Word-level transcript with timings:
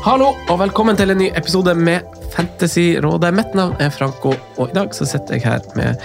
Hallo 0.00 0.30
og 0.48 0.56
velkommen 0.62 0.96
til 0.96 1.12
en 1.12 1.18
ny 1.20 1.26
episode 1.36 1.74
med 1.76 2.06
Fantasyrådet. 2.32 3.34
Mitt 3.36 3.50
navn 3.58 3.74
er 3.82 3.90
Franco, 3.92 4.30
og 4.56 4.70
i 4.70 4.72
dag 4.72 4.94
så 4.96 5.04
sitter 5.04 5.36
jeg 5.36 5.42
her 5.44 5.64
med 5.76 5.98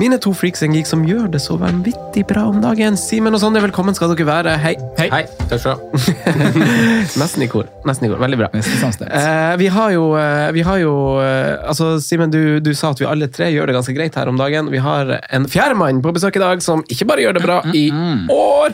mine 0.00 0.16
to 0.22 0.30
freaks 0.32 0.62
and 0.64 0.72
geeks 0.72 0.92
som 0.94 1.02
gjør 1.04 1.26
det 1.34 1.42
så 1.44 1.58
vanvittig 1.60 2.22
bra 2.30 2.46
om 2.48 2.62
dagen. 2.62 2.96
Simen 2.96 3.36
og 3.36 3.42
Sonja, 3.42 3.60
velkommen 3.60 3.92
skal 3.98 4.14
dere 4.14 4.24
være. 4.28 4.54
Hei. 4.62 4.72
Hei. 4.96 5.20
Takk 5.50 5.60
skal 5.60 5.76
du 5.76 5.98
ha. 5.98 6.62
Nesten 7.20 7.44
i 7.44 7.48
kor. 7.52 7.68
Nesten 7.88 8.08
i 8.08 8.12
kor. 8.12 8.22
Veldig 8.22 8.38
bra. 8.40 8.48
Eh, 8.56 9.56
vi 9.60 9.68
har 9.74 9.92
jo, 9.98 10.06
eh, 10.16 10.48
vi 10.56 10.64
har 10.70 10.80
jo 10.80 10.94
eh, 11.20 11.58
altså 11.74 11.98
Simen, 12.00 12.32
du, 12.32 12.56
du 12.64 12.72
sa 12.78 12.94
at 12.94 13.02
vi 13.02 13.10
alle 13.10 13.28
tre 13.32 13.50
gjør 13.52 13.68
det 13.68 13.76
ganske 13.76 13.96
greit 13.98 14.16
her 14.16 14.32
om 14.32 14.40
dagen. 14.40 14.70
Vi 14.72 14.80
har 14.80 15.12
en 15.28 15.44
fjerdemann 15.50 16.00
på 16.00 16.14
besøk 16.16 16.40
i 16.40 16.44
dag 16.46 16.64
som 16.64 16.86
ikke 16.88 17.10
bare 17.12 17.26
gjør 17.26 17.36
det 17.36 17.44
bra 17.44 17.60
i 17.76 17.84
år. 18.32 18.72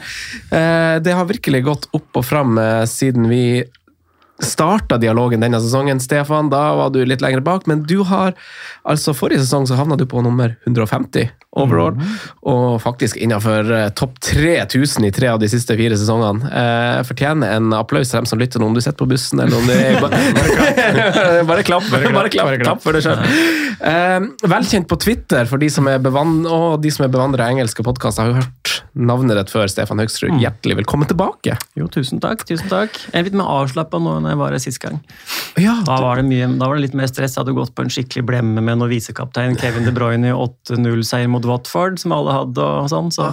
Eh, 0.55 0.95
det 1.03 1.19
har 1.19 1.27
virkelig 1.35 1.65
gått 1.67 1.91
opp 1.99 2.23
og 2.23 2.29
fram 2.31 2.63
eh, 2.63 2.85
siden 2.87 3.27
vi 3.33 3.43
starta 4.43 4.99
dialogen 4.99 5.43
denne 5.43 5.61
sesongen, 5.61 6.01
Stefan. 6.01 6.51
Da 6.53 6.75
var 6.79 6.93
du 6.95 7.01
litt 7.05 7.23
lenger 7.25 7.43
bak, 7.45 7.67
men 7.67 7.83
du 7.89 8.03
har 8.07 8.37
altså 8.89 9.15
Forrige 9.17 9.43
sesong 9.45 9.67
så 9.67 9.79
havna 9.79 9.99
du 9.99 10.07
på 10.07 10.23
nummer 10.25 10.57
150 10.67 11.31
overall, 11.59 11.99
og 12.49 12.79
faktisk 12.83 13.19
innenfor 13.21 13.71
eh, 13.75 13.89
topp 13.99 14.19
3000 14.25 15.09
i 15.09 15.13
tre 15.15 15.31
av 15.33 15.41
de 15.43 15.49
siste 15.51 15.77
fire 15.79 15.99
sesongene. 15.99 16.49
Eh, 16.49 17.01
fortjener 17.09 17.57
en 17.59 17.73
applaus 17.77 18.11
til 18.13 18.21
dem 18.21 18.29
som 18.31 18.41
lytter 18.41 18.63
om 18.65 18.77
du 18.77 18.81
sitter 18.85 18.99
på 19.03 19.09
bussen 19.11 19.43
eller 19.45 19.59
om 19.59 19.67
du 19.69 19.75
er 19.75 19.99
Bare, 20.03 21.45
bare 21.51 21.65
klapp, 21.67 21.87
bare 21.91 22.31
klapp, 22.33 22.53
klapp 22.63 22.83
for 22.85 22.97
deg 22.97 23.05
sjøl. 23.07 23.19
Eh, 23.79 24.29
velkjent 24.51 24.89
på 24.91 24.99
Twitter 25.01 25.47
for 25.51 25.61
de 25.63 25.69
som 25.73 25.87
er 25.91 26.01
bevan 26.03 26.41
og 26.47 26.81
de 26.83 26.91
som 26.95 27.07
bevandra 27.09 27.47
i 27.49 27.57
engelske 27.59 27.85
podkaster, 27.87 28.27
har 28.27 28.33
jo 28.33 28.41
hørt 28.43 28.75
navnet 28.99 29.39
ditt 29.39 29.53
før, 29.53 29.69
Stefan 29.71 30.01
Høgsrud. 30.03 30.35
Hjertelig 30.43 30.81
velkommen 30.81 31.09
tilbake. 31.09 31.55
Jo, 31.79 31.87
tusen 31.93 32.21
takk. 32.23 32.43
tusen 32.49 32.69
takk. 32.71 32.97
Jeg 33.13 33.21
er 33.21 33.29
litt 33.29 33.37
mer 33.39 33.51
avslappa 33.61 34.01
nå 34.03 34.17
enn 34.19 34.29
jeg 34.31 34.41
var 34.41 34.55
her 34.55 34.63
sist 34.63 34.81
gang. 34.83 34.99
Ja, 35.61 35.77
Da 35.87 35.99
var 36.03 36.19
det, 36.21 36.27
mye, 36.29 36.49
da 36.59 36.69
var 36.69 36.79
det 36.79 36.89
litt 36.89 36.97
mer 36.99 37.09
stress. 37.11 37.37
Jeg 37.37 37.43
hadde 37.45 37.55
gått 37.57 37.75
på 37.77 37.85
en 37.87 37.93
skikkelig 37.93 38.25
blemme 38.29 38.63
med 38.65 38.81
noe 38.81 38.91
visekaptein 38.91 39.57
Kevin 39.61 39.87
De 39.89 39.95
Bruyne 39.95 40.33
i 40.33 40.35
8-0-seier 40.35 41.31
mot 41.31 41.45
Watford, 41.49 41.99
som 42.03 42.13
alle 42.17 42.35
hadde. 42.37 42.65
og 42.65 42.89
sånn. 42.93 43.11
Så 43.15 43.27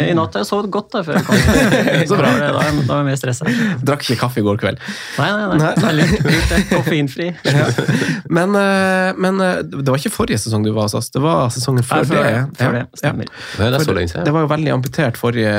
I 0.00 0.12
natt 0.16 0.34
har 0.36 0.42
jeg 0.44 0.48
sovet 0.50 0.70
godt 0.74 0.90
da, 0.94 1.02
før 1.06 1.18
jeg 1.18 1.26
kom. 1.28 1.36
Så 2.10 2.18
bra. 2.18 2.30
Da 2.40 2.52
var 2.56 2.64
det- 2.64 2.84
Da 2.84 2.92
var 2.94 3.02
jeg- 3.02 3.08
mer 3.10 3.18
stressa. 3.20 3.48
Drakk 3.84 4.04
ikke 4.06 4.18
kaffe 4.24 4.40
i 4.42 4.46
går 4.46 4.58
kveld. 4.62 4.80
nei. 5.18 5.28
nei. 5.30 5.58
Nei. 5.60 5.72
Det 5.78 5.88
er 5.90 5.96
litt 6.00 6.14
lurt. 6.24 6.54
Koffeinfri. 6.72 7.30
Ja. 7.54 7.68
Men, 8.34 8.54
eh, 8.58 9.12
men 9.20 9.38
eh, 9.40 9.60
det 9.62 9.86
var 9.86 10.00
ikke 10.00 10.10
forrige 10.10 10.40
sesong 10.42 10.64
du 10.66 10.72
var 10.74 10.88
hos 10.88 10.94
oss, 10.98 11.10
det 11.14 11.20
var 11.22 11.52
sesongen 11.54 11.84
før, 11.86 12.02
før 12.08 12.24
det. 12.24 12.32
Før 12.58 12.72
det. 12.78 12.82
Stemmer. 12.98 13.28
Det 13.28 13.68
er 13.68 13.84
For 13.84 13.94
det, 14.00 14.24
det 14.26 14.32
var 14.34 14.46
jo 14.46 14.50
veldig 14.50 14.72
amputert 14.74 15.20
forrige 15.20 15.52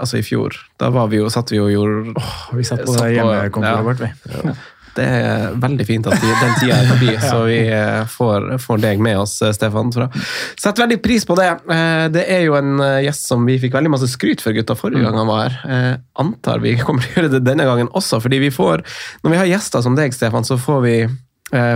Altså 0.00 0.20
i 0.20 0.24
fjor. 0.24 0.56
Da 0.80 0.88
var 0.94 1.10
vi 1.12 1.20
jo, 1.20 1.28
satt 1.32 1.50
vi 1.52 1.58
jo 1.60 1.66
og 1.68 1.74
gjorde 1.74 2.24
Vi 2.56 2.64
satt 2.68 2.84
på 2.86 2.96
det 2.96 3.10
hjemmekontoret 3.16 3.76
ja. 3.76 3.84
vårt, 3.84 4.00
vi. 4.06 4.56
Det 4.96 5.04
er 5.04 5.56
veldig 5.60 5.86
fint 5.88 6.06
at 6.08 6.22
den 6.22 6.54
tida 6.60 6.78
er 6.78 6.88
forbi, 6.88 7.10
så 7.30 7.40
vi 7.48 7.58
eh, 7.68 8.02
får, 8.08 8.48
får 8.62 8.80
deg 8.84 9.02
med 9.04 9.20
oss, 9.20 9.36
eh, 9.44 9.52
Stefan. 9.56 9.92
Setter 9.92 10.86
veldig 10.86 10.98
pris 11.04 11.26
på 11.28 11.36
det. 11.38 11.50
Eh, 11.72 12.06
Det 12.14 12.24
er 12.32 12.46
jo 12.46 12.56
en 12.58 12.80
gjest 13.04 13.28
som 13.28 13.44
vi 13.48 13.58
fikk 13.60 13.76
veldig 13.76 13.92
masse 13.92 14.08
skryt 14.12 14.44
for 14.44 14.56
gutta 14.56 14.76
forrige 14.78 15.04
gang 15.04 15.18
han 15.20 15.28
var 15.28 15.52
her. 15.52 16.00
Antar 16.20 16.62
vi 16.64 16.76
kommer 16.80 17.04
til 17.04 17.12
å 17.12 17.20
gjøre 17.20 17.34
det 17.36 17.44
denne 17.46 17.68
gangen 17.68 17.92
også, 17.92 18.20
fordi 18.24 18.40
vi 18.40 18.50
får 18.54 18.82
Når 19.24 19.32
vi 19.32 19.38
har 19.42 19.48
gjester 19.50 19.84
som 19.84 19.96
deg, 19.98 20.14
Stefan, 20.16 20.46
så 20.46 20.58
får 20.60 20.82
vi 20.86 20.96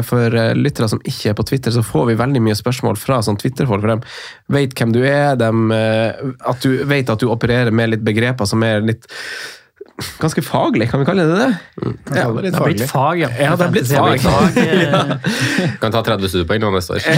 for 0.03 0.35
lyttere 0.59 0.89
som 0.91 0.99
ikke 1.07 1.31
er 1.31 1.35
på 1.39 1.45
Twitter, 1.47 1.71
så 1.71 1.85
får 1.87 2.09
vi 2.09 2.17
veldig 2.19 2.41
mye 2.43 2.57
spørsmål 2.59 2.97
fra 2.99 3.21
sånn 3.23 3.37
Twitter-folk. 3.39 3.85
For 3.85 3.93
de 3.93 4.57
vet 4.57 4.75
hvem 4.75 4.95
du 4.97 4.99
er, 5.07 5.37
de, 5.39 5.51
at 6.51 6.67
du 6.67 6.81
vet 6.91 7.13
at 7.13 7.23
du 7.23 7.29
opererer 7.31 7.71
med 7.71 7.93
litt 7.93 8.03
begreper 8.03 8.51
som 8.51 8.65
er 8.67 8.83
litt 8.83 9.07
ganske 10.21 10.43
faglig, 10.45 10.91
kan 10.91 11.01
vi 11.03 11.07
kalle 11.09 11.25
det 11.29 11.37
det? 11.39 11.51
Ja, 12.17 12.29
det 12.33 12.51
Det 12.51 12.55
har 12.59 12.67
blitt 12.67 12.91
fag, 12.91 13.21
ja. 13.23 13.29
Ja, 13.39 13.57
det 13.57 13.65
har 13.67 13.73
blitt 13.75 13.89
fag. 13.89 14.25
ja. 14.85 15.03
Kan 15.83 15.93
ta 15.95 16.03
30 16.07 16.29
studiepoeng 16.33 16.61
nå 16.65 16.73
neste 16.77 16.99
år. 16.99 17.01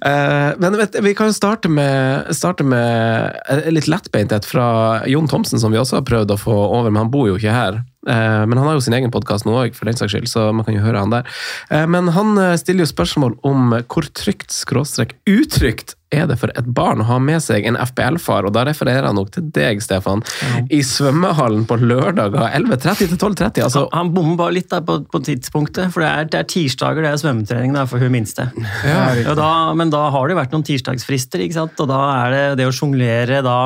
Eh, 0.00 0.50
Men 0.58 0.76
vet, 0.78 0.94
vi 1.02 1.12
kan 1.14 1.28
jo 1.28 1.34
starte 1.36 1.68
med, 1.68 2.30
starte 2.36 2.64
med 2.64 3.34
eh, 3.50 3.66
litt 3.72 3.88
lettbeintet 3.90 4.46
fra 4.48 5.02
Jon 5.10 5.28
Thomsen, 5.28 5.60
som 5.60 5.72
vi 5.74 5.80
også 5.80 5.98
har 5.98 6.06
prøvd 6.08 6.34
å 6.34 6.38
få 6.40 6.54
over, 6.54 6.90
men 6.90 7.02
han 7.02 7.10
bor 7.12 7.28
jo 7.28 7.36
ikke 7.36 7.52
her. 7.52 7.80
Eh, 8.08 8.46
Men 8.46 8.56
han 8.58 8.66
har 8.66 8.78
jo 8.78 8.80
sin 8.84 8.96
egen 8.96 9.12
podkast 9.12 9.44
nå 9.44 9.52
òg, 9.60 9.74
for 9.76 9.84
den 9.88 9.98
saks 9.98 10.14
skyld, 10.14 10.28
så 10.30 10.48
man 10.56 10.64
kan 10.64 10.76
jo 10.76 10.84
høre 10.84 11.02
han 11.02 11.12
der. 11.12 11.26
Eh, 11.70 11.86
Men 11.86 12.08
han 12.16 12.36
eh, 12.38 12.56
stiller 12.56 12.86
jo 12.86 12.92
spørsmål 12.94 13.38
om 13.44 13.74
hvor 13.90 14.08
trygt, 14.16 14.50
skråstrek 14.54 15.18
utrygt, 15.28 15.96
er 16.10 16.24
det 16.26 16.40
for 16.40 16.50
et 16.58 16.66
barn 16.74 17.04
å 17.04 17.06
ha 17.06 17.20
med 17.22 17.38
seg 17.38 17.68
en 17.68 17.76
FPL-far, 17.78 18.42
og 18.48 18.54
da 18.56 18.64
refererer 18.66 19.06
han 19.06 19.14
nok 19.14 19.28
til 19.30 19.44
deg, 19.54 19.78
Stefan, 19.84 20.24
i 20.66 20.80
svømmehallen 20.82 21.68
på 21.70 21.76
lørdager 21.78 22.48
11.30 22.56 23.12
til 23.12 23.14
12.30. 23.14 23.62
Altså, 23.62 23.84
Han 23.94 24.10
bommer 24.16 24.40
bare 24.40 24.56
litt 24.56 24.72
der 24.72 24.82
på, 24.82 24.96
på 25.06 25.20
tidspunktet, 25.28 25.92
for 25.94 26.02
det 26.02 26.08
er, 26.10 26.26
det 26.32 26.40
er 26.40 26.48
tirsdager 26.50 27.06
det 27.06 27.12
er 27.12 27.22
svømmetrening 27.22 27.76
der 27.78 27.86
for 27.86 28.02
hun 28.02 28.10
minste. 28.16 28.48
Og 28.50 29.36
da, 29.38 29.52
men 29.78 29.94
da 29.94 30.08
har 30.10 30.26
det 30.26 30.34
jo 30.34 30.40
vært 30.40 30.56
noen 30.56 30.66
tirsdagsfrister, 30.66 31.44
ikke 31.46 31.60
sant? 31.60 31.78
og 31.78 31.92
da 31.92 32.00
er 32.24 32.34
det 32.34 32.44
det 32.58 32.66
å 32.66 32.74
sjonglere 32.74 33.44
da 33.46 33.58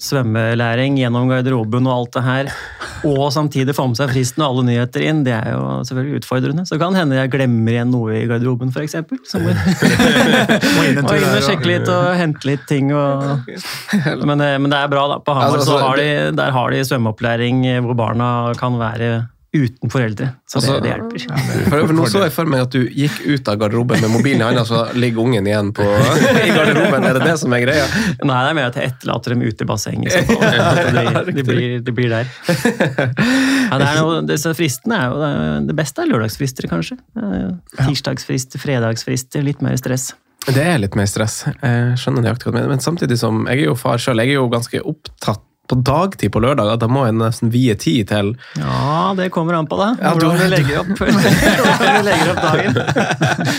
svømmelæring 0.00 0.96
gjennom 0.98 1.28
garderoben 1.30 1.86
og 1.86 1.94
alt 1.94 2.16
det 2.16 2.22
her, 2.26 2.48
og 3.06 3.28
samtidig 3.34 3.74
få 3.76 3.84
med 3.90 3.98
seg 3.98 4.10
fristen 4.10 4.42
og 4.42 4.48
alle 4.54 4.64
nyheter 4.70 5.04
inn, 5.06 5.20
det 5.26 5.34
er 5.36 5.52
jo 5.54 5.66
selvfølgelig 5.86 6.22
utfordrende. 6.22 6.64
Så 6.66 6.78
kan 6.80 6.96
hende 6.98 7.18
jeg 7.18 7.30
glemmer 7.34 7.74
igjen 7.76 7.92
noe 7.94 8.16
i 8.18 8.24
garderoben, 8.30 8.72
f.eks. 8.74 8.96
Så 9.30 9.42
må 9.42 9.52
inn 10.88 11.02
og 11.04 11.44
sjekke 11.46 11.68
litt 11.68 11.90
og 11.92 12.08
hente 12.18 12.48
litt 12.48 12.64
ting. 12.70 12.90
Og... 12.96 13.44
Men, 14.24 14.38
det- 14.40 14.56
men 14.64 14.70
det 14.72 14.80
er 14.80 14.90
bra, 14.92 15.06
da. 15.14 15.20
På 15.24 15.36
Hamar 15.36 15.54
Altså, 15.54 15.66
så 15.68 15.76
altså, 15.78 15.86
har 15.86 16.00
de, 16.00 16.08
der 16.40 16.50
har 16.56 16.74
de 16.74 16.82
svømmeopplæring 16.88 17.62
hvor 17.84 17.94
barna 17.98 18.28
kan 18.58 18.78
være 18.80 19.12
uten 19.54 19.90
foreldre. 19.92 20.28
Så 20.50 20.60
det, 20.60 20.68
Altså, 20.68 20.80
det 20.82 20.90
hjelper. 20.90 21.24
For, 21.70 21.84
for 21.86 21.94
Nå 21.94 22.06
så 22.10 22.22
jeg 22.24 22.32
for 22.34 22.50
meg 22.50 22.64
at 22.66 22.74
du 22.74 22.80
gikk 22.90 23.20
ut 23.30 23.48
av 23.52 23.58
garderoben 23.62 24.00
med 24.02 24.10
mobilen 24.12 24.42
i 24.42 24.46
hånda, 24.48 24.64
så 24.68 24.80
ligger 24.98 25.22
ungen 25.24 25.46
igjen 25.50 25.70
på, 25.76 25.86
i 26.46 26.50
garderoben. 26.54 27.06
Er 27.08 27.18
det 27.20 27.24
det 27.28 27.36
som 27.42 27.54
er 27.56 27.62
greia? 27.64 27.84
Nei, 28.24 28.40
det 28.44 28.50
er 28.50 28.58
mer 28.58 28.68
at 28.72 28.78
jeg 28.80 28.92
etterlater 28.92 29.34
dem 29.36 29.44
ute 29.46 29.64
i 29.66 29.68
bassenget. 29.70 30.18
Det, 30.28 31.06
det, 31.38 31.46
blir, 31.46 31.78
de 31.86 31.96
blir 32.00 32.10
der. 32.12 32.28
Ja, 32.50 33.78
det 33.78 33.88
er 33.88 34.00
noe, 34.02 34.20
disse 34.28 34.52
fristene 34.58 34.98
er 35.00 35.08
jo 35.14 35.22
det- 35.22 35.32
Det 35.70 35.76
beste 35.78 36.02
er 36.04 36.10
lørdagsfrister, 36.10 36.68
kanskje. 36.68 36.98
Tirsdagsfrister, 37.78 38.60
fredagsfrister, 38.62 39.42
litt 39.46 39.62
mer 39.64 39.76
stress. 39.80 40.12
Det 40.44 40.60
er 40.60 40.76
litt 40.82 40.94
mer 40.98 41.06
stress. 41.08 41.44
Jeg 41.48 41.96
skjønner 42.02 42.26
nøyaktig 42.26 42.44
hva 42.50 42.52
du 42.52 42.58
mener. 42.58 42.68
Men 42.74 42.82
samtidig 42.84 43.16
som 43.16 43.46
Jeg 43.48 43.62
er 43.62 43.68
jo 43.70 43.74
far 43.80 43.96
sjøl. 44.02 44.20
Jeg 44.20 44.34
er 44.34 44.40
jo 44.42 44.48
ganske 44.52 44.82
opptatt 44.84 45.40
på 45.70 45.78
dagtid 45.80 46.28
på 46.34 46.40
lørdag 46.44 46.74
at 46.74 46.80
da 46.82 46.88
må 46.92 47.06
jeg 47.06 47.14
nesten 47.16 47.48
vie 47.54 47.72
tid 47.80 48.08
til 48.10 48.34
Ja, 48.60 49.14
det 49.16 49.30
kommer 49.32 49.56
an 49.56 49.66
på 49.70 49.78
det. 49.80 49.90
Ja, 50.02 50.12
du- 50.14 50.26
Hvordan 50.26 50.38
du 50.42 50.48
legger 50.52 50.80
opp, 50.82 50.90
hvordan 50.98 51.94
du 51.96 52.02
legger 52.08 52.32
opp 52.34 52.42
dagen. 52.44 52.72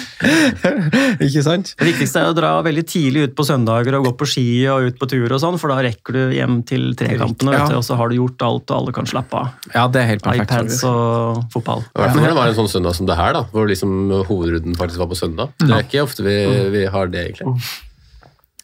Ikke 1.25 1.41
sant? 1.45 1.71
Det 1.79 1.87
viktigste 1.89 2.21
er 2.21 2.29
å 2.31 2.35
dra 2.37 2.51
veldig 2.65 2.83
tidlig 2.89 3.23
ut 3.29 3.33
på 3.37 3.45
søndager 3.47 3.97
og 3.99 4.05
gå 4.09 4.13
på 4.21 4.27
ski 4.29 4.45
og 4.71 4.89
ut 4.91 4.99
på 5.01 5.09
tur, 5.11 5.25
og 5.35 5.41
sånn, 5.41 5.57
for 5.61 5.73
da 5.73 5.79
rekker 5.85 6.15
du 6.17 6.21
hjem 6.35 6.59
til 6.67 6.91
trekampene, 6.99 7.55
Ja. 7.57 7.65
og 7.77 7.83
så 7.87 7.97
har 7.99 8.09
du 8.11 8.17
gjort 8.19 8.41
alt, 8.45 8.69
og 8.71 8.75
alle 8.79 8.95
kan 8.95 9.05
slappe 9.09 9.33
av. 9.41 9.49
Ja, 9.73 9.87
det 9.87 10.01
er 10.03 10.07
helt 10.13 10.23
perfekt. 10.25 10.51
iPads 10.51 10.83
og 10.89 11.43
fotball. 11.53 11.81
I 11.95 11.99
hvert 12.03 12.13
fall 12.13 12.21
når 12.21 12.31
det 12.33 12.39
var 12.41 12.47
en 12.53 12.59
sånn 12.61 12.71
søndag 12.75 12.95
som 12.95 13.09
det 13.09 13.17
her, 13.19 13.33
da, 13.33 13.43
hvor 13.51 13.67
liksom 13.69 13.97
hovedrunden 14.29 14.75
faktisk 14.77 14.99
var 15.01 15.09
på 15.11 15.17
søndag. 15.19 15.49
Det 15.59 15.71
er 15.71 15.83
ikke 15.87 16.03
ofte 16.05 16.23
vi, 16.25 16.37
vi 16.75 16.85
har 16.85 17.07
det, 17.07 17.25
egentlig. 17.31 17.59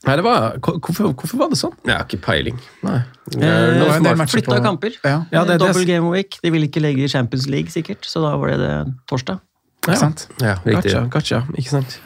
Nei, 0.01 0.15
det 0.17 0.23
var, 0.25 0.55
hvorfor, 0.65 1.11
hvorfor 1.13 1.37
var 1.37 1.49
det 1.51 1.59
sånn? 1.59 1.73
Jeg 1.85 1.93
har 1.93 2.05
ikke 2.07 2.21
peiling. 2.25 2.57
Nei. 2.81 2.99
Det 3.35 3.49
Eh, 3.51 4.25
Flytta 4.31 4.57
kamper. 4.63 4.95
Ja, 5.05 5.19
Ja, 5.31 5.43
det 5.45 5.59
Double 5.61 5.85
game 5.85 6.09
week. 6.09 6.39
De 6.41 6.49
ville 6.51 6.65
ikke 6.67 6.81
legge 6.81 7.05
i 7.05 7.11
Champions 7.11 7.45
League, 7.47 7.69
sikkert, 7.69 8.05
så 8.09 8.23
da 8.23 8.35
var 8.41 8.49
det 8.55 8.59
det 8.63 8.73
torsdag. 9.11 9.39
Ja. 9.85 9.93
ikke 9.93 9.99
sant? 10.01 10.27
Ja, 10.41 10.55
riktig. 10.65 10.91
Gotcha, 10.93 11.03
gotcha, 11.09 11.43
ikke 11.57 11.69
sant. 11.69 11.99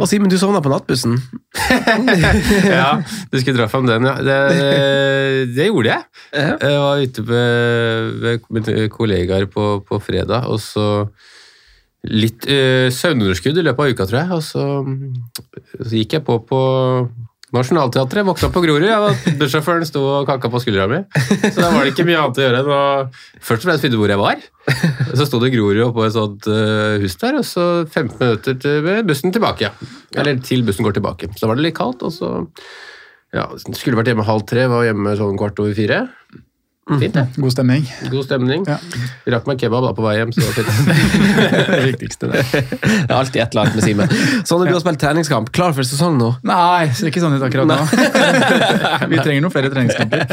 Og 0.00 0.08
Simen, 0.08 0.30
du 0.32 0.38
sovna 0.40 0.62
på 0.64 0.70
nattbussen. 0.72 1.18
ja, 2.64 3.02
du 3.28 3.36
skulle 3.40 3.58
dra 3.58 3.66
fram 3.68 3.88
den, 3.88 4.06
ja. 4.08 4.14
Det, 4.24 4.38
det 5.56 5.66
gjorde 5.68 5.90
jeg. 5.92 6.06
Jeg 6.32 6.78
var 6.80 7.02
ute 7.04 7.24
med, 7.28 8.46
med 8.48 8.70
kollegaer 8.94 9.44
på, 9.52 9.66
på 9.88 10.00
fredag, 10.00 10.48
og 10.48 10.60
så 10.64 10.86
litt 12.10 12.46
uh, 12.50 12.88
søvnunderskudd 12.92 13.58
i 13.60 13.66
løpet 13.66 13.84
av 13.84 13.92
uka, 13.92 14.06
tror 14.08 14.20
jeg. 14.22 14.38
Og 14.38 14.42
så, 14.46 14.64
så 15.82 15.92
gikk 15.94 16.18
jeg 16.18 16.26
på 16.26 16.40
på 16.48 16.62
Nationaltheatret, 17.52 18.24
våkna 18.24 18.48
på 18.48 18.62
Grorud. 18.64 18.86
Jeg 18.86 19.34
Bussjåføren 19.40 19.84
sto 19.84 20.00
og 20.08 20.28
kakka 20.28 20.48
på 20.48 20.60
skuldra 20.62 20.86
mi. 20.88 21.02
Så 21.52 21.58
da 21.58 21.68
var 21.68 21.84
det 21.84 21.92
ikke 21.92 22.06
mye 22.08 22.22
annet 22.22 22.38
å 22.40 22.46
gjøre 22.46 22.62
enn 22.62 22.70
å 22.72 22.78
først 23.44 23.66
og 23.66 23.66
fremst 23.66 23.84
finne 23.84 23.98
hvor 24.00 24.12
jeg 24.12 24.20
var. 24.22 24.46
Så 25.12 25.26
sto 25.28 25.40
det 25.42 25.50
Grorud 25.52 25.82
oppå 25.90 26.06
et 26.06 26.14
sånt 26.16 26.48
uh, 26.48 26.96
hus 27.02 27.18
der, 27.20 27.36
og 27.42 27.44
så 27.44 27.66
15 27.84 28.16
minutter 28.16 28.56
til 28.62 28.88
bussen 29.08 29.36
tilbake. 29.36 29.68
Eller 30.16 30.40
til 30.40 30.64
bussen 30.64 30.88
går 30.88 30.96
tilbake. 30.96 31.28
Så 31.34 31.44
da 31.44 31.52
var 31.52 31.60
det 31.60 31.66
litt 31.68 31.76
kaldt, 31.76 32.06
og 32.08 32.16
så 32.16 32.32
ja, 33.32 33.46
Skulle 33.60 33.96
vært 34.00 34.10
hjemme 34.12 34.26
halv 34.28 34.48
tre, 34.48 34.64
var 34.68 34.88
hjemme 34.88 35.14
sånn 35.20 35.38
kvart 35.40 35.60
over 35.60 35.76
fire. 35.76 36.02
Fint, 36.82 37.14
det. 37.14 37.22
God 37.36 37.52
stemning. 37.54 37.84
God 38.10 38.24
stemning. 38.26 38.64
Ja. 38.66 38.74
Rakk 39.36 39.46
meg 39.46 39.60
kebab 39.62 39.84
da 39.86 39.92
på 39.94 40.02
vei 40.02 40.16
hjem, 40.18 40.32
så 40.34 40.42
det 40.42 40.48
var 40.48 40.56
fint. 40.56 41.68
Det 41.72 41.82
viktigste, 41.86 42.30
det. 42.32 42.42
Det 42.50 43.06
er 43.06 43.14
alltid 43.14 43.38
et 43.44 43.54
eller 43.54 43.62
annet 43.62 43.76
med 43.78 43.84
Simen. 43.86 44.14
Sånn 44.48 44.64
at 44.64 44.66
du 44.66 44.74
har 44.74 44.82
spilt 44.82 44.98
treningskamp. 45.00 45.52
Klar 45.54 45.76
for 45.76 45.86
sesong 45.86 46.18
nå? 46.18 46.32
Nei, 46.48 46.90
ser 46.98 47.12
ikke 47.12 47.22
sånn 47.22 47.38
ut 47.38 47.46
akkurat 47.46 47.70
nå. 47.70 47.78
Vi 49.12 49.22
trenger 49.22 49.44
noen 49.46 49.54
flere 49.54 49.70
treningskamper. 49.70 50.26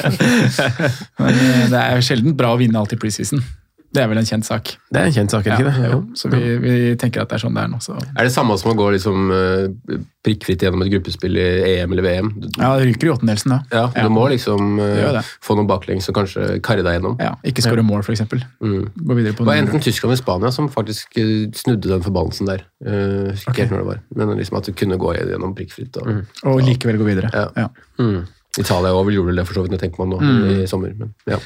Men 1.22 1.38
eh, 1.38 1.64
det 1.70 1.84
er 1.86 2.06
sjelden 2.10 2.34
bra 2.40 2.56
å 2.56 2.60
vinne 2.62 2.82
alt 2.82 2.98
i 2.98 3.00
preseason. 3.00 3.46
Det 3.90 4.04
er 4.04 4.10
vel 4.12 4.22
en 4.22 4.28
kjent 4.28 4.46
sak. 4.46 4.76
Det 4.90 5.02
er 5.02 5.10
en 5.10 5.16
kjent 5.16 5.34
sak, 5.34 5.48
er 5.48 5.56
det 5.56 5.66
ikke 5.66 5.82
det? 5.82 5.92
jo. 5.92 6.00
Så 6.18 6.30
vi, 6.30 6.42
vi 6.62 6.74
tenker 7.02 7.24
at 7.24 7.32
det 7.32 7.40
er 7.40 7.44
sånn 7.46 7.58
det 7.58 7.66
er 7.66 7.72
nå. 7.72 7.80
Så. 7.82 7.98
Er 8.14 8.28
det 8.28 8.34
samme 8.34 8.58
som 8.62 8.72
å 8.74 8.76
gå 8.78 8.90
liksom 8.94 9.34
eh, 9.34 9.98
prikkfritt 10.26 10.66
gjennom 10.66 10.84
et 10.86 10.92
gruppespill 10.94 11.40
i 11.42 11.48
EM 11.74 11.96
eller 11.96 12.06
VM? 12.06 12.32
Ja, 12.60 12.76
det 12.78 12.90
ryker 12.92 13.10
i 13.10 13.14
åttendelsen 13.16 13.56
da. 13.56 13.60
ja, 13.74 13.86
du 13.96 14.14
må 14.14 14.28
liksom 14.30 14.78
det. 14.78 15.24
få 15.46 15.58
noen 15.58 15.70
baklengs 15.70 16.10
og 16.12 16.20
kanskje 16.20 16.60
karre 16.66 16.86
deg 16.86 17.00
gjennom. 17.00 17.18
Ja, 17.22 17.34
ikke 17.48 17.66
skåre 17.66 17.86
mål, 17.86 18.06
f.eks. 18.06 18.26
Mm. 18.62 18.90
Gå 18.94 19.18
videre 19.18 19.34
på 19.34 19.46
Det 19.46 19.52
var 19.52 19.62
enten 19.64 19.84
Tyskland 19.84 20.14
eller 20.14 20.22
Spania 20.22 20.52
som 20.54 20.70
faktisk 20.72 21.18
eh, 21.22 21.50
snudde 21.56 21.90
den 21.92 22.06
forbannelsen 22.06 22.50
der. 22.50 22.66
Uh, 22.86 23.30
husker 23.34 23.52
ikke 23.52 23.66
helt 23.66 23.74
når 23.74 23.82
det 23.82 23.88
var, 23.90 24.04
men 24.16 24.38
liksom 24.40 24.60
at 24.60 24.70
du 24.70 24.76
kunne 24.78 25.00
gå 25.02 25.14
gjennom 25.18 25.56
prikkfritt. 25.58 25.98
Og, 26.02 26.22
Og 26.48 26.62
likevel 26.64 27.00
gå 27.02 27.08
videre. 27.10 27.32
Ja. 27.34 27.48
Ja. 27.66 27.72
mm. 28.00 28.20
Italia 28.58 28.96
òg 28.98 29.12
gjorde 29.14 29.36
det 29.38 29.46
for 29.46 29.60
så 29.60 29.62
vidt, 29.62 29.76
det 29.76 29.78
jeg 29.78 29.92
tenker 29.92 30.02
meg 30.02 30.16
nå 30.16 30.20
nå 30.26 30.54
i 30.64 30.68
sommer. 30.68 30.94
Men, 30.98 31.12
ja. 31.30 31.38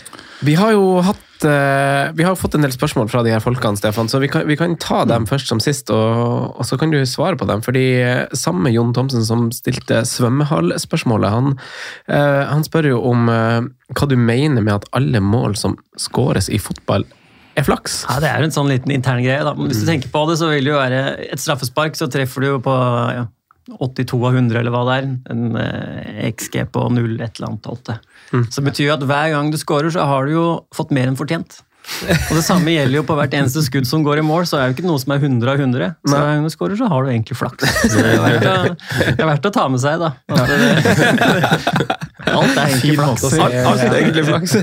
Vi 0.48 0.54
har 0.56 0.72
jo 0.72 1.02
hatt 1.04 1.44
eh, 1.44 2.14
Vi 2.16 2.24
har 2.24 2.38
fått 2.40 2.56
en 2.56 2.64
del 2.64 2.72
spørsmål 2.72 3.10
fra 3.12 3.24
de 3.26 3.34
her 3.34 3.44
folkene, 3.44 3.76
Stefan, 3.76 4.08
så 4.08 4.22
vi 4.24 4.30
kan, 4.32 4.46
vi 4.48 4.56
kan 4.60 4.78
ta 4.80 5.02
dem 5.10 5.28
først 5.28 5.52
som 5.52 5.60
sist, 5.64 5.92
og, 5.92 6.56
og 6.56 6.64
så 6.68 6.80
kan 6.80 6.94
du 6.94 7.02
svare 7.10 7.36
på 7.40 7.48
dem. 7.50 7.64
Fordi 7.66 7.84
eh, 8.00 8.38
samme 8.40 8.72
Jon 8.72 8.96
Thomsen 8.96 9.26
som 9.28 9.50
stilte 9.56 10.06
svømmehallspørsmålet, 10.08 11.36
han, 11.36 11.58
eh, 12.08 12.44
han 12.48 12.64
spør 12.64 12.94
jo 12.94 13.04
om 13.12 13.28
hva 13.28 14.08
du 14.10 14.16
mener 14.16 14.64
med 14.64 14.78
at 14.78 14.88
alle 14.96 15.20
mål 15.20 15.58
som 15.60 15.76
skåres 16.00 16.48
i 16.48 16.62
fotball, 16.62 17.04
er 17.60 17.68
flaks. 17.68 18.00
Ja, 18.10 18.20
Det 18.24 18.30
er 18.32 18.42
jo 18.42 18.50
en 18.50 18.56
sånn 18.56 18.72
liten 18.72 18.96
intern 18.96 19.22
greie. 19.22 19.44
da. 19.46 19.54
Men 19.54 19.70
Hvis 19.70 19.84
du 19.84 19.90
tenker 19.92 20.10
på 20.10 20.24
det, 20.30 20.40
så 20.40 20.50
vil 20.50 20.66
det 20.66 20.72
jo 20.74 20.80
være 20.80 21.02
et 21.28 21.42
straffespark, 21.42 22.00
så 22.00 22.08
treffer 22.10 22.42
du 22.42 22.48
jo 22.48 22.60
på 22.64 22.74
ja, 23.14 23.28
82 23.72 24.20
av 24.28 24.36
100, 24.36 24.60
eller 24.60 24.74
hva 24.74 24.84
det 24.90 24.96
er. 25.00 25.12
En 25.34 25.44
eh, 25.60 26.24
XG 26.34 26.64
på 26.74 26.88
0 26.92 27.14
et 27.22 27.38
eller 27.40 27.50
annet. 27.52 27.70
Alt 27.72 27.86
det. 27.92 28.00
Så 28.50 28.62
det 28.62 28.70
betyr 28.72 28.90
jo 28.90 28.96
at 28.98 29.06
hver 29.08 29.30
gang 29.36 29.52
du 29.54 29.60
scorer, 29.62 29.94
så 29.94 30.08
har 30.10 30.26
du 30.28 30.34
jo 30.36 30.48
fått 30.76 30.92
mer 30.96 31.08
enn 31.12 31.20
fortjent. 31.20 31.62
Og 31.84 32.38
Det 32.38 32.44
samme 32.46 32.72
gjelder 32.72 32.96
jo 33.02 33.04
på 33.04 33.16
hvert 33.18 33.34
eneste 33.36 33.60
skudd 33.66 33.88
som 33.88 34.06
går 34.06 34.22
i 34.22 34.24
mål, 34.26 34.46
så 34.48 34.56
er 34.56 34.62
det 34.64 34.70
jo 34.72 34.76
ikke 34.78 34.88
noe 34.88 35.02
som 35.04 35.12
er 35.12 35.20
100 35.20 35.52
av 35.52 35.60
100. 35.60 35.90
Så 36.08 36.14
hver 36.16 36.30
gang 36.30 36.46
du 36.48 36.52
scorer, 36.54 36.78
så 36.80 36.88
har 36.88 37.04
du 37.04 37.10
egentlig 37.12 37.36
flaks. 37.36 37.74
Det 37.92 38.06
er 38.08 38.22
verdt 38.24 38.48
å, 38.48 38.56
er 39.18 39.28
verdt 39.28 39.50
å 39.50 39.54
ta 39.58 39.66
med 39.72 39.84
seg, 39.84 40.00
da. 40.00 40.14
At 40.32 40.48
det, 40.48 40.58
alt 42.34 42.56
er 42.56 42.72
egentlig 42.72 42.96
flaks. 43.02 43.26
Alt, 43.36 43.58
alt 43.68 43.84
er 43.84 43.98
egentlig 44.00 44.26
flaks. 44.30 44.56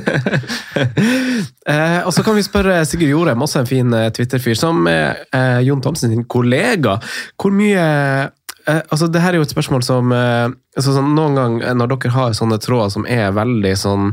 eh, 1.69 2.01
og 2.07 2.13
så 2.17 2.25
kan 2.25 2.39
vi 2.41 2.45
spørre 2.47 2.81
Sigurd 2.89 3.13
Jorem, 3.13 3.45
også 3.45 3.63
en 3.63 3.69
fin 3.69 3.95
eh, 4.01 4.09
Twitter-fyr, 4.17 4.57
som 4.59 4.81
er 4.91 5.21
eh, 5.37 5.61
Jon 5.69 5.85
Thomsen 5.85 6.13
sin 6.15 6.25
kollega. 6.31 6.97
Hvor 7.37 7.53
mye 7.55 7.85
eh, 7.85 8.29
altså 8.71 9.07
det 9.07 9.23
her 9.23 9.33
er 9.33 9.41
jo 9.41 9.47
et 9.47 9.51
spørsmål 9.51 9.83
som 9.83 10.13
eh, 10.71 10.79
altså 10.79 10.97
sånn, 10.97 11.13
Noen 11.19 11.37
gang 11.39 11.61
eh, 11.63 11.75
når 11.77 11.95
dere 11.97 12.15
har 12.17 12.33
sånne 12.39 12.61
tråder 12.63 12.97
som 12.97 13.07
er 13.11 13.31
veldig 13.37 13.77
sånn 13.79 14.11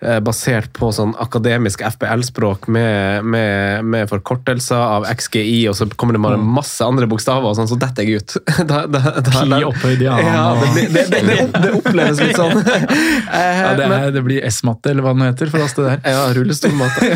eh, 0.00 0.20
basert 0.24 0.72
på 0.78 0.88
sånn 0.96 1.12
akademisk 1.20 1.82
FPL-språk 1.84 2.68
med, 2.72 3.24
med, 3.24 3.84
med 3.84 4.08
forkortelser 4.10 4.80
av 4.80 5.06
XGI, 5.10 5.68
og 5.70 5.76
så 5.76 5.88
kommer 6.00 6.16
det 6.16 6.22
bare 6.24 6.40
masse 6.40 6.84
andre 6.84 7.08
bokstaver, 7.10 7.50
og 7.50 7.58
sånn, 7.58 7.68
så 7.70 7.78
detter 7.80 8.08
jeg 8.08 8.22
ut. 8.22 8.36
da, 8.70 8.86
da, 8.88 9.02
da, 9.20 9.34
Pi 9.44 9.60
opphøyd 9.68 10.04
i 10.04 10.08
annen, 10.10 10.30
Ja, 10.32 10.46
det, 10.76 10.86
det, 10.94 11.04
det, 11.12 11.36
det, 11.52 11.72
oppleves 11.80 12.22
litt 12.24 12.40
sånn. 12.40 12.56
Eh, 13.40 13.58
Ja, 13.60 13.74
det, 13.78 13.84
er, 13.86 14.10
det 14.14 14.22
blir 14.24 14.44
S-matte, 14.48 14.90
eller 14.90 15.04
hva 15.04 15.12
det 15.14 15.20
nå 15.20 15.26
heter 15.28 15.50
for 15.52 15.62
oss, 15.62 15.74
det 15.76 15.84
der. 15.86 16.00
ja, 16.14 16.22
rullestolmatte. 16.34 17.10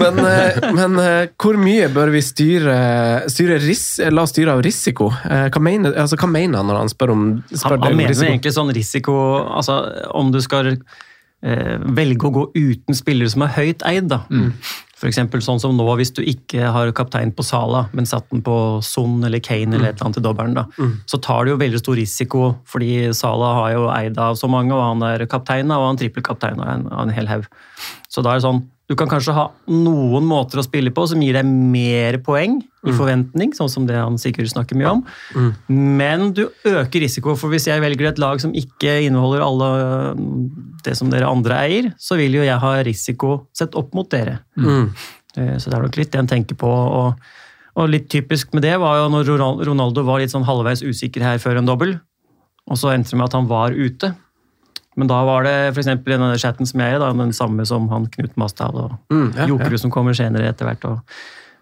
Men, 0.00 0.20
men 0.76 0.94
hvor 1.40 1.58
mye 1.60 1.90
bør 1.92 2.12
vi 2.14 2.22
styre, 2.24 2.76
styre 3.30 3.58
ris, 3.60 3.84
la 4.08 4.24
oss 4.24 4.32
styre 4.32 4.54
av 4.54 4.62
risiko? 4.64 5.10
Hva 5.26 5.62
mener, 5.62 5.92
altså, 6.00 6.16
hva 6.20 6.30
mener 6.30 6.62
han 6.62 6.70
når 6.70 6.80
han 6.80 6.92
spør 6.92 7.12
om, 7.12 7.26
spør 7.50 7.76
Han, 7.76 7.84
han 7.84 7.98
om 7.98 8.00
mener 8.20 8.36
egentlig 8.36 8.54
sånn 8.56 8.74
risiko 8.76 9.14
altså 9.44 9.80
Om 10.16 10.30
du 10.34 10.40
skal 10.44 10.74
eh, 10.74 11.76
velge 11.96 12.28
å 12.28 12.34
gå 12.34 12.46
uten 12.54 12.96
spillere 12.96 13.32
som 13.32 13.44
er 13.46 13.54
høyt 13.56 13.84
eid, 13.88 14.08
da. 14.12 14.22
For 15.00 15.08
eksempel 15.08 15.40
sånn 15.40 15.60
som 15.62 15.72
nå, 15.78 15.86
hvis 15.96 16.12
du 16.12 16.20
ikke 16.20 16.68
har 16.74 16.90
kaptein 16.92 17.30
på 17.32 17.44
Sala, 17.46 17.86
men 17.96 18.04
satt 18.04 18.26
den 18.28 18.42
på 18.44 18.54
Son 18.84 19.22
eller 19.24 19.40
Kane 19.40 19.78
eller 19.78 19.88
et 19.88 19.96
eller 19.96 20.10
annet 20.10 20.18
i 20.20 20.24
dobbelen, 20.26 20.58
da, 20.58 20.66
så 21.08 21.16
tar 21.24 21.46
du 21.46 21.54
jo 21.54 21.60
veldig 21.62 21.80
stor 21.80 21.96
risiko, 21.96 22.42
fordi 22.68 23.08
Sala 23.16 23.54
har 23.62 23.70
jo 23.78 23.86
eid 23.94 24.20
av 24.20 24.36
så 24.36 24.50
mange, 24.52 24.74
og 24.76 24.84
han 24.84 25.06
er 25.08 25.24
kaptein 25.24 25.72
og 25.72 25.86
han 25.86 26.00
trippelkaptein 26.02 26.60
av 26.60 26.68
en, 26.74 26.84
av 26.92 27.06
en 27.06 27.14
hel 27.16 27.32
haug. 27.32 27.48
Så 28.12 28.20
da 28.20 28.34
er 28.34 28.42
det 28.42 28.44
sånn 28.44 28.60
du 28.90 28.96
kan 28.98 29.06
kanskje 29.06 29.36
ha 29.36 29.44
noen 29.70 30.24
måter 30.26 30.58
å 30.58 30.64
spille 30.66 30.90
på 30.90 31.04
som 31.06 31.20
gir 31.22 31.36
deg 31.38 31.46
mer 31.46 32.16
poeng 32.26 32.56
i 32.58 32.94
forventning, 32.96 33.52
sånn 33.54 33.70
som 33.70 33.84
det 33.86 33.94
han 33.94 34.16
sikkert 34.18 34.50
snakker 34.50 34.74
mye 34.80 34.94
om. 34.96 35.04
Men 35.70 36.32
du 36.34 36.48
øker 36.66 37.04
risiko, 37.04 37.36
for 37.38 37.54
hvis 37.54 37.68
jeg 37.70 37.82
velger 37.84 38.08
et 38.10 38.18
lag 38.18 38.42
som 38.42 38.50
ikke 38.56 38.96
inneholder 39.06 39.44
alle 39.46 39.68
det 40.82 40.96
som 40.98 41.12
dere 41.12 41.30
andre 41.30 41.60
eier, 41.68 41.90
så 42.02 42.18
vil 42.18 42.40
jo 42.40 42.42
jeg 42.42 42.58
ha 42.64 42.72
risiko 42.88 43.36
sett 43.54 43.78
opp 43.78 43.94
mot 43.94 44.10
dere. 44.10 44.40
Mm. 44.58 44.90
Så 45.36 45.70
det 45.70 45.76
er 45.76 45.84
nok 45.86 46.00
litt 46.00 46.10
det 46.10 46.24
en 46.24 46.32
tenker 46.34 46.58
på. 46.58 46.70
Og, 46.70 47.30
og 47.78 47.92
litt 47.92 48.10
typisk 48.10 48.56
med 48.56 48.66
det 48.66 48.74
var 48.82 49.04
jo 49.04 49.10
når 49.14 49.30
Ronaldo 49.70 50.02
var 50.08 50.18
litt 50.18 50.34
sånn 50.34 50.48
halvveis 50.48 50.82
usikker 50.82 51.22
her 51.28 51.38
før 51.38 51.60
en 51.60 51.70
dobbel, 51.70 51.94
og 52.66 52.80
så 52.80 52.90
endte 52.90 53.14
det 53.14 53.20
med 53.22 53.30
at 53.30 53.38
han 53.38 53.46
var 53.54 53.76
ute. 53.76 54.16
Men 55.00 55.10
da 55.10 55.20
var 55.26 55.48
det 55.48 55.56
eksempel 55.72 56.14
i 56.14 56.20
denne 56.20 56.38
chatten 56.40 56.68
som 56.68 56.84
jeg 56.84 56.96
er 56.98 57.02
i, 57.02 57.12
den 57.24 57.36
samme 57.36 57.66
som 57.68 57.90
han 57.92 58.08
Knut 58.14 58.36
Masdal 58.40 58.84
og 58.86 58.96
Mm, 59.10 59.28
ja, 59.36 59.46
Jokerud 59.50 59.80
som 59.82 59.92
kommer 59.92 60.16
senere 60.16 60.50
etter 60.52 60.68
hvert. 60.68 60.84
og 60.86 61.00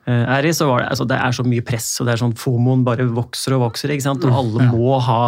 eh, 0.09 0.25
er 0.37 0.47
i, 0.49 0.53
så 0.57 0.67
var 0.69 0.83
det, 0.83 0.89
altså 0.93 1.05
det 1.09 1.17
er 1.21 1.35
så 1.37 1.45
mye 1.45 1.65
press, 1.65 1.89
og 2.01 2.07
det 2.09 2.15
er 2.15 2.21
sånn 2.23 2.35
fomoen 2.39 2.85
bare 2.87 3.05
vokser 3.13 3.57
og 3.57 3.63
vokser. 3.67 3.93
ikke 3.93 4.05
sant? 4.07 4.25
Og 4.25 4.37
alle 4.41 4.69
må 4.73 4.97
ha, 5.05 5.19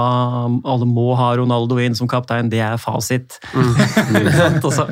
alle 0.72 0.88
må 0.88 1.10
ha 1.18 1.30
Ronaldo 1.40 1.78
inn 1.82 1.96
som 1.98 2.08
kaptein, 2.10 2.48
det 2.52 2.62
er 2.64 2.80
fasit. 2.80 3.38
Mm. 3.52 3.74
og, 4.66 4.70
så, 4.72 4.88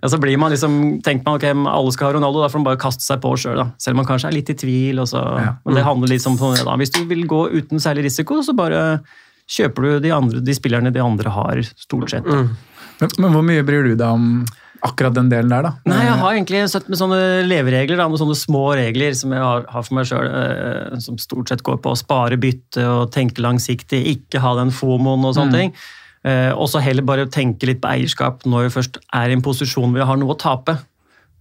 og 0.00 0.08
så 0.12 0.20
blir 0.22 0.38
man 0.40 0.54
liksom, 0.54 1.00
tenker 1.06 1.26
man 1.26 1.40
ok, 1.40 1.48
alle 1.72 1.94
skal 1.96 2.10
ha 2.10 2.16
Ronaldo, 2.18 2.44
da 2.44 2.50
får 2.52 2.62
man 2.62 2.70
bare 2.72 2.82
kaste 2.84 3.04
seg 3.06 3.22
på 3.24 3.34
sjøl. 3.36 3.64
Selv 3.78 3.94
selv 3.94 3.98
om 3.98 4.02
man 4.02 4.08
kanskje 4.08 4.30
er 4.30 4.34
litt 4.34 4.50
i 4.50 4.56
tvil. 4.58 4.98
Og 5.02 5.06
så, 5.10 5.20
Men 5.64 5.78
det 5.78 5.84
handler 5.86 6.10
litt 6.10 6.26
om 6.26 6.38
sånn, 6.38 6.56
da, 6.66 6.74
Hvis 6.80 6.94
du 6.94 7.04
vil 7.10 7.26
gå 7.30 7.44
uten 7.54 7.82
særlig 7.82 8.08
risiko, 8.08 8.40
så 8.42 8.54
bare 8.56 9.02
kjøper 9.50 9.82
du 9.86 9.88
de, 10.04 10.12
andre, 10.14 10.40
de 10.44 10.54
spillerne 10.56 10.92
de 10.94 11.02
andre 11.02 11.30
har, 11.34 11.62
stort 11.76 12.10
sett. 12.14 12.24
Mm. 12.26 12.52
Men, 13.00 13.10
men 13.18 13.34
hvor 13.34 13.42
mye 13.46 13.64
bryr 13.66 13.88
du 13.90 13.94
deg 13.94 14.06
om 14.06 14.44
akkurat 14.84 15.14
den 15.16 15.30
delen 15.32 15.48
der, 15.48 15.64
da? 15.64 15.72
Nei, 15.88 16.02
jeg 16.04 16.16
har 16.20 16.34
egentlig 16.36 16.62
sett 16.68 16.88
med 16.92 17.00
sånne 17.00 17.18
leveregler, 17.48 17.96
da, 17.96 18.06
med 18.12 18.20
sånne 18.20 18.36
små 18.36 18.64
regler 18.76 19.14
som 19.16 19.32
jeg 19.32 19.40
har, 19.40 19.64
har 19.72 19.84
for 19.86 19.96
meg 19.96 20.08
sjøl, 20.10 20.28
som 21.00 21.16
stort 21.20 21.48
sett 21.52 21.64
går 21.64 21.78
på 21.84 21.94
å 21.94 21.96
spare 21.98 22.36
bytte 22.40 22.84
og 22.84 23.12
tenke 23.14 23.40
langsiktig, 23.44 24.02
ikke 24.12 24.42
ha 24.44 24.52
den 24.60 24.72
fomoen 24.76 25.24
og 25.24 25.36
sånne 25.38 25.56
ting. 25.56 25.72
Eh, 26.24 26.50
og 26.52 26.68
så 26.72 26.80
heller 26.84 27.04
bare 27.04 27.26
tenke 27.32 27.68
litt 27.68 27.82
på 27.84 27.90
eierskap 27.90 28.44
når 28.48 28.68
vi 28.68 28.74
først 28.78 29.00
er 29.12 29.32
i 29.32 29.36
en 29.36 29.44
posisjon 29.44 29.90
hvor 29.90 29.98
vi 30.00 30.06
har 30.08 30.20
noe 30.20 30.36
å 30.36 30.40
tape. 30.40 30.78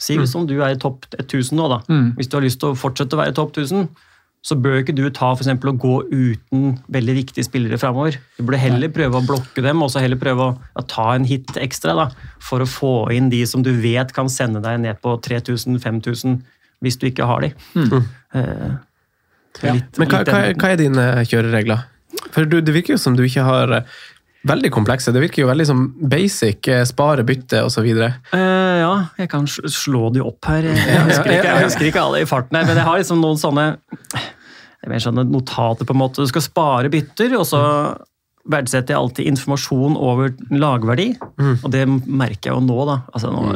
Si 0.04 0.18
Mm. 0.18 0.26
om 0.36 0.48
du 0.48 0.58
er 0.62 0.74
i 0.74 0.80
topp 0.80 1.06
1000 1.20 1.56
nå, 1.56 1.68
da. 1.70 1.78
Mm. 1.88 2.16
Hvis 2.18 2.28
du 2.28 2.36
har 2.36 2.44
lyst 2.44 2.60
til 2.60 2.72
å 2.74 2.80
fortsette 2.80 3.16
å 3.16 3.22
være 3.22 3.32
i 3.32 3.38
topp 3.38 3.54
1000, 3.56 3.88
så 4.44 4.58
bør 4.60 4.82
ikke 4.82 4.96
du 4.96 5.06
ta 5.10 5.30
for 5.32 5.40
eksempel, 5.46 5.72
å 5.72 5.80
gå 5.80 5.94
uten 6.12 6.74
veldig 6.92 7.14
viktige 7.22 7.46
spillere 7.48 7.78
framover. 7.80 8.18
Du 8.36 8.44
burde 8.44 8.60
heller 8.60 8.92
prøve 8.92 9.22
å 9.22 9.24
blokke 9.24 9.64
dem, 9.64 9.82
og 9.86 9.92
så 9.94 10.02
heller 10.04 10.20
prøve 10.20 10.50
å, 10.50 10.56
ja, 10.76 10.84
ta 10.92 11.06
en 11.16 11.24
hit 11.30 11.56
ekstra. 11.56 11.96
da, 11.96 12.10
For 12.44 12.60
å 12.60 12.68
få 12.68 12.92
inn 13.16 13.30
de 13.32 13.40
som 13.48 13.64
du 13.64 13.72
vet 13.80 14.12
kan 14.16 14.28
sende 14.28 14.60
deg 14.66 14.82
ned 14.84 15.00
på 15.04 15.16
3000-5000 15.24 16.42
hvis 16.84 17.00
du 17.00 17.08
ikke 17.08 17.28
har 17.30 17.46
de. 17.46 17.54
Mm. 17.80 18.04
Eh, 18.36 18.74
Ja. 19.62 19.74
Men 20.02 20.10
hva, 20.10 20.24
hva, 20.26 20.40
hva 20.58 20.70
er 20.74 20.80
dine 20.82 21.04
kjøreregler? 21.30 21.84
For 22.34 22.46
du, 22.50 22.60
Det 22.62 22.74
virker 22.74 22.96
jo 22.96 23.02
som 23.02 23.16
du 23.16 23.22
ikke 23.24 23.44
har 23.46 23.72
eh, 23.78 23.84
veldig 24.48 24.72
komplekse. 24.76 25.14
Det 25.16 25.22
virker 25.24 25.44
jo 25.44 25.50
veldig 25.50 25.66
som 25.70 25.84
basic, 26.10 26.68
eh, 26.68 26.84
spare, 26.90 27.24
bytte 27.28 27.64
osv. 27.64 27.88
Uh, 28.34 28.38
ja, 28.84 28.94
jeg 29.18 29.30
kan 29.32 29.46
slå 29.48 30.10
de 30.14 30.24
opp 30.24 30.46
her. 30.52 30.64
Jeg 30.74 31.04
husker 31.10 31.32
ikke, 31.38 31.52
jeg 31.52 31.68
husker 31.68 31.90
ikke 31.90 32.04
alle 32.04 32.24
i 32.24 32.30
farten 32.30 32.58
her, 32.60 32.66
men 32.68 32.80
jeg 32.80 32.86
har 32.88 33.00
liksom 33.00 33.22
noen 33.24 33.40
sånne 33.40 33.68
sånne 34.84 35.24
notater 35.32 35.88
på 35.88 35.94
en 35.96 36.02
måte. 36.02 36.24
Du 36.24 36.28
skal 36.28 36.44
spare 36.44 36.90
bytter, 36.92 37.38
og 37.40 37.46
så 37.48 37.62
verdsetter 38.52 38.92
jeg 38.92 39.00
alltid 39.00 39.30
informasjon 39.32 39.96
over 39.96 40.34
lagverdi. 40.52 41.14
Mm. 41.40 41.54
Og 41.64 41.70
det 41.72 41.84
merker 41.88 42.50
jeg 42.52 42.58
jo 42.58 42.64
nå, 42.66 42.80
da. 42.90 42.98
Altså, 43.16 43.32
nå 43.32 43.54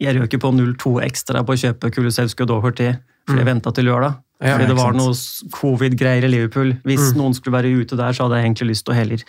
jeg 0.00 0.16
røker 0.16 0.40
på 0.40 0.52
0,2 0.56 0.94
ekstra 1.04 1.42
på 1.44 1.52
å 1.52 1.60
kjøpe 1.60 1.90
Kulusevskij 1.92 2.46
og 2.46 2.48
Doherty 2.54 2.92
for 3.28 3.36
jeg 3.36 3.44
Mm. 3.44 3.50
venta 3.52 3.70
til 3.70 3.84
lørdag. 3.86 4.16
Fordi 4.42 4.66
det 4.66 4.74
var 4.76 4.92
noe 4.96 5.12
covid-greier 5.54 6.24
i 6.24 6.30
Liverpool. 6.32 6.72
Hvis 6.82 7.12
Mm. 7.12 7.18
noen 7.20 7.34
skulle 7.34 7.60
være 7.60 7.70
ute 7.70 7.96
der, 7.96 8.10
så 8.12 8.24
hadde 8.24 8.40
jeg 8.40 8.44
egentlig 8.48 8.70
lyst 8.72 8.84
til 8.86 8.94
å 8.94 8.96
heller 8.96 9.22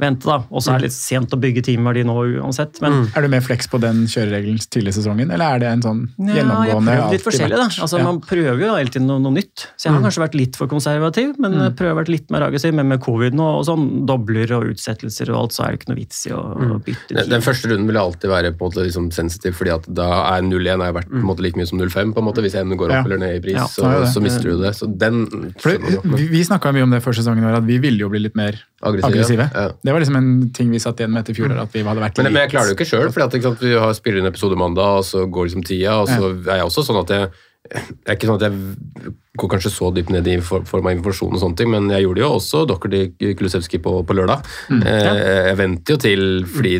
vente. 0.00 0.24
da. 0.26 0.38
Og 0.50 0.62
så 0.64 0.72
er 0.74 0.78
det 0.80 0.88
litt 0.88 0.96
sent 0.96 1.30
å 1.36 1.38
bygge 1.40 1.62
teamverdi 1.66 2.02
nå 2.08 2.14
uansett. 2.40 2.80
men 2.80 3.10
Er 3.14 3.22
du 3.22 3.28
mer 3.28 3.40
fleks 3.44 3.68
på 3.70 3.78
den 3.80 4.06
kjøreregelen 4.10 4.58
tidlig 4.72 4.94
i 4.94 4.98
sesongen, 5.00 5.30
eller 5.32 5.56
er 5.56 5.58
det 5.60 5.68
en 5.68 5.82
sånn 5.84 6.00
ja, 6.18 6.24
jeg 6.24 6.36
gjennomgående 6.40 6.94
prøver 6.96 7.12
litt 7.14 7.26
forskjellig, 7.26 7.56
da. 7.60 7.68
Altså, 7.84 7.98
ja. 8.00 8.04
Man 8.04 8.20
prøver 8.24 8.60
jo 8.64 8.74
hele 8.74 8.90
tiden 8.94 9.06
noe, 9.06 9.20
noe 9.20 9.32
nytt. 9.36 9.66
Så 9.76 9.86
jeg 9.88 9.92
har 9.92 10.00
Mm. 10.00 10.06
kanskje 10.08 10.22
vært 10.24 10.34
litt 10.40 10.56
for 10.56 10.66
konservativ, 10.66 11.38
men 11.38 11.52
jeg 11.52 11.76
prøver 11.76 11.92
å 11.92 11.98
være 12.00 12.08
litt 12.16 12.30
mer 12.30 12.42
aggressiv. 12.48 12.72
Men 12.74 12.88
med 12.88 13.00
covid 13.00 13.34
nå, 13.34 13.46
og 13.60 13.64
sånn 13.66 14.06
dobler 14.06 14.50
og 14.56 14.70
utsettelser 14.72 15.30
og 15.30 15.36
alt, 15.44 15.52
så 15.52 15.64
er 15.66 15.72
det 15.72 15.80
ikke 15.80 15.88
noe 15.92 16.00
vits 16.00 16.26
i 16.26 16.30
å, 16.30 16.40
å 16.40 16.78
bytte 16.82 17.08
Den, 17.14 17.22
tid. 17.24 17.30
den 17.30 17.40
første 17.42 17.68
runden 17.70 17.86
vil 17.86 17.96
alltid 18.00 18.30
være 18.30 18.52
på 18.56 18.64
en 18.64 18.70
måte 18.70 18.84
liksom 18.86 19.10
sensitiv, 19.12 19.54
fordi 19.54 19.74
at 19.74 19.84
da 19.94 20.08
er 20.36 20.42
0-1 20.42 20.80
er 20.86 20.92
verdt 20.96 21.10
på 21.10 21.20
en 21.20 21.28
måte 21.28 21.40
like 21.44 21.56
mye 21.60 21.66
som 21.68 21.78
0-5. 21.78 22.14
på 22.14 22.18
en 22.18 22.24
måte 22.24 22.40
Hvis 22.40 22.54
en 22.56 22.70
går 22.76 22.88
opp 22.88 23.00
Ja. 23.00 23.04
eller 23.04 23.18
ned 23.18 23.36
i 23.36 23.40
pris, 23.40 23.54
Ja, 23.58 23.66
så, 23.66 24.06
så 24.08 24.20
mister 24.22 24.42
du 24.48 24.60
det. 24.62 24.72
Så 24.74 24.86
den 24.96 25.52
For 25.60 25.76
vi 25.76 26.26
vi 26.30 26.42
snakka 26.44 26.72
mye 26.72 26.82
om 26.84 26.90
det 26.90 27.02
før 27.02 27.12
sesongen 27.12 27.42
vår, 27.44 27.56
at 27.58 27.64
vi 27.66 27.78
ville 27.78 27.98
jo 27.98 28.08
bli 28.08 28.20
litt 28.20 28.34
mer 28.36 28.54
Aggressive, 28.82 29.12
aggressive. 29.12 29.50
ja. 29.54 29.68
Det 29.90 29.94
var 29.96 30.02
liksom 30.04 30.16
en 30.20 30.50
ting 30.54 30.68
vi 30.70 30.78
satt 30.78 31.00
igjen 31.02 31.10
med 31.10 31.24
etter 31.24 31.34
fjor, 31.34 31.50
at 31.58 31.72
vi 31.74 31.80
hadde 31.82 31.98
vært 32.04 32.18
Men, 32.22 32.28
men 32.30 32.44
jeg 32.44 32.52
klarer 32.52 32.68
det 32.70 32.76
jo 32.76 32.78
ikke 32.78 32.86
sjøl, 32.86 33.08
for 33.10 33.56
vi 33.58 33.72
har 33.74 33.94
spiller 33.98 34.22
en 34.22 34.30
episode 34.30 34.58
mandag, 34.60 35.00
og 35.00 35.06
så 35.08 35.24
går 35.26 35.48
liksom 35.48 35.64
tida, 35.66 35.96
og 36.04 36.06
så 36.06 36.28
er 36.46 36.60
jeg 36.60 36.68
også 36.68 36.84
sånn 36.86 37.00
at 37.02 37.10
jeg 37.16 37.32
det 37.60 38.08
er 38.08 38.16
ikke 38.16 38.28
sånn 38.30 38.38
at 38.38 38.44
jeg 38.46 39.10
går 39.42 39.50
kanskje 39.52 39.70
så 39.74 39.90
dypt 39.94 40.12
ned 40.14 40.28
i 40.30 40.36
for- 40.42 40.62
form 40.66 40.86
av 40.86 40.94
informasjon, 40.94 41.34
og 41.34 41.42
sånne 41.42 41.58
ting, 41.58 41.72
men 41.74 41.90
jeg 41.92 42.06
gjorde 42.06 42.22
jo 42.22 42.30
også 42.38 42.62
Dokkerty 42.70 43.34
Kulusevski 43.36 43.82
på, 43.82 43.92
på 44.06 44.16
lørdag. 44.16 44.46
Mm. 44.70 44.80
ja. 44.86 45.12
Jeg 45.50 45.58
venter 45.60 45.96
jo 45.96 46.00
til 46.06 46.24
fordi 46.48 46.72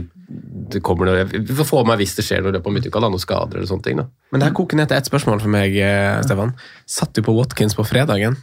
det 0.70 0.80
kommer 0.86 1.10
noe, 1.10 1.26
Vi 1.26 1.58
får 1.58 1.66
få 1.68 1.82
med 1.86 1.98
hvis 2.00 2.14
det 2.16 2.24
skjer 2.24 2.44
noe 2.44 2.54
i 2.54 2.56
løpet 2.56 2.70
av 2.70 2.76
midtuka, 2.78 3.02
noen 3.02 3.16
noe 3.18 3.22
skader 3.22 3.58
eller 3.58 3.66
sånne 3.70 3.86
ting. 3.86 3.98
da. 3.98 4.06
Men 4.30 4.40
det 4.40 4.48
her 4.48 4.56
koker 4.56 4.78
ned 4.78 4.88
til 4.88 5.00
ett 5.00 5.10
spørsmål 5.10 5.42
for 5.42 5.50
meg, 5.52 5.74
eh, 5.76 6.22
Stefan. 6.22 6.54
Satt 6.86 7.12
du 7.18 7.22
på 7.26 7.34
Watkins 7.34 7.74
på 7.74 7.86
fredagen, 7.86 8.38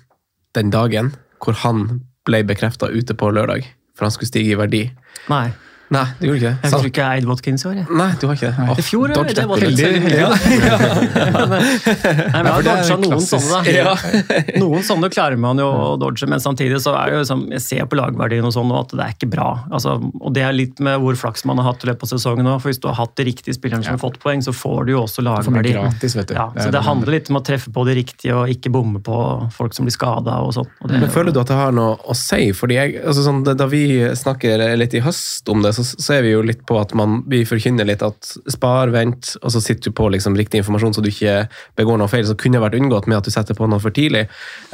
den 0.53 0.69
dagen 0.69 1.13
hvor 1.39 1.55
han 1.63 2.01
ble 2.27 2.43
bekrefta 2.43 2.89
ute 2.91 3.15
på 3.17 3.31
lørdag? 3.31 3.65
For 3.98 4.06
han 4.06 4.13
skulle 4.13 4.30
stige 4.30 4.54
i 4.54 4.60
verdi. 4.60 4.84
Nei. 5.32 5.48
Nei, 5.94 6.03
du 6.20 6.25
gjorde 6.27 6.38
ikke 6.41 6.50
det? 6.51 6.58
Jeg 6.67 6.72
tror 6.74 6.88
ikke 6.89 7.03
jeg 7.08 7.22
eide 7.22 7.27
Watkins 7.32 7.63
i 7.63 7.67
år. 7.70 7.75
jeg. 7.79 7.86
Nei, 8.01 8.08
du 8.20 8.25
har 8.27 8.36
ikke 8.36 8.50
det. 8.51 8.77
I 8.77 8.84
fjor, 8.84 9.08
ja, 9.08 9.15
dodge 9.15 9.36
det 9.38 9.46
var 9.48 9.62
Heldig. 9.63 9.86
heldig. 9.88 10.17
Ja. 10.17 11.38
Nei, 11.48 12.41
men 12.41 12.50
jeg 12.50 12.53
har 12.53 12.58
Ja, 12.58 12.62
det 12.62 12.74
dodga 12.88 12.98
noen 13.03 13.24
sånne. 13.24 13.60
Ja. 13.72 13.94
Noen 14.62 14.84
sånne 14.86 15.10
klarer 15.13 15.39
man 15.39 15.62
jo 15.62 15.67
å 15.67 15.94
dodge, 16.01 16.27
men 16.29 16.41
samtidig 16.44 16.79
så 16.84 16.94
er 16.98 17.12
det 17.12 17.15
jo 17.17 17.22
liksom, 17.24 17.44
jeg 17.56 17.63
ser 17.63 17.88
på 17.89 18.00
lagverdien 18.00 18.46
og 18.48 18.53
sånn, 18.56 18.72
at 18.77 18.91
det 18.96 19.03
er 19.06 19.15
ikke 19.15 19.29
bra. 19.32 19.48
Altså, 19.72 19.96
og 20.01 20.34
det 20.36 20.44
er 20.48 20.56
litt 20.56 20.82
med 20.84 21.00
hvor 21.03 21.17
flaks 21.20 21.46
man 21.48 21.62
har 21.62 21.70
hatt 21.72 21.86
i 21.86 21.91
løpet 21.91 22.08
av 22.08 22.12
sesongen 22.15 22.50
òg. 22.51 22.60
For 22.63 22.72
hvis 22.72 22.82
du 22.84 22.89
har 22.89 22.98
hatt 23.00 23.15
de 23.20 23.27
riktige 23.29 23.56
spillerne 23.58 23.86
som 23.86 23.96
har 23.96 24.01
fått 24.03 24.20
poeng, 24.24 24.44
så 24.46 24.53
får 24.56 24.88
du 24.89 24.94
jo 24.96 25.03
også 25.06 25.24
lagverdi. 25.25 25.74
gratis, 25.77 26.17
vet 26.20 26.32
du. 26.34 26.36
Ja, 26.38 26.50
så 26.58 26.67
det 26.67 26.75
det 26.77 26.84
handler 26.86 27.15
litt 27.15 27.29
om 27.32 27.39
å 27.39 27.44
treffe 27.44 27.72
på 27.74 27.84
det 27.88 27.96
riktige 27.98 28.36
og 28.38 28.51
ikke 28.53 28.70
bomme 28.72 29.00
på 29.03 29.15
folk 29.56 29.74
som 29.74 29.88
blir 29.88 29.96
skada 29.96 30.36
og 30.46 30.51
sånn. 30.53 30.67
Men 30.91 31.08
føler 31.10 31.34
du 31.34 31.39
at 31.41 31.50
det 31.50 31.58
har 31.58 31.74
noe 31.75 31.96
å 32.06 32.13
si? 32.17 32.51
Fordi 32.53 32.77
jeg, 32.77 33.00
altså 33.01 33.24
sånn, 33.25 33.41
Da 33.48 33.65
vi 33.72 33.82
snakker 34.17 34.62
litt 34.77 34.94
i 34.94 35.01
høst 35.01 35.50
om 35.50 35.63
det, 35.65 35.74
så, 35.77 35.86
så 35.86 36.17
er 36.17 36.25
vi 36.25 36.34
jo 36.34 36.43
litt 36.46 36.63
på 36.67 36.77
at 36.79 36.93
man, 36.98 37.22
vi 37.29 37.43
forkynner 37.48 37.88
litt 37.88 38.03
at 38.05 38.31
spar, 38.51 38.91
vent, 38.93 39.36
og 39.41 39.53
så 39.53 39.62
sitter 39.63 39.91
du 39.91 39.98
på 39.98 40.10
liksom 40.13 40.38
riktig 40.39 40.62
informasjon 40.62 40.98
så 40.98 41.03
du 41.03 41.12
ikke 41.12 41.39
begår 41.79 42.01
noe 42.01 42.12
feil, 42.12 42.25
som 42.27 42.39
kunne 42.39 42.62
vært 42.63 42.77
unngått 42.79 43.10
med 43.10 43.19
at 43.19 43.27
du 43.27 43.34
setter 43.34 43.57
på 43.57 43.69
noe 43.69 43.84
for 43.84 43.96
tidlig. 43.96 44.25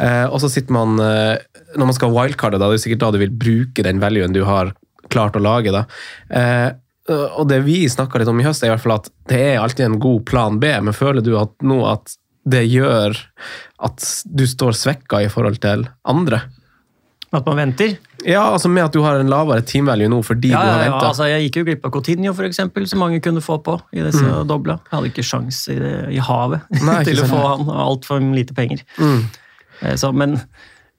Eh, 0.02 0.26
og 0.30 0.40
så 0.44 0.52
sitter 0.52 0.76
man, 0.76 0.96
eh, 1.04 1.36
når 1.76 1.92
man 1.92 1.98
skal 1.98 2.16
wildcarde, 2.16 2.62
da, 2.62 2.72
det 2.72 2.80
er 2.80 2.86
sikkert 2.86 3.04
da 3.06 3.12
du 3.14 3.20
vil 3.22 3.36
bruke 3.44 3.86
den 3.86 4.02
valuen 4.04 4.36
du 4.36 4.44
har 4.48 4.74
klart 5.14 5.38
å 5.38 5.44
lage. 5.44 5.74
da. 5.76 5.86
Eh, 6.34 6.72
og 7.12 7.48
det 7.50 7.60
vi 7.66 7.82
snakka 7.92 8.22
litt 8.22 8.32
om 8.32 8.40
i 8.40 8.48
høst, 8.48 8.64
er 8.64 8.72
i 8.72 8.74
hvert 8.74 8.84
fall 8.86 8.96
at 8.96 9.10
det 9.28 9.40
er 9.52 9.62
alltid 9.62 9.90
en 9.90 10.02
god 10.04 10.24
plan 10.30 10.60
B, 10.62 10.72
men 10.80 10.96
føler 10.96 11.26
du 11.26 11.34
at 11.40 11.52
nå 11.66 11.82
at 11.90 12.16
det 12.48 12.64
gjør 12.68 13.16
at 13.84 14.06
du 14.28 14.44
står 14.48 14.76
svekka 14.76 15.22
i 15.24 15.32
forhold 15.32 15.60
til 15.64 15.86
andre? 16.08 16.44
At 17.34 17.46
man 17.50 17.58
venter? 17.58 17.96
Ja, 18.24 18.44
altså 18.54 18.70
med 18.70 18.84
at 18.86 18.94
du 18.94 19.02
har 19.04 19.18
en 19.20 19.28
lavere 19.32 19.64
team 19.66 19.88
value 19.90 20.08
nå 20.08 20.20
fordi 20.24 20.52
Ja, 20.54 20.60
du 20.62 20.70
har 20.70 20.82
venta. 20.84 21.00
ja, 21.02 21.08
altså 21.10 21.26
Jeg 21.32 21.48
gikk 21.50 21.56
jo 21.60 21.64
glipp 21.66 21.86
av 21.90 21.92
Coutinho, 21.96 22.34
for 22.38 22.46
eksempel, 22.48 22.86
som 22.88 23.00
mange 23.02 23.20
kunne 23.26 23.42
få 23.42 23.58
på 23.66 23.80
i 23.92 24.04
disse 24.06 24.22
Mm. 24.24 24.48
dobla. 24.48 24.80
Jeg 24.92 24.94
hadde 25.00 25.10
ikke 25.12 25.26
sjans 25.26 25.64
i, 25.74 25.80
det, 25.82 25.94
i 26.14 26.20
havet 26.22 26.62
Nei, 26.84 27.04
til 27.10 27.18
å 27.24 27.26
få 27.28 27.42
han, 27.48 27.66
altfor 27.88 28.22
lite 28.36 28.54
penger. 28.54 28.86
Mm. 29.00 29.24
Eh, 29.82 29.96
Så, 29.96 30.14
men 30.14 30.38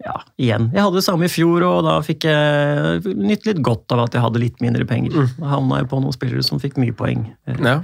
ja, 0.04 0.18
igjen. 0.36 0.70
Jeg 0.74 0.82
hadde 0.82 0.98
det 0.98 1.04
samme 1.06 1.24
i 1.24 1.32
fjor, 1.32 1.62
og 1.64 1.84
da 1.86 2.00
fikk 2.04 2.26
jeg 2.28 3.14
nytt 3.16 3.46
litt 3.46 3.62
godt 3.62 3.92
av 3.94 4.02
at 4.08 4.12
jeg 4.12 4.20
hadde 4.26 4.40
litt 4.42 4.60
mindre 4.60 4.84
penger. 4.84 5.30
Da 5.38 5.46
havna 5.54 5.78
jeg 5.80 5.88
på 5.88 6.02
noen 6.02 6.12
spillere 6.12 6.42
som 6.44 6.58
fikk 6.60 6.76
mye 6.82 6.92
poeng. 6.92 7.28
Eh, 7.46 7.54
Ja. 7.62 7.80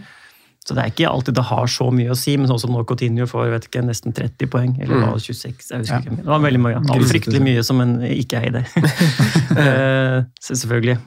Så 0.70 0.76
det 0.78 0.84
er 0.84 0.90
ikke 0.92 1.08
alltid 1.10 1.34
det 1.34 1.42
har 1.48 1.66
så 1.66 1.88
mye 1.90 2.12
å 2.14 2.16
si, 2.16 2.36
men 2.38 2.46
sånn 2.46 2.60
som 2.62 2.70
nå 2.70 2.84
Coutinho 2.86 3.24
får 3.26 3.48
vet 3.50 3.64
ikke, 3.66 3.80
nesten 3.82 4.14
30 4.14 4.46
poeng, 4.52 4.76
eller 4.78 5.00
Mm. 5.00 5.16
26, 5.18 5.66
jeg 5.72 5.80
husker 5.80 5.96
Ja. 5.96 6.00
ikke. 6.04 6.16
Det 6.20 6.30
var 6.30 6.38
veldig 6.44 6.60
mye. 6.62 6.78
Det 6.84 6.94
var 6.94 7.08
fryktelig 7.10 7.40
mye 7.42 7.64
som 7.66 7.80
en 7.82 7.96
ikke 8.06 8.38
eide. 8.44 8.62
Eh, 9.50 10.22
så 10.40 10.54
selvfølgelig. 10.54 10.98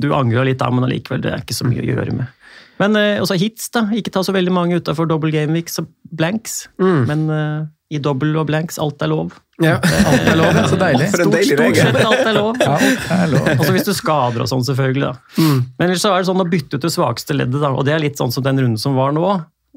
Du 0.00 0.08
angra 0.16 0.44
litt 0.48 0.58
da, 0.62 0.70
men 0.72 0.86
allikevel, 0.88 1.20
det 1.20 1.32
er 1.34 1.42
ikke 1.44 1.54
så 1.58 1.66
mye 1.68 1.82
å 1.84 1.88
gjøre 1.90 2.14
med. 2.16 2.26
Men 2.80 2.96
eh, 2.96 3.20
også 3.20 3.36
hits, 3.40 3.68
da. 3.74 3.82
Ikke 3.92 4.12
ta 4.14 4.22
så 4.24 4.32
veldig 4.32 4.52
mange 4.52 4.80
utafor 4.80 5.08
double 5.08 5.30
game 5.34 5.52
weeks 5.52 5.78
og 5.82 5.88
blanks. 6.16 6.62
Mm. 6.80 7.02
Men 7.08 7.26
eh, 7.30 7.66
i 7.92 8.00
double 8.02 8.34
og 8.40 8.48
blanks, 8.48 8.78
alt 8.82 9.02
er 9.04 9.10
lov. 9.12 9.34
Ja. 9.62 9.76
Alt 9.80 10.26
er 10.28 10.36
lov, 10.38 10.56
så 10.68 10.78
deilig. 10.84 11.08
Stort, 11.12 11.36
stort 11.48 11.78
sett 11.78 11.98
alt 12.02 12.22
er 12.26 12.34
lov. 12.36 12.56
Ja, 12.60 12.78
er 13.16 13.30
lov. 13.32 13.50
Altså 13.56 13.74
hvis 13.76 13.86
du 13.86 13.92
skader 13.96 14.42
og 14.44 14.50
sånn, 14.50 14.64
selvfølgelig. 14.66 15.10
da. 15.12 15.36
Mm. 15.38 15.60
Men 15.78 15.86
ellers 15.88 16.02
så 16.04 16.12
er 16.14 16.24
det 16.24 16.30
sånn 16.30 16.42
å 16.42 16.48
bytte 16.50 16.80
ut 16.80 16.86
det 16.86 16.92
svakeste 16.94 17.36
leddet, 17.36 17.60
da. 17.62 17.70
og 17.72 17.86
det 17.86 17.94
er 17.94 18.02
litt 18.02 18.18
sånn 18.20 18.34
som 18.34 18.44
den 18.46 18.58
runden 18.64 18.80
som 18.80 18.98
var 18.98 19.14
nå. 19.16 19.28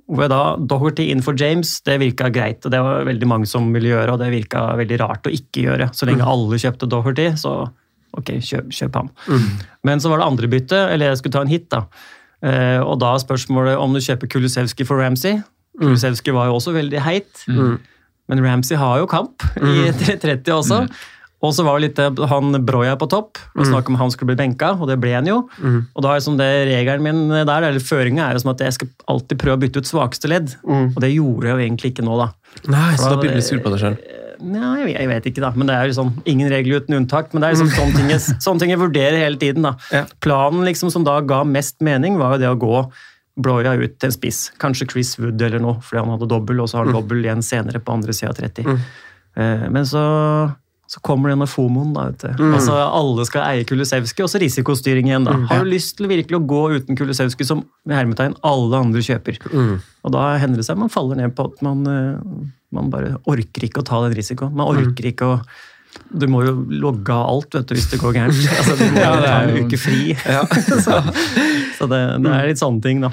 Hvor 0.09 0.25
jeg 0.25 0.31
da, 0.33 0.41
Doherty 0.57 1.05
inn 1.13 1.21
for 1.21 1.37
James, 1.37 1.75
det 1.85 1.99
virka 2.01 2.31
greit, 2.33 2.63
og 2.65 2.73
det 2.73 2.79
var 2.81 3.03
veldig 3.05 3.27
mange 3.29 3.45
som 3.51 3.67
ville 3.75 3.91
gjøre, 3.91 4.15
og 4.15 4.23
det 4.23 4.31
virka 4.33 4.63
veldig 4.79 4.97
rart 5.03 5.29
å 5.29 5.33
ikke 5.35 5.67
gjøre. 5.67 5.91
Så 5.93 6.07
lenge 6.09 6.25
alle 6.25 6.57
kjøpte 6.57 6.89
Doherty, 6.89 7.27
så 7.37 7.51
ok, 8.17 8.31
kjøp, 8.41 8.71
kjøp 8.73 8.97
ham. 8.97 9.11
Men 9.85 10.01
så 10.01 10.09
var 10.09 10.23
det 10.23 10.31
andre 10.31 10.49
bytte, 10.49 10.79
eller 10.95 11.11
jeg 11.11 11.19
skulle 11.21 11.35
ta 11.37 11.43
en 11.45 11.51
hit, 11.53 11.67
da. 11.69 11.83
Eh, 12.41 12.79
og 12.81 12.97
da 13.03 13.13
er 13.13 13.21
spørsmålet 13.21 13.77
om 13.77 13.93
du 13.93 14.01
kjøper 14.01 14.31
Kulusevski 14.33 14.87
for 14.87 14.97
Ramsey. 15.03 15.37
Kulusevski 15.77 16.33
var 16.33 16.49
jo 16.49 16.57
også 16.57 16.73
veldig 16.73 17.05
heit. 17.05 17.45
Men 18.29 18.43
Ramsey 18.45 18.77
har 18.77 18.99
jo 19.01 19.07
kamp 19.09 19.41
i 19.57 19.89
30 19.91 20.53
også. 20.53 20.83
Og 21.39 21.53
så 21.55 21.63
var 21.63 21.79
det 21.79 21.87
litt 21.87 21.99
eh, 22.03 22.25
han 22.27 22.51
Broya 22.67 22.97
på 22.99 23.07
topp. 23.09 23.37
og 23.55 23.63
Snakk 23.69 23.87
om 23.89 23.95
han 23.95 24.11
skulle 24.11 24.33
bli 24.33 24.39
benka, 24.41 24.73
og 24.75 24.89
det 24.91 24.97
ble 24.99 25.13
han 25.15 25.25
jo. 25.29 25.37
Og 25.95 26.03
da 26.03 26.15
liksom 26.17 26.35
det 26.39 26.49
regelen 26.67 27.01
min 27.05 27.21
der, 27.47 27.63
eller 27.69 27.79
føringa 27.79 28.25
er 28.27 28.35
jo 28.35 28.41
som 28.43 28.51
at 28.51 28.59
jeg 28.65 28.75
skal 28.75 28.89
alltid 29.07 29.39
prøve 29.39 29.55
å 29.55 29.61
bytte 29.63 29.79
ut 29.83 29.87
svakeste 29.89 30.27
ledd. 30.31 30.57
Og 30.67 30.99
det 30.99 31.13
gjorde 31.15 31.47
jeg 31.47 31.55
jo 31.55 31.63
egentlig 31.67 31.93
ikke 31.93 32.03
nå, 32.07 32.17
da. 32.19 32.27
Nei, 32.67 32.89
så 32.99 33.07
da, 33.07 33.15
da 33.15 33.21
blir 33.23 33.37
du 33.39 33.41
sur 33.45 33.61
på 33.63 33.71
deg 33.71 33.79
sjøl. 33.85 33.95
Nei, 34.39 34.91
jeg 34.93 35.07
vet- 35.11 35.25
ikke, 35.31 35.41
da. 35.43 35.49
Men 35.55 35.67
det 35.67 35.75
er 35.75 35.87
liksom 35.89 36.11
ingen 36.31 36.51
regler 36.51 36.79
uten 36.83 36.95
unntak. 36.99 37.31
Men 37.33 37.41
det 37.43 37.47
er 37.49 37.55
liksom 37.57 37.71
sånne 37.75 37.95
ting 37.97 38.11
jeg, 38.13 38.19
sånne 38.43 38.59
ting 38.65 38.71
jeg 38.75 38.79
vurderer 38.83 39.17
hele 39.23 39.39
tiden. 39.39 39.63
da. 39.67 39.73
Ja. 39.95 40.03
Planen 40.23 40.67
liksom 40.67 40.91
som 40.91 41.03
da 41.07 41.17
ga 41.23 41.41
mest 41.47 41.79
mening, 41.83 42.19
var 42.19 42.35
jo 42.35 42.43
det 42.43 42.51
å 42.51 42.59
gå 42.59 42.83
Bloya 43.39 43.71
ut 43.79 43.97
til 44.01 44.09
en 44.09 44.15
spiss. 44.15 44.39
Kanskje 44.59 44.89
Chris 44.91 45.13
Wood 45.19 45.41
eller 45.41 45.61
noe, 45.63 45.77
fordi 45.85 46.01
han 46.03 46.11
hadde 46.15 46.27
dobbel, 46.31 46.59
og 46.63 46.67
så 46.71 46.79
har 46.81 46.89
han 46.89 46.97
dobbel 46.97 47.21
igjen 47.23 47.43
senere 47.45 47.79
på 47.79 47.93
andre 47.95 48.15
sida 48.15 48.33
av 48.33 48.39
30. 48.41 48.65
Eh, 49.39 49.69
Men 49.71 49.85
så, 49.87 50.01
så 50.89 50.99
kommer 51.05 51.31
denne 51.31 51.47
FOMOen, 51.47 51.93
da. 51.95 52.07
vet 52.09 52.25
du. 52.37 52.43
Altså, 52.57 52.75
Alle 52.75 53.25
skal 53.29 53.45
eie 53.47 53.63
Kulusevski, 53.69 54.25
og 54.25 54.31
så 54.33 54.41
risikostyring 54.43 55.07
igjen. 55.11 55.23
da. 55.29 55.37
Har 55.51 55.63
du 55.63 55.69
lyst 55.71 55.95
til 55.97 56.09
virkelig 56.11 56.39
å 56.41 56.45
gå 56.49 56.61
uten 56.79 56.97
Kulusevski, 56.99 57.45
som 57.47 57.63
med 57.85 57.95
hermetegn 57.95 58.35
alle 58.43 58.83
andre 58.83 58.99
kjøper? 59.05 59.39
Og 60.03 60.11
da 60.15 60.27
hender 60.41 60.59
det 60.61 60.65
seg 60.67 60.77
man 60.81 60.89
faller 60.91 61.15
ned 61.21 61.35
på 61.37 61.45
at 61.51 61.61
man, 61.65 61.85
eh, 61.87 62.45
man 62.75 62.89
bare 62.91 63.15
orker 63.29 63.65
ikke 63.69 63.81
å 63.83 63.87
ta 63.87 64.01
den 64.07 64.17
risikoen. 64.17 64.51
Man 64.53 64.67
orker 64.75 65.11
ikke 65.13 65.25
å 65.37 65.41
du 66.13 66.27
må 66.29 66.43
jo 66.45 66.51
logge 66.69 67.09
av 67.09 67.25
alt 67.31 67.55
vet 67.57 67.65
du, 67.65 67.73
hvis 67.73 67.87
det 67.89 67.97
går 68.01 68.13
gærent. 68.13 68.37
Altså, 68.59 68.75
du 68.77 68.83
må 68.93 68.99
det 69.01 69.23
ta 69.25 69.37
en 69.41 69.65
uke 69.65 69.77
fri. 69.81 70.13
så 70.85 70.99
så 71.79 71.87
det, 71.89 71.99
det 72.21 72.29
er 72.35 72.47
litt 72.51 72.61
sånne 72.61 72.81
ting, 72.83 73.01
da. 73.01 73.09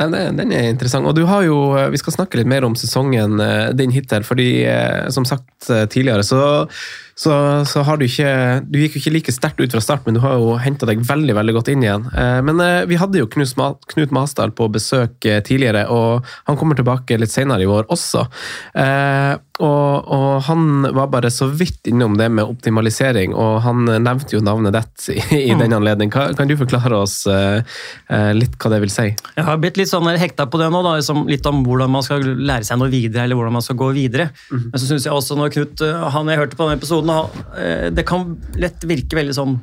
Den 0.00 0.52
er 0.52 0.70
interessant. 0.70 1.06
Og 1.06 1.14
du 1.16 1.24
har 1.28 1.44
jo, 1.46 1.58
Vi 1.92 1.98
skal 2.00 2.16
snakke 2.16 2.40
litt 2.40 2.48
mer 2.50 2.64
om 2.66 2.74
sesongen 2.78 3.40
eh, 3.40 3.70
din 3.76 3.90
hittil, 3.94 4.24
fordi 4.26 4.64
eh, 4.66 5.08
som 5.14 5.24
sagt 5.28 5.70
eh, 5.70 5.84
tidligere, 5.92 6.24
så, 6.26 6.66
så, 7.14 7.34
så 7.68 7.82
har 7.84 8.00
du 8.00 8.06
ikke 8.06 8.30
Du 8.70 8.78
gikk 8.80 8.96
jo 8.96 9.02
ikke 9.04 9.12
like 9.18 9.34
sterkt 9.36 9.60
ut 9.60 9.72
fra 9.76 9.82
start, 9.84 10.06
men 10.06 10.16
du 10.16 10.22
har 10.24 10.38
jo 10.40 10.56
henta 10.62 10.88
deg 10.88 11.04
veldig 11.06 11.36
veldig 11.36 11.56
godt 11.58 11.68
inn 11.74 11.84
igjen. 11.84 12.08
Eh, 12.14 12.40
Men 12.46 12.60
eh, 12.64 12.86
vi 12.90 12.98
hadde 13.00 13.20
jo 13.20 13.28
Knut 13.30 13.54
Knut 13.92 14.10
Masdal 14.16 14.50
på 14.56 14.70
besøk 14.72 15.24
eh, 15.28 15.42
tidligere, 15.44 15.86
og 15.92 16.24
han 16.48 16.56
kommer 16.60 16.78
tilbake 16.80 17.18
litt 17.20 17.32
senere 17.34 17.62
i 17.66 17.70
år 17.70 17.86
også. 17.92 18.26
Eh, 18.74 19.36
Og, 19.60 20.06
og 20.16 20.38
han 20.46 20.86
var 20.96 21.10
bare 21.12 21.28
så 21.28 21.44
vidt 21.52 21.90
innom 21.90 22.14
det 22.16 22.30
med 22.32 22.48
optimalisering, 22.48 23.34
og 23.36 23.58
han 23.60 23.82
nevnte 24.00 24.32
jo 24.32 24.40
navnet 24.40 24.72
ditt 24.72 25.10
i, 25.12 25.18
i 25.50 25.52
den 25.52 25.74
anledning. 25.76 26.08
Kan, 26.14 26.32
kan 26.38 26.48
du 26.48 26.54
forklare 26.56 26.96
oss 26.96 27.26
eh, 27.28 27.60
eh, 28.08 28.30
litt 28.38 28.56
hva 28.56 28.70
det 28.72 28.78
vil 28.86 28.94
si? 28.94 29.10
Jeg 29.36 29.44
har 29.44 29.59
blitt 29.62 29.80
litt 29.80 29.90
sånn 29.90 30.08
hekta 30.20 30.46
på 30.50 30.60
det 30.60 30.68
nå, 30.72 30.82
da, 30.86 30.96
liksom 30.98 31.26
litt 31.30 31.46
om 31.48 31.62
hvordan 31.66 31.92
man 31.92 32.04
skal 32.06 32.24
lære 32.24 32.66
seg 32.66 32.80
noe 32.80 32.92
videre, 32.92 33.24
eller 33.24 33.38
hvordan 33.38 33.58
man 33.58 33.64
skal 33.64 33.78
gå 33.80 33.90
videre. 33.96 34.30
Men 34.50 34.76
så 34.76 34.86
synes 34.86 35.06
jeg 35.06 35.16
også 35.16 35.38
når 35.38 35.52
Knut, 35.56 35.84
eh, 35.86 36.06
han 36.14 36.30
jeg 36.30 36.40
hørte 36.40 36.58
på 36.58 36.66
denne 36.66 36.80
episoden, 36.80 37.12
han, 37.14 37.44
eh, 37.58 37.88
det 37.94 38.06
kan 38.08 38.32
lett 38.60 38.86
virke 38.88 39.18
veldig 39.18 39.36
sånn 39.36 39.58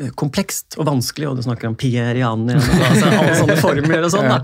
eh, 0.00 0.10
komplekst 0.18 0.78
og 0.78 0.88
vanskelig, 0.88 1.30
og 1.30 1.38
du 1.38 1.44
snakker 1.46 1.70
om 1.70 1.78
pierianer 1.78 2.58
og 2.58 2.88
altså, 2.88 3.12
alle 3.12 3.38
sånne 3.40 3.60
formler 3.60 4.08
og 4.08 4.14
sånn. 4.14 4.30
da. 4.34 4.40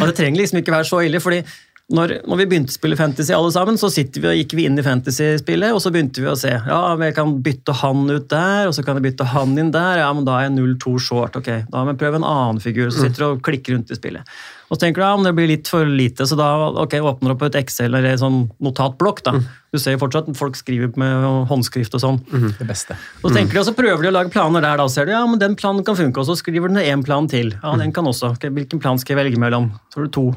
Og 0.00 0.06
det 0.10 0.16
trenger 0.18 0.42
liksom 0.42 0.62
ikke 0.62 0.76
være 0.76 0.90
så 0.90 1.02
ille, 1.06 1.22
fordi 1.24 1.42
når, 1.90 2.12
når 2.30 2.38
vi 2.38 2.46
begynte 2.52 2.70
å 2.70 2.76
spille 2.76 2.96
fantasy 2.98 3.34
alle 3.34 3.50
sammen, 3.54 3.78
så 3.80 3.88
vi, 3.90 4.04
og 4.22 4.36
gikk 4.38 4.54
vi 4.54 4.66
inn 4.68 4.78
i 4.78 4.84
fantasy-spillet, 4.86 5.74
og 5.74 5.82
så 5.82 5.90
begynte 5.90 6.22
vi 6.22 6.28
å 6.30 6.36
se 6.38 6.52
ja, 6.52 6.78
jeg 7.02 7.16
kan 7.16 7.32
bytte 7.42 7.74
han 7.80 8.04
ut 8.10 8.28
der, 8.30 8.68
og 8.70 8.76
så 8.76 8.84
kan 8.86 9.00
jeg 9.00 9.08
bytte 9.08 9.26
han 9.32 9.56
inn 9.58 9.72
der. 9.74 10.04
Ja, 10.04 10.12
men 10.14 10.26
da 10.28 10.38
er 10.38 10.46
jeg 10.48 10.54
0-2 10.60 10.94
short. 11.02 11.40
ok, 11.40 11.50
Da 11.70 11.82
må 11.82 11.94
jeg 11.94 12.00
prøve 12.04 12.20
en 12.20 12.26
annen 12.28 12.62
figur. 12.62 12.92
Så 12.94 13.02
sitter 13.08 13.24
du 13.24 13.28
og 13.32 13.42
klikker 13.46 13.74
rundt 13.74 13.90
i 13.90 13.98
spillet. 13.98 14.38
Og 14.70 14.78
så 14.78 14.84
tenker 14.84 15.02
du 15.02 15.06
ja, 15.08 15.16
men 15.18 15.26
det 15.26 15.34
blir 15.34 15.50
litt 15.50 15.66
for 15.66 15.82
lite, 15.88 16.22
så 16.30 16.38
da 16.38 16.46
ok, 16.78 16.94
åpner 17.02 17.32
du 17.32 17.34
opp 17.34 17.42
et 17.48 17.58
Excel 17.58 17.90
eller 17.90 18.12
en 18.12 18.22
sånn 18.22 18.38
notatblokk. 18.62 19.24
da. 19.26 19.34
Du 19.74 19.78
ser 19.82 19.96
jo 19.96 20.02
fortsatt 20.04 20.30
at 20.30 20.38
folk 20.38 20.54
skriver 20.58 20.94
med 21.00 21.26
håndskrift 21.50 21.94
og 21.98 22.04
sånn. 22.04 22.20
Det 22.30 22.68
beste. 22.68 22.94
Og 23.24 23.32
så 23.32 23.34
tenker 23.40 23.58
du, 23.58 23.62
og 23.64 23.66
så 23.66 23.74
prøver 23.74 24.06
de 24.06 24.12
å 24.12 24.14
lage 24.14 24.30
planer 24.30 24.62
der, 24.62 24.78
da 24.78 24.86
ser 24.90 25.10
du 25.10 25.14
ja, 25.16 25.24
men 25.26 25.42
den 25.42 25.58
planen 25.58 25.82
kan 25.86 25.98
funke, 25.98 26.22
og 26.22 26.30
så 26.30 26.38
skriver 26.38 26.70
du 26.70 26.78
ned 26.78 26.86
én 26.86 27.02
plan 27.06 27.26
til. 27.30 27.50
Ja, 27.58 27.74
den 27.82 27.90
kan 27.96 28.06
også. 28.06 28.36
Okay, 28.38 28.54
hvilken 28.54 28.78
plan 28.82 28.98
skal 29.02 29.16
jeg 29.16 29.24
velge 29.24 29.42
mellom? 29.42 29.72
Så 29.90 29.98
har 29.98 30.06
du 30.06 30.14
to. 30.14 30.28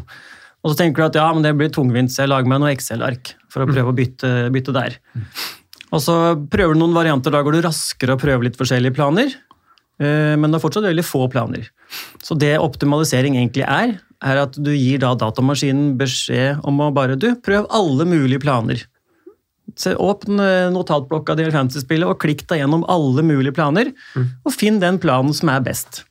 Og 0.64 0.72
så 0.72 0.78
tenker 0.80 1.04
du 1.04 1.08
at 1.10 1.18
ja, 1.20 1.26
men 1.36 1.44
det 1.44 1.52
blir 1.60 1.72
tungvint, 1.76 2.12
så 2.14 2.24
jeg 2.24 2.32
lager 2.32 2.48
meg 2.48 2.62
noe 2.64 2.72
Excel-ark 2.72 3.34
for 3.52 3.66
å 3.66 3.68
prøve 3.70 3.92
å 3.92 3.96
bytte, 3.98 4.30
bytte 4.54 4.76
der. 4.76 4.96
Og 5.94 6.00
så 6.02 6.14
prøver 6.50 6.74
du 6.78 6.80
noen 6.80 6.96
varianter, 6.96 7.34
da 7.36 7.42
går 7.44 7.58
du 7.58 7.66
raskere 7.66 8.16
og 8.16 8.22
prøver 8.24 8.48
litt 8.48 8.58
forskjellige 8.58 8.96
planer. 8.96 9.34
eh, 10.00 10.36
Men 10.40 10.50
det 10.50 10.58
er 10.58 10.64
fortsatt 10.64 10.88
veldig 10.88 11.04
få 11.06 11.28
planer. 11.30 11.68
Så 12.24 12.38
det 12.40 12.56
optimalisering 12.64 13.36
egentlig 13.38 13.68
er, 13.68 14.00
er 14.24 14.40
at 14.46 14.56
du 14.56 14.72
gir 14.72 15.04
da 15.04 15.12
datamaskinen 15.20 15.98
beskjed 16.00 16.64
om 16.64 16.80
å 16.80 16.94
bare 16.96 17.20
du, 17.20 17.36
prøv 17.36 17.68
alle 17.70 18.08
mulige 18.08 18.40
planer. 18.42 18.86
Se, 19.76 19.94
åpn 19.96 20.40
eh, 20.40 20.72
notatblokka 20.74 21.36
di 21.36 21.46
i 21.48 21.52
fantasy-spillet 21.54 22.08
og 22.08 22.20
klikk 22.24 22.48
deg 22.48 22.64
gjennom 22.64 22.88
alle 22.92 23.24
mulige 23.24 23.54
planer, 23.56 23.92
og 24.16 24.52
finn 24.56 24.80
den 24.80 24.98
planen 25.04 25.36
som 25.36 25.52
er 25.54 25.62
best. 25.64 26.06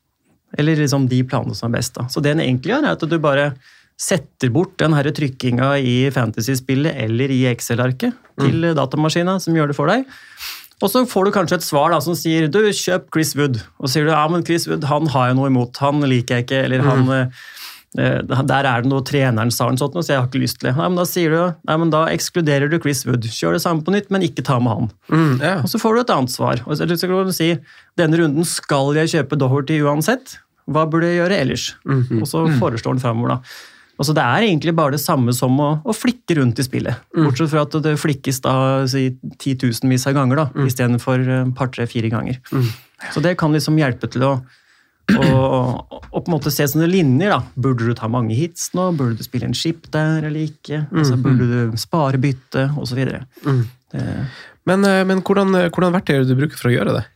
Eller 0.58 0.76
liksom 0.76 1.08
de 1.08 1.22
planene 1.24 1.56
som 1.56 1.70
er 1.72 1.78
best. 1.80 1.94
da. 1.96 2.06
Så 2.12 2.20
det 2.20 2.36
den 2.36 2.44
egentlig 2.44 2.74
gjør, 2.76 2.84
er 2.84 2.96
at 2.98 3.08
du 3.08 3.18
bare 3.18 3.54
setter 4.02 4.50
bort 4.50 4.74
den 4.82 4.96
trykkinga 5.14 5.76
i 5.78 6.10
fantasy-spillet 6.10 6.98
eller 7.04 7.30
i 7.30 7.44
Excel-arket 7.52 8.16
til 8.40 8.72
datamaskina, 8.74 9.38
som 9.42 9.54
gjør 9.54 9.70
det 9.70 9.78
for 9.78 9.92
deg. 9.92 10.08
Og 10.82 10.90
så 10.90 11.04
får 11.06 11.28
du 11.28 11.34
kanskje 11.36 11.60
et 11.60 11.64
svar 11.66 11.92
da, 11.94 12.00
som 12.02 12.16
sier 12.18 12.48
du, 12.50 12.58
kjøp 12.74 13.10
Chris 13.14 13.36
Wood. 13.38 13.60
Og 13.78 13.86
så 13.86 13.96
sier 13.96 14.08
du 14.08 14.14
ja, 14.14 14.24
men 14.30 14.42
Chris 14.46 14.66
Wood 14.66 14.88
han 14.90 15.06
har 15.14 15.30
jeg 15.30 15.38
noe 15.38 15.50
imot, 15.52 15.78
han 15.82 16.02
liker 16.02 16.40
jeg 16.40 16.48
ikke. 16.48 16.62
Eller 16.66 16.82
han, 16.82 17.12
eh, 17.14 18.18
der 18.26 18.66
er 18.66 18.82
det 18.82 18.90
noe 18.90 19.04
treneren 19.06 19.52
sa, 19.54 19.68
sånt, 19.78 19.94
så 20.00 20.16
jeg 20.16 20.18
har 20.18 20.26
ikke 20.26 20.42
lyst 20.42 20.58
til 20.58 20.72
det. 20.72 20.76
Nei, 20.80 20.88
men 20.90 20.98
Da 20.98 21.06
sier 21.06 21.36
du, 21.36 21.40
nei, 21.70 21.78
men 21.84 21.94
da 21.94 22.02
ekskluderer 22.10 22.72
du 22.72 22.80
Chris 22.82 23.04
Wood. 23.06 23.30
Kjør 23.30 23.54
det 23.54 23.62
samme 23.62 23.86
på 23.86 23.94
nytt, 23.94 24.10
men 24.10 24.26
ikke 24.26 24.42
ta 24.48 24.58
med 24.58 24.74
han. 24.74 24.92
Mm, 25.12 25.34
ja. 25.38 25.56
Og 25.62 25.70
så 25.70 25.78
får 25.78 25.94
du 25.94 26.02
et 26.02 26.14
annet 26.16 26.34
svar. 26.34 26.64
Og 26.66 26.80
så 26.80 26.88
kan 26.90 27.30
du 27.30 27.36
si 27.36 27.52
denne 28.00 28.18
runden 28.18 28.48
skal 28.48 28.90
jeg 28.98 29.14
kjøpe 29.14 29.38
Doherty 29.38 29.78
uansett. 29.86 30.40
Hva 30.66 30.88
burde 30.90 31.10
jeg 31.10 31.22
gjøre 31.22 31.38
ellers? 31.44 31.68
Og 32.22 32.26
så 32.30 32.42
foreslår 32.58 32.96
han 32.96 33.04
framover, 33.06 33.36
da. 33.36 33.71
Altså, 34.02 34.14
det 34.18 34.22
er 34.26 34.48
egentlig 34.48 34.72
bare 34.74 34.96
det 34.96 35.00
samme 35.02 35.30
som 35.36 35.54
å, 35.62 35.68
å 35.86 35.94
flikke 35.94 36.34
rundt 36.40 36.58
i 36.58 36.64
spillet. 36.66 37.04
Bortsett 37.14 37.52
fra 37.52 37.62
at 37.62 37.76
det 37.84 37.92
flikkes 38.02 38.40
da 38.42 38.54
si, 38.90 39.04
titusenvis 39.38 40.08
av 40.10 40.16
ganger, 40.18 40.40
da, 40.42 40.46
istedenfor 40.66 41.22
et 41.22 41.52
par, 41.54 41.70
tre, 41.70 41.86
fire 41.86 42.10
ganger. 42.10 42.40
Så 43.14 43.22
det 43.22 43.36
kan 43.38 43.54
liksom 43.54 43.78
hjelpe 43.78 44.10
til 44.10 44.24
å, 44.26 44.32
å, 45.14 45.28
å 45.90 46.20
på 46.20 46.26
en 46.26 46.34
måte 46.34 46.50
se 46.54 46.66
sånne 46.70 46.86
linjer. 46.90 47.30
da. 47.32 47.40
Burde 47.54 47.86
du 47.86 47.94
ta 47.98 48.10
mange 48.10 48.34
hits 48.38 48.72
nå? 48.74 48.90
Burde 48.98 49.18
du 49.18 49.24
spille 49.26 49.46
en 49.48 49.54
skip 49.58 49.86
der 49.94 50.26
eller 50.28 50.44
ikke? 50.50 50.84
Altså, 50.92 51.16
burde 51.22 51.46
du 51.72 51.78
spare 51.80 52.18
bytte? 52.22 52.68
Og 52.78 52.86
så 52.90 52.98
videre. 52.98 53.24
Det, 53.92 54.04
Men, 54.66 54.84
eh, 54.86 55.02
men 55.04 55.22
hvordan, 55.22 55.50
hvordan 55.70 55.94
verktøy 55.96 56.16
er 56.16 56.24
det 56.24 56.30
du 56.34 56.38
bruker 56.38 56.58
for 56.58 56.70
å 56.70 56.74
gjøre 56.76 56.98
det? 57.00 57.06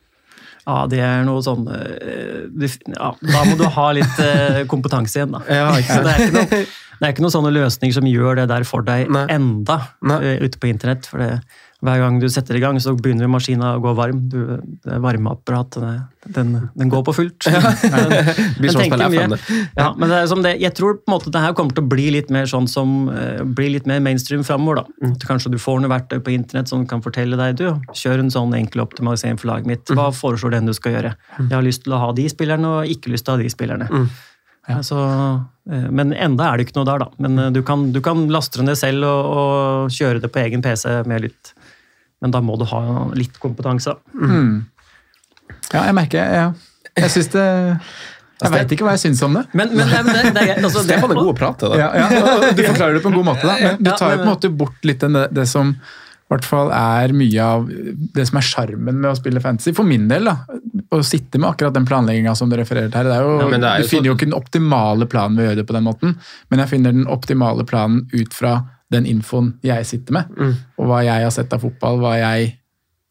Ja, 0.66 0.76
det 0.90 0.98
er 0.98 1.22
noe 1.26 1.42
sånn 1.46 1.66
eh, 1.70 2.70
ja, 2.90 3.12
Da 3.20 3.42
må 3.46 3.54
du 3.58 3.66
ha 3.70 3.86
litt 3.94 4.18
eh, 4.22 4.64
kompetanse 4.70 5.20
igjen, 5.20 5.36
da. 5.36 5.42
Ja, 5.46 5.68
ikke 5.78 6.00
Så 6.00 6.02
det, 6.02 6.14
er 6.14 6.24
ikke 6.24 6.40
noe, 6.40 6.64
det 6.96 7.06
er 7.06 7.14
ikke 7.14 7.24
noen 7.24 7.34
sånne 7.36 7.54
løsninger 7.54 7.96
som 7.98 8.08
gjør 8.08 8.42
det 8.42 8.48
der 8.52 8.66
for 8.68 8.86
deg 8.86 9.10
Nei. 9.12 9.26
enda 9.34 9.80
Nei. 10.06 10.20
eh, 10.24 10.44
ute 10.44 10.60
på 10.60 10.70
internett. 10.70 11.08
For 11.10 11.20
det, 11.20 11.40
hver 11.84 12.00
gang 12.00 12.16
du 12.22 12.26
setter 12.32 12.56
i 12.56 12.60
gang, 12.62 12.78
så 12.80 12.94
begynner 12.96 13.28
maskina 13.28 13.74
å 13.76 13.80
gå 13.84 13.92
varm. 13.98 14.22
Du, 14.32 14.38
det 14.86 14.96
varmeapparatet 15.04 16.06
den, 16.32 16.54
den 16.72 16.90
går 16.90 17.02
på 17.06 17.12
fullt. 17.18 17.44
Den, 17.44 18.70
som 18.72 18.80
å 18.80 18.84
tenker 18.86 19.12
mye. 19.12 19.38
Ja, 19.76 19.90
men 19.92 20.08
det 20.08 20.22
er 20.22 20.30
som 20.30 20.40
det, 20.42 20.54
jeg 20.62 20.72
tror 20.78 20.96
på 21.02 21.10
en 21.10 21.14
måte 21.18 21.32
det 21.34 21.42
her 21.44 21.52
kommer 21.58 21.76
til 21.76 21.84
å 21.84 21.90
bli 21.90 22.08
litt 22.14 22.32
mer 22.32 22.48
sånn 22.50 22.68
som 22.70 23.10
eh, 23.12 23.42
blir 23.44 23.74
litt 23.76 23.88
mer 23.90 24.00
mainstream 24.04 24.44
framover. 24.46 24.80
da. 24.80 25.04
Mm. 25.04 25.12
At 25.18 25.26
Kanskje 25.28 25.52
du 25.52 25.58
får 25.62 25.82
noe 25.84 25.92
verktøy 25.92 26.22
på 26.24 26.32
internett 26.34 26.72
som 26.72 26.86
kan 26.88 27.04
fortelle 27.04 27.38
deg 27.38 27.60
du, 27.60 27.66
kjør 27.92 28.24
en 28.24 28.32
sånn 28.32 28.56
enkel 28.56 28.86
optimalisering 28.86 29.36
for 29.42 29.52
laget 29.52 29.68
mitt. 29.68 29.84
Mm. 29.90 30.00
Hva 30.00 30.08
foreslår 30.16 30.56
den 30.56 30.72
du 30.72 30.74
skal 30.76 30.96
gjøre? 30.96 31.12
Jeg 31.42 31.52
har 31.52 31.66
lyst 31.66 31.84
til 31.84 31.94
å 31.94 32.00
ha 32.06 32.08
de 32.16 32.26
spillerne 32.32 32.72
og 32.78 32.96
ikke 32.96 33.12
lyst 33.12 33.28
til 33.28 33.34
å 33.34 33.36
ha 33.36 33.44
de 33.44 33.52
spillerne. 33.52 33.90
Mm. 33.92 34.08
Ja, 34.66 34.80
så, 34.82 34.98
eh, 35.70 35.86
men 35.94 36.12
enda 36.12 36.48
er 36.48 36.58
det 36.58 36.66
ikke 36.66 36.80
noe 36.80 36.88
der, 36.88 37.04
da. 37.04 37.10
Men 37.22 37.38
eh, 37.38 37.52
du 37.54 37.62
kan, 37.66 37.90
du 37.94 38.00
kan 38.04 38.26
laste 38.32 38.60
det 38.60 38.66
ned 38.68 38.78
selv 38.80 39.06
og, 39.06 39.28
og 39.36 39.94
kjøre 39.94 40.22
det 40.24 40.30
på 40.34 40.42
egen 40.42 40.64
PC 40.64 40.88
med 41.06 41.26
litt 41.28 41.52
Men 42.24 42.32
da 42.34 42.40
må 42.42 42.56
du 42.58 42.64
ha 42.70 42.80
litt 43.14 43.36
kompetanse. 43.38 43.92
Mm. 44.16 44.64
Ja, 45.72 45.84
jeg 45.84 45.94
merker 45.94 46.34
ja. 46.34 46.46
Jeg 46.96 47.12
syns 47.12 47.28
det 47.34 47.44
Jeg 47.44 48.52
veit 48.54 48.72
ikke 48.72 48.86
hva 48.86 48.94
jeg 48.96 49.04
syns 49.04 49.22
om 49.26 49.36
det. 49.36 49.44
Men, 49.52 49.74
men, 49.76 49.90
men 49.92 50.08
det, 50.10 50.32
det, 50.36 50.46
er- 50.48 50.64
altså, 50.64 50.82
det, 50.88 50.96
er 50.96 51.12
god 51.12 51.30
å 51.30 51.36
prate, 51.36 51.70
da. 51.70 51.78
Ja, 51.78 51.90
ja, 51.94 52.34
Du 52.56 52.64
forklarer 52.64 52.98
det 52.98 53.04
på 53.04 53.12
en 53.12 53.20
god 53.20 53.30
måte, 53.30 53.46
da. 53.46 53.56
men 53.60 53.78
du 53.80 53.92
tar 53.92 54.16
jo 54.16 54.20
på 54.22 54.26
en 54.26 54.32
måte 54.32 54.52
bort 54.64 54.88
litt 54.88 55.04
det, 55.04 55.28
det 55.36 55.46
som 55.50 55.76
hvert 56.30 56.44
fall 56.44 56.70
er 56.74 57.12
mye 57.14 57.42
av 57.44 57.68
det 58.14 58.24
som 58.26 58.38
er 58.40 58.46
sjarmen 58.46 58.98
med 59.00 59.10
å 59.12 59.16
spille 59.18 59.40
fantasy. 59.40 59.72
For 59.76 59.86
min 59.86 60.08
del, 60.10 60.24
da. 60.24 60.36
Å 60.90 61.00
sitte 61.06 61.38
med 61.38 61.50
akkurat 61.52 61.74
den 61.76 61.86
planlegginga 61.86 62.34
som 62.38 62.50
du 62.50 62.56
refererer 62.58 62.90
til 62.90 62.98
her. 62.98 63.04
Det 63.10 63.14
er 63.16 63.22
jo, 63.22 63.36
Ja, 63.40 63.50
det 63.58 63.64
er 63.70 63.78
jo 63.78 63.86
du 63.86 63.88
finner 63.92 64.10
jo 64.10 64.14
ikke 64.16 64.26
den 64.30 64.38
optimale 64.38 65.06
planen 65.06 65.36
ved 65.38 65.46
å 65.46 65.48
gjøre 65.50 65.60
det 65.62 65.66
på 65.70 65.76
den 65.78 65.86
måten, 65.86 66.16
men 66.50 66.58
jeg 66.62 66.68
finner 66.68 66.92
den 66.92 67.06
optimale 67.06 67.64
planen 67.64 68.08
ut 68.12 68.34
fra 68.34 68.56
den 68.90 69.04
infoen 69.06 69.54
jeg 69.66 69.86
sitter 69.86 70.12
med, 70.12 70.24
Mm. 70.36 70.54
og 70.78 70.86
hva 70.86 71.02
jeg 71.04 71.22
har 71.22 71.30
sett 71.34 71.52
av 71.52 71.60
fotball, 71.60 71.98
hva 71.98 72.14
jeg 72.18 72.56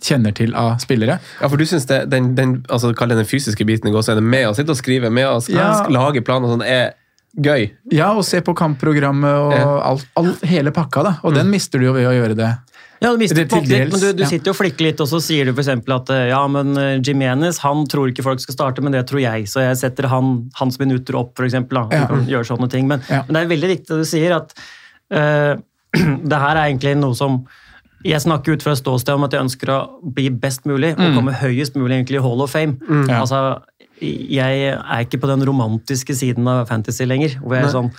kjenner 0.01 0.33
til 0.35 0.53
av 0.55 0.77
spillere. 0.79 1.19
Ja, 1.41 1.47
for 1.47 1.57
du 1.57 1.65
syns 1.65 1.85
den, 1.87 2.35
den, 2.35 2.65
altså, 2.69 2.93
den 2.93 3.25
fysiske 3.25 3.65
biten 3.65 3.87
i 3.89 3.91
det 4.15 4.23
med 4.23 4.47
å 4.47 4.55
sitte 4.55 4.71
og 4.71 4.77
skrive, 4.77 5.09
med 5.11 5.25
å 5.25 5.39
Ja. 5.49 5.87
lage 5.89 6.21
planer 6.23 6.47
og 6.47 6.59
sånn, 6.59 6.65
er 6.67 6.93
gøy. 7.37 7.71
Ja, 7.91 8.13
og 8.13 8.23
se 8.23 8.39
på 8.41 8.55
kampprogrammet 8.55 9.25
og 9.35 9.51
Ja. 9.53 9.79
alt, 9.91 10.05
alt, 10.15 10.41
hele 10.43 10.71
pakka, 10.71 11.03
da. 11.03 11.17
Og 11.23 11.33
den 11.33 11.49
mister 11.49 11.79
du 11.79 11.85
jo 11.85 11.93
ved 11.93 12.07
å 12.07 12.13
gjøre 12.13 12.35
det. 12.35 12.57
Ja, 13.03 13.11
du 13.11 13.19
mister 13.19 13.37
litt, 13.41 13.51
men 13.51 13.99
du, 13.99 14.07
du 14.15 14.23
ja. 14.23 14.27
sitter 14.29 14.49
jo 14.49 14.53
og 14.55 14.59
flikker 14.61 14.85
litt, 14.87 15.01
og 15.03 15.09
så 15.11 15.19
sier 15.21 15.45
du 15.45 15.51
f.eks. 15.51 15.67
at 15.91 16.09
eh, 16.15 16.23
ja, 16.31 16.39
men 16.47 16.71
eh, 16.79 16.93
Jimenez 17.03 17.59
han 17.65 17.83
tror 17.91 18.09
ikke 18.09 18.23
folk 18.25 18.39
skal 18.39 18.55
starte, 18.55 18.81
men 18.85 18.95
det 18.95 19.03
tror 19.09 19.19
jeg, 19.21 19.49
så 19.51 19.65
jeg 19.65 19.77
setter 19.81 20.07
han, 20.11 20.49
hans 20.59 20.79
minutter 20.81 21.17
opp, 21.19 21.33
f.eks. 21.39 21.57
Ja. 21.59 22.05
Gjør 22.31 22.47
sånne 22.53 22.69
ting. 22.71 22.87
Men, 22.87 23.03
Ja. 23.11 23.23
men 23.27 23.35
det 23.37 23.43
er 23.43 23.51
veldig 23.51 23.71
viktig 23.75 23.91
det 23.91 23.99
du 24.05 24.09
sier, 24.09 24.37
at 24.39 24.55
uh, 25.11 25.53
det 26.31 26.39
her 26.45 26.55
er 26.55 26.65
egentlig 26.69 26.95
noe 27.03 27.15
som 27.19 27.43
jeg 28.05 28.21
snakker 28.21 28.53
ut 28.53 28.61
fra 28.63 28.75
et 28.75 28.79
ståsted 28.83 29.15
om 29.17 29.23
at 29.25 29.33
jeg 29.33 29.41
ønsker 29.47 29.69
å 29.73 29.77
bli 30.13 30.27
best 30.29 30.67
mulig 30.69 30.91
og 30.93 30.99
Mm. 31.01 31.15
komme 31.17 31.33
høyest 31.39 31.75
mulig 31.75 31.95
egentlig 31.97 32.19
i 32.19 32.23
Hall 32.25 32.43
of 32.45 32.51
Fame. 32.53 32.77
Ja. 33.09 33.21
Altså, 33.23 33.39
jeg 33.99 34.67
er 34.75 34.99
ikke 35.05 35.17
på 35.23 35.29
den 35.31 35.41
romantiske 35.47 36.13
siden 36.13 36.45
av 36.51 36.67
fantasy 36.69 37.07
lenger, 37.09 37.39
hvor 37.41 37.55
jeg 37.57 37.65
er 37.65 37.73
sånn 37.73 37.89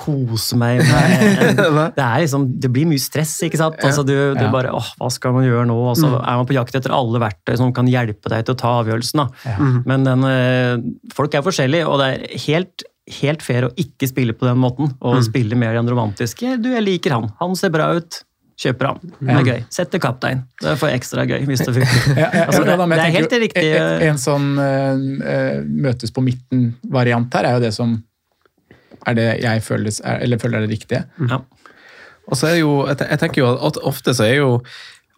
koser 0.00 0.58
meg 0.60 0.80
med 0.86 1.58
det, 1.96 2.04
er 2.04 2.22
liksom, 2.24 2.46
det 2.62 2.70
blir 2.72 2.88
mye 2.88 3.02
stress, 3.02 3.34
ikke 3.46 3.60
sant? 3.60 3.76
Altså, 3.84 4.04
du, 4.06 4.14
du 4.34 4.42
Ja. 4.44 4.50
bare 4.52 4.72
åh, 4.76 4.88
hva 5.00 5.10
skal 5.12 5.34
man 5.36 5.44
gjøre 5.46 5.66
nå? 5.68 5.76
Og 5.90 5.98
så 6.00 6.08
er 6.18 6.38
man 6.40 6.48
på 6.48 6.56
jakt 6.56 6.78
etter 6.78 6.94
alle 6.96 7.20
verktøy 7.22 7.56
som 7.60 7.74
kan 7.76 7.88
hjelpe 7.90 8.32
deg 8.32 8.46
til 8.48 8.56
å 8.56 8.60
ta 8.60 8.72
avgjørelsen. 8.80 9.20
Da. 9.24 9.58
Men 9.88 10.08
den, 10.08 10.24
eh, 10.30 10.88
folk 11.16 11.36
er 11.36 11.44
forskjellige, 11.46 11.86
og 11.90 12.00
det 12.00 12.08
er 12.14 12.40
helt, 12.46 12.86
helt 13.20 13.44
fair 13.44 13.68
å 13.68 13.74
ikke 13.80 14.08
spille 14.10 14.34
på 14.36 14.48
den 14.48 14.58
måten. 14.62 14.94
Og 15.04 15.20
spille 15.26 15.58
mer 15.58 15.76
enn 15.80 15.88
romantiske. 15.90 16.56
Du, 16.62 16.70
jeg 16.72 16.86
liker 16.86 17.16
han. 17.18 17.30
Han 17.42 17.56
ser 17.58 17.72
bra 17.74 17.92
ut. 17.98 18.22
Kjøper 18.60 18.90
han. 18.90 18.98
Det 19.24 19.32
er 19.38 19.46
gøy. 19.48 19.60
Setter 19.72 20.00
kaptein. 20.02 20.42
Det 20.60 20.74
er 20.74 20.76
for 20.76 20.92
ekstra 20.92 21.22
gøy 21.24 21.46
hvis 21.48 21.62
det 21.64 21.72
funker. 21.78 22.02
Ja, 22.20 22.26
ja, 22.28 22.42
Altså, 22.44 22.60
det, 22.68 22.76
det 22.76 22.98
er 23.00 23.14
helt 23.14 23.36
riktig. 23.46 23.62
En, 23.78 24.02
en 24.10 24.20
sånn 24.20 24.50
eh, 24.60 25.04
eh, 25.32 25.60
møtes 25.64 26.12
på 26.12 26.24
midten-variant 26.26 27.32
her 27.38 27.48
er 27.48 27.56
jo 27.56 27.62
det 27.64 27.72
som 27.76 27.96
er 29.06 29.16
det 29.18 29.28
jeg 29.42 29.62
føler, 29.62 30.00
er, 30.04 30.22
eller 30.24 30.38
føler 30.38 30.58
er 30.58 30.66
det 30.66 30.70
riktige. 30.70 31.04
Ja. 31.30 31.40
Og 32.30 32.36
så 32.36 32.46
er 32.46 32.56
det 32.56 32.60
jo, 32.62 32.74
jeg 32.86 33.18
tenker 33.18 33.42
jo 33.42 33.52
at 33.66 33.78
ofte 33.86 34.14
så 34.14 34.26
er 34.28 34.36
jo 34.38 34.50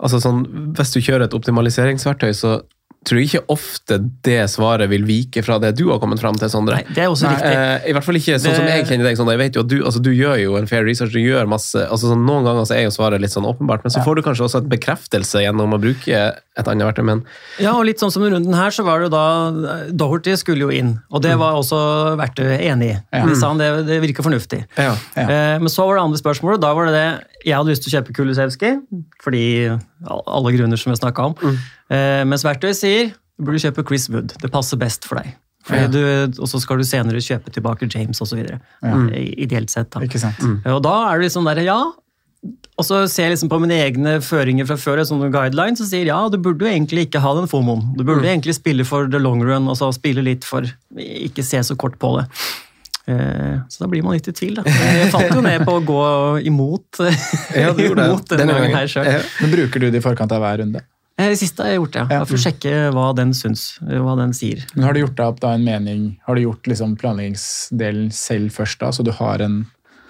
altså 0.03 0.19
sånn, 0.19 0.45
Hvis 0.75 0.95
du 0.95 1.01
kjører 1.01 1.29
et 1.29 1.35
optimaliseringsverktøy, 1.37 2.33
så 2.35 2.61
tror 3.05 3.19
jeg 3.19 3.29
ikke 3.33 3.45
ofte 3.51 3.97
det 4.23 4.45
svaret 4.53 4.87
vil 4.93 5.03
vike 5.09 5.43
fra 5.43 5.57
det 5.59 5.73
du 5.79 5.89
har 5.91 5.99
kommet 6.03 6.21
fram 6.23 6.37
til, 6.39 6.49
Sondre. 6.53 6.77
Nei, 6.79 6.95
det 6.95 7.03
er 7.03 7.09
også 7.11 7.27
riktig. 7.33 7.51
Eh, 7.51 7.89
I 7.91 7.95
hvert 7.97 8.07
fall 8.07 8.19
ikke 8.21 8.37
sånn 8.39 8.55
som 8.61 8.69
jeg 8.71 8.85
kjenner 8.87 9.09
deg. 9.09 9.17
Sondre. 9.19 9.35
Jeg 9.35 9.41
vet 9.43 9.59
jo 9.59 9.65
at 9.65 9.71
du, 9.73 9.77
altså, 9.83 10.03
du 10.05 10.11
gjør 10.15 10.37
jo 10.43 10.57
en 10.61 10.69
fair 10.71 10.85
research, 10.87 11.11
du 11.15 11.19
gjør 11.23 11.51
masse 11.51 11.83
altså, 11.83 12.13
sånn, 12.13 12.23
Noen 12.29 12.47
ganger 12.47 12.69
så 12.71 12.77
er 12.79 12.85
jo 12.87 12.93
svaret 12.95 13.23
litt 13.25 13.35
sånn 13.35 13.49
åpenbart, 13.49 13.83
men 13.83 13.91
så 13.95 14.05
får 14.07 14.21
du 14.21 14.23
kanskje 14.29 14.47
også 14.47 14.63
et 14.63 14.71
bekreftelse 14.77 15.43
gjennom 15.43 15.75
å 15.75 15.81
bruke 15.83 16.23
et 16.37 16.69
annet 16.69 16.87
verktøy. 16.87 17.05
Men 17.09 17.25
Ja, 17.59 17.73
og 17.75 17.87
litt 17.89 17.99
sånn 18.03 18.13
som 18.15 18.23
runden 18.23 18.55
her, 18.55 18.71
så 18.71 18.85
var 18.87 19.01
det 19.03 19.09
jo 19.11 19.15
da 19.17 19.87
Doherty 19.91 20.37
skulle 20.39 20.67
jo 20.67 20.71
inn, 20.71 20.95
og 21.11 21.25
det 21.27 21.35
var 21.41 21.59
også 21.59 21.81
verktøyet 22.21 22.63
enig 22.71 22.93
i. 22.93 22.97
Ja. 23.11 23.25
De 23.27 23.35
sa 23.41 23.51
han 23.51 23.59
det, 23.63 23.71
det 23.91 23.99
virker 24.05 24.23
fornuftig. 24.27 24.63
ja. 24.79 24.95
Ja. 25.17 25.59
Men 25.59 25.69
så 25.73 25.85
var 25.89 25.97
det 25.99 26.03
andre 26.07 26.19
spørsmålet. 26.21 26.61
Da 26.63 26.71
var 26.77 26.87
det 26.89 26.95
det 26.95 27.07
Jeg 27.47 27.57
hadde 27.59 27.73
lyst 27.73 27.83
til 27.83 27.91
å 27.91 27.97
kjøpe 27.99 28.15
Kulusevski, 28.15 28.69
fordi 29.23 29.43
alle 30.07 30.53
grunner 30.55 30.79
som 30.79 30.93
vi 30.93 30.99
snakka 31.01 31.25
om. 31.33 31.57
Eh, 31.93 32.23
Mens 32.29 32.45
verktøyet 32.47 32.79
sier 32.79 33.13
du 33.13 33.47
burde 33.49 33.61
kjøpe 33.63 33.85
Chris 33.89 34.09
Wood. 34.13 34.35
Det 34.43 34.51
passer 34.53 34.79
best 34.81 35.05
for 35.09 35.19
deg. 35.21 35.33
Ja. 35.71 35.87
du, 35.87 35.99
og 36.43 36.49
så 36.51 36.59
skal 36.59 36.81
du 36.81 36.85
senere 36.87 37.21
kjøpe 37.23 37.53
tilbake 37.55 37.87
James 37.93 38.19
osv. 38.25 38.41
Ideelt 38.83 39.71
sett. 39.71 39.91
da. 39.95 40.01
Ikke 40.05 40.19
sant? 40.21 40.41
Og 40.67 40.81
da 40.85 40.95
er 41.13 41.19
det 41.21 41.29
liksom 41.29 41.47
der, 41.47 41.61
ja. 41.67 41.79
Og 42.81 42.87
så 42.89 43.03
ser 43.07 43.29
jeg 43.29 43.35
liksom 43.37 43.51
på 43.53 43.61
mine 43.63 43.77
egne 43.85 44.17
føringer 44.25 44.67
fra 44.67 44.75
før, 44.81 45.03
som 45.07 45.21
guidelines, 45.31 45.83
og 45.85 45.87
sier 45.91 46.09
ja, 46.09 46.19
du 46.33 46.39
burde 46.43 46.67
jo 46.67 46.71
egentlig 46.73 47.05
ikke 47.07 47.21
ha 47.23 47.35
den 47.39 47.47
fomoen. 47.51 47.93
Du 47.99 48.03
burde 48.09 48.27
egentlig 48.27 48.57
spille 48.59 48.87
for 48.89 49.07
the 49.13 49.21
long 49.23 49.43
run, 49.47 49.69
og 49.71 49.77
så 49.79 49.93
spille 49.95 50.25
litt 50.27 50.47
for 50.49 50.67
Ikke 50.99 51.45
se 51.47 51.61
så 51.63 51.77
kort 51.79 51.99
på 52.03 52.15
det. 52.19 52.27
Eh, 53.13 53.59
Så 53.69 53.83
da 53.85 53.89
blir 53.91 54.03
man 54.03 54.15
litt 54.17 54.29
i 54.31 54.35
tvil, 54.35 54.57
da. 54.59 54.65
Jeg 54.67 55.11
falt 55.15 55.35
jo 55.35 55.43
ned 55.45 55.63
på 55.67 55.77
å 55.79 55.85
gå 55.87 56.01
imot, 56.49 57.03
Ja, 57.63 57.71
imot 57.87 58.35
denne 58.35 58.57
gangen 58.57 58.75
her 58.81 58.91
sjøl. 58.91 59.07
Ja. 59.07 59.23
Men 59.43 59.55
bruker 59.55 59.83
du 59.83 59.91
det 59.91 60.03
i 60.03 60.05
forkant 60.05 60.33
av 60.35 60.43
hver 60.43 60.63
runde? 60.65 60.83
Det 61.31 61.39
siste 61.41 61.63
har 61.65 61.73
jeg 61.73 61.81
gjort, 61.81 61.95
ja. 62.01 62.07
Ja. 62.11 62.25
For 62.29 62.39
å 62.39 62.43
sjekke 62.43 62.75
hva 62.97 63.07
den 63.19 63.33
syns, 63.37 63.79
hva 63.83 64.17
den 64.19 64.35
sier. 64.37 64.65
Men 64.75 64.85
har 64.89 64.97
du 64.97 65.03
gjort 65.05 65.17
deg 65.19 65.27
opp 65.35 65.41
da 65.45 65.55
en 65.57 65.65
mening, 65.67 66.05
har 66.27 66.39
du 66.39 66.43
gjort 66.45 66.67
liksom 66.71 66.97
planleggingsdelen 67.01 68.11
selv 68.15 68.53
først 68.57 68.81
da, 68.83 68.91
så 68.93 69.05
du 69.07 69.13
har 69.17 69.43
en 69.45 69.63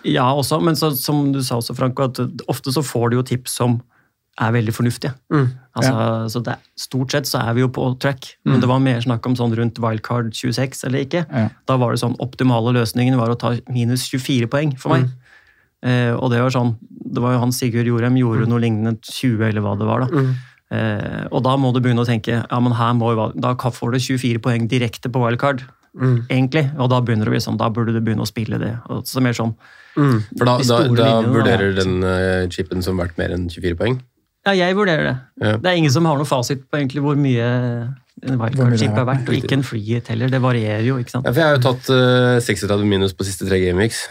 Ja, 0.04 0.32
også, 0.34 0.58
men 0.64 0.74
så, 0.74 0.90
som 0.98 1.28
du 1.32 1.42
sa 1.46 1.60
også, 1.60 1.76
Franco, 1.78 2.08
at 2.10 2.18
ofte 2.50 2.72
så 2.74 2.82
får 2.82 3.10
du 3.12 3.16
jo 3.20 3.22
tips 3.22 3.52
som 3.60 3.80
er 4.40 4.50
veldig 4.54 4.72
fornuftige. 4.74 5.12
Altså, 5.76 5.92
så 6.32 6.40
det, 6.42 6.54
Stort 6.80 7.12
sett 7.12 7.28
så 7.28 7.38
er 7.44 7.52
vi 7.54 7.60
jo 7.60 7.68
på 7.68 7.84
track, 8.00 8.32
men 8.48 8.60
det 8.62 8.68
var 8.70 8.80
mer 8.80 8.98
snakk 9.04 9.26
om 9.28 9.36
sånn 9.36 9.52
rundt 9.54 9.78
wildcard 9.78 10.32
26 10.34 10.86
eller 10.88 11.04
ikke. 11.04 11.22
Ja. 11.28 11.48
Da 11.68 11.76
var 11.78 11.92
det 11.92 12.00
sånn 12.02 12.16
optimale 12.18 12.72
løsningen 12.74 13.18
var 13.20 13.30
å 13.30 13.38
ta 13.38 13.52
minus 13.68 14.08
24 14.10 14.48
poeng 14.48 14.72
for 14.80 14.94
meg. 14.96 15.10
Eh, 15.84 16.14
og 16.14 16.30
det 16.32 16.40
var 16.40 16.50
sånn, 16.54 16.76
det 16.88 17.20
var 17.22 17.34
jo 17.34 17.42
han 17.42 17.52
Sigurd 17.52 17.86
Jorem 17.90 18.16
gjorde 18.16 18.46
noe 18.48 18.62
lignende 18.62 18.96
20, 19.02 19.42
eller 19.50 19.60
hva 19.64 19.76
det 19.78 19.86
var. 19.88 20.04
da. 20.08 20.24
Eh, 20.72 21.22
og 21.28 21.42
da 21.44 21.54
må 21.60 21.72
du 21.74 21.82
begynne 21.84 22.04
å 22.04 22.08
tenke 22.08 22.38
ja, 22.40 22.58
men 22.64 22.74
her 22.78 22.96
må 22.96 23.12
jo, 23.12 23.28
da 23.36 23.52
får 23.58 23.94
du 23.94 24.00
24 24.00 24.42
poeng 24.44 24.68
direkte 24.70 25.12
på 25.12 25.22
wildcard. 25.22 25.64
Egentlig, 25.92 26.70
og 26.80 26.88
da 26.88 27.02
begynner 27.04 27.28
det 27.28 27.32
å 27.32 27.34
bli 27.34 27.42
sånn, 27.44 27.58
da 27.60 27.68
burde 27.68 27.92
du 27.92 28.00
begynne 28.00 28.24
å 28.24 28.28
spille 28.28 28.56
det. 28.60 28.72
Og 28.88 29.04
så 29.08 29.20
mer 29.20 29.36
sånn, 29.36 29.52
For 29.92 30.48
da, 30.48 30.54
da, 30.64 30.78
da 30.96 31.10
vurderer 31.26 31.74
den 31.76 31.98
uh, 32.00 32.48
chipen 32.52 32.80
som 32.84 32.96
verdt 32.96 33.18
mer 33.20 33.34
enn 33.34 33.44
24 33.52 33.76
poeng? 33.76 33.98
Ja, 34.48 34.54
jeg 34.56 34.78
vurderer 34.78 35.10
det. 35.10 35.16
Ja. 35.44 35.58
Det 35.60 35.68
er 35.68 35.82
ingen 35.82 35.92
som 35.92 36.08
har 36.08 36.16
noe 36.18 36.26
fasit 36.26 36.64
på 36.64 36.80
egentlig 36.80 37.04
hvor 37.04 37.20
mye 37.20 37.44
en 38.22 38.40
wildcard-chip 38.40 38.88
er. 38.88 39.02
er 39.02 39.08
verdt, 39.10 39.28
og 39.28 39.36
ikke 39.36 39.58
en 39.58 39.66
free 39.66 39.84
hit 39.84 40.08
heller. 40.10 40.32
Det 40.32 40.40
varierer 40.42 40.88
jo, 40.88 40.96
ikke 41.02 41.12
sant. 41.12 41.28
Ja, 41.28 41.34
for 41.34 41.44
jeg 41.44 41.50
har 41.50 41.60
jo 41.60 41.64
tatt 41.68 41.92
uh, 41.92 42.40
36 42.40 42.88
minus 42.88 43.12
på 43.18 43.28
siste 43.28 43.46
tre 43.50 43.60
gameweeks. 43.60 44.06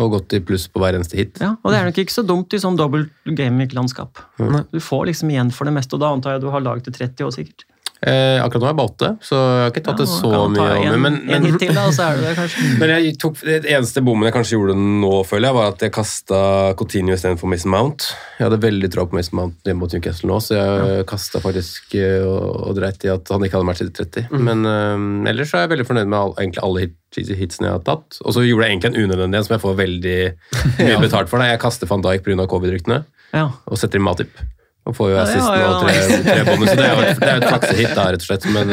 Og 0.00 0.14
gått 0.14 0.32
i 0.32 0.40
pluss 0.40 0.64
på 0.72 0.80
hver 0.80 0.96
eneste 0.96 1.18
hit. 1.18 1.40
Ja, 1.42 1.50
og 1.60 1.72
det 1.72 1.78
er 1.78 1.88
nok 1.90 1.98
ikke 2.00 2.14
så 2.14 2.24
dumt 2.24 2.54
i 2.56 2.60
sånn 2.62 2.78
dobbelt 2.80 3.12
gaming-landskap. 3.28 4.22
Mm. 4.40 4.62
Du 4.72 4.80
får 4.80 5.10
liksom 5.10 5.32
igjen 5.34 5.52
for 5.52 5.68
det 5.68 5.74
meste, 5.76 5.98
og 5.98 6.04
da 6.04 6.12
antar 6.16 6.36
jeg 6.36 6.44
du 6.46 6.48
har 6.54 6.64
lag 6.64 6.80
til 6.86 6.96
30 6.96 7.26
år, 7.28 7.34
sikkert. 7.36 7.66
Eh, 8.02 8.40
akkurat 8.42 8.64
nå 8.64 8.66
er 8.66 8.72
jeg 8.72 8.78
bare 8.80 8.90
åtte, 8.90 9.08
så 9.22 9.36
jeg 9.38 9.58
har 9.62 9.68
ikke 9.70 9.82
tatt 9.86 10.00
det 10.00 10.06
så 10.10 10.30
mye 10.50 10.62
av 10.66 10.86
meg 10.90 10.96
Men, 11.04 11.18
en 11.22 11.44
men, 11.44 11.58
til, 11.60 11.70
da, 11.70 11.84
så 11.94 12.08
er 12.08 12.16
du 12.18 12.24
der, 12.24 12.34
kanskje. 12.34 12.64
men 12.80 12.90
jeg 12.90 13.12
tok, 13.22 13.36
det 13.46 13.60
eneste 13.70 14.02
bommen 14.02 14.26
jeg 14.26 14.34
kanskje 14.34 14.56
gjorde 14.56 14.74
nå, 14.74 15.10
føler 15.28 15.46
jeg, 15.46 15.56
var 15.60 15.68
at 15.70 15.84
jeg 15.86 15.92
kasta 15.94 16.40
Coutinho 16.80 17.14
istedenfor 17.14 17.52
Mason 17.52 17.70
Mount. 17.70 18.08
Jeg 18.40 18.48
hadde 18.48 18.58
veldig 18.64 18.90
tro 18.90 19.04
på 19.06 19.14
Mason 19.20 19.38
Mount 19.38 19.70
hjemme 19.70 19.84
mot 19.84 19.94
Newcastle 19.94 20.32
nå, 20.32 20.38
så 20.42 20.58
jeg 20.58 21.04
kasta 21.12 21.42
faktisk 21.44 21.94
eh, 22.00 22.24
og, 22.26 22.48
og 22.72 22.80
dreit 22.80 23.06
i 23.06 23.12
at 23.12 23.30
han 23.30 23.46
ikke 23.46 23.60
hadde 23.60 23.68
match 23.70 23.84
i 23.84 23.86
30. 23.86 24.26
Mm. 24.32 24.42
Men 24.50 24.66
um, 24.66 25.06
ellers 25.30 25.52
så 25.52 25.60
er 25.60 25.68
jeg 25.68 25.74
veldig 25.76 25.86
fornøyd 25.92 26.10
med 26.10 26.18
all, 26.18 26.34
egentlig 26.42 26.64
alle 26.66 26.86
hit, 26.88 26.96
hitsene 27.38 27.68
jeg 27.70 27.76
har 27.76 27.84
tatt. 27.86 28.18
Og 28.26 28.34
så 28.34 28.42
gjorde 28.42 28.66
jeg 28.66 28.74
egentlig 28.74 28.90
en 28.96 29.04
unødvendig 29.06 29.38
en 29.38 29.46
som 29.46 29.54
jeg 29.54 29.62
får 29.68 29.78
veldig 29.78 30.18
mye 30.88 30.98
betalt 31.06 31.30
for. 31.30 31.38
Da. 31.38 31.52
Jeg 31.54 31.62
kaster 31.62 31.90
van 31.94 32.02
Dijk 32.02 32.26
pga. 32.26 32.48
covid-ryktene 32.50 33.04
Ja. 33.30 33.46
og 33.62 33.78
setter 33.78 34.02
inn 34.02 34.08
Matip. 34.10 34.42
Og 34.82 34.96
får 34.98 35.12
jo 35.12 35.14
Ja, 35.14 35.20
ja, 35.20 35.26
assisten 35.28 35.46
var 35.46 35.68
og 35.68 35.82
tre, 35.84 36.22
tre 36.26 36.44
bonus. 36.48 36.70
Så 36.70 36.78
det 36.78 36.86
er 36.86 36.92
jo 36.92 37.02
et, 37.04 37.20
det 37.20 37.28
er 37.28 37.36
jo 37.36 37.42
et 37.42 37.50
flaksehit, 37.52 37.92
da, 37.94 38.06
rett 38.14 38.24
og 38.24 38.28
slett. 38.30 38.48
Men, 38.50 38.72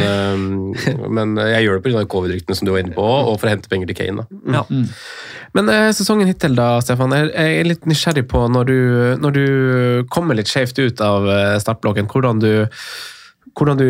men 1.19 1.35
jeg 1.51 1.67
gjør 1.67 1.77
det 1.77 1.83
pga. 1.85 2.05
covid-ryktene 2.15 2.57
som 2.57 2.69
du 2.69 2.73
var 2.73 2.81
inne 2.81 2.95
på, 2.95 3.05
og 3.05 3.35
for 3.35 3.49
å 3.49 3.53
hente 3.53 3.69
penger 3.69 3.91
til 3.91 3.99
Kane. 3.99 4.25
Da. 4.25 4.57
Ja. 4.57 4.87
Men 5.57 5.69
eh, 5.73 5.91
sesongen 5.97 6.29
hittil, 6.29 6.57
da, 6.57 6.71
Stefan. 6.85 7.13
Jeg 7.13 7.61
er 7.61 7.69
litt 7.69 7.85
nysgjerrig 7.89 8.25
på 8.31 8.41
når 8.53 8.69
du, 8.69 8.79
når 9.21 9.37
du 9.37 9.45
kommer 10.13 10.37
litt 10.37 10.49
skjevt 10.49 10.81
ut 10.81 11.05
av 11.05 11.29
eh, 11.29 11.55
startblokken, 11.61 12.09
hvordan 12.09 12.43
du 12.43 12.51
hvordan 13.57 13.79
du 13.79 13.87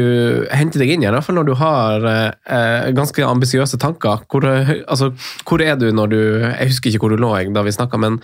henter 0.56 0.82
deg 0.82 0.94
inn 0.94 1.04
igjen, 1.04 1.14
i 1.14 1.18
hvert 1.18 1.28
fall 1.28 1.38
når 1.40 1.50
du 1.50 1.56
har 1.60 2.06
eh, 2.10 2.90
ganske 2.96 3.26
ambisiøse 3.26 3.80
tanker. 3.82 4.24
Hvor, 4.32 4.46
eh, 4.48 4.72
altså, 4.88 5.12
hvor 5.46 5.62
er 5.62 5.76
du 5.80 5.90
når 5.94 6.14
du 6.14 6.20
Jeg 6.20 6.72
husker 6.72 6.90
ikke 6.90 7.04
hvor 7.04 7.14
du 7.14 7.22
lå 7.22 7.34
jeg, 7.38 7.54
da 7.54 7.66
vi 7.66 7.76
snakka, 7.76 8.00
men 8.02 8.20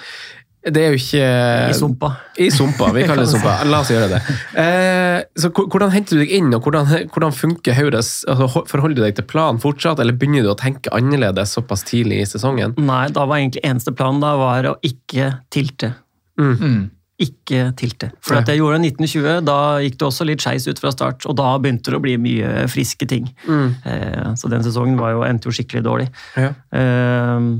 det 0.65 0.81
er 0.81 0.93
jo 0.93 0.97
ikke 0.97 1.25
I 1.69 1.73
sumpa. 1.77 2.09
I 2.41 2.47
sumpa, 2.53 2.87
vi 2.95 3.03
kaller 3.05 3.27
det 3.27 3.33
sumpa. 3.35 3.57
La 3.69 3.83
oss 3.83 3.91
gjøre 3.93 4.07
det. 4.15 4.21
Eh, 4.61 5.19
så 5.37 5.51
Hvordan 5.53 5.93
henter 5.93 6.17
du 6.17 6.23
deg 6.23 6.33
inn, 6.39 6.49
og 6.57 6.65
hvordan, 6.65 6.89
hvordan 7.13 7.35
funker 7.35 7.77
Høyres 7.77 8.23
altså, 8.31 8.63
Forholder 8.71 8.97
du 8.97 9.03
deg 9.05 9.19
til 9.19 9.27
planen 9.29 9.61
fortsatt, 9.61 10.01
eller 10.01 10.17
begynner 10.17 10.47
du 10.47 10.49
å 10.55 10.57
tenke 10.57 10.89
annerledes 10.95 11.53
såpass 11.57 11.85
tidlig 11.85 12.23
i 12.23 12.31
sesongen? 12.33 12.73
Nei, 12.81 13.05
da 13.13 13.27
var 13.29 13.43
egentlig 13.43 13.61
eneste 13.67 13.93
planen 13.93 14.23
da 14.23 14.33
var 14.41 14.71
å 14.71 14.75
ikke 14.85 15.35
tilte. 15.53 15.93
Mm. 16.41 16.89
Ikke 17.21 17.69
tilte. 17.79 18.09
For 18.25 18.41
at 18.41 18.49
jeg 18.51 18.59
gjorde 18.59 18.81
1920, 18.81 19.45
da 19.47 19.59
gikk 19.85 20.01
det 20.01 20.07
også 20.09 20.25
litt 20.27 20.43
skeis 20.43 20.65
ut 20.67 20.81
fra 20.81 20.91
start, 20.91 21.23
og 21.29 21.37
da 21.39 21.53
begynte 21.61 21.93
det 21.93 21.99
å 22.01 22.03
bli 22.03 22.17
mye 22.19 22.65
friske 22.71 23.07
ting. 23.07 23.29
Eh, 23.47 24.33
så 24.35 24.51
den 24.51 24.65
sesongen 24.65 24.97
var 24.99 25.13
jo, 25.13 25.23
endte 25.29 25.47
jo 25.47 25.55
skikkelig 25.55 25.85
dårlig. 25.85 26.09
Ja. 26.35 26.51
Eh, 26.75 27.53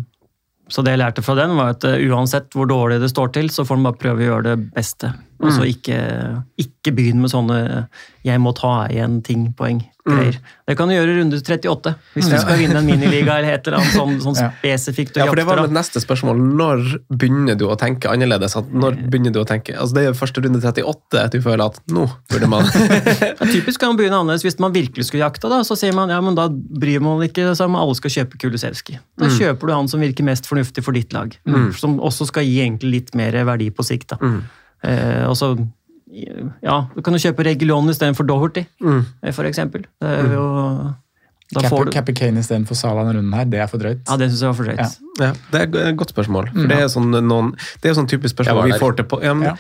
så 0.72 0.82
det 0.82 0.96
jeg 0.96 1.02
lærte 1.04 1.24
fra 1.26 1.36
den, 1.38 1.54
var 1.58 1.76
at 1.76 1.86
eh, 1.88 2.02
uansett 2.10 2.56
hvor 2.56 2.70
dårlig 2.70 3.00
det 3.04 3.12
står 3.12 3.34
til, 3.36 3.52
så 3.54 3.66
får 3.68 3.80
man 3.80 3.92
bare 3.92 4.02
prøve 4.02 4.24
å 4.24 4.30
gjøre 4.30 4.48
det 4.48 4.56
beste. 4.74 5.12
Og 5.40 5.52
så 5.52 5.66
ikke, 5.68 5.98
ikke 6.58 6.94
begynn 6.96 7.20
med 7.22 7.30
sånne 7.30 7.88
'jeg 8.26 8.40
må 8.40 8.54
ta 8.56 8.88
igjen 8.90 9.22
ting'-poeng-greier. 9.22 10.38
Det 10.68 10.76
kan 10.78 10.88
du 10.90 10.94
gjøre 10.96 11.12
i 11.14 11.18
runde 11.20 11.38
38, 11.38 11.96
hvis 12.16 12.30
du 12.30 12.38
skal 12.40 12.58
vinne 12.58 12.78
en 12.80 12.86
miniliga 12.88 13.36
eller 13.38 13.54
et 13.54 13.68
eller 13.68 13.78
annet 13.80 13.94
sånn, 13.94 14.14
sånn 14.26 14.36
Ja. 14.40 14.52
spesifikt. 14.62 15.18
Ja, 15.18 15.26
for 15.28 15.36
det 15.36 15.46
var 15.46 15.62
mitt 15.62 15.72
neste 15.76 16.00
spørsmål. 16.02 16.40
Når 16.56 17.00
begynner 17.14 17.56
du 17.58 17.66
å 17.68 17.76
tenke 17.78 18.10
annerledes? 18.10 18.56
Når 18.72 18.96
begynner 19.10 19.32
du 19.34 19.40
å 19.42 19.46
tenke, 19.46 19.76
altså 19.78 19.94
Det 19.94 20.08
er 20.08 20.14
første 20.14 20.42
runde 20.42 20.62
38 20.62 21.20
at 21.26 21.32
du 21.32 21.42
føler 21.42 21.66
at 21.66 21.80
nå 21.88 22.10
burde 22.32 22.48
man 22.50 22.64
Ja, 23.40 23.46
typisk 23.46 23.80
kan 23.80 23.90
man 23.94 23.98
begynne 23.98 24.18
annerledes 24.22 24.44
hvis 24.46 24.60
man 24.60 24.74
virkelig 24.74 25.06
skulle 25.06 25.26
jakte. 25.26 25.50
da, 25.50 25.62
Så 25.62 25.76
sier 25.78 25.94
man 25.94 26.10
ja, 26.10 26.22
men 26.22 26.34
da 26.36 26.48
bryr 26.50 27.02
man 27.02 27.20
ikke 27.22 27.54
seg 27.56 27.66
om 27.68 27.76
alle 27.76 27.94
skal 27.96 28.10
kjøpe 28.12 28.38
Kulusevski. 28.40 28.98
Da 29.20 29.26
kjøper 29.28 29.68
du 29.68 29.74
han 29.74 29.88
som 29.88 30.00
virker 30.00 30.24
mest 30.24 30.48
fornuftig 30.48 30.84
for 30.84 30.94
ditt 30.94 31.12
lag. 31.14 31.36
Som 31.78 32.00
også 32.00 32.26
skal 32.28 32.44
gi 32.44 32.62
egentlig 32.62 32.92
litt 32.92 33.16
mer 33.16 33.32
verdi 33.46 33.70
på 33.70 33.84
sikt. 33.84 34.08
da. 34.08 34.18
Eh, 34.86 35.24
og 35.28 35.36
så 35.40 35.56
ja, 36.64 36.76
du 36.94 37.02
kan 37.04 37.16
jo 37.16 37.20
kjøpe 37.20 37.44
Regulon 37.44 37.90
istedenfor 37.92 38.28
Doherty, 38.28 38.64
mm. 38.80 39.02
for 39.36 39.48
eksempel. 39.50 39.84
Det 40.02 40.12
er 40.22 40.32
jo, 40.32 40.46
får 41.54 41.62
Cappy, 41.62 41.86
du 41.86 41.92
Cappy 41.94 42.14
Kane 42.18 42.40
istedenfor 42.42 42.76
Salah 42.76 43.06
denne 43.06 43.20
runden 43.20 43.34
her, 43.38 43.46
det 43.46 43.60
er 43.62 43.68
for 43.70 43.78
drøyt. 43.78 44.02
Ja, 44.10 44.16
det 44.18 44.32
synes 44.32 44.42
jeg 44.42 44.50
var 44.50 44.56
for 44.58 44.66
drøyt. 44.66 44.80
Ja. 44.82 44.90
Ja, 45.16 45.30
Det 45.52 45.60
er 45.62 45.86
et 45.94 45.96
godt 45.96 46.10
spørsmål. 46.12 46.50
For 46.52 46.68
Det 46.68 46.76
er 46.76 46.90
sånn, 46.92 47.14
noen, 47.24 47.54
det 47.80 47.88
er 47.88 47.94
sånn 47.96 48.08
typisk 48.10 48.34
spørsmål 48.36 48.66
vi 48.68 48.80
får 48.82 48.96
til 48.98 49.06
ja, 49.24 49.34
men, 49.34 49.46
Ja. 49.48 49.54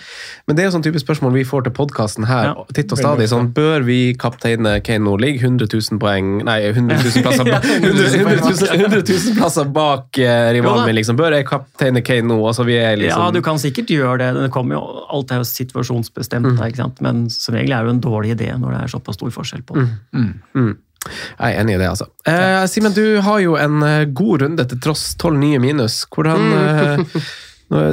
men 0.49 0.57
det 0.57 0.65
er 0.65 0.71
sånn 0.73 0.83
typisk 0.83 1.05
spørsmål 1.05 1.31
vi 1.31 1.43
får 1.47 1.63
til 1.63 1.71
podkasten 1.77 2.25
her 2.27 2.43
Ja. 2.49 2.53
titt 2.73 2.91
og 2.91 2.97
stadig. 2.97 3.29
sånn, 3.29 3.53
Bør 3.53 3.85
vi 3.85 4.15
kapteine 4.19 4.83
Kane 4.83 5.05
nå? 5.05 5.13
Ligger 5.17 5.47
100 5.47 5.67
000 5.71 5.99
poeng 6.01 6.43
Nei, 6.43 6.59
100 6.73 6.97
000 6.99 7.23
plasser, 7.23 7.45
ba, 7.45 7.61
100, 7.61 8.03
100 8.19 8.41
000, 8.41 8.75
100 8.75 9.03
000 9.07 9.35
plasser 9.37 9.63
bak 9.71 10.17
eh, 10.19 10.51
rivalen 10.57 10.85
min, 10.87 10.95
liksom. 10.95 11.15
Bør 11.15 11.31
jeg 11.37 11.45
kapteine 11.47 12.03
Kane 12.03 12.27
nå? 12.27 12.41
Altså, 12.45 12.65
liksom 12.65 13.07
Ja, 13.07 13.31
du 13.31 13.41
kan 13.41 13.55
sikkert 13.55 13.87
gjøre 13.87 14.17
det. 14.17 14.33
det 14.41 14.51
kommer 14.51 14.75
jo, 14.75 14.81
alt 15.09 15.31
er 15.31 15.37
jo 15.37 15.43
situasjonsbestemt, 15.47 16.57
da, 16.57 16.65
ikke 16.67 16.81
sant? 16.83 16.99
men 16.99 17.29
som 17.29 17.55
regel 17.55 17.71
er 17.71 17.85
det 17.85 17.93
jo 17.93 17.95
en 17.95 18.01
dårlig 18.01 18.35
idé 18.35 18.51
når 18.59 18.71
det 18.75 18.81
er 18.83 18.87
såpass 18.99 19.15
stor 19.15 19.29
forskjell 19.31 19.63
på 19.63 19.75
det. 19.79 20.75
Jeg 21.05 21.55
er 21.55 21.61
enig 21.61 21.75
i 21.75 21.81
det, 21.81 21.89
altså. 21.93 22.07
Eh, 22.27 22.65
Simen, 22.71 22.93
du 22.95 23.21
har 23.25 23.39
jo 23.43 23.55
en 23.59 23.81
eh, 23.85 24.05
god 24.15 24.41
runde 24.45 24.65
til 24.71 24.79
tross 24.83 25.11
tolv 25.21 25.37
nye 25.41 25.59
minus. 25.63 26.03
Hvordan, 26.13 26.47
eh, 26.53 27.19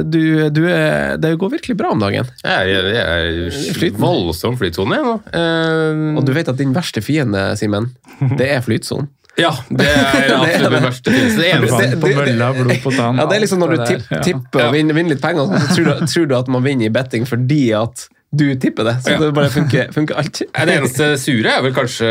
Du, 0.05 0.19
du 0.53 0.61
er, 0.69 1.15
det 1.17 1.31
går 1.41 1.49
virkelig 1.55 1.73
bra 1.79 1.89
om 1.95 1.99
dagen. 2.03 2.27
Jeg 2.45 2.75
er, 2.77 2.89
jeg 2.93 3.87
er 3.89 3.95
voldsom 3.97 4.53
flytsone 4.59 4.99
jeg 4.99 5.05
nå. 5.07 5.15
Eh, 5.33 6.03
Og 6.19 6.25
du 6.27 6.31
vet 6.35 6.51
at 6.51 6.59
din 6.59 6.75
verste 6.75 7.01
fiende, 7.01 7.47
Simen, 7.57 7.89
det 8.37 8.51
er 8.53 8.61
flytsonen. 8.61 9.09
ja, 9.41 9.49
det 9.73 9.87
er 9.89 10.29
absolutt 10.37 10.73
det 10.75 10.81
verste. 10.83 11.13
Det 11.39 11.47
eneste 11.55 11.97
på 12.03 12.11
mølla, 12.13 12.51
blod 12.53 12.75
på 12.83 12.91
tann. 12.93 13.17
Ja, 13.17 13.25
det 13.25 13.39
er 13.39 13.41
liksom 13.47 13.63
Når 13.63 13.71
du 13.73 13.79
tipper, 13.89 14.21
tipper 14.27 14.67
og 14.67 14.75
vinner, 14.77 14.93
vinner 14.99 15.15
litt 15.15 15.23
penger, 15.25 15.49
så 15.57 15.73
tror 15.73 15.87
du, 15.89 16.05
tror 16.11 16.27
du 16.29 16.35
at 16.37 16.51
man 16.53 16.61
vinner 16.67 16.85
i 16.85 16.93
betting 16.93 17.25
fordi 17.25 17.63
at 17.73 18.05
du 18.35 18.55
tipper 18.57 18.83
det. 18.87 18.95
Så 19.05 19.11
Ja. 19.13 19.19
det 19.21 19.33
bare 19.37 19.49
funker, 19.53 19.91
funker 19.93 20.15
alt. 20.17 20.39
Det 20.65 20.73
eneste 20.73 21.11
sure 21.21 21.51
er 21.53 21.61
vel 21.61 21.73
kanskje 21.75 22.09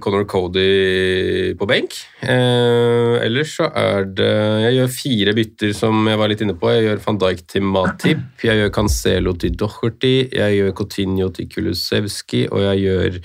Conor 0.00 0.24
Cody 0.24 1.52
på 1.58 1.66
benk. 1.68 1.98
Eh, 2.22 3.18
ellers 3.26 3.52
så 3.58 3.68
er 3.76 4.04
det 4.08 4.30
Jeg 4.64 4.74
gjør 4.78 4.88
fire 4.94 5.34
bytter 5.36 5.74
som 5.76 6.06
jeg 6.08 6.18
var 6.18 6.28
litt 6.32 6.40
inne 6.46 6.56
på. 6.58 6.70
Jeg 6.72 6.86
gjør 6.88 7.04
van 7.06 7.18
Dijk 7.18 7.44
til 7.46 7.62
Matip, 7.62 8.24
jeg 8.42 8.56
gjør 8.62 8.72
Cancelo 8.78 9.32
til 9.38 9.52
Docherty, 9.60 10.14
jeg 10.32 10.58
gjør 10.62 10.72
Coutinho 10.80 11.28
til 11.36 11.48
Kulusevski, 11.52 12.46
og 12.50 12.60
jeg 12.70 12.86
gjør 12.86 13.20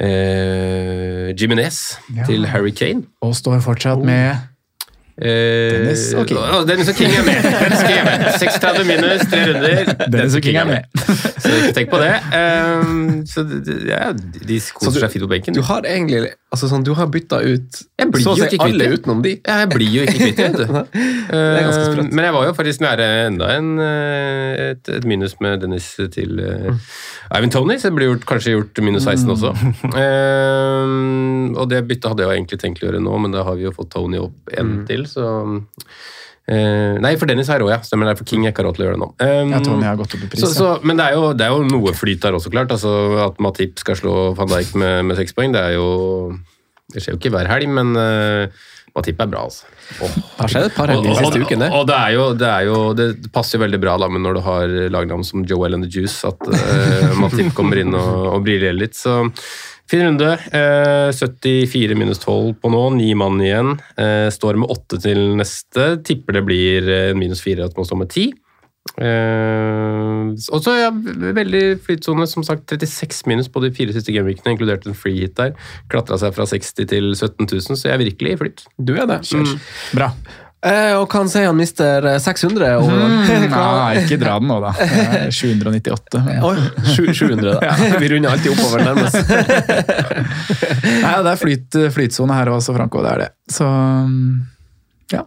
eh, 0.00 1.32
Jimenez 1.36 1.96
Ja. 2.16 2.24
til 2.26 2.46
Harry 2.46 2.70
Kane. 2.70 3.02
Og 3.22 3.34
står 3.34 3.60
fortsatt 3.64 4.04
med 4.04 4.30
Eh, 4.30 4.36
Dennis 5.20 6.04
og 6.16 6.26
King. 6.26 6.40
Oh, 6.40 6.62
Dennis 6.68 6.90
og 6.92 6.98
King 6.98 7.16
er 7.18 7.26
med. 7.26 7.40
Dennis 7.44 7.84
King 7.84 7.98
er 8.00 8.06
med. 8.08 8.26
36 8.40 8.86
minus, 8.88 9.24
tre 9.30 9.42
runder. 9.50 9.92
Dennis 10.14 10.36
og 10.38 10.44
King 10.46 10.60
er 10.62 10.68
med. 10.70 11.00
Så 11.40 11.52
ikke 11.56 11.72
tenk 11.76 11.90
på 11.92 12.00
det. 12.02 12.12
Um, 12.36 13.26
så 13.28 13.44
ja, 13.88 14.12
de 14.14 14.60
koser 14.76 15.04
seg 15.04 15.16
fint 15.16 15.26
på 15.26 15.32
benken. 15.34 15.56
Du 15.56 15.64
har 15.66 15.84
egentlig 15.88 16.32
altså 16.50 16.70
sånn, 16.70 16.82
du 16.86 16.92
har 16.98 17.06
bytta 17.12 17.38
ut 17.46 17.82
Jeg 18.00 18.10
blir 18.10 18.24
så 18.24 18.32
å 18.34 18.38
si 18.40 18.58
alle 18.58 18.90
utenom 18.94 19.20
de. 19.24 19.36
Ja, 19.46 19.60
jeg 19.64 19.70
blir 19.74 19.92
jo 20.00 20.06
ikke 20.06 20.18
kvitt 20.18 20.40
dem, 20.40 20.56
vet 20.56 20.94
du. 20.94 21.00
er 21.36 21.64
ganske 21.66 21.80
Eh, 21.80 21.92
sprøtt. 21.92 22.12
Men 22.14 22.26
jeg 22.26 22.34
var 22.34 22.46
jo 22.48 22.54
faktisk 22.56 22.82
nære 22.84 23.06
enda 23.28 23.50
en, 23.56 23.70
eh, 23.84 24.70
et, 24.70 24.90
et 24.96 25.06
minus 25.08 25.36
med 25.42 25.60
Dennis 25.62 25.88
til 26.14 26.40
uh, 26.40 26.74
Ivan 27.30 27.52
Tony, 27.52 27.76
så 27.78 27.90
det 27.90 27.98
blir 27.98 28.10
gjort, 28.10 28.26
kanskje 28.28 28.54
gjort 28.56 28.80
minus 28.84 29.06
16 29.06 29.30
også. 29.36 29.52
Eh, 30.00 30.94
og 31.60 31.70
det 31.70 31.82
byttet 31.88 32.10
hadde 32.12 32.26
jeg 32.26 32.40
egentlig 32.40 32.60
tenkt 32.62 32.82
å 32.82 32.88
gjøre 32.88 33.02
nå, 33.04 33.14
men 33.22 33.34
da 33.34 33.44
har 33.46 33.58
vi 33.58 33.66
jo 33.66 33.74
fått 33.74 33.92
Tony 33.94 34.20
opp 34.22 34.54
en 34.58 34.80
til, 34.88 35.06
så 35.12 35.28
Uh, 36.50 36.96
Nei, 36.98 37.12
for 37.20 37.30
Dennis 37.30 37.46
har 37.46 37.60
jeg 37.60 37.62
råd, 37.62 37.70
ja. 37.76 37.78
Stemmer 37.86 38.08
det. 38.10 38.16
For 38.18 38.26
King 38.26 38.42
har 38.42 38.50
ikke 38.50 38.64
råd 38.66 38.74
til 38.74 38.82
å 38.82 38.86
gjøre 38.88 38.96
det 38.96 39.02
nå. 39.04 39.08
Eh, 39.22 39.42
Ja, 39.52 39.60
Tony 39.62 39.86
har 39.86 39.98
gått 40.00 40.16
opp 40.16 40.24
i 40.24 40.30
pris. 40.32 40.42
så, 40.42 40.48
så, 40.50 40.70
men 40.82 40.98
det 40.98 41.04
er, 41.06 41.14
jo, 41.14 41.28
det 41.36 41.46
er 41.46 41.52
jo 41.54 41.68
noe 41.68 41.92
flyt 41.94 42.24
der 42.24 42.34
også, 42.34 42.50
klart. 42.50 42.72
Altså, 42.74 42.90
at 43.28 43.38
Matip 43.44 43.78
skal 43.78 43.98
slå 44.00 44.14
van 44.34 44.50
Dijk 44.50 44.72
med, 44.80 45.04
med 45.12 45.20
seks 45.20 45.36
poeng, 45.36 45.54
det 45.54 45.62
er 45.62 45.76
jo 45.76 45.86
Det 46.90 47.04
skjer 47.04 47.14
jo 47.14 47.20
ikke 47.20 47.30
hver 47.36 47.46
helg, 47.52 47.70
men 47.70 47.94
uh, 47.94 48.66
Matip 48.96 49.22
er 49.22 49.30
bra, 49.30 49.44
altså. 49.46 49.68
Det 50.00 50.10
har 50.40 50.50
skjedd 50.50 50.66
et 50.72 50.74
par 50.74 50.90
helger 50.90 51.20
siste 51.20 51.44
uken, 51.44 51.62
det. 51.62 51.70
Og 51.78 51.86
det 51.86 51.98
er 52.00 52.16
jo, 52.16 52.26
det, 52.42 52.50
er 52.50 52.66
jo, 52.66 52.78
det 52.98 53.08
passer 53.30 53.58
jo 53.58 53.62
veldig 53.68 53.82
bra 53.86 53.94
da, 54.02 54.10
men 54.10 54.26
når 54.26 54.40
du 54.40 54.42
har 54.48 54.74
lagnavn 54.96 55.22
som 55.26 55.46
Joel 55.46 55.78
and 55.78 55.86
the 55.86 55.92
Juice, 56.00 56.18
at 56.26 56.50
uh, 56.50 57.14
Matip 57.22 57.54
kommer 57.54 57.78
inn 57.78 57.94
og, 57.94 58.26
og 58.34 58.42
briller 58.48 58.74
litt. 58.74 58.98
Så 58.98 59.20
fin 59.90 60.04
runde. 60.06 60.30
Eh, 60.52 61.10
74 61.12 61.96
minus 61.98 62.22
12 62.22 62.54
på 62.62 62.70
nå, 62.72 62.84
ni 62.96 63.10
mann 63.18 63.40
igjen. 63.42 63.74
Eh, 63.98 64.28
står 64.32 64.60
med 64.60 64.70
åtte 64.70 65.00
til 65.02 65.34
neste. 65.40 65.96
Tipper 66.06 66.38
det 66.38 66.46
blir 66.46 66.88
eh, 66.88 67.16
minus 67.18 67.42
fire 67.44 67.66
at 67.66 67.76
man 67.76 67.88
står 67.88 68.00
med 68.04 68.12
ti. 68.14 68.30
Eh, 68.96 70.30
og 70.50 70.62
så 70.64 70.76
ja, 70.78 70.90
veldig 70.92 71.64
flytsone. 71.84 72.28
Som 72.30 72.46
sagt, 72.46 72.70
36 72.70 73.26
minus 73.30 73.50
på 73.52 73.62
de 73.64 73.72
fire 73.76 73.94
siste 73.96 74.14
gameweekene, 74.14 74.54
inkludert 74.54 74.86
en 74.86 74.98
free 74.98 75.24
hit 75.24 75.36
der. 75.40 75.56
Klatra 75.92 76.20
seg 76.20 76.36
fra 76.36 76.46
60 76.48 76.86
til 76.90 77.10
17 77.16 77.48
000, 77.50 77.66
så 77.74 77.90
jeg 77.90 77.96
er 77.96 78.04
virkelig 78.04 78.36
i 78.36 78.40
flyt. 78.44 78.64
Du 78.78 78.94
er 78.96 79.10
det. 79.10 79.22
Mm. 79.34 79.58
Bra. 79.98 80.12
Eh, 80.60 80.92
og 80.92 81.06
hva 81.08 81.22
si 81.24 81.38
sier 81.38 81.46
han 81.48 81.56
mister 81.56 82.04
eh, 82.04 82.18
600? 82.20 82.74
Og, 82.82 82.90
Mm, 82.90 83.46
nei, 83.54 84.02
ikke 84.02 84.18
dra 84.20 84.34
den 84.42 84.50
nå, 84.50 84.58
da. 84.60 84.74
Er 84.76 85.30
798. 85.32 86.20
men- 86.26 86.42
Oi, 86.44 86.56
700, 86.92 87.54
da. 87.56 87.74
Vi 88.02 88.10
runder 88.12 88.34
alltid 88.34 88.52
oppover 88.52 88.84
nærmest. 88.84 89.16
Nei, 91.00 91.14
det 91.24 91.32
er 91.32 91.40
flyt, 91.40 91.78
flytsone 91.94 92.36
her 92.36 92.50
også, 92.52 92.74
Franco. 92.76 93.00
Det 93.04 93.12
er 93.14 93.22
det. 93.24 93.30
Så 93.52 93.66
ja. 95.14 95.24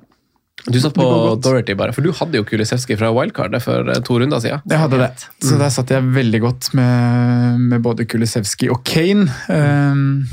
Du 0.69 0.77
satt 0.79 0.93
på 0.95 1.07
Dorothy. 1.43 1.73
Bare, 1.79 1.91
for 1.95 2.05
du 2.05 2.13
hadde 2.15 2.37
jo 2.39 2.45
Kulisevskij 2.47 2.97
fra 3.01 3.09
wildcard 3.15 3.57
for 3.63 3.89
eh, 3.91 3.99
to 4.05 4.19
runder 4.21 4.39
siden. 4.43 4.61
Jeg 4.69 4.79
hadde 4.85 5.01
det. 5.01 5.11
Så 5.43 5.57
der 5.59 5.73
satt 5.73 5.91
jeg 5.91 6.05
veldig 6.15 6.39
godt 6.45 6.69
med, 6.77 7.59
med 7.73 7.81
både 7.83 8.05
Kulisevskij 8.07 8.69
og 8.71 8.83
Kane. 8.87 9.25
Um, 9.49 10.23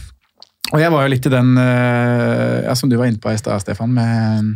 og 0.70 0.78
jeg 0.84 0.92
var 0.94 1.02
jo 1.08 1.10
litt 1.16 1.26
i 1.26 1.32
den, 1.32 1.54
uh, 1.58 2.60
ja, 2.68 2.76
som 2.78 2.92
du 2.92 2.94
var 3.00 3.08
inne 3.10 3.18
på 3.22 3.32
i 3.32 3.38
stad, 3.40 3.64
Stefan, 3.64 3.90
med 3.96 4.52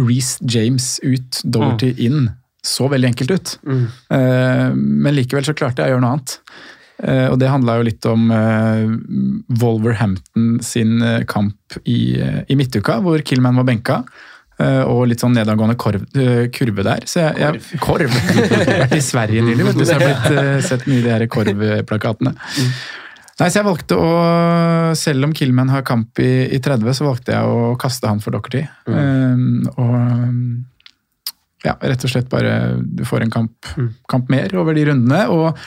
Reece 0.00 0.38
James 0.42 0.98
ut, 1.02 1.40
Doherty 1.44 1.94
inn. 2.06 2.28
Så 2.64 2.88
veldig 2.88 3.10
enkelt 3.12 3.30
ut. 3.30 3.56
Uh, 3.66 4.70
men 4.74 5.14
likevel 5.14 5.44
så 5.44 5.54
klarte 5.56 5.84
jeg 5.84 5.92
å 5.92 5.94
gjøre 5.94 6.04
noe 6.04 6.14
annet. 6.16 6.36
Uh, 7.04 7.26
og 7.28 7.38
det 7.42 7.50
handla 7.50 7.76
jo 7.76 7.86
litt 7.90 8.06
om 8.08 8.30
uh, 8.32 8.86
Wolverhampton 9.60 10.62
sin 10.64 11.02
kamp 11.28 11.76
i, 11.84 12.16
i 12.48 12.56
midtuka, 12.56 13.00
hvor 13.04 13.20
Killman 13.26 13.60
var 13.60 13.68
benka. 13.68 14.04
Og 14.54 15.08
litt 15.10 15.18
sånn 15.18 15.32
nedadgående 15.34 15.74
korv, 15.74 16.04
kurve 16.54 16.82
der. 16.86 17.02
Så 17.10 17.24
jeg, 17.24 17.40
jeg, 17.42 17.78
korv! 17.82 18.12
Jeg 18.38 18.52
har 18.52 18.84
vært 18.84 18.94
i 18.94 19.00
Sverige 19.02 19.42
nylig, 19.42 19.64
vet 19.66 19.80
du, 19.80 19.82
så 19.82 19.96
jeg 19.96 19.98
har 19.98 20.28
blitt, 20.30 20.68
sett 20.68 20.84
mye 20.86 21.02
de 21.02 21.10
her 21.10 21.24
korvplakatene. 21.34 22.36
Nei, 23.40 23.48
så 23.50 23.58
jeg 23.58 23.66
valgte 23.66 23.96
å, 23.98 24.10
Selv 24.98 25.26
om 25.26 25.32
Killman 25.34 25.72
har 25.72 25.82
kamp 25.86 26.20
i, 26.22 26.46
i 26.54 26.60
30, 26.62 26.92
så 26.94 27.08
valgte 27.08 27.34
jeg 27.34 27.50
å 27.50 27.72
kaste 27.80 28.10
han 28.10 28.22
for 28.22 28.36
Dockerty. 28.36 28.62
Um, 28.86 29.64
og 29.74 31.64
ja, 31.64 31.74
rett 31.80 32.04
og 32.04 32.12
slett 32.12 32.28
bare 32.30 32.76
Du 32.84 33.02
får 33.08 33.24
en 33.24 33.32
kamp, 33.32 33.72
kamp 34.10 34.30
mer 34.32 34.54
over 34.60 34.76
de 34.76 34.86
rundene. 34.90 35.26
og 35.32 35.58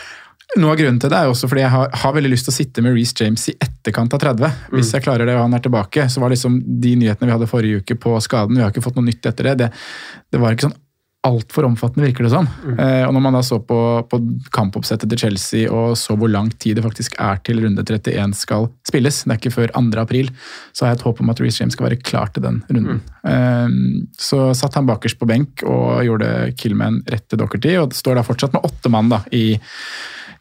noe 0.56 0.72
av 0.72 0.78
grunnen 0.80 1.00
til 1.02 1.12
det 1.12 1.18
er 1.18 1.28
jo 1.28 1.34
også 1.34 1.50
fordi 1.52 1.64
jeg 1.66 1.74
har, 1.74 1.90
har 2.02 2.14
veldig 2.16 2.30
lyst 2.32 2.48
til 2.48 2.54
å 2.54 2.56
sitte 2.56 2.84
med 2.86 2.94
Reece 2.96 3.20
James 3.20 3.44
i 3.52 3.54
etterkant 3.60 4.14
av 4.16 4.22
30. 4.24 4.62
Hvis 4.72 4.94
jeg 4.96 5.04
klarer 5.04 5.28
det 5.28 5.36
og 5.36 5.44
han 5.44 5.58
er 5.58 5.64
tilbake. 5.66 6.06
Så 6.08 6.24
var 6.24 6.32
liksom 6.32 6.62
de 6.64 6.94
nyhetene 7.02 7.28
vi 7.28 7.36
hadde 7.36 7.50
forrige 7.52 7.84
uke 7.84 7.98
på 8.00 8.16
skaden, 8.24 8.56
vi 8.56 8.64
har 8.64 8.72
ikke 8.72 8.86
fått 8.86 8.96
noe 8.96 9.10
nytt 9.10 9.28
etter 9.28 9.52
det. 9.52 9.56
Det, 9.60 9.68
det 10.32 10.42
var 10.42 10.56
ikke 10.56 10.70
sånn 10.70 10.80
altfor 11.26 11.66
omfattende, 11.68 12.06
virker 12.08 12.28
det 12.28 12.32
som. 12.32 12.48
Eh, 12.78 13.04
og 13.08 13.14
når 13.16 13.24
man 13.24 13.36
da 13.36 13.42
så 13.44 13.58
på, 13.64 13.80
på 14.10 14.20
kampoppsettet 14.54 15.10
til 15.12 15.22
Chelsea 15.26 15.72
og 15.72 15.98
så 16.00 16.16
hvor 16.20 16.32
lang 16.32 16.52
tid 16.62 16.78
det 16.78 16.86
faktisk 16.86 17.18
er 17.20 17.42
til 17.46 17.64
runde 17.64 17.84
31 17.84 18.36
skal 18.38 18.70
spilles, 18.88 19.24
det 19.26 19.34
er 19.34 19.42
ikke 19.42 19.56
før 19.56 19.74
2. 19.76 19.86
april, 20.04 20.32
så 20.72 20.86
har 20.86 20.94
jeg 20.94 21.02
et 21.02 21.08
håp 21.08 21.24
om 21.24 21.34
at 21.34 21.42
Reece 21.44 21.64
James 21.64 21.76
skal 21.76 21.90
være 21.90 22.02
klar 22.02 22.32
til 22.34 22.46
den 22.46 22.62
runden. 22.70 23.02
Eh, 23.28 23.80
så 24.22 24.52
satt 24.58 24.78
han 24.80 24.90
bakerst 24.90 25.20
på 25.20 25.30
benk 25.30 25.66
og 25.68 26.06
gjorde 26.08 26.54
Killman 26.60 27.02
rett 27.12 27.28
til 27.28 27.42
Dockerty, 27.42 27.76
og 27.82 27.98
står 27.98 28.20
da 28.20 28.28
fortsatt 28.28 28.56
med 28.56 28.70
åtte 28.70 28.94
mann 28.94 29.12
da, 29.14 29.24
i 29.36 29.58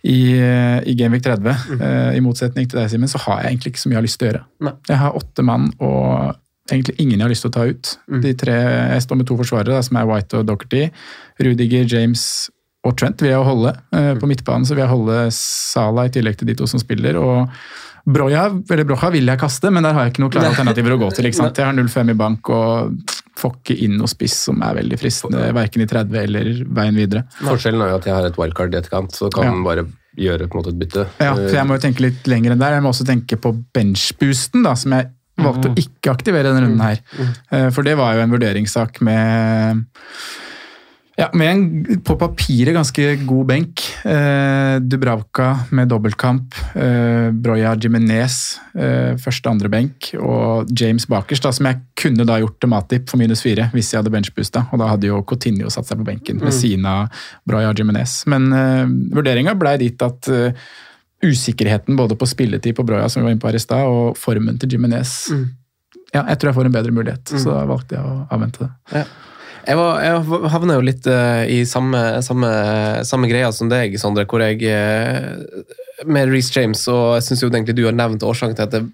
i, 0.06 0.38
i 0.86 0.94
Gameweek 0.94 1.24
30. 1.24 1.54
Eh, 1.80 2.16
I 2.18 2.22
motsetning 2.22 2.68
til 2.70 2.78
deg, 2.78 2.90
Simen, 2.92 3.10
så 3.10 3.18
har 3.24 3.40
jeg 3.42 3.54
egentlig 3.56 3.72
ikke 3.72 3.82
så 3.82 3.88
mye 3.90 3.96
jeg 3.96 3.98
har 3.98 4.06
lyst 4.06 4.20
til 4.20 4.28
å 4.28 4.30
gjøre. 4.30 4.42
Nei. 4.66 4.74
Jeg 4.86 5.00
har 5.00 5.16
åtte 5.18 5.44
mann 5.46 5.70
og 5.82 6.36
egentlig 6.72 6.96
ingen 6.98 7.18
jeg 7.18 7.26
har 7.26 7.32
lyst 7.32 7.42
til 7.46 7.50
å 7.52 7.56
ta 7.56 7.64
ut. 7.70 7.94
De 8.22 8.34
tre, 8.34 8.52
Jeg 8.96 9.02
står 9.06 9.16
med 9.20 9.26
to 9.26 9.36
forsvarere, 9.36 9.82
som 9.86 9.96
er 10.00 10.06
White 10.06 10.38
og 10.40 10.46
Docherty. 10.46 10.90
Rudiger, 11.40 11.84
James 11.88 12.50
og 12.86 12.96
Trent 12.96 13.20
vil 13.22 13.30
jeg 13.32 13.42
holde. 13.44 13.74
Eh, 13.92 14.14
på 14.20 14.28
midtbanen 14.30 14.64
så 14.66 14.74
vil 14.76 14.84
jeg 14.84 14.92
holde 14.94 15.18
Sala 15.34 16.06
i 16.06 16.12
tillegg 16.14 16.36
til 16.38 16.46
de 16.46 16.54
to 16.54 16.66
som 16.70 16.78
spiller. 16.82 17.16
og 17.18 17.48
Broja, 18.06 18.44
eller 18.70 18.84
Broja 18.86 19.08
vil 19.10 19.26
jeg 19.26 19.38
kaste, 19.40 19.70
men 19.74 19.82
der 19.82 19.92
har 19.92 20.04
jeg 20.06 20.12
ikke 20.14 20.22
noen 20.22 20.30
klare 20.30 20.52
alternativer 20.52 20.94
å 20.94 20.98
gå 21.00 21.08
til. 21.16 21.26
ikke 21.26 21.40
sant? 21.40 21.56
Jeg 21.58 21.66
har 21.66 21.74
0-5 21.74 22.10
i 22.12 22.14
bank 22.14 22.48
og 22.54 23.00
får 23.36 23.56
ikke 23.58 23.78
inn 23.82 23.96
noe 23.98 24.06
spiss 24.06 24.36
som 24.46 24.62
er 24.62 24.76
veldig 24.78 24.98
fristende, 25.00 25.48
verken 25.52 25.82
i 25.82 25.86
30 25.90 26.14
eller 26.22 26.52
veien 26.78 26.94
videre. 26.94 27.24
Forskjellen 27.42 27.82
er 27.82 27.90
jo 27.90 27.96
at 27.98 28.06
jeg 28.06 28.14
har 28.14 28.28
et 28.30 28.38
wildcard 28.38 28.72
i 28.74 28.78
etterkant, 28.78 29.10
så 29.12 29.28
kan 29.34 29.44
Ja. 29.50 29.56
bare 29.64 29.86
gjøre 30.16 30.46
på 30.48 30.54
en 30.54 30.62
måte 30.62 30.70
et 30.70 30.78
bytte. 30.78 31.06
Ja, 31.20 31.34
for 31.34 31.50
jeg 31.58 31.66
må 31.66 31.74
jo 31.74 31.82
tenke 31.82 32.00
litt 32.00 32.22
lenger 32.30 32.52
enn 32.54 32.58
der. 32.62 32.72
Jeg 32.78 32.82
må 32.86 32.88
også 32.94 33.04
tenke 33.04 33.36
på 33.36 33.52
benchboosten, 33.74 34.62
da, 34.62 34.74
som 34.74 34.92
jeg 34.92 35.10
valgte 35.38 35.68
å 35.70 35.76
ikke 35.76 36.12
aktivere 36.14 36.48
denne 36.50 36.64
runden 36.66 36.80
her. 36.86 37.00
Eh, 37.52 37.68
For 37.70 37.82
det 37.86 37.96
var 38.00 38.14
jo 38.16 38.24
en 38.24 38.32
vurderingssak 38.36 39.00
med 39.04 39.84
ja, 41.16 41.30
med 41.32 41.48
en 41.48 42.00
på 42.04 42.12
papiret 42.20 42.74
ganske 42.76 43.04
god 43.24 43.46
benk. 43.48 43.80
Eh, 44.04 44.74
Dubravka 44.84 45.46
med 45.72 45.88
dobbeltkamp. 45.88 46.52
Eh, 46.76 47.30
Broya 47.32 47.70
Jimenez 47.80 48.58
eh, 48.76 49.14
første 49.16 49.48
andre 49.48 49.70
benk. 49.72 50.10
Og 50.20 50.68
James 50.76 51.06
bakerst, 51.08 51.46
da, 51.48 51.54
som 51.56 51.70
jeg 51.70 51.80
kunne 51.96 52.26
da 52.28 52.36
gjort 52.42 52.58
til 52.60 52.68
Matip 52.68 53.08
for 53.08 53.16
minus 53.22 53.40
fire 53.46 53.70
hvis 53.72 53.94
jeg 53.94 54.02
hadde 54.02 54.12
benchboosta. 54.12 54.66
Og 54.72 54.82
da 54.82 54.90
hadde 54.92 55.08
jo 55.08 55.22
Coutinho 55.24 55.72
satt 55.72 55.88
seg 55.88 56.02
på 56.02 56.08
benken 56.10 56.36
ved 56.42 56.52
Mm. 56.52 56.58
siden 56.60 56.84
av 56.92 57.08
Broya 57.48 57.72
Jimenez. 57.72 58.18
Men 58.28 58.52
eh, 58.52 58.84
vurderinga 59.16 59.56
blei 59.56 59.78
dit 59.80 60.02
at 60.04 60.28
eh, 60.28 60.52
usikkerheten 61.24 61.96
både 61.96 62.16
på 62.18 62.28
spilletid 62.28 62.76
på 62.76 62.84
Broya, 62.86 63.08
som 63.08 63.22
vi 63.22 63.28
var 63.28 63.34
inne 63.34 63.42
på 63.42 63.48
her 63.48 63.58
i 63.58 63.62
stad, 63.62 63.88
og 63.88 64.18
formen 64.20 64.58
til 64.60 64.76
Jimenez 64.76 65.14
Ja, 66.12 66.22
jeg 66.22 66.38
tror 66.38 66.50
jeg 66.50 66.58
får 66.58 66.68
en 66.68 66.76
bedre 66.76 66.92
mulighet, 66.94 67.32
så 67.32 67.54
da 67.54 67.64
valgte 67.68 67.96
jeg 67.96 68.04
å 68.04 68.18
avvente 68.32 68.66
det. 68.66 69.06
Jeg, 69.66 69.78
var, 69.80 69.98
jeg 70.04 70.50
havna 70.52 70.76
jo 70.76 70.84
litt 70.86 71.08
uh, 71.10 71.42
i 71.50 71.64
samme, 71.66 71.98
samme, 72.22 72.50
samme 73.08 73.30
greia 73.30 73.50
som 73.52 73.72
deg, 73.72 73.96
Sondre, 73.98 74.22
hvor 74.30 74.44
jeg 74.44 74.62
uh, 74.70 76.04
Med 76.06 76.30
Reece 76.30 76.54
James, 76.54 76.84
og 76.92 77.16
jeg 77.16 77.26
syns 77.26 77.42
jo 77.42 77.50
egentlig 77.50 77.74
du 77.74 77.82
har 77.88 77.96
nevnt 77.96 78.22
årsaken 78.22 78.54
til 78.54 78.68
at 78.68 78.76
det 78.76 78.84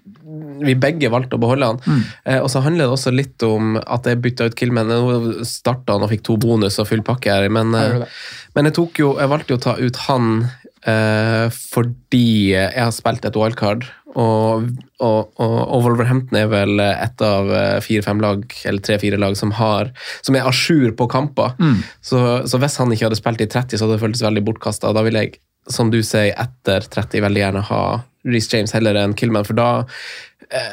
vi 0.63 0.75
begge 0.79 1.11
valgte 1.11 1.37
å 1.37 1.41
beholde 1.41 1.69
han. 1.71 1.79
Mm. 1.85 2.01
Eh, 2.29 2.39
og 2.39 2.49
så 2.51 2.63
handler 2.63 2.87
det 2.87 2.95
også 2.95 3.13
litt 3.13 3.43
om 3.47 3.77
at 3.81 4.07
jeg 4.07 4.21
bytta 4.23 4.49
ut 4.49 4.57
Killman. 4.59 4.91
Nå 4.91 5.45
starta 5.47 5.97
han 5.97 6.05
og 6.05 6.11
fikk 6.13 6.25
to 6.27 6.37
bonus 6.41 6.79
og 6.81 6.89
full 6.89 7.03
pakke 7.05 7.33
her, 7.33 7.49
men, 7.53 7.73
Ja, 7.75 8.03
eh, 8.03 8.19
men 8.55 8.69
jeg, 8.69 8.77
jo, 8.99 9.13
jeg 9.19 9.31
valgte 9.31 9.55
jo 9.55 9.59
å 9.59 9.65
ta 9.67 9.77
ut 9.79 10.01
han 10.07 10.45
eh, 10.89 11.47
fordi 11.73 12.53
jeg 12.53 12.79
har 12.79 12.93
spilt 12.95 13.25
et 13.27 13.37
wildcard. 13.39 13.85
Og, 14.13 14.67
og, 15.01 15.31
og, 15.41 15.55
og 15.73 15.85
Wolverhampton 15.87 16.37
er 16.37 16.49
vel 16.51 16.81
ett 16.83 17.21
av 17.25 17.49
eh, 17.49 17.79
fire-fem 17.81 18.21
lag, 18.21 18.45
eller 18.69 18.85
tre-fire 18.85 19.17
lag, 19.17 19.37
som, 19.39 19.53
har, 19.57 19.89
som 20.21 20.37
er 20.37 20.45
à 20.45 20.53
jour 20.53 20.93
på 20.97 21.09
kamper. 21.09 21.55
Mm. 21.59 21.81
Så, 22.01 22.21
så 22.49 22.61
hvis 22.61 22.77
han 22.81 22.93
ikke 22.93 23.09
hadde 23.09 23.19
spilt 23.21 23.41
i 23.41 23.49
30, 23.49 23.77
så 23.77 23.87
hadde 23.87 23.97
det 23.97 24.05
føltes 24.05 24.25
veldig 24.25 24.45
bortkasta. 24.49 24.93
Da 24.93 25.05
vil 25.07 25.17
jeg, 25.17 25.37
som 25.71 25.89
du 25.93 26.01
sier, 26.05 26.35
etter 26.37 26.85
30 26.93 27.25
veldig 27.25 27.45
gjerne 27.45 27.67
ha 27.71 27.83
Reece 28.23 28.53
James 28.53 28.71
heller 28.75 28.95
enn 29.01 29.15
Killman, 29.19 29.47
for 29.47 29.57
da 29.57 29.69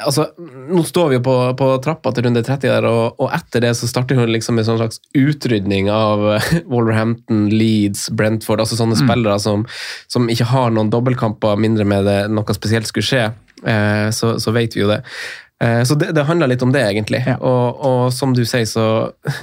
altså, 0.05 0.27
Nå 0.71 0.83
står 0.85 1.09
vi 1.09 1.17
jo 1.19 1.23
på, 1.25 1.35
på 1.59 1.69
trappa 1.85 2.13
til 2.15 2.27
runde 2.27 2.43
30, 2.45 2.69
der, 2.69 2.87
og, 2.89 3.17
og 3.23 3.33
etter 3.37 3.63
det 3.65 3.73
så 3.79 3.89
starter 3.89 4.19
hun 4.21 4.31
liksom 4.35 4.59
en 4.61 4.67
sånn 4.69 4.81
slags 4.81 5.01
utrydning 5.17 5.89
av 5.95 6.25
eh, 6.37 6.49
Wolverhampton, 6.73 7.47
Leeds, 7.53 8.09
Brentford, 8.17 8.61
altså 8.65 8.77
sånne 8.81 8.99
spillere 9.01 9.39
som, 9.43 9.67
som 10.13 10.29
ikke 10.33 10.49
har 10.53 10.71
noen 10.77 10.91
dobbeltkamper, 10.93 11.57
mindre 11.61 11.87
med 11.89 12.05
det 12.09 12.19
noe 12.33 12.57
spesielt 12.57 12.89
skulle 12.91 13.09
skje. 13.09 13.25
Eh, 13.65 14.09
så, 14.17 14.35
så 14.41 14.53
vet 14.57 14.77
vi 14.77 14.85
jo 14.85 14.91
det. 14.93 15.01
Eh, 15.61 15.83
Så 15.85 15.95
det, 16.01 16.13
det 16.17 16.25
handler 16.29 16.49
litt 16.53 16.63
om 16.65 16.73
det, 16.73 16.85
egentlig. 16.93 17.21
Og, 17.41 17.81
og 17.85 18.03
som 18.17 18.33
du 18.37 18.45
sier, 18.49 18.65
så, 18.69 18.87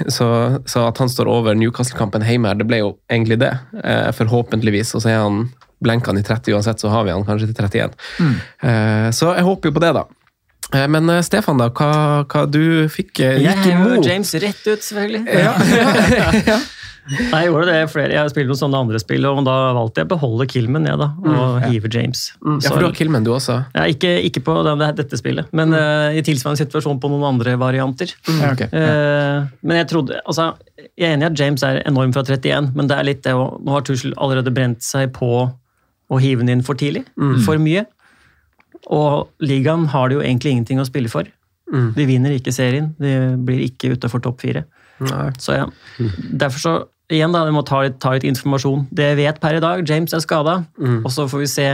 så, 0.10 0.28
så 0.66 0.88
at 0.90 0.98
han 1.02 1.10
står 1.14 1.30
over 1.30 1.58
Newcastle-kampen 1.58 2.26
hjemme 2.26 2.50
her, 2.54 2.58
det 2.62 2.66
ble 2.70 2.80
jo 2.84 2.94
egentlig 3.10 3.38
det. 3.44 3.54
Eh, 3.84 4.10
Forhåpentligvis. 4.18 4.96
Og 4.98 5.04
så 5.06 5.14
er 5.14 5.22
han 5.26 5.48
blenker 5.86 6.10
han 6.10 6.18
i 6.18 6.24
30 6.26 6.56
uansett, 6.58 6.82
så 6.82 6.90
har 6.90 7.04
vi 7.06 7.12
han 7.14 7.22
kanskje 7.28 7.52
til 7.52 7.66
31. 7.68 7.92
Eh, 8.66 9.10
Så 9.14 9.30
jeg 9.38 9.46
håper 9.46 9.70
jo 9.70 9.76
på 9.76 9.84
det, 9.84 9.92
da. 10.00 10.08
Eh, 10.76 10.88
Men 10.92 11.10
eh, 11.10 11.22
Stefan, 11.24 11.58
da, 11.62 11.70
hva, 11.72 11.92
hva 12.28 12.46
du 12.52 12.88
fikk 12.92 13.22
eh, 13.24 13.38
Jeg 13.44 13.54
gikk 13.56 13.70
imot? 13.70 13.70
Jeg 13.70 13.84
hører 13.84 14.10
James 14.12 14.34
rett 14.44 14.66
ut, 14.68 14.82
selvfølgelig. 14.84 15.24
Ja, 15.32 15.54
ja, 16.18 16.32
ja. 16.56 16.58
Nei, 17.08 17.38
jeg 17.46 17.48
gjorde 17.54 17.68
det 17.72 17.76
flere. 17.88 18.12
Jeg 18.18 18.32
spilte 18.34 18.50
noen 18.52 18.60
sånne 18.60 18.80
andre 18.84 19.00
spill, 19.00 19.24
og 19.30 19.38
da 19.48 19.54
valgte 19.78 20.02
jeg 20.02 20.10
å 20.10 20.12
beholde 20.12 20.48
Kilman 20.52 20.84
ned, 20.84 20.98
da, 21.00 21.06
og 21.24 21.54
Mm, 21.62 21.68
hive 21.72 21.88
James. 21.94 22.24
Mm, 22.44 22.58
Ja, 22.66 22.72
for 22.74 22.84
du 22.84 22.88
har 22.90 22.98
Kilman, 22.98 23.24
du 23.24 23.32
også? 23.32 23.56
Ja, 23.78 23.86
ikke, 23.88 24.12
ikke 24.28 24.42
på 24.44 24.58
det, 24.68 24.74
det, 24.82 24.90
dette 24.98 25.20
spillet, 25.22 25.48
men 25.56 25.72
eh, 25.78 26.18
i 26.20 26.24
tilsvarende 26.28 26.60
situasjon 26.66 27.00
på 27.00 27.08
noen 27.14 27.24
andre 27.30 27.54
varianter. 27.62 28.12
Ja, 28.28 28.50
ok. 28.52 28.66
Eh, 28.68 29.48
men 29.64 29.80
jeg 29.80 29.88
trodde, 29.94 30.20
altså, 30.28 30.50
jeg 30.84 31.08
er 31.08 31.16
enig 31.16 31.30
i 31.30 31.32
at 31.32 31.40
James 31.40 31.64
er 31.64 31.80
enorm 31.88 32.12
fra 32.12 32.26
31, 32.28 32.74
men 32.76 32.92
det 32.92 32.98
er 33.00 33.08
litt 33.08 33.24
det 33.24 33.38
å, 33.40 33.54
nå 33.56 33.78
har 33.78 33.88
Tuchel 33.88 34.12
allerede 34.20 34.52
brent 34.60 34.84
seg 34.84 35.16
på 35.16 35.32
å 35.48 36.20
hive 36.24 36.44
den 36.44 36.58
inn 36.58 36.66
for 36.68 36.76
tidlig, 36.80 37.06
Mm. 37.16 37.38
for 37.48 37.56
mye. 37.64 37.86
Og 38.86 39.30
ligaen 39.44 39.88
har 39.94 40.10
det 40.10 40.20
jo 40.20 40.24
egentlig 40.26 40.54
ingenting 40.56 40.80
å 40.80 40.88
spille 40.88 41.10
for. 41.12 41.28
Mm. 41.74 41.90
De 41.98 42.06
vinner 42.08 42.36
ikke 42.38 42.54
serien, 42.56 42.94
de 43.02 43.36
blir 43.44 43.66
ikke 43.66 43.92
utafor 43.98 44.24
topp 44.24 44.42
fire. 44.46 44.64
Nei. 45.04 45.32
Så 45.42 45.58
ja, 45.58 45.68
derfor 46.32 46.64
så 46.64 46.78
Igjen, 47.08 47.32
da, 47.32 47.46
vi 47.48 47.54
må 47.56 47.62
ta 47.64 47.78
litt, 47.86 48.02
ta 48.04 48.12
litt 48.12 48.26
informasjon. 48.28 48.82
Det 48.92 49.06
jeg 49.14 49.16
vet 49.22 49.38
per 49.40 49.56
i 49.56 49.62
dag, 49.64 49.80
James 49.88 50.12
er 50.12 50.20
skada, 50.20 50.66
Mm. 50.76 51.06
og 51.06 51.12
så 51.16 51.24
får 51.32 51.40
vi 51.40 51.46
se 51.48 51.68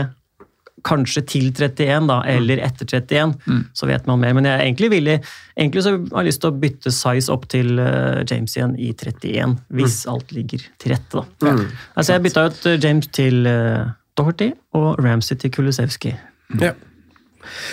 kanskje 0.84 1.22
til 1.26 1.48
31, 1.50 2.06
da, 2.06 2.20
eller 2.28 2.60
etter 2.62 2.86
31, 2.86 3.34
så 3.74 3.88
vet 3.88 4.06
man 4.06 4.20
mer. 4.20 4.32
Men 4.36 4.44
jeg 4.44 4.60
egentlig 4.60 4.90
villig 4.92 5.16
Egentlig 5.56 5.82
så 5.82 5.90
har 6.12 6.22
jeg 6.22 6.28
lyst 6.28 6.40
til 6.42 6.50
å 6.50 6.60
bytte 6.60 6.90
size 6.94 7.32
opp 7.32 7.48
til 7.48 7.78
eh, 7.78 8.22
James 8.30 8.54
igjen 8.56 8.76
i 8.78 8.92
31, 8.92 9.58
hvis 9.70 10.00
alt 10.10 10.32
ligger 10.34 10.62
til 10.78 10.94
rette, 10.94 11.22
da. 11.22 11.50
Mm. 11.50 11.66
Altså, 11.96 12.12
jeg 12.12 12.22
bytta 12.22 12.46
ut 12.46 12.66
eh, 12.66 12.78
James 12.82 13.06
til 13.06 13.46
uh, 13.46 13.90
Doherty 14.18 14.52
og 14.74 14.98
Ramsey 15.02 15.36
til 15.38 15.50
Kulusevski. 15.54 16.14
Ja. 16.60 16.72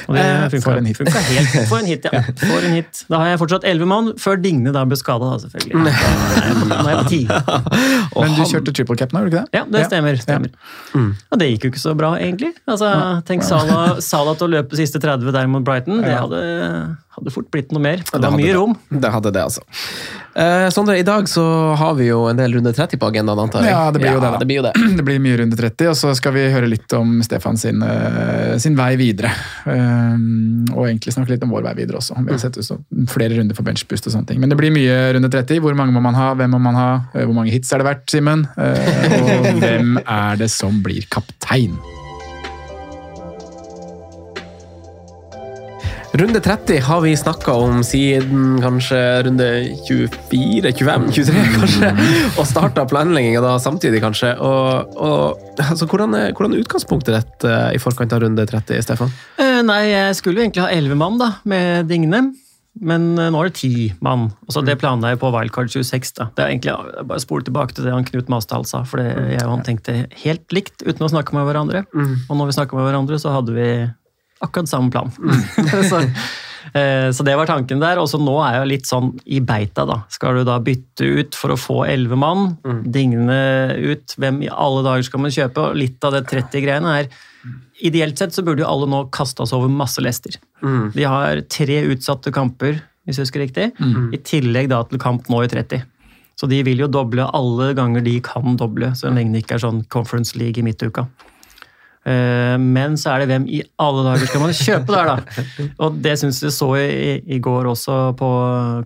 Og 0.07 0.15
det 0.15 0.23
Eh, 0.25 0.47
funka, 0.49 0.61
for 0.67 0.77
en 0.81 0.85
hit. 0.89 0.97
funka 1.01 1.21
helt. 1.27 1.55
For 1.69 1.77
en 1.79 1.85
hit, 1.89 2.05
ja. 2.11 2.21
For 2.41 2.65
en 2.67 2.75
hit. 2.77 3.03
Da 3.09 3.17
har 3.21 3.31
jeg 3.33 3.39
fortsatt 3.41 3.67
elleve 3.67 3.87
mann, 3.91 4.11
før 4.21 4.39
Digne 4.41 4.71
da 4.75 4.83
ble 4.85 4.97
skada, 4.99 5.31
selvfølgelig. 5.43 5.85
Jeg 5.91 6.55
på- 6.61 6.69
Nå 6.71 6.79
er 6.81 6.91
jeg 6.91 7.03
på 7.03 7.09
ti. 7.09 7.21
Men 8.21 8.35
du 8.37 8.41
kjørte 8.51 8.73
triple 8.75 8.97
cap 8.99 9.11
nå, 9.15 9.21
gjorde 9.23 9.31
du 9.31 9.37
ikke 9.37 9.45
det? 9.45 9.59
Ja, 9.59 9.63
det 9.75 9.85
stemmer. 9.87 10.19
stemmer. 10.21 10.49
Og 11.31 11.39
det 11.41 11.49
gikk 11.53 11.67
jo 11.67 11.71
ikke 11.73 11.83
så 11.83 11.95
bra, 11.97 12.13
egentlig. 12.19 12.53
Altså, 12.67 12.91
Tenk 13.27 13.43
Salah, 13.47 13.99
Salah 14.03 14.35
til 14.39 14.47
å 14.49 14.53
løpe 14.59 14.77
siste 14.79 14.99
30 15.01 15.31
der 15.35 15.47
mot 15.51 15.63
Brighton. 15.67 16.01
Det 16.05 16.15
hadde, 16.17 16.41
hadde 17.21 17.33
fort 17.33 17.47
blitt 17.53 17.71
noe 17.75 17.81
mer. 17.83 18.01
Det 18.01 18.17
var 18.17 18.25
hadde 18.27 18.39
mye 18.41 18.49
det. 18.49 18.57
rom. 18.57 18.75
Det 18.89 19.11
hadde 19.13 19.31
det, 19.35 19.43
altså. 19.45 19.61
Eh, 20.31 20.67
Sondre, 20.73 20.95
i 20.97 21.03
dag 21.05 21.27
så 21.29 21.43
har 21.77 21.93
vi 21.97 22.07
jo 22.07 22.23
en 22.29 22.39
del 22.39 22.55
runde 22.57 22.71
30 22.73 22.99
på 23.01 23.09
agendaen, 23.11 23.39
antar 23.43 23.65
jeg? 23.65 23.73
Ja, 23.73 23.91
det 23.93 24.01
blir 24.01 24.15
jo 24.15 24.21
det. 24.23 24.31
det 24.41 24.47
blir 24.49 24.59
jo 24.61 24.65
det. 24.67 24.73
Det 25.01 25.05
blir 25.07 25.21
mye 25.23 25.37
runde 25.41 25.57
30, 25.59 25.89
og 25.91 25.97
så 25.97 26.11
skal 26.17 26.33
vi 26.35 26.43
høre 26.53 26.69
litt 26.69 26.93
om 26.97 27.19
Stefan 27.25 27.57
sin, 27.57 27.81
eh, 27.85 28.57
sin 28.61 28.75
vei 28.77 28.91
videre. 28.99 29.31
Um, 29.65 30.65
og 30.75 30.85
egentlig 30.87 31.13
snakke 31.15 31.33
litt 31.35 31.45
om 31.45 31.53
vår 31.53 31.65
vei 31.69 31.75
videre 31.81 32.01
også. 32.01 32.17
Vi 32.25 32.33
har 32.33 32.41
sett 32.41 32.59
ut 32.59 33.07
flere 33.11 33.37
runder 33.39 33.57
for 33.57 33.67
benchboost 33.67 34.09
og 34.09 34.15
sånne 34.15 34.29
ting. 34.33 34.41
Men 34.43 34.51
det 34.51 34.59
blir 34.59 34.73
mye 34.75 34.97
runde 35.17 35.31
30. 35.31 35.61
Hvor 35.63 35.77
mange 35.77 35.95
må 35.95 36.03
man 36.03 36.17
ha? 36.17 36.31
Hvem 36.37 36.53
må 36.55 36.61
man 36.61 36.77
ha? 36.79 36.89
Eh, 37.13 37.25
Hvor 37.25 37.37
mange 37.37 37.53
hits 37.53 37.71
er 37.73 37.81
det 37.83 37.89
verdt, 37.91 38.05
Simen? 38.13 38.45
Uh, 38.57 39.17
og 39.21 39.59
hvem 39.63 39.97
er 40.05 40.41
det 40.41 40.51
som 40.53 40.81
blir 40.85 41.07
kaptein? 41.11 41.77
Runde 46.13 46.39
30 46.39 46.79
har 46.79 47.01
vi 47.01 47.17
snakka 47.17 47.53
om 47.55 47.83
siden 47.87 48.57
kanskje 48.61 48.97
runde 49.23 49.45
24, 49.87 50.73
25, 50.75 51.05
23 51.15 51.43
kanskje. 51.55 51.91
Og 52.35 52.47
starta 52.49 52.83
planlegginga 52.83 53.39
da 53.39 53.53
samtidig, 53.63 54.01
kanskje. 54.03 54.33
Og, 54.43 54.97
og 54.99 55.55
altså, 55.55 55.87
hvordan, 55.87 56.17
er, 56.19 56.33
hvordan 56.35 56.57
er 56.57 56.65
utgangspunktet 56.65 57.15
ditt 57.15 57.47
eh, 57.47 57.69
i 57.77 57.79
forkant 57.79 58.11
av 58.11 58.25
runde 58.25 58.43
30, 58.49 58.83
Stefan? 58.83 59.13
Eh, 59.39 59.61
Nei, 59.63 59.85
jeg 59.87 60.17
skulle 60.19 60.41
jo 60.41 60.49
egentlig 60.49 60.65
ha 60.65 60.73
elleve 60.75 60.99
mann 60.99 61.15
da, 61.21 61.29
med 61.47 61.87
Digne. 61.87 62.25
Men 62.83 63.07
eh, 63.15 63.31
nå 63.31 63.39
er 63.39 63.47
det 63.47 63.61
ti 63.61 63.71
mann. 64.03 64.27
Og 64.49 64.57
så 64.57 64.65
Det 64.67 64.75
planla 64.83 65.13
jeg 65.13 65.21
på 65.23 65.31
Wildcard 65.31 65.71
26. 65.71 66.11
da. 66.19 66.27
Det 66.35 66.43
er 66.43 66.51
egentlig 66.51 66.73
jeg 66.75 67.07
bare 67.07 67.23
spole 67.23 67.47
tilbake 67.47 67.77
til 67.77 67.87
det 67.87 67.95
han 67.95 68.09
Knut 68.11 68.35
Masdal 68.35 68.67
sa. 68.67 68.83
For 68.83 68.99
det, 68.99 69.15
jeg 69.37 69.47
og 69.47 69.55
han 69.55 69.63
tenkte 69.63 69.97
helt 70.25 70.51
likt 70.51 70.83
uten 70.83 71.07
å 71.07 71.11
snakke 71.15 71.39
med 71.39 71.47
hverandre. 71.47 71.85
Og 71.95 72.35
når 72.35 72.51
vi 72.51 72.59
snakka 72.59 72.75
med 72.75 72.89
hverandre, 72.89 73.23
så 73.23 73.31
hadde 73.39 73.55
vi 73.55 73.71
akkurat 74.41 74.69
samme 74.69 74.91
plan. 74.93 75.11
så, 75.91 76.01
eh, 76.77 77.09
så 77.13 77.25
det 77.27 77.35
var 77.39 77.49
tanken 77.49 77.81
der. 77.83 78.01
Og 78.01 78.09
så 78.11 78.19
nå 78.21 78.35
er 78.45 78.59
jeg 78.59 78.71
litt 78.71 78.89
sånn 78.89 79.13
i 79.25 79.41
beita, 79.45 79.85
da. 79.89 80.01
Skal 80.13 80.41
du 80.41 80.45
da 80.47 80.59
bytte 80.63 81.07
ut 81.07 81.37
for 81.37 81.53
å 81.53 81.59
få 81.59 81.81
elleve 81.89 82.19
mann? 82.19 82.55
Digne 82.85 83.41
ut? 83.77 84.15
Hvem 84.17 84.43
i 84.45 84.51
alle 84.51 84.85
dager 84.87 85.07
skal 85.07 85.25
man 85.25 85.33
kjøpe? 85.33 85.69
Og 85.69 85.81
litt 85.81 86.07
av 86.07 86.17
det 86.17 86.25
30-greiene 86.31 86.95
er 87.01 87.13
Ideelt 87.81 88.19
sett 88.19 88.35
så 88.35 88.43
burde 88.45 88.61
jo 88.61 88.67
alle 88.69 88.85
nå 88.85 88.97
kaste 89.09 89.41
oss 89.41 89.55
over 89.57 89.71
masse 89.73 89.97
lester. 90.05 90.35
De 90.93 91.05
har 91.09 91.39
tre 91.49 91.79
utsatte 91.89 92.29
kamper, 92.29 92.75
hvis 93.09 93.17
jeg 93.17 93.25
husker 93.25 93.41
riktig, 93.41 93.65
i 94.13 94.19
tillegg 94.21 94.69
da 94.69 94.83
til 94.85 95.01
kamp 95.01 95.25
nå 95.33 95.39
i 95.41 95.49
30. 95.49 95.81
Så 96.37 96.45
de 96.49 96.61
vil 96.65 96.79
jo 96.81 96.89
doble 96.89 97.25
alle 97.37 97.71
ganger 97.77 98.05
de 98.05 98.15
kan 98.25 98.55
doble, 98.57 98.93
så 98.97 99.09
lenge 99.13 99.35
det 99.35 99.43
ikke 99.43 99.57
er 99.57 99.65
sånn 99.65 99.81
Conference 99.93 100.37
League 100.37 100.61
i 100.61 100.65
midtuka. 100.65 101.07
Eh, 102.05 102.55
Men 102.57 102.95
så 102.97 103.13
er 103.13 103.21
det 103.21 103.29
hvem 103.29 103.45
i 103.49 103.61
alle 103.81 104.05
dager 104.07 104.29
skal 104.31 104.41
man 104.41 104.55
kjøpe 104.57 104.95
der, 104.95 105.11
da? 105.11 105.67
Og 105.85 105.99
det 106.01 106.15
syns 106.21 106.41
jeg 106.41 106.55
så 106.55 106.71
i, 106.81 107.19
i 107.35 107.37
går 107.43 107.69
også 107.69 107.99
på 108.17 108.31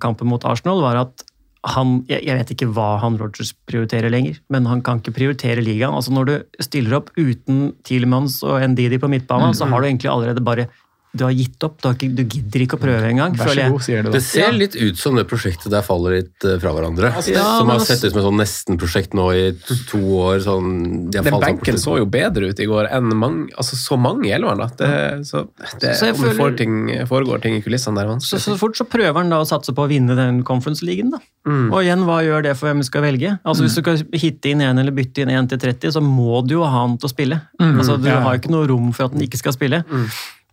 kampen 0.04 0.28
mot 0.32 0.44
Arsenal, 0.46 0.84
var 0.84 1.00
at 1.06 1.24
han, 1.66 1.96
jeg 2.06 2.36
vet 2.38 2.52
ikke 2.54 2.68
hva 2.76 3.00
han 3.02 3.16
Rogers 3.18 3.50
prioriterer 3.66 4.12
lenger, 4.14 4.36
men 4.54 4.68
han 4.70 4.84
kan 4.86 5.00
ikke 5.02 5.16
prioritere 5.16 5.64
ligaen. 5.66 5.96
Altså 5.98 6.14
Når 6.14 6.28
du 6.30 6.34
stiller 6.62 7.00
opp 7.00 7.10
uten 7.18 7.72
Tielemanns 7.88 8.36
og 8.46 8.62
Ndidi 8.70 9.00
på 9.02 9.10
midtbanen, 9.10 9.56
så 9.58 9.66
har 9.72 9.82
du 9.82 9.88
egentlig 9.88 10.12
allerede 10.12 10.44
bare 10.46 10.68
du 11.16 11.24
har 11.26 11.32
gitt 11.36 11.64
opp. 11.64 11.78
Du, 11.82 11.88
har 11.90 11.96
ikke, 11.96 12.10
du 12.16 12.24
gidder 12.24 12.64
ikke 12.66 12.78
å 12.78 12.82
prøve 12.82 13.10
engang. 13.10 13.36
Vær 13.40 13.52
så 13.54 13.68
god, 13.72 13.82
sier 13.86 14.04
du 14.04 14.10
da. 14.10 14.14
Det 14.18 14.22
ser 14.26 14.52
litt 14.56 14.76
ut 14.76 14.98
som 15.00 15.16
det 15.16 15.26
prosjektet 15.30 15.72
der 15.74 15.82
faller 15.86 16.18
litt 16.20 16.46
eh, 16.48 16.58
fra 16.62 16.74
hverandre. 16.76 17.12
Altså, 17.16 17.32
ja, 17.36 17.44
som 17.60 17.68
har 17.72 17.80
altså- 17.80 17.96
sett 17.96 18.04
ut 18.06 18.12
som 18.14 18.20
et 18.22 18.28
sånn 18.28 18.40
nesten-prosjekt 18.44 19.14
nå 19.18 19.26
i 19.36 19.44
to, 19.66 19.78
to 19.92 20.02
år. 20.22 20.40
Sånn, 20.46 20.70
de 21.12 21.18
har 21.20 21.24
Den 21.30 21.34
falt 21.38 21.46
benken 21.48 21.80
så 21.82 21.98
jo 22.02 22.06
bedre 22.06 22.50
ut 22.52 22.60
i 22.60 22.68
går 22.70 22.90
enn 22.92 23.10
mange, 23.16 23.48
altså 23.58 23.76
så 23.80 23.98
mange 24.00 24.28
i 24.28 24.34
elveren. 24.36 24.64
Det, 24.78 25.26
så 25.26 25.46
det, 25.80 25.96
Så 25.98 26.12
om 26.14 26.22
det 26.28 26.36
får 26.38 26.58
ting, 26.58 26.76
foregår 27.08 27.42
ting 27.42 27.56
i 27.56 27.62
kulissene 27.66 27.96
der, 27.96 28.06
Så, 28.20 28.36
vanskelig. 28.38 28.44
så 28.46 28.58
fort 28.60 28.76
så 28.78 28.86
prøver 28.90 29.14
han 29.22 29.30
da 29.30 29.42
å 29.42 29.48
satse 29.48 29.74
på 29.76 29.86
å 29.86 29.90
vinne 29.90 30.16
den 30.16 30.44
conference-ligaen. 30.44 31.12
da. 31.12 31.20
Og 31.46 31.80
igjen, 31.84 32.04
hva 32.08 32.20
gjør 32.26 32.44
det 32.50 32.56
for 32.58 32.68
hvem 32.70 32.80
du 32.82 32.88
skal 32.88 33.02
velge? 33.06 33.40
Altså 33.46 33.64
Hvis 33.66 33.76
du 33.76 33.82
skal 33.82 33.98
hitte 34.20 34.50
inn 34.50 34.62
en 34.62 34.78
eller 34.82 34.92
bytte 34.92 35.22
inn 35.22 35.30
en 35.30 35.48
til 35.48 35.58
30, 35.62 35.92
så 35.94 36.02
må 36.02 36.42
du 36.46 36.56
jo 36.56 36.64
ha 36.64 36.82
han 36.86 36.98
til 36.98 37.08
å 37.10 37.14
spille. 37.14 37.42
Altså 37.60 38.00
Du 38.02 38.10
Ja. 38.10 38.20
har 38.22 38.36
jo 38.36 38.42
ikke 38.42 38.52
noe 38.52 38.68
rom 38.68 38.92
for 38.94 39.06
at 39.06 39.12
han 39.14 39.22
ikke 39.22 39.38
skal 39.38 39.54
spille. 39.54 39.84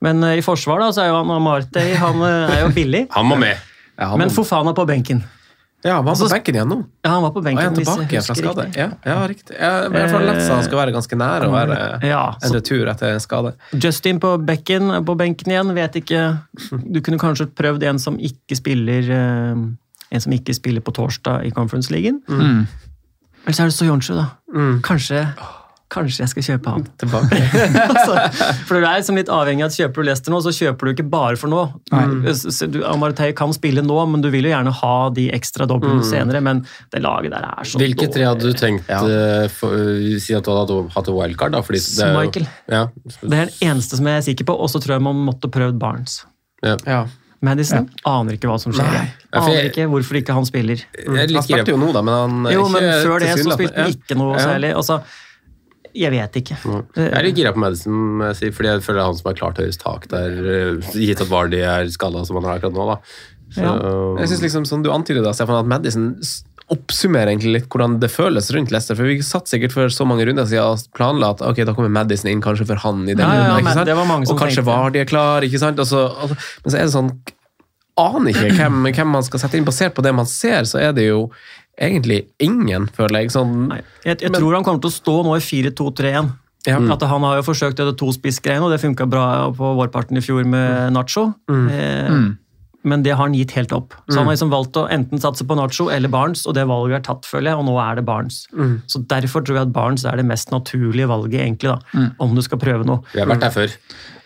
Men 0.02 0.24
eh, 0.26 0.38
i 0.40 0.42
forsvar 0.42 0.80
da, 0.82 0.88
så 0.94 1.04
er 1.04 1.12
jo 1.12 1.20
han 1.20 1.30
Amartey 1.36 1.94
han 2.00 2.24
eh, 2.26 2.56
er 2.56 2.64
jo 2.66 2.72
billig. 2.74 3.06
Han 3.16 3.28
må 3.30 3.38
med! 3.38 3.56
Ja, 3.98 4.08
han, 4.10 4.18
Men 4.22 4.30
Fofana 4.32 4.72
på 4.74 4.86
benken. 4.88 5.20
ja, 5.84 5.96
han 5.98 6.04
var 6.06 6.14
på 6.16 6.24
altså- 6.24 6.34
benken 6.34 6.56
igjen 6.56 6.70
nå. 6.72 6.78
Ja, 7.04 7.10
han 7.12 7.22
var 7.22 7.30
på 7.34 7.40
er 7.42 7.44
benken. 7.44 7.74
hvis 7.76 7.86
jeg 7.86 7.86
tilbake 7.86 8.14
igjen 8.16 8.24
fra 8.26 8.34
husker 8.34 8.48
skade? 8.48 8.64
riktig. 8.64 8.80
Ja, 8.80 8.88
ja, 9.12 9.26
riktig. 9.30 9.56
Jeg, 9.58 9.90
men 9.92 10.00
jeg 10.00 10.48
han 10.48 10.64
skal 10.66 10.78
være 10.80 10.94
ganske 10.96 11.18
nær 11.20 11.44
og 11.46 11.52
være 11.52 11.76
Ja, 12.08 12.22
en 12.42 12.54
retur 12.56 12.90
etter 12.90 13.12
en 13.12 13.20
skade. 13.22 13.52
Justin 13.76 14.18
på, 14.22 14.32
bekken, 14.48 14.90
på 15.04 15.16
benken 15.20 15.52
igjen, 15.52 15.74
vet 15.76 15.98
ikke 16.00 16.22
Du 16.88 17.00
kunne 17.04 17.20
kanskje 17.20 17.46
prøvd 17.52 17.84
en 17.90 17.98
som 18.02 18.16
ikke 18.18 18.58
spiller 18.58 19.10
eh, 19.12 19.62
En 20.12 20.24
som 20.24 20.32
ikke 20.32 20.54
spiller 20.56 20.80
på 20.80 20.92
torsdag 20.96 21.46
i 21.46 21.52
Conference-ligaen. 21.54 22.22
Mm. 22.28 22.64
Eller 23.44 23.54
så 23.56 23.62
er 23.64 23.70
det 23.70 23.76
Soyonchu, 23.76 24.14
da. 24.18 24.26
Mm. 24.54 24.80
Kanskje, 24.86 25.22
Kanskje 25.92 26.22
jeg 26.24 26.30
skal 26.32 26.44
kjøpe 26.46 26.72
han. 26.72 26.84
Tilbake. 27.02 27.40
altså, 27.92 28.14
for 28.64 28.78
du 28.80 28.86
er 28.88 28.96
liksom 28.96 29.18
litt 29.20 29.28
avhengig 29.32 29.66
av 29.66 29.68
at 29.68 29.76
kjøper 29.76 30.00
du 30.00 30.08
Leicester 30.08 30.32
nå, 30.32 30.38
så 30.46 30.52
kjøper 30.56 30.88
du 30.88 30.92
ikke 30.94 31.06
bare 31.12 31.36
for 31.36 31.52
nå. 31.52 31.62
Så 32.32 32.68
du- 32.72 32.80
Amartey 32.88 33.34
kan 33.36 33.52
spille 33.52 33.84
nå, 33.84 33.98
men 34.08 34.24
du 34.24 34.30
vil 34.32 34.48
jo 34.48 34.54
gjerne 34.54 34.72
ha 34.80 34.94
de 35.12 35.28
ekstra 35.36 35.66
doblene 35.68 36.00
Mm. 36.00 36.08
senere. 36.08 36.40
Men 36.42 36.64
det 36.90 37.02
laget 37.04 37.30
der 37.36 37.44
er 37.44 37.68
så 37.68 37.78
Hvilke 37.82 38.08
tre 38.12 38.24
hadde 38.24 38.40
du 38.40 38.48
dårlig. 38.52 38.60
tenkt 38.62 38.88
eh, 38.90 39.48
for, 39.52 39.76
eh, 39.76 40.18
Si 40.18 40.32
at 40.34 40.44
du 40.44 40.50
hadde 40.56 40.80
hatt 40.96 41.08
et 41.08 41.14
wildcard, 41.14 41.52
da? 41.52 41.60
Fordi 41.60 41.78
det 41.84 42.04
er 42.06 42.12
jo- 42.12 42.20
Michael. 42.20 42.46
Ja. 42.72 42.86
Det 43.20 43.32
er 43.32 43.46
den 43.52 43.56
eneste 43.70 43.96
som 44.00 44.06
jeg 44.06 44.16
er 44.16 44.22
sikker 44.32 44.44
på, 44.48 44.56
og 44.58 44.68
så 44.72 44.80
tror 44.80 44.96
jeg 44.96 45.02
man 45.02 45.16
måtte 45.28 45.50
prøvd 45.52 45.78
Barnes. 45.78 46.22
Ja. 46.64 47.04
Madison 47.42 47.88
aner 48.06 48.36
ikke 48.38 48.46
hva 48.48 48.56
som 48.62 48.72
skjer. 48.72 48.86
Nei. 48.86 49.08
Aner 49.34 49.64
ikke 49.66 49.88
hvorfor 49.90 50.14
ikke 50.20 50.32
han 50.32 50.44
spiller. 50.46 50.78
Jeg 50.94 51.08
liker 51.10 51.26
litt 51.26 51.34
Han 51.34 51.42
spilte 51.42 51.72
jo 51.74 51.76
nå, 51.80 51.92
da, 51.92 52.02
men 52.06 52.14
han 52.14 52.52
Jo, 52.54 52.68
men 52.70 52.82
før 53.02 53.18
det 53.18 53.32
så 53.42 53.56
spilte 53.56 53.74
han 53.82 53.90
ikke 53.96 54.16
noe 54.16 54.36
Ja. 54.38 54.44
særlig. 54.46 54.70
Altså, 54.78 55.02
jeg 55.94 56.10
vet 56.14 56.36
ikke. 56.40 56.56
Jeg 56.96 57.10
er 57.12 57.26
litt 57.26 57.36
gira 57.36 57.52
på 57.52 57.60
Madison, 57.62 58.22
fordi 58.38 58.68
jeg 58.70 58.82
føler 58.86 59.00
det 59.00 59.02
er 59.02 59.08
han 59.10 59.18
som 59.18 59.28
har 59.30 59.36
klart 59.38 59.58
høyest 59.60 59.82
tak 59.82 60.08
der, 60.12 60.38
eh, 60.54 60.94
gitt 60.96 61.20
at 61.20 61.28
Vardy 61.32 61.60
er 61.64 61.90
skada 61.92 62.24
som 62.28 62.38
han 62.40 62.48
er 62.48 62.56
akkurat 62.58 62.76
nå. 62.78 62.86
da. 62.94 62.96
Så, 63.52 63.66
Jeg 64.22 64.28
synes 64.32 64.42
liksom, 64.46 64.64
som 64.66 64.82
du 64.82 64.88
antyder 64.94 65.22
da, 65.22 65.34
Stefan, 65.36 65.60
at 65.60 65.68
Madison 65.68 66.14
oppsummerer 66.72 67.28
egentlig 67.34 67.52
litt 67.58 67.66
hvordan 67.68 67.98
det 68.00 68.08
føles 68.08 68.46
rundt 68.54 68.70
Leicester. 68.72 68.96
For 68.96 69.04
vi 69.04 69.18
satt 69.20 69.50
sikkert 69.50 69.74
for 69.74 69.90
så 69.92 70.06
mange 70.08 70.24
runder 70.24 70.46
siden 70.48 70.64
og 70.72 70.86
planla 70.96 71.34
at 71.34 71.42
ok, 71.44 71.60
da 71.68 71.74
kommer 71.76 71.92
Madison 71.92 72.30
inn 72.32 72.40
kanskje 72.40 72.64
for 72.70 72.80
han 72.80 73.02
i 73.04 73.12
den 73.12 73.20
Ja, 73.20 73.28
ja, 73.28 73.34
ja, 73.34 73.48
runden. 73.50 73.66
ikke 73.66 73.74
sant? 73.76 73.90
det 73.90 73.96
var 73.98 74.08
mange 74.08 74.26
som 74.30 74.36
og 74.38 74.40
kanskje 74.40 74.62
tenkte. 74.62 74.70
Vardy 74.72 75.02
er 75.02 75.10
klar, 75.10 75.44
ikke 75.44 75.60
sant? 75.60 75.78
Altså, 75.82 76.06
altså, 76.16 76.38
men 76.64 76.72
så 76.72 76.78
er 76.80 76.88
det 76.88 76.94
sånn 76.96 77.12
Aner 78.00 78.32
ikke 78.32 78.54
hvem, 78.56 78.78
hvem 78.88 79.10
man 79.12 79.22
skal 79.26 79.42
sette 79.42 79.58
inn. 79.58 79.66
Basert 79.68 79.92
på 79.92 80.00
det 80.06 80.14
man 80.16 80.24
ser, 80.24 80.64
så 80.64 80.80
er 80.80 80.94
det 80.96 81.10
jo 81.10 81.26
egentlig 81.80 82.26
ingen, 82.42 82.88
føler 82.96 83.22
jeg. 83.24 83.32
Sånn, 83.34 83.68
Nei, 83.72 83.80
jeg, 84.04 84.20
jeg 84.22 84.32
tror 84.36 84.54
han 84.58 84.64
kommer 84.66 84.82
til 84.84 84.92
å 84.92 84.96
stå 84.98 85.16
nå 85.26 85.36
i 85.38 85.42
4-2-3-1. 85.44 86.32
Ja. 86.68 86.76
At 86.94 87.02
Han 87.10 87.24
har 87.26 87.40
jo 87.40 87.42
forsøkt 87.48 87.80
det 87.80 87.96
tospissgreiene, 87.98 88.62
og 88.62 88.70
det 88.70 88.78
funka 88.78 89.08
bra 89.10 89.24
på 89.56 89.72
vårparten 89.80 90.20
i 90.20 90.22
fjor 90.22 90.44
med 90.46 90.92
Nacho. 90.94 91.32
Eh, 91.50 92.20
Men 92.84 93.02
det 93.06 93.12
har 93.14 93.20
han 93.22 93.34
gitt 93.34 93.52
helt 93.54 93.70
opp. 93.74 93.94
Så 94.10 94.16
han 94.18 94.26
har 94.26 94.34
liksom 94.34 94.50
valgt 94.50 94.74
å 94.78 94.88
enten 94.90 95.18
satse 95.22 95.44
på 95.46 95.54
Nacho 95.54 95.84
eller 95.94 96.10
Barnes, 96.10 96.40
og 96.50 96.54
det 96.54 96.64
valget 96.66 96.96
er 96.98 97.04
tatt, 97.06 97.26
føler 97.30 97.52
jeg, 97.52 97.58
og 97.60 97.66
nå 97.68 97.76
er 97.78 97.98
det 97.98 98.04
Barnes. 98.06 98.40
Så 98.90 99.02
Derfor 99.06 99.42
tror 99.46 99.58
jeg 99.60 99.68
at 99.68 99.74
Barnes 99.74 100.02
er 100.06 100.18
det 100.18 100.24
mest 100.26 100.50
naturlige 100.50 101.06
valget, 101.10 101.40
egentlig, 101.44 101.76
da, 101.76 102.06
om 102.22 102.34
du 102.34 102.42
skal 102.42 102.58
prøve 102.62 102.86
noe. 102.86 103.02
vi 103.14 103.22
har 103.22 103.30
vært 103.30 103.44
der 103.46 103.54
før. 103.54 103.76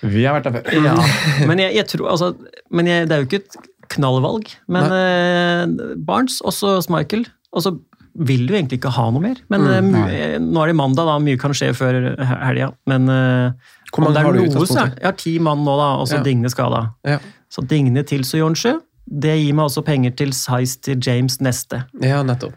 Vi 0.08 0.24
har 0.24 0.36
vært 0.38 0.48
der 0.48 0.56
før. 0.56 0.88
Ja, 0.88 0.94
men 1.48 1.60
jeg, 1.60 1.74
jeg 1.76 1.88
tror, 1.92 2.08
altså, 2.14 2.32
men 2.72 2.88
jeg, 2.88 3.08
det 3.08 3.16
er 3.18 3.24
jo 3.24 3.28
ikke 3.28 3.42
et 3.44 3.58
knallvalg. 3.92 4.48
Men 4.68 4.84
eh, 4.92 5.94
Barnes, 5.96 6.40
også 6.44 6.78
Smichael. 6.86 7.26
Og 7.52 7.62
så 7.64 7.72
vil 8.16 8.46
du 8.48 8.54
egentlig 8.56 8.78
ikke 8.80 8.92
ha 8.96 9.10
noe 9.12 9.20
mer. 9.20 9.36
Men 9.52 9.60
mm, 9.66 9.90
mu- 9.92 10.08
eh, 10.08 10.36
nå 10.40 10.62
er 10.62 10.66
det 10.72 10.76
mandag, 10.78 11.04
da. 11.08 11.18
Mye 11.20 11.36
kan 11.40 11.52
skje 11.56 11.72
før 11.76 11.98
he- 12.16 12.38
helga. 12.46 12.70
Men 12.88 13.08
eh, 13.12 13.50
Hvor 13.92 14.06
mange 14.06 14.22
har 14.24 14.32
du 14.32 14.40
noe, 14.46 14.66
så 14.68 14.86
Jeg 14.88 15.04
har 15.04 15.12
ti 15.20 15.38
mann 15.38 15.64
nå, 15.64 15.74
da, 15.80 15.90
og 16.00 16.08
så 16.08 16.18
Ja. 16.18 16.22
Digne 16.24 16.48
skada. 16.52 16.84
Ja. 17.04 17.18
Så 17.52 17.62
Digne 17.68 18.02
til 18.08 18.24
Soyonshu. 18.24 18.78
Det 19.06 19.36
gir 19.38 19.52
meg 19.54 19.68
også 19.68 19.84
penger 19.86 20.16
til 20.18 20.32
size 20.34 20.80
til 20.82 20.98
James 20.98 21.38
neste. 21.40 21.84
ja, 22.02 22.22
nettopp. 22.26 22.54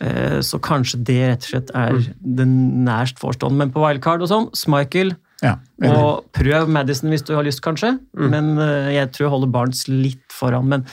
Eh, 0.00 0.38
Så 0.40 0.58
kanskje 0.64 1.02
det 1.04 1.18
rett 1.28 1.42
og 1.44 1.50
slett 1.50 1.70
er 1.74 1.92
Mm. 1.92 2.14
den 2.36 2.84
nærst 2.86 3.18
forestående. 3.20 3.58
Men 3.58 3.70
på 3.70 3.82
wildcard 3.84 4.22
og 4.22 4.28
sånn, 4.30 4.48
Schmeichel 4.56 5.16
Ja, 5.44 5.56
og 5.88 6.26
prøv 6.36 6.68
Madison 6.68 7.12
hvis 7.12 7.24
du 7.24 7.32
har 7.36 7.46
lyst, 7.46 7.62
kanskje. 7.64 7.94
Mm. 8.18 8.28
Men 8.32 8.52
eh, 8.60 8.92
jeg 8.98 9.14
tror 9.14 9.26
jeg 9.26 9.32
holder 9.36 9.54
Barnes 9.54 9.86
litt 9.88 10.34
foran. 10.34 10.68
Men 10.68 10.84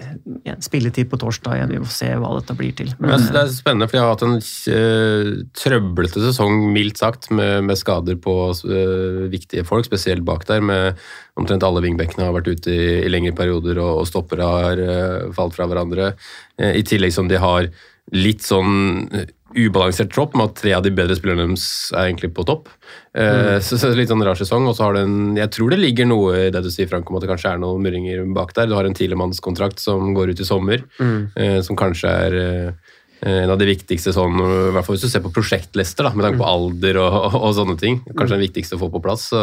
eh, 0.00 0.56
spilletid 0.64 1.10
på 1.12 1.20
torsdag 1.22 1.58
igjen, 1.58 1.74
vi 1.76 1.82
får 1.84 1.94
se 1.94 2.10
hva 2.18 2.32
dette 2.34 2.56
blir 2.58 2.74
til. 2.76 2.90
Men 2.98 3.14
Men, 3.14 3.28
det 3.36 3.42
er 3.44 3.52
spennende, 3.54 3.88
for 3.90 3.98
jeg 3.98 4.04
har 4.04 4.16
hatt 4.16 4.26
en 4.26 4.40
uh, 4.40 5.30
trøblete 5.60 6.24
sesong, 6.24 6.66
mildt 6.74 6.98
sagt, 7.02 7.30
med, 7.30 7.62
med 7.68 7.78
skader 7.78 8.18
på 8.18 8.36
uh, 8.50 9.22
viktige 9.30 9.66
folk, 9.68 9.86
spesielt 9.86 10.26
bak 10.26 10.48
der. 10.50 10.64
med 10.64 10.98
Omtrent 11.38 11.66
alle 11.66 11.82
vingbekkene 11.86 12.26
har 12.26 12.34
vært 12.34 12.50
ute 12.50 12.74
i, 12.74 12.84
i 13.06 13.12
lengre 13.12 13.36
perioder, 13.38 13.78
og, 13.82 14.02
og 14.02 14.10
stoppere 14.10 14.50
har 14.50 14.82
uh, 14.82 15.32
falt 15.36 15.54
fra 15.54 15.70
hverandre. 15.70 16.14
I 16.58 16.82
tillegg 16.86 17.14
som 17.14 17.30
de 17.30 17.38
har 17.42 17.70
litt 18.14 18.44
sånn 18.44 19.24
ubalansert 19.54 20.12
tropp, 20.14 20.34
med 20.38 20.50
at 20.50 20.60
tre 20.60 20.74
av 20.76 20.84
de 20.84 20.92
bedre 20.94 21.16
spillerne 21.18 21.46
deres 21.46 21.66
er 21.94 22.08
egentlig 22.08 22.32
på 22.36 22.46
topp. 22.48 22.70
Mm. 23.14 23.62
så, 23.62 23.76
så 23.78 23.92
litt 23.94 24.10
sånn 24.10 24.24
rar 24.26 24.38
sesong. 24.38 24.66
Og 24.66 24.74
så 24.76 24.88
har 24.88 24.96
det 24.96 25.04
en 25.06 25.36
Jeg 25.38 25.52
tror 25.54 25.70
det 25.70 25.78
ligger 25.80 26.08
noe 26.10 26.46
i 26.46 26.50
det 26.54 26.64
du 26.64 26.70
sier, 26.74 26.88
Frank, 26.90 27.10
om 27.10 27.18
at 27.18 27.24
det 27.24 27.30
kanskje 27.30 27.54
er 27.54 27.62
noen 27.62 27.84
murringer 27.84 28.24
bak 28.34 28.54
der. 28.56 28.68
Du 28.70 28.74
har 28.76 28.88
en 28.88 28.96
tidligmannskontrakt 28.96 29.82
som 29.82 30.12
går 30.16 30.34
ut 30.34 30.42
i 30.42 30.48
sommer, 30.48 30.82
mm. 30.98 31.62
som 31.66 31.78
kanskje 31.78 32.10
er 32.26 32.38
eh, 32.40 32.83
en 33.24 33.50
av 33.50 33.56
de 33.60 33.66
viktigste 33.70 34.12
sånn, 34.12 34.34
i 34.36 34.72
hvert 34.74 34.84
fall 34.84 34.96
hvis 34.98 35.04
du 35.06 35.08
ser 35.08 35.22
på 35.24 35.30
prosjektlister, 35.32 36.04
da, 36.04 36.12
med 36.12 36.26
tanke 36.26 36.40
på 36.42 36.48
alder 36.48 36.98
og, 37.00 37.14
og, 37.30 37.36
og 37.40 37.54
sånne 37.56 37.76
ting. 37.80 37.98
Kanskje 38.10 38.36
den 38.36 38.42
viktigste 38.44 38.76
å 38.76 38.82
få 38.82 38.90
på 38.92 39.00
plass. 39.04 39.26
Så, 39.32 39.40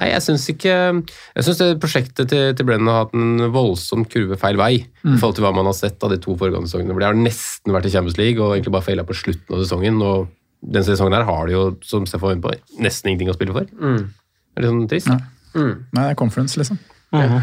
nei, 0.00 0.10
jeg 0.12 0.24
syns 0.26 0.44
ikke 0.52 0.74
Jeg 0.76 1.46
syns 1.46 1.62
prosjektet 1.80 2.28
til, 2.32 2.50
til 2.58 2.68
Brennan 2.68 2.90
har 2.92 3.06
hatt 3.06 3.14
en 3.16 3.48
voldsom 3.54 4.04
kurve 4.12 4.36
feil 4.40 4.58
vei 4.60 4.72
i 4.82 5.14
forhold 5.16 5.38
til 5.38 5.46
hva 5.46 5.54
man 5.56 5.70
har 5.70 5.76
sett 5.78 6.02
av 6.04 6.12
de 6.12 6.18
to 6.20 6.36
foregående 6.36 6.68
sesongene. 6.68 6.92
hvor 6.92 7.00
De 7.06 7.08
har 7.08 7.16
nesten 7.18 7.72
vært 7.72 7.88
i 7.88 7.94
Champions 7.94 8.18
League 8.20 8.42
og 8.42 8.56
egentlig 8.56 8.74
bare 8.76 8.88
feila 8.90 9.06
på 9.08 9.16
slutten 9.16 9.56
av 9.56 9.62
sesongen. 9.64 10.02
og 10.04 10.28
den 10.60 10.82
sesongen 10.82 11.14
her 11.14 11.24
har 11.24 11.46
de 11.46 11.54
jo, 11.54 11.62
som 11.86 12.04
Stefan 12.08 12.28
var 12.28 12.34
inne 12.36 12.42
på, 12.44 12.82
nesten 12.82 13.12
ingenting 13.12 13.30
å 13.30 13.36
spille 13.36 13.54
for. 13.54 13.68
Det 13.70 14.58
er 14.58 14.64
litt 14.64 14.72
sånn 14.72 14.88
trist. 14.90 15.08
Nei. 15.12 15.20
Nei, 15.54 16.02
det 16.02 16.10
er 16.10 16.18
conference, 16.18 16.58
liksom. 16.58 16.78
Mhm. 17.14 17.22
Ja. 17.22 17.42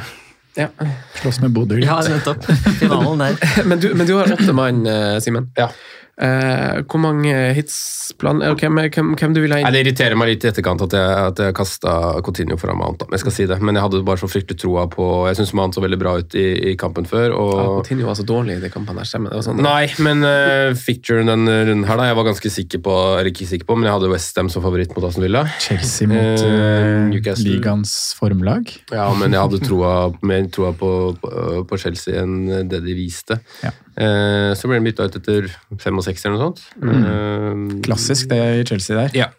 Slåss 1.21 1.41
med 1.41 1.51
Bodø. 1.51 1.79
ja, 1.83 2.01
nettopp. 2.09 2.45
Finalen 2.79 3.19
der. 3.19 3.35
Men, 3.69 3.79
du, 3.79 3.93
men 3.95 4.07
du 4.07 4.13
har 4.15 4.31
åtte 4.33 4.53
mann, 4.53 4.85
eh, 4.87 5.19
Simen. 5.19 5.51
Ja. 5.55 5.69
Eh, 6.16 6.78
hvor 6.88 7.01
mange 7.03 7.32
hitsplan 7.57 8.39
eh, 8.39 8.53
hvem, 8.55 8.78
hvem, 8.88 9.09
hvem 9.20 9.34
du 9.36 9.41
vil 9.43 9.51
ha 9.51 9.57
inn? 9.59 9.68
Det 9.76 9.82
irriterer 9.84 10.16
meg 10.16 10.30
litt 10.30 10.45
i 10.45 10.47
etterkant 10.47 10.80
at 10.86 10.93
jeg, 10.95 11.16
at 11.32 11.41
jeg 11.43 11.55
kasta 11.57 11.95
Coutinho 12.24 12.55
foran 12.61 12.80
Mount. 12.80 13.03
Jeg 13.11 13.20
skal 13.20 13.34
si 13.36 13.47
det, 13.49 13.57
Men 13.59 13.76
jeg 13.76 13.84
hadde 13.84 13.99
bare 14.07 14.22
så 14.22 14.30
fryktelig 14.32 14.61
troa 14.61 14.86
på 14.91 15.07
Jeg 15.28 15.39
syns 15.41 15.51
Mount 15.59 15.76
så 15.76 15.84
veldig 15.84 15.99
bra 15.99 16.13
ut 16.22 16.38
i, 16.39 16.45
i 16.72 16.76
kampen 16.80 17.03
før. 17.09 17.36
Og, 17.36 17.51
Ja, 17.59 17.66
Coutinho 17.82 18.07
var 18.07 18.16
så 18.16 18.24
dårlig 18.28 18.55
i 18.55 18.63
de 18.63 18.72
kampene 18.72 19.03
der, 19.03 19.09
stemmer 19.11 19.34
det? 19.34 19.41
var 19.41 19.47
Sånn, 19.49 19.59
Nei, 19.66 19.89
men 20.07 20.24
uh, 20.24 20.72
featuren 20.80 21.28
den 21.34 21.43
runden 21.51 21.84
her, 21.89 21.99
da, 21.99 22.07
jeg 22.07 22.20
var 22.22 22.30
ganske 22.30 22.53
sikker 22.59 22.84
på 22.86 22.95
Eller 23.18 23.32
ikke 23.34 23.49
sikker 23.51 23.68
på, 23.68 23.76
men 23.76 23.89
jeg 23.89 23.97
hadde 23.97 24.11
Westham 24.13 24.51
som 24.53 24.63
favoritt 24.63 24.95
mot 24.95 25.03
Aston 25.09 25.26
Villa. 25.28 25.43
Chelsea 25.59 26.07
mot 26.07 26.16
Eh, 26.16 26.45
eh, 26.45 27.09
Newcastle. 27.11 27.57
ligaens 27.57 27.91
formlag. 28.18 28.72
Ja, 28.93 29.09
men 29.20 29.36
jeg 29.36 29.41
hadde 29.43 29.59
troa, 29.68 29.91
mer 30.26 30.47
troa 30.53 30.72
på, 30.80 30.89
på, 31.20 31.32
på 31.68 31.80
Chelsea 31.82 32.24
enn 32.24 32.70
det 32.72 32.80
de 32.86 32.95
viste. 32.97 33.38
Ja. 33.66 33.74
Uh, 33.95 34.51
så 34.57 34.68
ble 34.68 34.80
den 34.80 34.88
bytta 34.89 35.05
ut 35.07 35.13
etter 35.22 35.45
65 35.72 36.04
eller 36.11 36.35
noe 36.35 36.45
sånt. 36.45 36.61
Eh, 36.81 37.79
Klassisk 37.85 38.29
det 38.31 38.41
i 38.61 38.65
Chelsea 38.69 38.97
der. 38.99 39.15
Ja. 39.17 39.31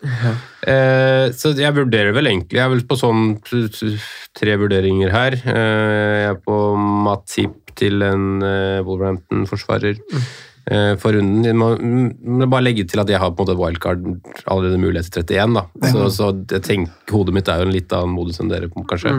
Uh, 0.67 1.31
så 1.37 1.53
jeg 1.55 1.71
vurderer 1.77 2.11
vel 2.17 2.27
egentlig 2.27 2.57
Jeg 2.59 2.65
er 2.65 2.73
vel 2.73 2.81
på 2.89 2.97
sånn 2.99 3.37
tre 3.47 4.57
vurderinger 4.59 5.13
her. 5.15 5.37
Uh, 5.47 6.17
jeg 6.25 6.33
er 6.33 6.41
på 6.43 6.59
Matip 7.07 7.63
til 7.77 8.05
en 8.07 8.43
eh, 8.45 8.83
Wolverhampton-forsvarer 8.87 9.97
eh, 9.99 10.93
for 11.01 11.17
runden. 11.17 11.45
Jeg 11.47 11.57
må, 11.59 11.71
må 11.77 12.49
bare 12.51 12.67
legge 12.69 12.87
til 12.89 13.03
at 13.03 13.11
jeg 13.13 13.21
har 13.23 13.33
på 13.33 13.45
en 13.45 13.51
måte 13.51 13.59
wildcard 13.61 14.07
allerede 14.45 14.81
mulighet 14.83 15.11
til 15.13 15.25
31. 15.27 15.59
da. 15.59 15.91
Så, 15.93 16.07
så 16.17 16.31
jeg 16.57 16.65
tenker, 16.67 16.95
hodet 17.13 17.37
mitt 17.37 17.51
er 17.53 17.63
jo 17.63 17.69
en 17.69 17.77
litt 17.77 17.97
annen 17.97 18.15
modus 18.17 18.41
enn 18.43 18.53
dere, 18.53 18.71
kanskje. 18.91 19.17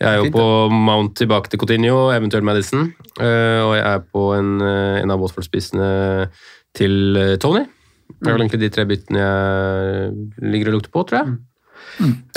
Jeg 0.00 0.08
er 0.10 0.20
jo 0.20 0.28
Fint, 0.28 0.38
på 0.38 0.46
Mount 0.88 1.18
tilbake 1.20 1.52
til 1.52 1.62
Coutinho, 1.62 2.08
eventuelt 2.14 2.46
Madison. 2.46 2.88
Og 3.18 3.72
jeg 3.76 3.84
er 3.84 4.04
på 4.04 4.28
en, 4.38 4.54
en 4.62 5.14
av 5.14 5.24
Watford-spissene 5.24 5.90
til 6.76 7.16
eh, 7.16 7.36
Tony. 7.42 7.64
Det 8.18 8.26
er 8.28 8.34
vel 8.34 8.42
egentlig 8.46 8.60
de 8.64 8.70
tre 8.72 8.84
byttene 8.88 9.20
jeg 9.20 10.48
ligger 10.52 10.70
og 10.72 10.78
lukter 10.78 10.90
på, 10.94 11.04
tror 11.08 11.18
jeg. 11.20 11.36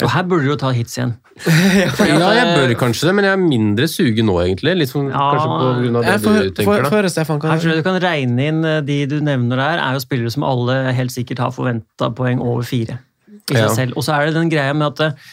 Og 0.02 0.10
her 0.10 0.24
burde 0.26 0.44
du 0.46 0.50
jo 0.52 0.56
ta 0.60 0.70
hits 0.74 0.96
igjen. 0.98 1.14
Ja, 1.42 2.28
jeg 2.36 2.48
bør 2.58 2.72
kanskje 2.78 3.08
det, 3.08 3.14
men 3.16 3.24
jeg 3.26 3.32
er 3.32 3.40
mindre 3.40 3.86
sugen 3.88 4.26
nå, 4.28 4.34
egentlig. 4.42 4.74
Litt 4.78 4.90
som, 4.90 5.06
Ja. 5.08 5.22
kanskje 5.32 5.48
på 5.48 5.68
grunn 5.80 5.96
av 5.98 6.04
det 6.06 6.16
for, 6.22 6.36
du 6.36 6.50
tenker, 6.50 6.82
da. 6.82 6.90
For, 6.90 6.96
får, 6.98 7.08
Stefan, 7.14 7.40
Her 7.40 7.58
tror 7.62 7.72
jeg 7.72 7.80
du 7.80 7.86
kan 7.86 7.98
regne 8.04 8.48
inn 8.52 8.64
eh, 8.68 8.80
de 8.86 8.98
du 9.10 9.16
nevner 9.24 9.56
der, 9.62 9.80
er 9.82 9.96
jo 9.96 10.02
spillere 10.04 10.30
som 10.34 10.44
alle 10.46 10.76
helt 10.96 11.14
sikkert 11.14 11.40
har 11.42 11.54
forventa 11.56 12.10
poeng 12.14 12.42
over 12.44 12.62
fire. 12.68 12.98
i 13.50 13.54
seg 13.56 13.64
Ja. 13.64 13.72
selv. 13.74 13.96
Og 13.96 14.04
så 14.06 14.12
er 14.14 14.26
det 14.28 14.34
den 14.36 14.50
greia 14.52 14.72
med 14.76 14.92
at 14.92 15.00
eh, 15.00 15.30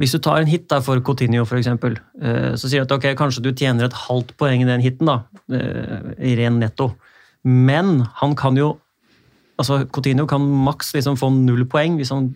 hvis 0.00 0.10
du 0.16 0.18
tar 0.18 0.40
en 0.42 0.48
hit 0.50 0.66
da 0.72 0.80
for 0.82 0.98
Coutinho, 1.06 1.44
for 1.46 1.56
eksempel, 1.60 1.98
eh, 2.20 2.54
så 2.58 2.66
sier 2.66 2.82
du 2.82 2.88
at 2.88 2.96
ok, 2.98 3.12
kanskje 3.20 3.42
du 3.44 3.52
tjener 3.52 3.84
et 3.86 3.92
halvt 4.08 4.32
poeng 4.40 4.64
i 4.64 4.66
den 4.66 4.80
hiten, 4.82 5.06
da, 5.06 5.20
eh, 5.54 6.14
i 6.24 6.34
ren 6.40 6.58
netto. 6.58 6.94
Men 7.44 8.00
han 8.20 8.34
kan 8.38 8.56
jo 8.56 8.74
altså 9.60 9.84
Coutinho 9.94 10.26
kan 10.26 10.42
maks 10.66 10.92
liksom 10.96 11.18
få 11.20 11.30
null 11.34 11.64
poeng 11.70 11.98
hvis 12.00 12.10
han 12.14 12.32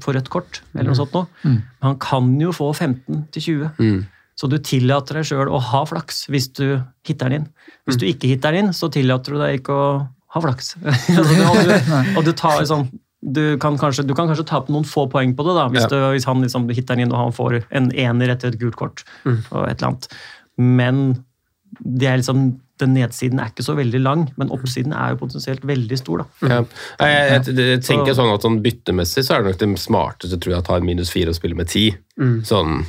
får 0.00 0.18
rødt 0.18 0.30
kort, 0.30 0.60
eller 0.74 0.90
noe 0.92 0.98
sånt 0.98 1.14
noe. 1.16 1.26
Men 1.42 1.62
han 1.82 1.98
kan 2.02 2.30
jo 2.40 2.52
få 2.54 2.70
15-20. 2.76 3.70
Mm. 3.80 4.00
Så 4.38 4.48
du 4.48 4.56
tillater 4.64 5.18
deg 5.18 5.26
sjøl 5.28 5.50
å 5.52 5.58
ha 5.60 5.82
flaks 5.88 6.22
hvis 6.32 6.48
du 6.56 6.80
hitter 7.06 7.28
den 7.28 7.40
inn. 7.40 7.48
Hvis 7.88 7.98
du 8.00 8.06
ikke 8.08 8.30
hitter 8.30 8.54
den 8.54 8.68
inn, 8.68 8.76
så 8.76 8.88
tillater 8.92 9.34
du 9.34 9.40
deg 9.42 9.58
ikke 9.58 9.74
å 9.76 9.88
ha 10.30 10.42
flaks. 10.44 10.76
altså, 10.86 11.24
du, 11.26 11.72
og, 12.16 12.22
du, 12.24 12.32
tar 12.38 12.60
liksom 12.62 12.86
du 13.20 13.42
kan, 13.60 13.76
kanskje, 13.80 14.06
du 14.08 14.14
kan 14.16 14.30
kanskje 14.30 14.46
tape 14.48 14.72
noen 14.72 14.86
få 14.88 15.04
poeng 15.12 15.34
på 15.36 15.44
det, 15.48 15.56
da, 15.58 15.66
hvis, 15.74 15.84
Ja. 15.84 15.90
du, 15.92 15.98
hvis 16.14 16.28
han 16.30 16.40
liksom 16.44 16.70
hitter 16.70 16.96
den 16.96 17.08
inn 17.08 17.12
og 17.12 17.20
han 17.24 17.36
får 17.36 17.58
en 17.68 17.90
ener 17.92 18.32
etter 18.36 18.54
et 18.54 18.60
gult 18.62 18.78
kort. 18.80 19.04
og 19.26 19.66
et 19.66 19.80
eller 19.80 19.90
annet. 19.90 20.08
Men 20.56 21.02
det 21.80 22.08
er 22.08 22.22
liksom 22.22 22.46
den 22.80 22.94
nedsiden 22.96 23.40
er 23.42 23.50
ikke 23.52 23.64
så 23.66 23.74
veldig 23.78 24.00
lang, 24.02 24.26
men 24.40 24.52
oppsiden 24.54 24.92
er 24.96 25.14
jo 25.14 25.20
potensielt 25.22 25.64
veldig 25.68 25.98
stor. 26.00 26.24
Ja. 26.42 26.60
Jeg, 27.00 27.44
jeg, 27.46 27.56
jeg, 27.56 27.82
tenker 27.86 28.12
Så- 28.14 28.20
sånn 28.22 28.34
at 28.34 28.46
sånn 28.46 28.60
byttemessig 28.64 29.24
så 29.26 29.36
er 29.36 29.42
det 29.44 29.52
nok 29.52 29.60
det 29.62 29.82
smarteste 29.84 30.40
tror 30.40 30.54
jeg, 30.56 30.62
å 30.62 30.66
ta 30.70 30.76
en 30.80 30.86
minus 30.88 31.12
fire 31.12 31.32
og 31.34 31.38
spille 31.38 31.58
med 31.58 31.68
ti. 31.72 31.90
Mm. 32.20 32.40
Sånn, 32.44 32.82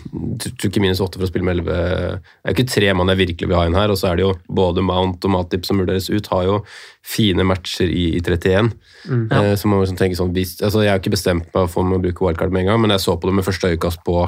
tror 0.44 0.68
ikke 0.72 0.82
minus 0.84 1.00
åtte 1.00 1.16
for 1.20 1.24
å 1.24 1.30
spille 1.32 1.46
med 1.48 1.56
elleve. 1.56 1.76
Det 2.20 2.50
er 2.52 2.56
ikke 2.56 2.68
tre 2.74 2.94
mann 2.98 3.12
jeg 3.14 3.22
virkelig 3.22 3.48
vil 3.48 3.60
ha 3.60 3.66
inn 3.70 3.78
her, 3.80 3.94
og 3.94 4.00
så 4.00 4.10
er 4.12 4.20
det 4.20 4.26
jo 4.26 4.34
både 4.52 4.84
Mount 4.84 5.24
og 5.28 5.32
Matip 5.32 5.68
som 5.68 5.80
vurderes 5.80 6.10
ut, 6.12 6.28
har 6.34 6.44
jo 6.50 6.58
fine 7.02 7.46
matcher 7.48 7.90
i, 7.90 8.12
i 8.18 8.22
31. 8.22 8.72
Mm. 9.08 9.24
Eh, 9.32 9.54
så 9.58 9.70
man 9.70 9.80
må 9.80 9.86
liksom 9.86 9.98
tenke 9.98 10.20
sånn, 10.20 10.34
hvis, 10.36 10.58
altså 10.62 10.84
Jeg 10.84 10.92
har 10.92 11.00
ikke 11.02 11.16
bestemt 11.16 11.48
meg 11.56 11.70
for 11.72 11.82
om 11.82 11.96
å 11.96 12.02
bruke 12.04 12.22
wildcard 12.26 12.52
med 12.54 12.66
en 12.66 12.74
gang, 12.74 12.82
men 12.84 12.94
jeg 12.94 13.06
så 13.08 13.16
på 13.18 13.30
det 13.32 13.38
med 13.40 13.48
første 13.48 13.72
øyekast 13.72 14.04
på 14.06 14.20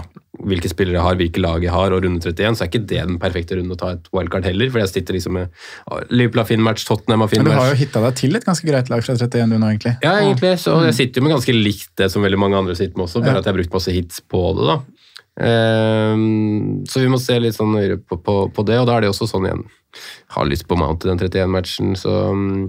hvilke 0.50 0.72
spillere 0.72 0.98
jeg 0.98 1.06
har, 1.06 1.20
hvilke 1.20 1.44
lag 1.44 1.62
jeg 1.68 1.74
har, 1.74 1.94
og 1.94 2.02
runde 2.08 2.24
31, 2.24 2.58
så 2.58 2.64
er 2.66 2.72
ikke 2.72 2.86
det 2.90 3.04
den 3.04 3.20
perfekte 3.22 3.60
runden 3.60 3.76
å 3.76 3.80
ta 3.80 3.92
et 3.94 4.08
wildcard 4.16 4.48
heller. 4.50 4.72
For 4.74 4.82
jeg 4.82 4.94
sitter 4.96 5.20
liksom 5.20 5.38
med 5.38 5.53
Liverpool 6.10 6.42
har 6.44 6.50
fin 6.50 6.64
match, 6.64 6.86
Tottenham 6.88 7.24
har 7.26 7.32
fin 7.32 7.44
Men 7.44 7.52
du 7.52 7.60
har 7.60 7.72
jo 7.74 7.80
hitta 7.80 8.02
deg 8.06 8.18
til 8.20 8.36
et 8.40 8.46
ganske 8.48 8.68
greit 8.68 8.90
lag 8.92 9.04
fra 9.06 9.16
31 9.18 9.54
du 9.54 9.58
nå, 9.60 9.70
egentlig. 9.74 9.96
Ja, 10.04 10.18
egentlig. 10.22 10.56
Så 10.64 10.76
jeg 10.88 10.98
sitter 10.98 11.22
jo 11.22 11.28
med 11.28 11.36
ganske 11.38 11.56
likt 11.56 11.92
det 12.00 12.10
som 12.14 12.26
veldig 12.26 12.40
mange 12.42 12.60
andre 12.60 12.76
sitter 12.80 12.98
med 12.98 13.08
også, 13.08 13.22
bare 13.24 13.38
Ja. 13.38 13.44
at 13.44 13.46
jeg 13.48 13.54
har 13.54 13.60
brukt 13.62 13.78
masse 13.80 13.96
hits 13.96 14.22
på 14.22 14.44
det. 14.58 14.68
da. 14.72 14.80
Um, 15.34 16.84
så 16.86 17.02
vi 17.02 17.10
må 17.10 17.18
se 17.18 17.40
litt 17.42 17.56
sånn 17.58 17.72
nøyere 17.74 17.98
på, 17.98 18.20
på, 18.22 18.36
på 18.54 18.66
det, 18.68 18.76
og 18.78 18.86
da 18.86 19.00
er 19.00 19.02
det 19.02 19.10
også 19.10 19.26
sånn 19.32 19.48
igjen 19.48 19.64
Har 20.36 20.46
lyst 20.46 20.68
på 20.70 20.78
Mount 20.78 21.08
i 21.08 21.10
den 21.10 21.18
31-matchen, 21.18 21.96
så 21.98 22.14
mm, 22.38 22.68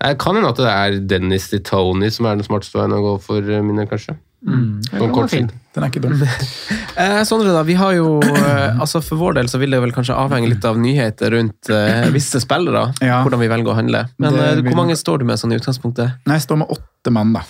Jeg 0.00 0.16
kan 0.22 0.38
hende 0.38 0.48
at 0.54 0.62
det 0.62 0.70
er 0.72 0.96
Dennis 1.12 1.50
til 1.52 1.60
Tony 1.66 2.08
som 2.14 2.24
er 2.30 2.38
den 2.40 2.46
smarteste 2.48 2.80
veien 2.80 2.96
å 2.96 3.02
gå 3.04 3.12
for 3.26 3.44
eh, 3.44 3.60
mine, 3.64 3.84
kanskje. 3.90 4.16
På 4.46 5.08
kort 5.12 5.30
fin. 5.32 5.48
Den 5.74 5.84
er 5.84 5.90
ikke 5.90 6.02
dum. 6.04 6.20
Eh, 6.96 7.18
Sondre, 7.28 7.50
da, 7.52 7.60
vi 7.68 7.74
har 7.76 7.92
jo 7.92 8.22
eh, 8.24 8.78
altså 8.80 9.02
For 9.04 9.18
vår 9.20 9.34
del 9.36 9.50
så 9.52 9.58
vil 9.60 9.74
det 9.74 9.82
vel 9.82 9.90
kanskje 9.92 10.14
avhenge 10.16 10.48
litt 10.48 10.64
av 10.64 10.78
nyheter 10.80 11.34
rundt 11.34 11.68
eh, 11.68 12.06
visse 12.14 12.40
spillere. 12.40 12.86
Ja. 13.04 13.18
Hvordan 13.26 13.42
vi 13.42 13.48
velger 13.52 13.68
å 13.74 13.76
handle. 13.76 14.00
Men 14.16 14.32
eh, 14.38 14.54
vil- 14.56 14.70
hvor 14.70 14.78
mange 14.80 14.96
står 14.96 15.20
du 15.20 15.26
med 15.28 15.36
sånn 15.42 15.52
i 15.52 15.58
utgangspunktet? 15.60 16.14
Nei, 16.24 16.38
jeg 16.38 16.46
står 16.46 16.62
med 16.62 16.72
åtte 16.72 17.12
mann, 17.12 17.34
da. 17.36 17.42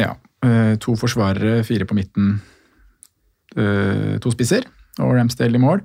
Ja. 0.00 0.10
Eh, 0.42 0.72
to 0.82 0.96
forsvarere, 0.98 1.60
fire 1.68 1.86
på 1.86 1.94
midten, 1.94 2.40
eh, 3.54 4.16
to 4.24 4.32
spisser 4.34 4.66
og 4.98 5.14
Ramsdale 5.14 5.54
i 5.60 5.62
mål. 5.62 5.84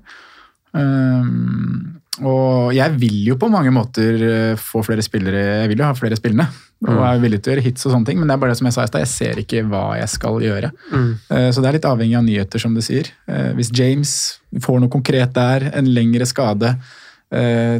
Um, 0.74 2.00
og 2.24 2.74
jeg 2.74 2.94
vil 3.00 3.18
jo 3.28 3.36
på 3.38 3.50
mange 3.52 3.70
måter 3.74 4.22
eh, 4.28 4.56
få 4.58 4.82
flere 4.86 5.04
spillere, 5.06 5.62
jeg 5.64 5.70
vil 5.70 5.84
jo 5.84 5.86
ha 5.90 5.94
flere 5.98 6.18
spillende. 6.18 6.48
Og 6.86 6.94
Mm. 6.94 7.04
er 7.08 7.20
villig 7.24 7.42
til 7.42 7.52
å 7.52 7.56
gjøre 7.56 7.64
hits 7.66 7.86
og 7.88 7.92
sånne 7.94 8.06
ting, 8.06 8.20
men 8.20 8.28
det 8.28 8.36
er 8.36 8.38
bare 8.38 8.52
det 8.52 8.58
som 8.60 8.68
jeg 8.70 8.74
sa 8.76 8.84
i 8.84 8.88
stad, 8.88 9.02
jeg 9.02 9.10
ser 9.10 9.40
ikke 9.42 9.64
hva 9.66 9.98
jeg 9.98 10.10
skal 10.14 10.36
gjøre. 10.40 10.70
Mm. 10.92 11.08
Eh, 11.32 11.50
Så 11.52 11.62
det 11.62 11.70
er 11.70 11.74
litt 11.74 11.88
avhengig 11.90 12.18
av 12.18 12.24
nyheter, 12.24 12.60
som 12.62 12.74
du 12.76 12.82
sier. 12.82 13.10
Eh, 13.28 13.54
Hvis 13.58 13.72
James 13.74 14.40
får 14.62 14.80
noe 14.82 14.90
konkret 14.90 15.34
der, 15.34 15.72
en 15.74 15.86
lengre 15.86 16.26
skade, 16.26 16.76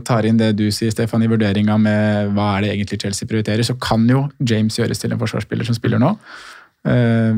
tar 0.04 0.26
inn 0.26 0.36
det 0.36 0.58
du 0.58 0.66
sier, 0.72 0.92
Stefan, 0.92 1.24
i 1.24 1.28
vurderinga 1.28 1.78
med 1.80 2.34
hva 2.36 2.58
er 2.58 2.62
det 2.66 2.72
egentlig 2.76 3.00
Chelsea 3.02 3.26
prioriterer, 3.30 3.64
så 3.64 3.80
kan 3.80 4.06
jo 4.10 4.30
James 4.44 4.76
gjøres 4.76 5.00
til 5.00 5.14
en 5.14 5.20
forsvarsspiller 5.20 5.64
som 5.64 5.74
spiller 5.78 5.98
nå. 6.00 6.18
Uh, 6.88 7.34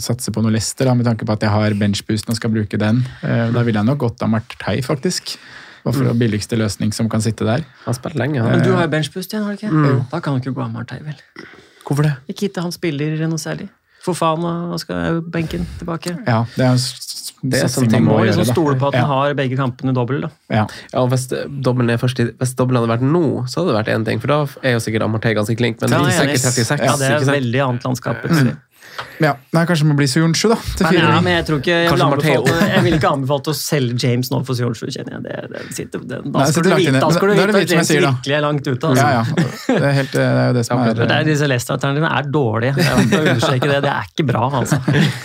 satse 0.00 0.30
på 0.32 0.42
noe 0.42 0.52
Leicester, 0.52 0.84
da, 0.84 0.94
med 0.94 1.04
tanke 1.08 1.24
på 1.24 1.32
at 1.32 1.40
jeg 1.40 1.50
har 1.52 1.70
benchboosten 1.80 2.30
og 2.32 2.36
skal 2.36 2.52
bruke 2.52 2.78
den. 2.80 3.02
Uh, 3.24 3.50
da 3.52 3.62
ville 3.62 3.80
jeg 3.80 3.88
nok 3.88 3.98
gått 4.04 4.22
av 4.22 4.28
Martei, 4.32 4.78
faktisk. 4.84 5.38
Bare 5.84 5.94
for 5.94 6.04
Mm. 6.04 6.18
billigste 6.18 6.56
løsning 6.58 6.92
som 6.94 7.08
kan 7.08 7.20
sitte 7.20 7.44
der. 7.44 7.64
Han 7.84 7.86
har 7.86 7.94
spilt 7.94 8.14
lenge. 8.16 8.42
Men 8.42 8.62
du 8.62 8.72
har 8.74 8.82
jo 8.86 8.88
benchboost 8.92 9.32
igjen, 9.32 9.44
har 9.44 9.56
du 9.56 9.66
ikke? 9.66 9.70
Mm. 9.72 10.10
Da 10.10 10.20
kan 10.20 10.38
du 10.38 10.40
ikke 10.50 10.54
gå 10.54 10.62
av 10.64 10.72
Martei, 10.72 10.98
vel? 11.02 11.14
Hvorfor 11.86 12.02
det? 12.02 12.16
Ikke 12.28 12.48
hitte 12.48 12.60
han 12.62 12.70
spiller 12.72 13.16
noe 13.28 13.38
særlig. 13.38 13.68
For 14.02 14.14
faen, 14.14 14.44
og 14.72 14.78
skal 14.80 15.20
benken 15.22 15.66
tilbake. 15.78 16.16
Ja, 16.26 16.44
det 16.56 16.64
er, 16.64 16.72
en 16.72 16.78
Det 17.50 17.62
er 17.62 17.68
sånn 17.68 17.88
ting 17.88 18.04
man 18.04 18.14
Må 18.14 18.18
må 18.20 18.24
liksom 18.26 18.44
gjøre, 18.44 18.52
stole 18.52 18.74
på 18.78 18.88
at 18.88 18.94
Ja. 18.94 19.04
har 19.06 19.34
begge 19.34 19.56
kampene 19.56 19.94
dobbel. 19.94 20.20
da. 20.22 20.28
Ja. 20.50 20.66
Ja, 20.92 21.06
hvis 21.06 21.26
dobbelen 21.28 21.88
er 21.90 21.96
først 21.96 22.16
hvis 22.36 22.54
dobbelen 22.54 22.80
hadde 22.80 23.00
vært 23.00 23.02
nå, 23.02 23.48
så 23.48 23.60
hadde 23.64 23.72
det 23.72 23.86
vært 23.86 23.94
én 23.96 24.04
ting. 24.04 24.20
For 24.20 24.26
da 24.28 24.46
er 24.62 24.72
jo 24.72 24.78
sikkert 24.78 25.02
Amartey 25.02 25.34
ganske 25.34 25.56
klink. 25.56 25.80
Men 25.80 25.90
Ja, 25.90 25.98
det 26.04 26.12
er 26.14 26.24
jeg 26.26 26.34
er 26.34 26.36
sikkert 26.36 26.66
36. 26.68 26.84
Ja, 26.84 26.96
det 26.96 27.06
er 27.10 27.16
ikke 27.16 27.24
sant? 27.24 27.36
veldig 27.40 27.60
annet 27.68 27.82
landskap. 27.84 28.22
plutselig. 28.22 28.56
Ja. 29.20 29.34
Nei, 29.54 29.62
kanskje 29.68 29.84
man 29.86 29.94
må 29.94 30.00
bli 30.00 30.08
Suyunshu, 30.10 30.48
da. 30.50 30.56
Til 30.76 30.84
Men, 30.86 30.92
fire. 30.94 31.08
ja, 31.12 31.20
men 31.24 31.34
jeg 31.36 31.44
tror 31.48 31.60
ikke 31.60 31.76
jeg 31.76 31.92
vil, 31.92 32.02
anbefale, 32.04 32.56
jeg 32.70 32.84
vil 32.86 32.96
ikke 32.98 33.10
anbefale 33.10 33.52
å 33.52 33.56
selge 33.56 33.96
James 34.04 34.30
nå 34.32 34.40
for 34.48 34.58
Sjonsju, 34.58 34.88
kjenner 34.92 35.16
jeg. 35.16 35.22
Det, 35.24 35.36
det 35.52 35.62
sitter, 35.76 36.04
det, 36.10 36.20
da 36.24 36.40
Nei, 36.40 36.46
skal 36.50 36.66
du 36.66 36.70
vite, 36.74 36.92
da 36.96 37.10
skal 37.14 37.30
du 37.30 37.34
det 37.34 37.46
vite 37.50 37.60
at 37.60 37.74
James 37.74 37.90
sier, 37.90 38.04
virkelig 38.06 38.36
er 38.36 38.44
langt 38.44 38.68
ute. 38.70 38.90
Altså. 38.90 39.04
Ja, 39.04 39.10
ja. 39.20 39.48
Det 39.70 39.76
er, 39.78 39.94
helt, 40.00 40.12
det 40.16 40.24
er 40.24 40.48
jo 40.50 40.54
det 40.58 40.64
som 40.68 40.82
er 40.84 41.00
Det 41.00 41.08
er 41.16 41.28
Disse 41.30 41.48
Leicester-alternativene 41.50 42.12
er 42.20 42.30
dårlige. 42.36 42.74
Jeg 42.80 43.20
understreke 43.20 43.70
det. 43.70 43.80
Det 43.86 43.92
er 43.94 44.10
ikke 44.10 44.26
bra, 44.30 44.42
altså. 44.60 44.80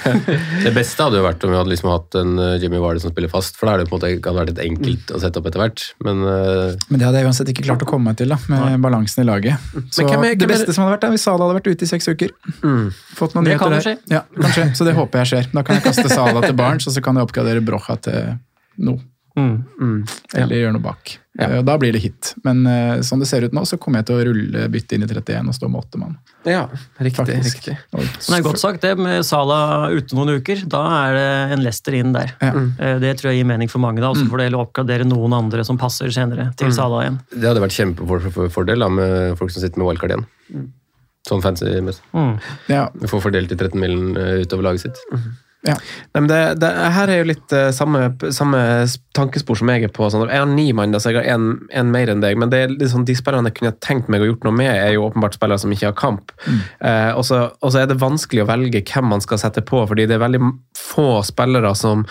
Det 0.65 0.73
beste 0.75 1.05
hadde 1.07 1.19
jo 1.19 1.25
vært 1.25 1.43
om 1.45 1.53
vi 1.53 1.57
hadde 1.59 1.71
liksom 1.73 1.91
hatt 1.91 2.17
en 2.19 2.31
eh, 2.41 2.55
Jimmy 2.61 2.79
Wardy 2.81 3.01
som 3.03 3.13
spiller 3.13 3.31
fast, 3.31 3.57
for 3.59 3.67
da 3.67 3.75
hadde 3.75 3.85
det 3.85 3.91
på 3.91 3.97
en 3.97 4.01
måte 4.01 4.11
ikke 4.17 4.33
vært 4.35 4.51
litt 4.53 4.61
enkelt 4.65 5.13
å 5.15 5.21
sette 5.23 5.41
opp 5.41 5.49
etter 5.51 5.61
hvert. 5.63 5.85
Men 6.05 6.21
uh... 6.25 6.73
Men 6.89 7.01
det 7.01 7.07
hadde 7.09 7.21
jeg 7.21 7.29
uansett 7.29 7.51
ikke 7.53 7.65
klart 7.67 7.85
å 7.85 7.89
komme 7.89 8.11
meg 8.11 8.19
til, 8.21 8.31
da, 8.33 8.39
med 8.51 8.79
balansen 8.83 9.23
i 9.23 9.27
laget. 9.27 9.69
Så 9.93 10.05
hvem 10.07 10.25
er- 10.29 10.35
Det 10.35 10.45
hvem 10.45 10.49
er- 10.49 10.53
beste 10.55 10.75
som 10.75 10.85
hadde 10.85 10.95
vært, 10.97 11.07
er 11.09 11.15
hvis 11.15 11.25
Sala 11.27 11.47
hadde 11.47 11.59
vært 11.59 11.69
ute 11.73 11.87
i 11.87 11.89
seks 11.89 12.09
uker. 12.11 12.33
Fått 13.15 13.35
noen 13.37 13.44
Det 13.45 13.57
kan 13.61 13.71
jo 13.77 13.81
skje. 13.85 13.97
Ja, 14.11 14.21
kanskje. 14.41 14.67
Så 14.75 14.85
det 14.87 14.95
håper 14.97 15.23
jeg 15.23 15.31
skjer. 15.33 15.51
Da 15.53 15.63
kan 15.63 15.75
jeg 15.79 15.83
kaste 15.89 16.09
Sala 16.09 16.41
til 16.41 16.55
Barents, 16.57 16.87
og 16.87 16.93
så 16.97 17.03
kan 17.05 17.15
jeg 17.19 17.27
oppgradere 17.29 17.61
Brocha 17.65 17.97
til 18.01 18.37
noe. 18.77 18.99
Mm. 19.35 20.05
Eller 20.39 20.55
gjøre 20.61 20.73
noe 20.77 20.79
bak. 20.85 21.17
Ja. 21.35 21.49
Eh, 21.57 21.61
Da 21.67 21.73
blir 21.77 21.91
det 21.91 21.99
hit. 21.99 22.29
Men 22.45 22.61
uh, 22.63 23.01
sånn 23.03 23.19
det 23.19 23.27
ser 23.27 23.43
ut 23.43 23.51
nå, 23.51 23.65
så 23.67 23.75
kommer 23.77 23.99
jeg 23.99 24.07
til 24.07 24.15
å 24.15 24.23
rulle 24.29 24.61
bytte 24.71 24.95
inn 24.95 25.03
i 25.03 25.09
31 25.09 25.49
og 25.51 25.57
stå 25.57 25.67
med 25.67 25.81
åtte 25.81 25.99
mann. 25.99 26.13
Ja, 26.47 26.61
riktig. 27.03 27.17
Faktisk. 27.19 27.57
riktig. 27.57 27.75
Og- 27.91 27.99
Men 28.05 28.29
det 28.31 28.37
er 28.39 28.45
godt 28.47 28.61
sagt, 28.63 28.79
det. 28.85 28.93
Med 28.97 29.25
Sala 29.27 29.89
ute 29.91 30.15
noen 30.15 30.37
uker, 30.39 30.63
da 30.71 30.85
er 31.09 31.13
det 31.19 31.27
en 31.57 31.65
Lester 31.65 31.97
inn 31.99 32.13
der. 32.15 32.31
Ja. 32.39 32.53
Mm. 32.55 32.69
Det 33.03 33.11
tror 33.19 33.33
jeg 33.33 33.41
gir 33.41 33.49
mening 33.51 33.67
for 33.69 33.79
mange. 33.83 33.99
da, 33.99 34.09
Og 34.13 34.15
så 34.15 34.29
får 34.31 34.37
det 34.45 34.53
å 34.55 34.63
oppgradere 34.63 35.03
noen 35.03 35.33
andre 35.35 35.65
som 35.67 35.77
passer 35.77 36.07
senere 36.15 36.55
til 36.55 36.71
Sala 36.71 37.03
igjen. 37.03 37.19
det 37.35 37.43
hadde 37.43 37.59
vært 37.59 37.75
kjempefordel 37.75 38.79
da, 38.79 38.87
med 38.87 39.37
folk 39.37 39.51
som 39.51 39.61
sitter 39.61 39.77
med 39.83 39.87
wildcard 39.91 40.15
igjen. 40.15 40.71
Sånn 41.25 41.41
fancy. 41.41 41.71
Mm. 42.13 42.37
Ja, 42.69 42.85
får 43.09 43.23
fordelt 43.23 43.49
de 43.49 43.57
13 43.57 43.81
millen 43.81 44.13
eh, 44.19 44.45
utover 44.45 44.67
laget 44.67 44.85
sitt. 44.85 45.01
ja. 45.65 45.73
Nei, 46.13 46.21
men 46.21 46.27
det, 46.29 46.39
det 46.61 46.69
her 46.93 47.09
er 47.09 47.23
jo 47.23 47.27
litt 47.31 47.55
uh, 47.57 47.71
samme, 47.73 48.11
samme 48.35 48.59
tankespor 49.17 49.57
som 49.57 49.71
jeg 49.73 49.87
er 49.87 49.93
på. 49.93 50.05
Sånn. 50.13 50.27
Jeg 50.29 50.43
har 50.43 50.51
ni 50.51 50.67
mann, 50.77 50.93
så 51.01 51.09
jeg 51.09 51.23
har 51.23 51.31
én 51.33 51.89
mer 51.89 52.13
enn 52.13 52.21
deg. 52.21 52.37
Men 52.37 52.53
det 52.53 52.61
er 52.67 52.91
sånn, 52.91 53.07
de 53.09 53.17
spillerne 53.17 53.49
jeg 53.49 53.57
kunne 53.57 53.73
tenkt 53.81 54.11
meg 54.13 54.21
å 54.21 54.29
gjort 54.29 54.45
noe 54.45 54.59
med, 54.61 54.69
er 54.75 54.93
jo 54.93 55.07
åpenbart 55.07 55.39
spillere 55.39 55.63
som 55.63 55.73
ikke 55.73 55.89
har 55.89 55.97
kamp. 55.97 56.35
Mm. 56.45 56.61
Uh, 56.85 57.11
og 57.17 57.25
så 57.25 57.81
er 57.81 57.89
det 57.89 58.01
vanskelig 58.03 58.45
å 58.45 58.49
velge 58.51 58.85
hvem 58.85 59.09
man 59.15 59.25
skal 59.25 59.41
sette 59.41 59.65
på, 59.65 59.81
fordi 59.89 60.05
det 60.05 60.19
er 60.19 60.25
veldig 60.27 60.43
få 60.77 61.09
spillere 61.25 61.73
som 61.79 62.05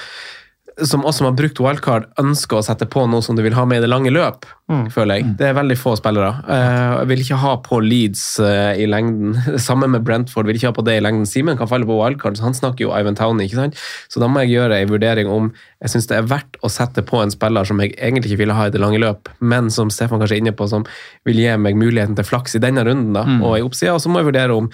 som 0.83 1.05
oss 1.05 1.17
som 1.17 1.29
har 1.29 1.35
brukt 1.39 1.61
wildcard, 1.63 2.07
ønsker 2.19 2.59
å 2.59 2.65
sette 2.67 2.87
på 2.91 3.05
noe 3.07 3.23
som 3.23 3.37
du 3.37 3.43
vil 3.45 3.55
ha 3.55 3.63
med 3.69 3.79
i 3.79 3.85
det 3.85 3.91
lange 3.91 4.11
løp, 4.11 4.47
føler 4.91 5.21
jeg. 5.21 5.35
Det 5.39 5.47
er 5.47 5.57
veldig 5.59 5.77
få 5.79 5.93
spillere. 6.01 6.33
Eh, 6.51 6.95
jeg 6.99 7.09
vil 7.11 7.23
ikke 7.23 7.39
ha 7.43 7.53
på 7.63 7.79
Leeds 7.85 8.25
eh, 8.43 8.81
i 8.83 8.89
lengden. 8.91 9.37
Samme 9.67 9.87
med 9.93 10.03
Brentford, 10.07 10.49
vil 10.49 10.59
ikke 10.59 10.73
ha 10.73 10.77
på 10.77 10.85
det 10.87 10.97
i 10.99 11.03
lengden. 11.05 11.29
Simen 11.31 11.59
kan 11.61 11.71
falle 11.71 11.87
på 11.87 11.99
wildcard, 12.01 12.39
så 12.39 12.49
han 12.49 12.57
snakker 12.59 12.87
jo 12.87 12.95
Ivan 12.97 13.19
Towney, 13.19 13.47
ikke 13.47 13.61
sant? 13.61 13.79
Så 14.11 14.23
da 14.23 14.29
må 14.31 14.43
jeg 14.43 14.57
gjøre 14.57 14.81
en 14.81 14.91
vurdering 14.91 15.31
om 15.31 15.53
jeg 15.85 15.93
syns 15.95 16.11
det 16.11 16.17
er 16.19 16.27
verdt 16.33 16.59
å 16.65 16.73
sette 16.73 17.05
på 17.07 17.21
en 17.23 17.35
spiller 17.35 17.69
som 17.69 17.83
jeg 17.83 17.93
egentlig 17.95 18.33
ikke 18.33 18.43
ville 18.43 18.57
ha 18.59 18.67
i 18.67 18.75
det 18.75 18.83
lange 18.83 18.99
løp, 19.03 19.31
men 19.45 19.71
som 19.75 19.93
Stefan 19.95 20.23
kanskje 20.23 20.41
er 20.41 20.43
inne 20.43 20.57
på, 20.57 20.67
som 20.71 20.89
vil 21.29 21.39
gi 21.39 21.53
meg 21.61 21.79
muligheten 21.79 22.19
til 22.19 22.27
flaks 22.27 22.59
i 22.59 22.63
denne 22.65 22.83
runden, 22.87 23.13
da, 23.15 23.27
og 23.45 23.59
i 23.61 23.67
oppsida. 23.67 23.95
Og 23.95 24.03
så 24.03 24.11
må 24.11 24.23
jeg 24.23 24.33
vurdere 24.33 24.59
om 24.59 24.73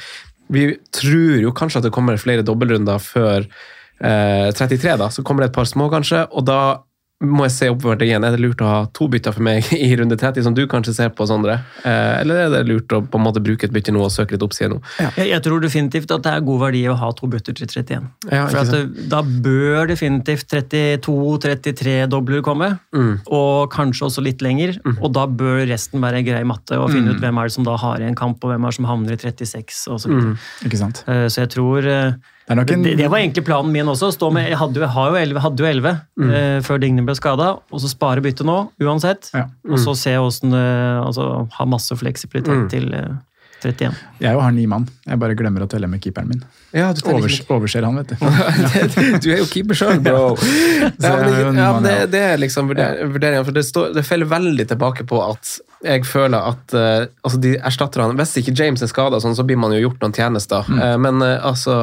Vi 0.50 0.64
tror 0.90 1.44
jo 1.44 1.52
kanskje 1.54 1.78
at 1.78 1.84
det 1.86 1.92
kommer 1.94 2.18
flere 2.18 2.42
dobbeltrunder 2.42 2.98
før 2.98 3.44
33, 4.00 4.96
da, 5.00 5.10
så 5.12 5.22
kommer 5.26 5.44
det 5.44 5.50
et 5.52 5.58
par 5.60 5.68
små, 5.68 5.90
kanskje. 5.92 6.26
Og 6.32 6.46
da 6.48 6.60
må 7.20 7.44
jeg 7.44 7.52
se 7.52 7.66
oppover 7.68 7.98
det 8.00 8.06
igjen. 8.08 8.24
Er 8.24 8.32
det 8.32 8.40
lurt 8.40 8.62
å 8.64 8.68
ha 8.70 8.76
to 8.96 9.04
bytter 9.12 9.34
for 9.36 9.44
meg 9.44 9.66
i 9.76 9.90
runde 10.00 10.16
30, 10.16 10.40
som 10.46 10.54
du 10.56 10.62
kanskje 10.72 10.94
ser 10.96 11.10
på, 11.12 11.26
Sondre? 11.28 11.58
Eh, 11.84 12.14
eller 12.22 12.46
er 12.46 12.54
det 12.54 12.62
lurt 12.70 12.94
å 12.96 13.02
på 13.04 13.20
en 13.20 13.26
måte 13.26 13.42
bruke 13.44 13.68
et 13.68 13.74
bytte 13.74 13.92
nå 13.92 14.00
og 14.06 14.08
søke 14.14 14.32
litt 14.38 14.44
oppside 14.46 14.70
nå? 14.72 14.78
Jeg, 15.18 15.26
jeg 15.28 15.44
tror 15.44 15.60
definitivt 15.60 16.14
at 16.16 16.24
det 16.24 16.32
er 16.32 16.46
god 16.48 16.62
verdi 16.64 16.80
å 16.88 16.94
ha 16.96 17.10
to 17.18 17.28
bytter 17.28 17.58
til 17.60 17.68
31. 17.68 18.08
Ja, 18.32 18.46
For 18.48 18.62
at 18.62 18.72
det, 18.72 19.04
Da 19.12 19.20
bør 19.20 19.90
definitivt 19.92 20.48
32-33 20.48 21.98
dobler 22.08 22.40
komme, 22.46 22.70
Mm. 22.96 23.20
og 23.28 23.68
kanskje 23.76 24.08
også 24.08 24.24
litt 24.24 24.40
lenger. 24.40 24.78
Og 24.96 25.12
da 25.12 25.26
bør 25.28 25.60
resten 25.68 26.00
være 26.00 26.24
grei 26.24 26.40
matte, 26.48 26.80
og 26.80 26.88
finne 26.96 27.12
ut 27.12 27.20
hvem 27.20 27.36
er 27.44 27.48
det 27.52 27.54
som 27.58 27.68
da 27.68 27.76
har 27.84 28.00
en 28.00 28.16
kamp, 28.16 28.40
og 28.44 28.50
hvem 28.54 28.64
er 28.64 28.72
det 28.72 28.80
som 28.80 28.88
havner 28.88 29.12
i 29.12 29.20
36 29.20 29.84
osv. 29.92 30.18
Så, 30.64 30.76
sant? 30.80 31.04
Eh, 31.06 31.26
så 31.28 31.44
jeg 31.44 31.52
tror 31.52 31.84
eh, 32.50 32.56
Det 32.56 32.58
nok 32.58 32.70
en 32.74 32.82
det, 32.82 32.96
det 32.98 33.08
var 33.10 33.22
egentlig 33.22 33.44
planen 33.46 33.72
min 33.72 33.86
også. 33.94 34.10
Stå 34.16 34.32
med, 34.34 34.48
jeg 34.50 34.58
hadde, 34.58 34.82
jo- 34.82 34.90
elleve 34.90 35.14
mm. 35.14 35.22
11, 35.22 35.40
hadde 35.46 35.64
jo 35.64 35.70
11 35.70 35.90
eh, 36.34 36.60
før 36.66 36.82
Digne 36.82 37.06
ble 37.06 37.14
skada, 37.14 37.48
og 37.70 37.80
så 37.80 37.88
spare 37.88 38.20
byttet 38.24 38.46
nå, 38.48 38.58
uansett. 38.82 39.30
Ja. 39.34 39.46
Og 39.70 39.78
så 39.78 39.94
se 39.96 40.16
åssen 40.18 40.52
Altså 40.54 41.48
ha 41.56 41.64
masse 41.68 41.94
fleksibilitet 41.96 42.70
til 42.72 42.92
eh, 42.94 43.18
31. 43.60 43.94
Jeg 44.20 44.32
jo 44.32 44.40
har 44.40 44.52
ni 44.56 44.64
mann. 44.66 44.86
Jeg 45.06 45.20
bare 45.20 45.34
glemmer 45.36 45.64
å 45.64 45.68
telle 45.70 45.88
med 45.90 46.00
keeperen 46.00 46.30
min. 46.32 46.42
Ja, 46.72 46.90
Overs, 47.04 47.40
ikke- 47.40 47.56
overser 47.56 47.84
han, 47.84 47.98
vet 48.00 48.08
du. 48.08 48.16
du 49.22 49.28
er 49.34 49.42
jo 49.42 49.48
keeper 49.50 49.76
sjøl, 49.76 50.00
bro! 50.04 50.36
Ja, 51.00 51.16
men, 51.20 51.58
ja, 51.58 51.72
men 51.76 51.84
det, 51.84 51.96
det 52.14 52.22
er 52.32 52.40
liksom 52.40 52.70
vurder- 52.70 53.02
vurderingen, 53.10 53.44
for 53.44 53.56
det, 53.56 53.66
står, 53.68 53.92
det 53.96 54.04
faller 54.06 54.30
veldig 54.30 54.66
tilbake 54.72 55.04
på 55.08 55.20
at 55.26 55.58
jeg 55.80 56.04
føler 56.04 56.44
at 56.44 56.74
uh, 56.76 57.06
altså 57.24 57.38
de 57.40 57.54
erstatterne 57.56 58.16
Hvis 58.18 58.34
ikke 58.40 58.52
James 58.56 58.82
er 58.84 58.90
skada, 58.90 59.20
sånn, 59.22 59.36
så 59.36 59.46
blir 59.48 59.58
man 59.60 59.72
jo 59.72 59.86
gjort 59.86 60.02
noen 60.02 60.16
tjenester. 60.16 60.66
Mm. 60.68 60.80
Uh, 60.80 60.96
men 61.00 61.22
uh, 61.24 61.36
altså 61.48 61.76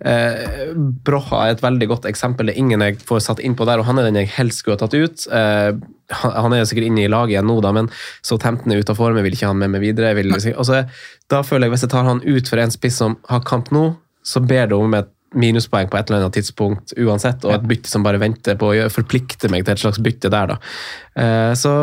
eh, 0.00 0.74
Broha 1.04 1.46
er 1.46 1.54
et 1.54 1.62
veldig 1.64 1.88
godt 1.90 2.08
eksempel. 2.10 2.48
Det 2.48 2.54
er 2.54 2.60
ingen 2.60 2.84
jeg 2.84 2.98
får 3.06 3.22
satt 3.24 3.40
inn 3.44 3.56
på 3.56 3.66
der, 3.68 3.80
og 3.80 3.88
han 3.88 4.00
er 4.00 4.08
den 4.08 4.20
jeg 4.20 4.32
helst 4.36 4.62
skulle 4.62 4.76
ha 4.76 4.82
tatt 4.82 4.96
ut. 4.96 5.24
Han, 5.30 6.32
han 6.32 6.54
er 6.56 6.62
jo 6.62 6.68
sikkert 6.70 6.88
inne 6.88 7.04
i 7.04 7.10
laget 7.12 7.36
igjen 7.36 7.48
nå, 7.48 7.58
da, 7.64 7.72
men 7.76 7.90
Southampton 8.26 8.72
er 8.72 8.80
ute 8.80 8.94
av 8.94 9.00
form, 9.00 9.18
jeg 9.20 9.28
vil 9.28 9.36
ikke 9.36 9.48
ha 9.48 9.52
han 9.52 9.60
med 9.60 9.74
meg 9.76 9.84
videre. 9.84 10.14
Vil, 10.18 10.32
altså, 10.32 10.82
da 11.30 11.42
føler 11.46 11.68
jeg 11.68 11.76
Hvis 11.76 11.84
jeg 11.86 11.92
tar 11.92 12.08
han 12.08 12.22
ut 12.24 12.52
for 12.52 12.62
en 12.64 12.72
spiss 12.74 13.00
som 13.02 13.18
har 13.30 13.44
kamp 13.46 13.68
nå, 13.76 13.84
så 14.26 14.42
ber 14.44 14.72
det 14.72 14.76
om 14.76 14.96
et 14.98 15.12
minuspoeng 15.36 15.86
på 15.86 16.00
et 16.00 16.08
eller 16.08 16.24
annet 16.24 16.40
tidspunkt 16.40 16.96
uansett, 16.98 17.44
og 17.46 17.54
et 17.54 17.68
bytte 17.70 17.92
som 17.92 18.02
bare 18.02 18.20
venter 18.20 18.56
på 18.58 18.72
å 18.72 18.88
forplikte 18.90 19.52
meg 19.52 19.62
til 19.62 19.76
et 19.76 19.84
slags 19.84 20.00
bytte 20.02 20.32
der, 20.32 20.56
da. 20.56 21.52
Så, 21.60 21.74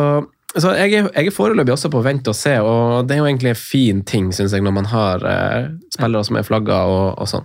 så 0.62 0.72
jeg, 0.78 0.92
er, 0.96 1.06
jeg 1.14 1.28
er 1.30 1.34
foreløpig 1.34 1.72
også 1.74 1.90
på 1.92 2.00
vent 2.04 2.28
og 2.30 2.34
se, 2.36 2.54
og 2.64 3.06
det 3.08 3.16
er 3.16 3.20
jo 3.20 3.26
egentlig 3.28 3.50
en 3.52 3.58
fin 3.60 4.02
ting, 4.08 4.28
syns 4.34 4.54
jeg, 4.56 4.62
når 4.64 4.74
man 4.76 4.88
har 4.90 5.24
eh, 5.28 5.66
spillere 5.94 6.24
som 6.28 6.38
er 6.40 6.46
flagga 6.46 6.78
og, 6.88 7.18
og 7.22 7.28
sånn. 7.30 7.44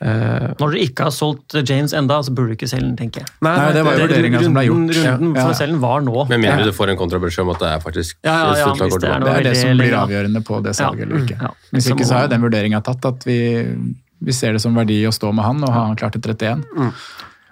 Eh, 0.00 0.46
Når 0.60 0.74
dere 0.74 0.82
ikke 0.86 1.06
har 1.08 1.14
solgt 1.14 1.56
James 1.68 1.92
enda, 1.98 2.20
så 2.24 2.32
burde 2.34 2.54
du 2.54 2.56
ikke 2.58 2.70
selge 2.70 2.86
den, 2.86 2.96
tenker 2.98 3.24
jeg. 3.24 3.30
Nei, 3.44 3.52
nei, 3.58 3.68
det 3.76 3.84
var 3.86 3.98
jo 3.98 4.06
vurderingen 4.06 4.46
som 4.48 4.56
ble 4.58 4.64
gjort. 4.68 4.96
Runden, 4.98 5.34
for 5.38 5.52
å 5.52 5.58
selge 5.60 5.76
den 5.76 5.82
var 5.84 6.04
nå. 6.06 6.16
Med 6.32 6.42
mindre 6.46 6.66
du 6.68 6.74
får 6.76 6.94
en 6.94 7.00
kontrabeskjed 7.04 7.44
om 7.46 7.54
at 7.54 7.62
det 7.64 7.70
er 7.76 7.84
faktisk 7.84 8.18
Ja, 8.26 8.34
ja, 8.34 8.58
ja, 8.64 8.72
det 8.74 9.12
er. 9.12 9.24
Det 9.28 9.36
er 9.36 9.48
det 9.50 9.54
som 9.60 9.80
blir 9.84 9.96
avgjørende 10.02 10.44
på 10.48 10.60
det 10.64 10.74
salget 10.78 11.04
Ja. 11.04 11.08
eller 11.08 11.24
ikke. 11.24 11.38
Ja. 11.42 11.54
Hvis 11.76 11.90
ikke 11.92 12.08
så 12.08 12.18
er 12.18 12.26
jo 12.28 12.34
den 12.34 12.44
vurderinga 12.48 12.82
tatt 12.86 13.08
at 13.12 13.26
vi, 13.28 13.38
vi 14.24 14.34
ser 14.34 14.56
det 14.56 14.62
som 14.64 14.74
verdi 14.78 15.00
å 15.08 15.14
stå 15.14 15.30
med 15.36 15.46
han 15.46 15.62
og 15.66 15.74
ha 15.74 15.86
han 15.90 15.98
klart 16.00 16.16
til 16.18 16.24
31. 16.34 16.64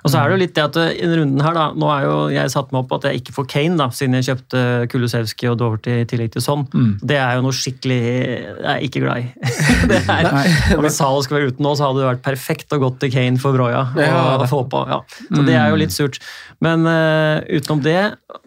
Og 0.06 0.12
så 0.12 0.20
er 0.20 0.30
det 0.30 0.36
jo 0.36 0.40
litt 0.44 0.54
det 0.56 0.64
at 0.64 0.78
eh, 0.78 0.92
i 1.02 1.08
runden 1.10 1.42
her, 1.42 1.56
da, 1.56 1.64
nå 1.74 1.90
er 1.90 2.06
jo 2.06 2.14
jeg 2.30 2.52
satt 2.52 2.70
meg 2.70 2.84
opp 2.84 2.90
på 2.92 2.98
at 3.00 3.08
jeg 3.08 3.20
ikke 3.20 3.34
får 3.36 3.48
Kane, 3.50 3.78
da, 3.80 3.88
siden 3.94 4.16
jeg 4.18 4.28
kjøpte 4.28 4.62
Kulusevski 4.92 5.50
og 5.50 5.58
Doverty 5.60 5.98
i 6.02 6.06
tillegg 6.08 6.32
til 6.36 6.44
sånn. 6.44 6.64
Det 7.02 7.18
er 7.18 7.36
jo 7.38 7.44
noe 7.46 7.56
skikkelig 7.56 7.98
Jeg 7.98 8.70
er 8.72 8.86
ikke 8.86 9.02
glad 9.02 9.24
i. 9.24 9.52
det 9.90 10.00
er, 10.02 10.30
og 10.76 10.86
hvis 10.86 11.00
Salo 11.00 11.22
skulle 11.26 11.42
være 11.42 11.56
ute 11.56 11.66
nå, 11.66 11.74
så 11.74 11.88
hadde 11.88 12.04
det 12.04 12.10
vært 12.12 12.24
perfekt 12.26 12.76
å 12.76 12.80
gå 12.82 12.92
til 13.02 13.12
Kane 13.14 13.42
for 13.42 13.56
Broya. 13.56 13.86
Og, 13.92 14.02
Ja, 14.06 14.48
få 14.50 14.62
på, 14.70 14.86
ja. 14.88 15.02
Så 15.26 15.42
det 15.46 15.58
er 15.58 15.72
jo 15.72 15.80
litt 15.80 15.94
surt. 15.94 16.20
Men 16.62 16.86
uh, 16.88 17.42
utenom 17.50 17.82
det, 17.84 18.00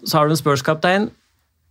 så 0.07 0.21
har 0.21 0.29
du 0.29 0.33
en 0.33 0.39
Spurs-kaptein. 0.39 1.09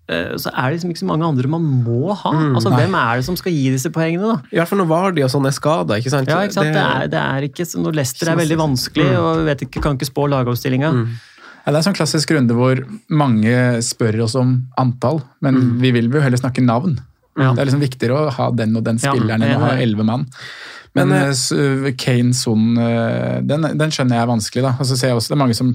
Eh, 0.09 0.35
så 0.41 0.51
er 0.53 0.69
det 0.71 0.79
liksom 0.79 0.91
ikke 0.95 1.03
så 1.05 1.09
mange 1.11 1.27
andre 1.29 1.49
man 1.53 1.65
må 1.85 2.13
ha. 2.17 2.33
altså, 2.57 2.73
Hvem 2.75 2.95
er 3.01 3.17
det 3.21 3.25
som 3.29 3.37
skal 3.39 3.53
gi 3.55 3.71
disse 3.75 3.91
poengene, 3.95 4.35
da? 4.35 4.37
I 4.53 4.61
hvert 4.61 4.71
fall 4.73 4.83
når 4.83 4.91
Vardi 4.93 5.25
og 5.27 5.33
sånn 5.33 5.49
er 5.49 5.57
skada, 5.57 5.99
ikke 6.01 6.13
sant? 6.15 6.29
Ja, 6.31 6.43
ikke 6.47 6.59
sant? 6.59 6.73
Det, 6.75 6.85
er, 6.85 7.11
det 7.13 7.21
er 7.23 7.49
ikke 7.49 7.67
så 7.69 7.83
Når 7.85 7.99
Leicester 8.01 8.33
er 8.33 8.41
veldig 8.41 8.59
vanskelig 8.61 9.11
og 9.19 9.45
vet 9.49 9.67
ikke, 9.69 9.83
kan 9.85 9.99
ikke 9.99 10.09
spå 10.11 10.27
lagoppstillinga. 10.33 10.93
Ja, 10.95 11.73
det 11.73 11.77
er 11.77 11.83
en 11.83 11.87
sånn 11.91 11.99
klassisk 11.99 12.31
runde 12.33 12.55
hvor 12.57 12.81
mange 13.13 13.83
spør 13.85 14.23
oss 14.25 14.35
om 14.41 14.55
antall, 14.81 15.21
men 15.45 15.77
vi 15.83 15.91
vil 15.93 16.09
jo 16.09 16.23
heller 16.25 16.41
snakke 16.41 16.65
navn. 16.65 16.97
Ja. 17.39 17.53
Det 17.53 17.61
er 17.63 17.69
liksom 17.69 17.83
viktigere 17.85 18.17
å 18.17 18.31
ha 18.35 18.49
den 18.57 18.73
og 18.79 18.83
den 18.87 18.97
Ja, 19.03 19.13
spilleren 19.13 19.45
enn 19.45 19.61
å 19.61 19.67
ha 19.69 19.75
elleve 19.79 20.07
mann. 20.09 20.25
Men 20.97 21.13
Men, 21.13 21.31
uh, 21.31 21.91
Kane 22.01 22.33
Son, 22.35 22.73
uh, 22.81 23.39
den, 23.45 23.67
den 23.79 23.93
skjønner 23.93 24.17
jeg 24.17 24.25
er 24.25 24.31
vanskelig. 24.33 24.63
da. 24.65 24.73
Og 24.81 24.89
så 24.89 24.97
ser 24.97 25.13
jeg 25.13 25.19
også 25.21 25.29
Det 25.31 25.37
er 25.37 25.43
mange 25.45 25.55
som 25.59 25.75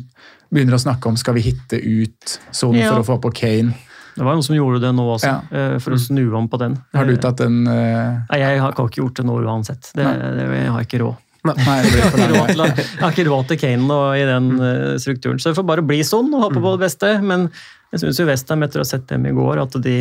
begynner 0.54 0.76
å 0.76 0.82
snakke 0.82 1.08
om 1.08 1.16
skal 1.18 1.38
vi 1.38 1.46
hitte 1.46 1.78
ut 1.80 2.40
Son 2.52 2.76
Ja. 2.76 2.90
for 2.92 3.04
å 3.04 3.08
få 3.08 3.20
på 3.22 3.32
Kane. 3.38 3.76
Det 4.14 4.22
var 4.26 4.36
noen 4.38 4.46
som 4.46 4.56
gjorde 4.56 4.80
det 4.84 4.92
nå 4.96 5.06
også, 5.16 5.30
Ja. 5.30 5.42
eh, 5.52 5.76
for 5.82 5.96
å 5.96 6.00
snu 6.00 6.24
om 6.38 6.48
på 6.50 6.60
den. 6.62 6.78
Har 6.94 7.06
du 7.10 7.16
tatt 7.18 7.38
den 7.42 7.64
Uh... 7.68 8.22
Nei, 8.30 8.40
jeg 8.40 8.60
har 8.62 8.74
kan 8.78 8.90
ikke 8.90 9.02
gjort 9.02 9.16
det 9.22 9.26
nå 9.26 9.38
uansett. 9.42 9.92
Det, 9.96 10.04
det, 10.06 10.48
jeg 10.54 10.74
har 10.76 10.86
ikke 10.86 11.00
råd. 11.02 11.16
Nei, 11.44 11.56
Jeg 11.84 12.04
har, 12.08 12.30
råd 12.32 12.52
til, 12.54 12.62
jeg 12.64 13.02
har 13.02 13.12
ikke 13.12 13.26
råd 13.28 13.48
til 13.50 13.58
Kane 13.60 13.98
i 14.16 14.22
den 14.30 14.46
eh, 14.64 14.94
strukturen, 15.04 15.42
så 15.44 15.52
det 15.52 15.58
får 15.58 15.66
bare 15.68 15.84
bli 15.84 16.00
sånn 16.08 16.30
og 16.32 16.46
håpe 16.46 16.62
på 16.64 16.76
det 16.78 16.84
beste. 16.86 17.10
Men 17.20 17.50
jeg 17.92 18.00
syns 18.06 18.22
Westham, 18.30 18.64
etter 18.64 18.80
å 18.80 18.86
ha 18.86 18.90
sett 18.94 19.10
dem 19.12 19.26
i 19.28 19.34
går, 19.36 19.60
at 19.66 19.76
de 19.84 19.98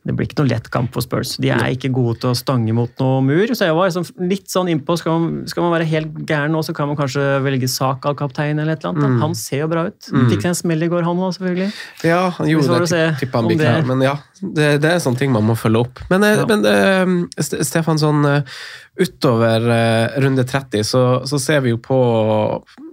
det 0.00 0.14
blir 0.16 0.24
ikke 0.24 0.38
noe 0.40 0.48
lett 0.48 0.68
kamp 0.72 0.94
for 0.96 1.04
Spurs. 1.04 1.34
De 1.42 1.50
er 1.52 1.74
ikke 1.74 1.90
gode 1.92 2.22
til 2.22 2.30
å 2.30 2.36
stange 2.38 2.72
mot 2.72 3.02
noe 3.02 3.18
mur. 3.20 3.50
Så 3.52 3.66
jeg 3.68 3.74
var 3.76 3.90
liksom 3.90 4.06
litt 4.30 4.48
sånn 4.48 4.70
innpå 4.72 4.96
skal 4.96 5.18
man, 5.20 5.34
skal 5.50 5.66
man 5.66 5.74
være 5.74 5.88
helt 5.90 6.22
gæren 6.24 6.56
nå, 6.56 6.62
så 6.64 6.72
kan 6.76 6.88
man 6.88 6.96
kanskje 6.96 7.26
velge 7.44 7.68
sak 7.68 8.08
av 8.08 8.16
kaptein 8.16 8.56
eller 8.56 8.78
et 8.78 8.80
eller 8.80 8.94
annet. 8.94 9.18
Mm. 9.18 9.20
Han 9.26 9.36
ser 9.36 9.66
jo 9.66 9.68
bra 9.74 9.84
ut. 9.90 10.08
Fikk 10.08 10.40
seg 10.40 10.50
en 10.54 10.58
smell 10.62 10.86
i 10.86 10.88
går, 10.88 11.04
han 11.04 11.20
òg, 11.20 11.34
selvfølgelig. 11.36 11.68
Ja, 12.08 12.22
han 12.38 12.48
gjorde 12.48 12.80
det. 12.88 13.04
Tippa 13.20 13.42
han 13.42 13.52
blir. 13.52 13.84
Men 13.92 14.06
ja, 14.08 14.16
det, 14.40 14.70
det 14.80 14.94
er 14.94 15.04
sånne 15.04 15.20
ting 15.20 15.36
man 15.36 15.44
må 15.50 15.58
følge 15.60 15.84
opp. 15.84 16.00
Men, 16.08 16.24
eh, 16.24 16.40
Ja. 16.40 16.48
men 16.48 16.64
uh, 16.64 17.44
Stefan, 17.44 18.00
sånn 18.00 18.24
eh, 18.24 18.60
utover 19.00 19.64
uh, 19.70 20.20
runde 20.20 20.44
30 20.44 20.84
så, 20.84 21.02
så 21.26 21.38
ser 21.40 21.62
vi 21.64 21.72
jo 21.72 21.78
på 21.80 22.00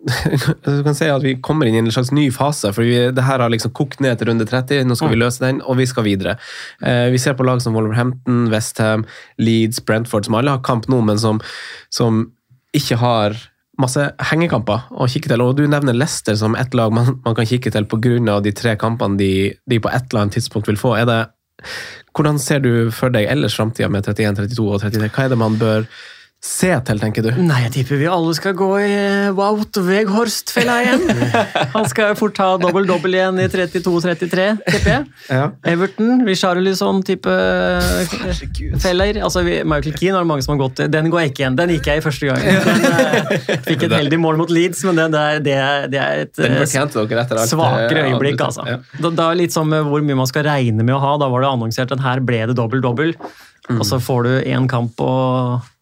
Du 0.63 0.83
kan 0.85 0.95
si 0.95 1.09
at 1.11 1.23
vi 1.25 1.35
kommer 1.43 1.67
inn 1.67 1.75
i 1.75 1.81
en 1.81 1.91
slags 1.91 2.13
ny 2.15 2.29
fase, 2.31 2.71
for 2.75 2.87
vi, 2.87 3.09
det 3.11 3.25
her 3.27 3.43
har 3.43 3.51
liksom 3.51 3.73
kokt 3.75 3.99
ned 4.03 4.19
til 4.19 4.29
runde 4.29 4.47
30. 4.47 4.87
Nå 4.87 4.95
skal 4.95 5.11
vi 5.11 5.19
løse 5.19 5.43
den, 5.43 5.59
og 5.67 5.79
vi 5.81 5.87
skal 5.89 6.07
videre. 6.07 6.37
Uh, 6.79 7.09
vi 7.11 7.19
ser 7.19 7.35
på 7.35 7.45
lag 7.47 7.59
som 7.63 7.75
Wolverhampton, 7.75 8.47
Westham, 8.53 9.03
Leeds, 9.41 9.83
Brentford, 9.83 10.29
som 10.29 10.39
alle 10.39 10.55
har 10.55 10.63
kamp 10.63 10.87
nå, 10.91 11.01
men 11.09 11.19
som, 11.19 11.41
som 11.91 12.23
ikke 12.77 12.99
har 13.03 13.35
masse 13.81 14.03
hengekamper 14.31 14.87
å 14.95 15.07
kikke 15.09 15.31
til. 15.31 15.43
Og 15.43 15.57
du 15.59 15.65
nevner 15.69 15.97
Leicester 15.97 16.37
som 16.39 16.55
ett 16.57 16.73
lag 16.77 16.93
man, 16.93 17.19
man 17.25 17.35
kan 17.37 17.47
kikke 17.47 17.71
til 17.73 17.87
pga. 17.89 18.39
de 18.41 18.53
tre 18.55 18.75
kampene 18.79 19.17
de, 19.19 19.31
de 19.69 19.79
på 19.79 19.89
et 19.89 20.07
eller 20.09 20.25
annet 20.25 20.39
tidspunkt 20.39 20.67
vil 20.67 20.79
få. 20.79 20.95
Er 20.97 21.05
det, 21.09 21.19
hvordan 22.15 22.39
ser 22.41 22.61
du 22.63 22.89
for 22.93 23.13
deg 23.13 23.29
ellers 23.29 23.57
framtida 23.57 23.89
med 23.91 24.07
31, 24.07 24.47
32 24.47 24.67
og 24.67 24.81
33? 24.83 25.11
Hva 25.13 25.25
er 25.25 25.33
det 25.33 25.41
man 25.41 25.57
bør 25.61 25.87
se 26.47 26.69
til, 26.87 26.99
tenker 27.01 27.25
du? 27.25 27.29
Nei, 27.43 27.59
jeg 27.65 27.73
tipper 27.75 27.99
vi 27.99 28.07
alle 28.09 28.33
skal 28.37 28.53
gå 28.57 28.69
i 28.79 28.91
eh, 28.95 29.35
Wout 29.35 29.77
Weghorst-fella 29.83 30.77
igjen. 30.85 31.03
Han 31.75 31.87
skal 31.91 32.15
fort 32.19 32.39
ha 32.41 32.53
dobbel-dobbel 32.61 33.17
igjen 33.19 33.41
i 33.43 33.47
32-33, 33.51 34.47
tipper 34.63 34.93
jeg. 34.93 35.03
Ja. 35.27 35.49
Everton, 35.67 36.23
Richarlison-type 36.27 37.35
feller. 38.83 39.21
Altså, 39.27 39.43
Michael 39.43 39.97
Keane 39.99 40.21
har 40.21 40.29
mange 40.29 40.45
som 40.45 40.55
har 40.55 40.63
gått 40.63 40.85
i. 40.85 40.89
Den 40.93 41.11
går 41.13 41.25
jeg 41.25 41.33
ikke 41.33 41.43
igjen. 41.43 41.59
Den 41.59 41.75
gikk 41.75 41.91
jeg 41.91 42.01
i 42.01 42.05
første 42.07 42.31
gang. 42.31 42.41
Den, 42.41 42.89
eh, 42.89 43.61
fikk 43.67 43.87
et 43.89 43.97
heldig 43.99 44.23
mål 44.23 44.41
mot 44.41 44.53
Leeds, 44.53 44.85
men 44.87 45.03
det, 45.03 45.27
det, 45.45 45.57
det, 45.93 46.01
er, 46.01 46.25
et 46.25 46.43
eh, 46.43 46.57
dere 46.57 47.47
svakere 47.51 48.07
øyeblikk, 48.07 48.41
altså. 48.47 48.79
Da, 48.97 49.11
da 49.11 49.31
litt 49.35 49.55
med 49.67 49.87
hvor 49.89 50.03
mye 50.05 50.21
man 50.23 50.29
skal 50.29 50.47
regne 50.47 50.85
med 50.85 50.95
å 50.95 51.01
ha. 51.03 51.15
Da 51.19 51.29
var 51.31 51.43
det 51.43 51.51
annonsert 51.51 51.91
at 51.95 52.03
her 52.03 52.23
ble 52.23 52.45
det 52.49 52.55
dobbel-dobbel, 52.57 53.17
og 53.73 53.83
så 53.87 53.99
får 53.99 54.23
du 54.23 54.35
én 54.47 54.67
kamp 54.71 55.01
og 55.03 55.73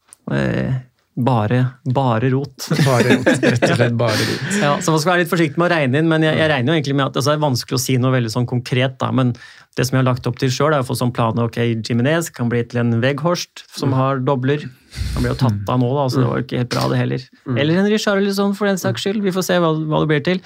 bare, 1.15 1.59
bare 1.95 2.29
rot. 2.29 2.67
Bare 2.87 3.15
rot, 3.15 3.27
rett 3.27 3.63
og 3.63 3.75
slett 3.77 3.93
bare 3.95 4.17
rot. 4.19 4.55
Ja, 4.65 4.71
så 4.81 4.91
man 4.91 4.99
skal 4.99 5.13
være 5.13 5.23
litt 5.23 5.31
forsiktig 5.31 5.61
med 5.61 5.69
å 5.69 5.75
regne 5.75 6.01
inn, 6.01 6.09
men 6.11 6.25
jeg, 6.25 6.35
jeg 6.41 6.51
regner 6.51 6.73
jo 6.73 6.79
egentlig 6.79 6.97
med 6.97 7.05
at 7.05 7.19
altså, 7.19 7.31
det 7.31 7.37
er 7.37 7.45
vanskelig 7.45 7.77
å 7.77 7.83
si 7.85 7.95
noe 8.01 8.11
veldig 8.15 8.33
sånn 8.33 8.49
konkret. 8.49 8.97
da, 8.99 9.11
men 9.15 9.31
det 9.75 9.85
som 9.87 9.95
jeg 9.95 10.03
har 10.03 10.09
lagt 10.09 10.27
opp 10.27 10.39
til 10.41 10.51
sjøl, 10.51 10.75
er 10.75 10.83
å 10.83 10.87
få 10.87 10.95
sånn 10.99 11.13
plan 11.15 11.39
ok, 11.39 11.59
Jiminez 11.87 12.31
kan 12.35 12.51
bli 12.51 12.63
til 12.67 12.83
en 12.83 12.99
Weghorst 13.03 13.65
som 13.75 13.95
har 13.95 14.23
dobler. 14.27 14.67
Han 15.15 15.23
ble 15.23 15.33
jo 15.33 15.39
tatt 15.39 15.71
av 15.71 15.81
nå, 15.81 15.89
da, 15.95 16.05
så 16.11 16.21
det 16.21 16.29
var 16.29 16.39
jo 16.39 16.47
ikke 16.47 16.61
helt 16.63 16.73
bra, 16.75 16.85
det 16.91 17.01
heller. 17.01 17.27
Eller 17.55 17.81
en 17.81 17.91
Richarlison, 17.91 18.55
for 18.55 18.71
den 18.71 18.79
saks 18.81 19.03
skyld. 19.03 19.23
Vi 19.23 19.35
får 19.35 19.49
se 19.49 19.59
hva, 19.63 19.73
hva 19.75 20.03
det 20.03 20.11
blir 20.11 20.23
til. 20.27 20.43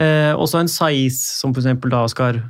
Eh, 0.00 0.32
også 0.32 0.62
en 0.62 0.72
Saiz, 0.72 1.20
som 1.40 1.52
for 1.52 1.60
eksempel 1.64 1.92
da 1.92 2.06
skal 2.08 2.40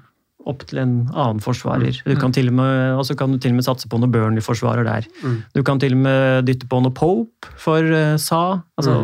opp 0.49 0.64
til 0.70 0.80
en 0.82 0.95
annen 1.11 1.43
forsvarer. 1.43 2.01
Du 2.07 2.14
kan 2.20 2.34
til 2.34 2.51
og 2.51 2.57
med, 2.59 2.72
altså 2.97 3.14
så 3.14 3.18
kan 3.22 3.34
du 3.34 3.40
til 3.43 3.55
og 3.55 3.61
med 3.61 3.66
satse 3.66 3.90
på 3.90 4.01
noe 4.01 4.11
Burnley-forsvarer 4.12 4.86
der. 4.88 5.09
Du 5.57 5.62
kan 5.66 5.80
til 5.82 5.97
og 5.97 6.03
med 6.07 6.49
dytte 6.49 6.68
på 6.70 6.80
noe 6.82 6.95
Pope 6.97 7.53
for 7.61 7.86
uh, 7.93 8.16
Sa. 8.20 8.62
Altså, 8.80 8.99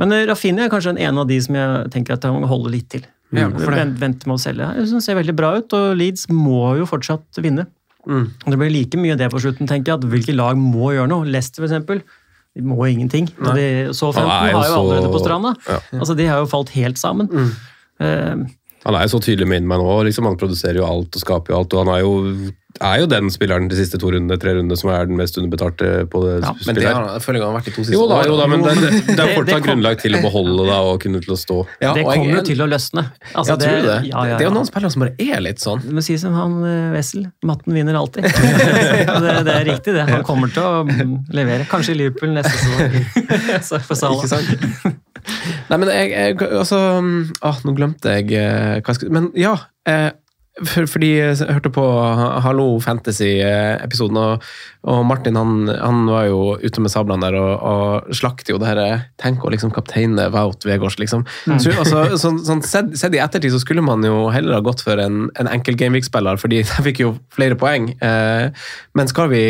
Men 0.00 0.14
uh, 0.14 0.22
Rafinha 0.30 0.66
er 0.66 0.72
kanskje 0.72 0.96
en 0.96 1.22
av 1.22 1.28
de 1.28 1.38
som 1.42 1.58
jeg 1.58 1.92
tenker 1.94 2.16
at 2.16 2.26
jeg 2.26 2.34
må 2.36 2.50
holde 2.50 2.72
litt 2.74 2.90
til. 2.94 3.06
Ja. 3.34 3.48
Vent, 3.50 3.98
vente 4.00 4.28
med 4.28 4.38
å 4.38 4.42
selge. 4.42 4.68
Jeg 4.78 4.86
synes 4.86 5.02
det 5.02 5.08
ser 5.08 5.18
veldig 5.18 5.34
bra 5.36 5.56
ut, 5.58 5.74
og 5.76 5.96
Leeds 5.98 6.28
må 6.32 6.76
jo 6.78 6.86
fortsatt 6.88 7.42
vinne. 7.42 7.66
Mm. 8.06 8.28
Det 8.46 8.58
blir 8.60 8.70
like 8.70 9.00
mye 9.00 9.16
det 9.18 9.28
på 9.32 9.40
slutten, 9.42 9.66
tenker 9.66 9.92
jeg. 9.92 9.98
at 9.98 10.12
Hvilke 10.12 10.36
lag 10.36 10.58
må 10.60 10.92
gjøre 10.94 11.10
noe? 11.10 11.26
Leicester, 11.26 11.66
eksempel. 11.66 12.04
De 12.56 12.62
må 12.64 12.78
ingenting. 12.88 13.26
De, 13.28 13.64
så 13.92 14.12
15 14.14 14.30
Han 14.30 14.46
er 14.46 14.70
jo 14.70 14.76
allerede 14.78 15.10
på 15.12 15.20
stranda. 15.20 15.52
Ja. 15.68 15.80
Altså, 15.98 16.14
De 16.16 16.28
har 16.30 16.40
jo 16.40 16.48
falt 16.48 16.70
helt 16.76 17.00
sammen. 17.00 17.28
Eh, 18.00 18.46
Han 18.86 18.94
er 18.94 19.02
jo 19.08 19.16
så 19.16 19.22
tydelig 19.24 19.48
med 19.50 19.66
meg 19.66 19.80
nå. 19.82 19.90
Liksom, 20.06 20.28
han 20.30 20.36
produserer 20.38 20.78
jo 20.78 20.86
alt 20.86 21.16
og 21.18 21.22
skaper 21.24 21.52
jo 21.52 21.58
alt. 21.58 21.74
og 21.74 21.82
Han 21.84 21.90
er 21.96 22.00
jo, 22.04 22.12
er 22.86 23.00
jo 23.00 23.06
den 23.10 23.30
spilleren 23.34 23.66
de 23.70 23.74
siste 23.78 23.98
to 23.98 24.10
rundene, 24.12 24.36
tre 24.38 24.52
rundene 24.54 24.76
som 24.78 24.90
er 24.94 25.08
den 25.08 25.16
mest 25.18 25.34
underbetalte 25.40 26.04
på 26.12 26.20
det 26.22 26.34
Men 26.68 26.76
det 26.76 26.84
har 26.86 26.94
han, 27.00 27.06
jeg 27.16 27.22
føler 27.24 27.40
jeg 27.40 27.46
han 27.46 27.54
har 27.54 27.58
vært 27.58 27.70
i 27.70 27.74
to 27.74 27.82
siste 27.86 27.96
Jo 27.96 28.04
da, 28.10 28.18
jo 28.28 28.36
da, 28.38 28.46
men 28.52 28.62
det, 28.62 28.74
det, 28.76 28.90
det 28.92 28.92
Det- 28.92 29.16
er 29.16 29.16
det 29.16 29.34
fortsatt 29.40 29.56
kom- 29.56 29.66
grunnlag 29.70 29.98
til 30.04 30.14
å 30.14 30.20
beholde 30.26 30.66
da, 30.68 30.76
og 30.92 31.00
kunne 31.02 31.22
til 31.24 31.32
å 31.34 31.38
stå. 31.40 31.56
Ja, 31.82 31.94
det 31.96 32.04
jeg- 32.04 32.10
kommer 32.12 32.36
jo 32.38 32.44
til 32.50 32.62
å 32.62 32.68
løsne. 32.70 33.04
Altså, 33.32 33.48
ja, 33.52 33.56
tror 33.64 33.74
du 33.80 33.88
det? 33.88 33.96
Ja, 34.12 34.24
ja, 34.30 34.36
Det 34.36 34.44
er 34.46 34.50
jo 34.50 34.54
noen 34.58 34.68
spillere 34.70 34.92
som 34.94 35.06
bare 35.06 35.16
er 35.32 35.42
litt 35.48 35.64
sånn. 35.66 35.82
Du 35.82 35.90
må 35.98 36.04
si 36.06 36.18
som 36.22 36.36
han 36.38 36.54
eh, 36.68 36.92
Wessel. 36.94 37.26
Matten 37.48 37.74
vinner 37.80 37.98
alltid. 37.98 38.28
det, 39.26 39.34
det 39.48 39.56
er 39.56 39.66
riktig, 39.72 39.96
det. 39.98 40.06
Han 40.12 40.22
kommer 40.28 40.52
til 40.54 40.62
å 40.62 40.84
levere. 41.34 41.66
Kanskje 41.72 41.96
i 41.96 42.00
Liverpool 42.04 42.36
neste 42.36 42.54
sesong. 42.54 43.62
Så 43.66 43.82
for 43.88 43.98
Salah. 43.98 44.94
Nei, 45.70 45.78
men 45.78 45.90
jeg, 45.90 46.12
jeg 46.12 46.36
altså 46.46 46.78
ah, 47.42 47.58
Nå 47.66 47.74
glemte 47.76 48.14
jeg 48.18 48.30
eh, 48.38 48.78
hva 48.78 48.92
jeg 48.92 49.00
skulle 49.00 49.16
Men 49.16 49.32
ja. 49.38 49.56
Eh, 49.88 50.12
for, 50.64 50.86
fordi 50.88 51.10
jeg 51.18 51.48
hørte 51.52 51.68
på 51.68 51.82
Hallo 52.40 52.78
Fantasy-episoden, 52.80 54.16
og, 54.16 54.44
og 54.88 55.02
Martin 55.04 55.36
han, 55.36 55.68
han 55.68 56.06
var 56.08 56.30
jo 56.30 56.38
ute 56.62 56.80
med 56.80 56.92
sablene 56.92 57.28
der 57.28 57.36
og, 57.36 57.50
og 57.60 58.16
slakter 58.16 58.54
jo 58.54 58.60
det 58.62 58.70
her 58.70 58.80
Tenk 59.20 59.44
å 59.44 59.52
liksom 59.52 59.74
kapteine 59.76 60.30
Wout 60.32 60.64
Vegårs, 60.64 60.96
liksom. 61.00 61.26
Mm. 61.44 61.58
Så, 61.60 61.74
altså, 61.76 62.06
sånn, 62.20 62.40
sånn, 62.46 62.62
sett, 62.64 62.94
sett 62.96 63.16
i 63.16 63.20
ettertid 63.20 63.52
så 63.52 63.60
skulle 63.60 63.84
man 63.84 64.04
jo 64.06 64.30
heller 64.32 64.56
ha 64.56 64.64
gått 64.64 64.80
for 64.86 65.00
en, 65.02 65.26
en 65.36 65.50
enkel 65.52 65.76
Gameweek-spiller, 65.76 66.40
fordi 66.40 66.62
de 66.70 66.86
fikk 66.88 67.04
jo 67.04 67.12
flere 67.36 67.58
poeng. 67.60 67.90
Eh, 68.00 68.68
men 68.96 69.12
skal 69.12 69.32
vi 69.32 69.44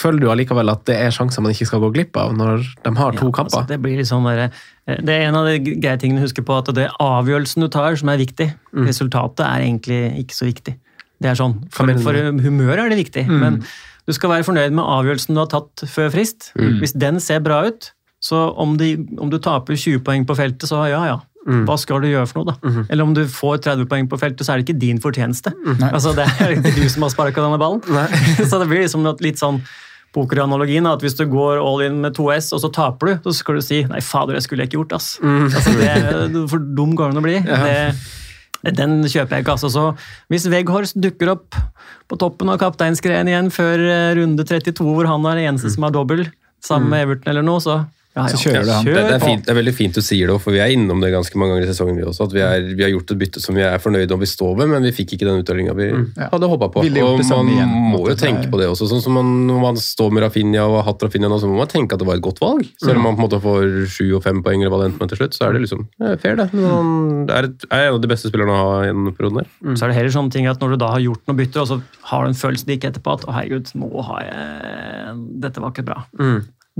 Føler 0.00 0.22
du 0.22 0.30
allikevel 0.32 0.70
at 0.72 0.84
det 0.88 0.94
er 0.96 1.12
sjanser 1.12 1.42
man 1.44 1.52
ikke 1.52 1.66
skal 1.68 1.82
gå 1.82 1.90
glipp 1.92 2.16
av 2.20 2.30
når 2.36 2.62
de 2.84 2.92
har 2.96 3.16
to 3.16 3.28
kamper? 3.32 3.62
Altså, 3.62 3.68
det 3.68 3.80
blir 3.82 3.98
litt 3.98 4.08
sånn 4.08 4.28
der, 4.28 4.46
eh, 4.46 4.68
det 5.04 5.14
er 5.14 5.28
en 5.28 5.36
av 5.38 5.46
de 5.48 5.58
greie 5.80 5.98
tingene 6.00 6.22
å 6.22 6.26
huske 6.26 6.42
på, 6.46 6.56
at 6.58 6.70
det 6.76 6.86
er 6.88 6.96
avgjørelsen 7.04 7.62
du 7.64 7.68
tar 7.72 7.96
som 8.00 8.10
er 8.12 8.20
viktig. 8.20 8.48
Mm. 8.74 8.86
Resultatet 8.88 9.44
er 9.46 9.64
egentlig 9.66 10.00
ikke 10.24 10.36
så 10.36 10.48
viktig. 10.48 10.74
Det 11.20 11.30
er 11.30 11.38
sånn, 11.38 11.58
For, 11.74 11.90
for 12.00 12.16
humøret 12.16 12.84
er 12.86 12.92
det 12.94 13.00
viktig, 13.04 13.26
Mm. 13.28 13.40
men 13.40 13.62
du 14.08 14.12
skal 14.16 14.30
være 14.32 14.46
fornøyd 14.48 14.72
med 14.74 14.84
avgjørelsen 14.84 15.36
du 15.36 15.40
har 15.42 15.50
tatt 15.52 15.84
før 15.86 16.10
frist. 16.10 16.52
Mm. 16.56 16.78
Hvis 16.80 16.96
den 16.96 17.20
ser 17.20 17.40
bra 17.44 17.62
ut, 17.68 17.92
så 18.20 18.48
om, 18.56 18.76
de, 18.80 18.94
om 19.20 19.30
du 19.32 19.38
taper 19.38 19.76
20 19.76 20.00
poeng 20.04 20.24
på 20.28 20.36
feltet, 20.36 20.68
så 20.68 20.82
ja 20.90 21.04
ja. 21.06 21.18
Mm. 21.48 21.62
Hva 21.64 21.76
skal 21.80 22.02
du 22.02 22.08
gjøre 22.10 22.26
for 22.28 22.42
noe, 22.42 22.52
da? 22.52 22.68
Mhm. 22.68 22.82
Eller 22.92 23.06
om 23.06 23.14
du 23.16 23.22
får 23.24 23.62
30 23.64 23.86
poeng 23.88 24.08
på 24.10 24.18
feltet, 24.20 24.44
så 24.44 24.52
er 24.52 24.60
det 24.60 24.68
ikke 24.68 24.80
din 24.80 24.98
fortjeneste. 25.00 25.52
Nei. 25.80 25.88
Altså, 25.88 26.12
Det 26.14 26.26
er 26.26 26.52
ikke 26.58 26.74
du 26.76 26.88
som 26.92 27.02
har 27.06 27.12
sparka 27.14 27.40
denne 27.40 27.56
ballen. 27.60 27.80
så 28.50 28.58
det 28.60 28.68
blir 28.68 28.84
liksom 28.84 29.06
litt 29.24 29.40
sånn 29.40 29.62
pokeranalogien, 30.16 30.86
at 30.90 31.04
hvis 31.04 31.14
du 31.18 31.24
går 31.30 31.60
all 31.62 31.84
in 31.86 32.00
med 32.02 32.16
2S, 32.16 32.50
og 32.56 32.64
så 32.64 32.70
taper 32.74 33.06
du, 33.06 33.28
så 33.28 33.34
skal 33.36 33.58
du 33.58 33.64
si 33.64 33.82
'nei, 33.84 34.00
fader, 34.02 34.34
det 34.34 34.42
skulle 34.42 34.64
jeg 34.64 34.70
ikke 34.72 34.80
gjort', 34.80 34.96
ass. 34.98 35.18
Mm. 35.22 35.44
Altså, 35.46 35.76
det, 35.78 36.48
for 36.50 36.58
dum 36.58 36.96
går 36.98 37.12
den 37.12 37.22
å 37.22 37.26
bli. 37.26 37.36
Det, 37.40 38.74
den 38.76 38.98
kjøper 39.06 39.36
jeg 39.38 39.44
ikke. 39.44 39.54
altså. 39.56 39.70
Så 39.70 39.84
hvis 40.32 40.48
Veghorst 40.50 40.98
dukker 41.00 41.32
opp 41.36 41.56
på 42.10 42.18
toppen 42.20 42.50
av 42.50 42.58
kapteinsgreien 42.60 43.30
igjen 43.30 43.48
før 43.54 43.80
eh, 43.86 44.10
runde 44.18 44.44
32, 44.44 44.84
hvor 44.84 45.08
han 45.08 45.24
er 45.30 45.40
den 45.40 45.52
eneste 45.52 45.70
som 45.72 45.86
har 45.86 45.94
dobbel, 45.94 46.26
sammen 46.60 46.90
med 46.92 47.06
Everton 47.06 47.32
eller 47.32 47.46
noe, 47.46 47.62
så 47.62 47.78
ja, 48.10 48.24
ja. 48.26 48.62
Det, 48.82 48.90
det, 48.90 49.14
er 49.14 49.20
fint, 49.22 49.44
det 49.46 49.52
er 49.52 49.56
veldig 49.60 49.72
fint 49.76 49.94
du 49.94 50.00
sier 50.02 50.26
det, 50.26 50.34
for 50.42 50.50
vi 50.50 50.58
er 50.58 50.72
innom 50.74 50.98
det 50.98 51.12
ganske 51.14 51.38
mange 51.38 51.54
ganger 51.54 51.68
i 51.68 51.70
sesongen. 51.70 51.94
vi 52.00 52.02
også, 52.10 52.26
at 52.26 52.32
Vi, 52.34 52.40
er, 52.42 52.64
vi 52.74 52.82
har 52.82 52.90
gjort 52.90 53.12
et 53.14 53.20
bytte 53.20 53.38
som 53.42 53.54
vi 53.54 53.62
er 53.62 53.78
fornøyde 53.78 54.16
om 54.16 54.18
vi 54.20 54.26
står 54.26 54.56
ved, 54.58 54.66
men 54.72 54.82
vi 54.82 54.90
fikk 54.96 55.14
ikke 55.14 55.28
den 55.28 55.38
uttellinga 55.44 55.74
vi 55.78 55.86
Ja. 56.18 56.26
hadde 56.32 56.48
håpa 56.50 56.68
på. 56.74 56.82
Og 56.82 57.22
man 57.22 57.52
igjen, 57.54 57.70
må 57.94 58.00
jo 58.08 58.16
tenke 58.18 58.46
er- 58.46 58.50
på 58.50 58.58
det 58.58 58.66
også. 58.66 58.88
sånn 58.90 59.00
som 59.02 59.14
man, 59.14 59.30
Når 59.46 59.60
man 59.62 59.76
står 59.76 60.10
med 60.10 60.24
Rafinha 60.24 60.64
og 60.66 60.82
har 60.82 60.92
hatt 60.92 61.02
Rafinha 61.06 61.28
nå, 61.30 61.38
så 61.40 61.46
må 61.46 61.56
man 61.62 61.68
tenke 61.70 61.94
at 61.94 62.00
det 62.02 62.06
var 62.10 62.16
et 62.18 62.22
godt 62.22 62.40
valg. 62.42 62.66
Selv 62.82 62.96
om 62.98 63.02
man 63.06 63.16
på 63.16 63.22
en 63.22 63.28
måte 63.28 63.40
får 63.40 63.86
sju 63.86 64.16
og 64.16 64.22
fem 64.24 64.42
poeng 64.42 64.60
eller 64.60 64.70
hva 64.74 64.82
det 64.82 64.90
endte 64.92 65.00
med 65.06 65.08
til 65.14 65.18
slutt, 65.22 65.38
så 65.38 65.46
er 65.48 65.52
det 65.54 65.62
liksom 65.62 65.86
det 66.00 66.10
er 66.10 66.16
fair, 66.18 66.34
det. 66.36 66.52
Men 66.52 66.64
han 66.66 67.30
er, 67.30 67.44
et, 67.44 67.64
er 67.70 67.88
en 67.88 67.94
av 67.94 68.00
de 68.02 68.08
beste 68.10 68.26
spillerne 68.28 68.50
å 68.50 68.58
ha 68.58 68.82
i 68.84 68.88
en 68.90 69.12
periode 69.14 69.44
der. 69.44 69.74
Så 69.76 69.84
er 69.86 69.94
det 69.94 69.96
heller 70.02 70.10
sånne 70.10 70.30
ting 70.34 70.46
at 70.50 70.58
når 70.58 70.70
du 70.74 70.76
da 70.82 70.90
har 70.90 71.00
gjort 71.00 71.22
noe 71.30 71.36
bytter, 71.38 71.60
og 71.62 71.68
så 71.68 71.80
har 72.10 72.24
du 72.26 72.28
en 72.34 72.34
følelse 72.42 72.66
det 72.66 72.80
ikke 72.80 72.90
etterpå 72.90 73.14
at 73.14 73.24
å 73.30 73.32
herregud, 73.38 73.70
nå 73.78 74.02
har 74.02 74.20
jeg 74.26 75.40
Dette 75.40 75.60
var 75.62 75.70
ikke 75.70 75.84
bra. 75.86 76.02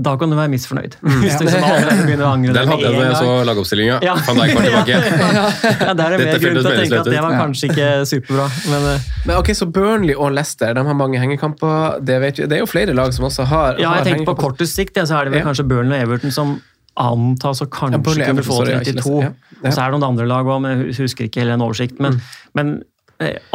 Da 0.01 0.13
kan 0.17 0.31
du 0.31 0.35
være 0.37 0.49
misfornøyd. 0.53 0.95
Hvis 1.01 1.35
du 1.37 1.43
liksom 1.45 1.65
allerede 1.67 2.05
begynner 2.07 2.25
å 2.25 2.31
angre 2.35 2.53
Den 2.55 2.71
hadde 2.71 2.85
jeg 2.87 2.95
da 2.97 3.03
jeg 3.05 3.17
så 3.19 3.35
lagoppstillinga. 3.49 3.97
Ja. 4.05 4.15
Van 4.27 4.39
Dijk 4.41 4.55
var 4.57 4.67
tilbake. 4.67 4.97
ja, 5.37 5.45
ja, 5.85 5.93
der 5.99 6.05
er 6.05 6.15
det 6.15 6.25
mer 6.25 6.41
grunn 6.45 6.57
til 6.57 6.61
å 6.61 6.73
tenke 6.75 7.01
at 7.03 7.09
det 7.11 7.21
var 7.25 7.37
kanskje 7.37 7.69
ikke 7.69 7.89
superbra. 8.09 8.47
Men 8.71 8.87
eh, 8.93 9.07
Men 9.27 9.35
ok, 9.37 9.53
Så 9.61 9.67
Burnley 9.77 10.15
og 10.17 10.33
Leicester 10.37 10.73
de 10.77 10.85
har 10.89 10.97
mange 10.97 11.21
hengekamper. 11.21 11.99
Det, 12.01 12.17
vet 12.25 12.41
vi. 12.41 12.49
det 12.51 12.59
er 12.59 12.63
jo 12.65 12.69
flere 12.71 12.95
lag 12.97 13.13
som 13.15 13.27
også 13.29 13.47
har 13.51 13.79
ja, 13.81 13.93
jeg 14.01 14.09
tenker 14.11 14.29
på 14.31 14.37
kortest 14.41 14.77
sikt, 14.79 14.97
ja, 14.97 15.05
så 15.09 15.19
er 15.19 15.29
det 15.29 15.35
vel 15.37 15.43
Ja. 15.43 15.47
kanskje 15.51 15.67
Burnley 15.69 15.99
og 15.99 16.07
Everton 16.09 16.33
som 16.35 16.57
antas 16.99 17.61
å 17.63 17.67
kanskje 17.71 17.97
Ja, 17.99 18.03
Burnley, 18.03 18.27
kunne 18.27 18.43
få 18.45 18.57
sorry, 18.61 18.73
ja, 18.75 18.81
ikke 18.83 18.97
32. 18.99 19.19
Ja. 19.21 19.31
Ja. 19.61 19.67
Og 19.69 19.75
så 19.75 19.81
er 19.83 19.91
det 19.91 19.99
noen 19.99 20.07
andre 20.11 20.25
lag 20.27 20.47
òg, 20.49 20.61
men 20.63 20.81
jeg 20.89 20.97
husker 21.05 21.27
ikke 21.29 21.43
hele 21.43 21.53
den 21.55 21.63
oversikten. 21.63 22.01
Men, 22.03 22.17
men 22.57 22.71
eh, 22.79 22.87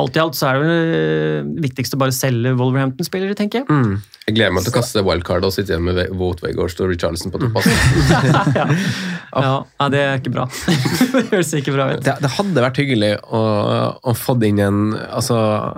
alt 0.00 0.16
i 0.16 0.22
alt 0.22 0.38
så 0.38 0.50
er 0.50 0.58
det 0.58 0.66
vel 0.66 0.94
eh, 0.98 1.48
viktigst 1.66 1.96
å 1.96 2.00
bare 2.00 2.14
selge 2.14 2.54
Wolverhampton-spillere, 2.58 3.36
tenker 3.38 3.62
jeg. 3.62 3.68
Mm. 3.70 3.96
Jeg 4.26 4.34
gleder 4.34 4.54
meg 4.56 4.64
til 4.66 4.72
å 4.72 4.74
kaste 4.74 5.02
wildcard 5.06 5.44
og 5.46 5.52
sitte 5.54 5.74
igjen 5.74 5.84
med 5.86 6.00
Wout 6.18 6.40
Weghorst 6.42 6.80
og 6.82 6.90
Richarlison 6.90 7.30
på 7.30 7.38
topp. 7.44 7.60
ja. 8.58 8.66
Ja, 9.36 9.52
ja, 9.78 9.86
det 9.92 10.00
er 10.02 10.20
ikke 10.20 10.32
bra. 10.34 10.46
det 11.14 11.22
høres 11.30 11.52
ikke 11.54 11.74
bra 11.76 11.88
ut. 11.92 12.02
Det, 12.06 12.16
det 12.24 12.30
hadde 12.34 12.64
vært 12.64 12.80
hyggelig 12.80 13.12
å, 13.22 13.42
å 14.02 14.14
få 14.16 14.34
inn 14.46 14.62
en 14.62 14.80
altså, 14.96 15.36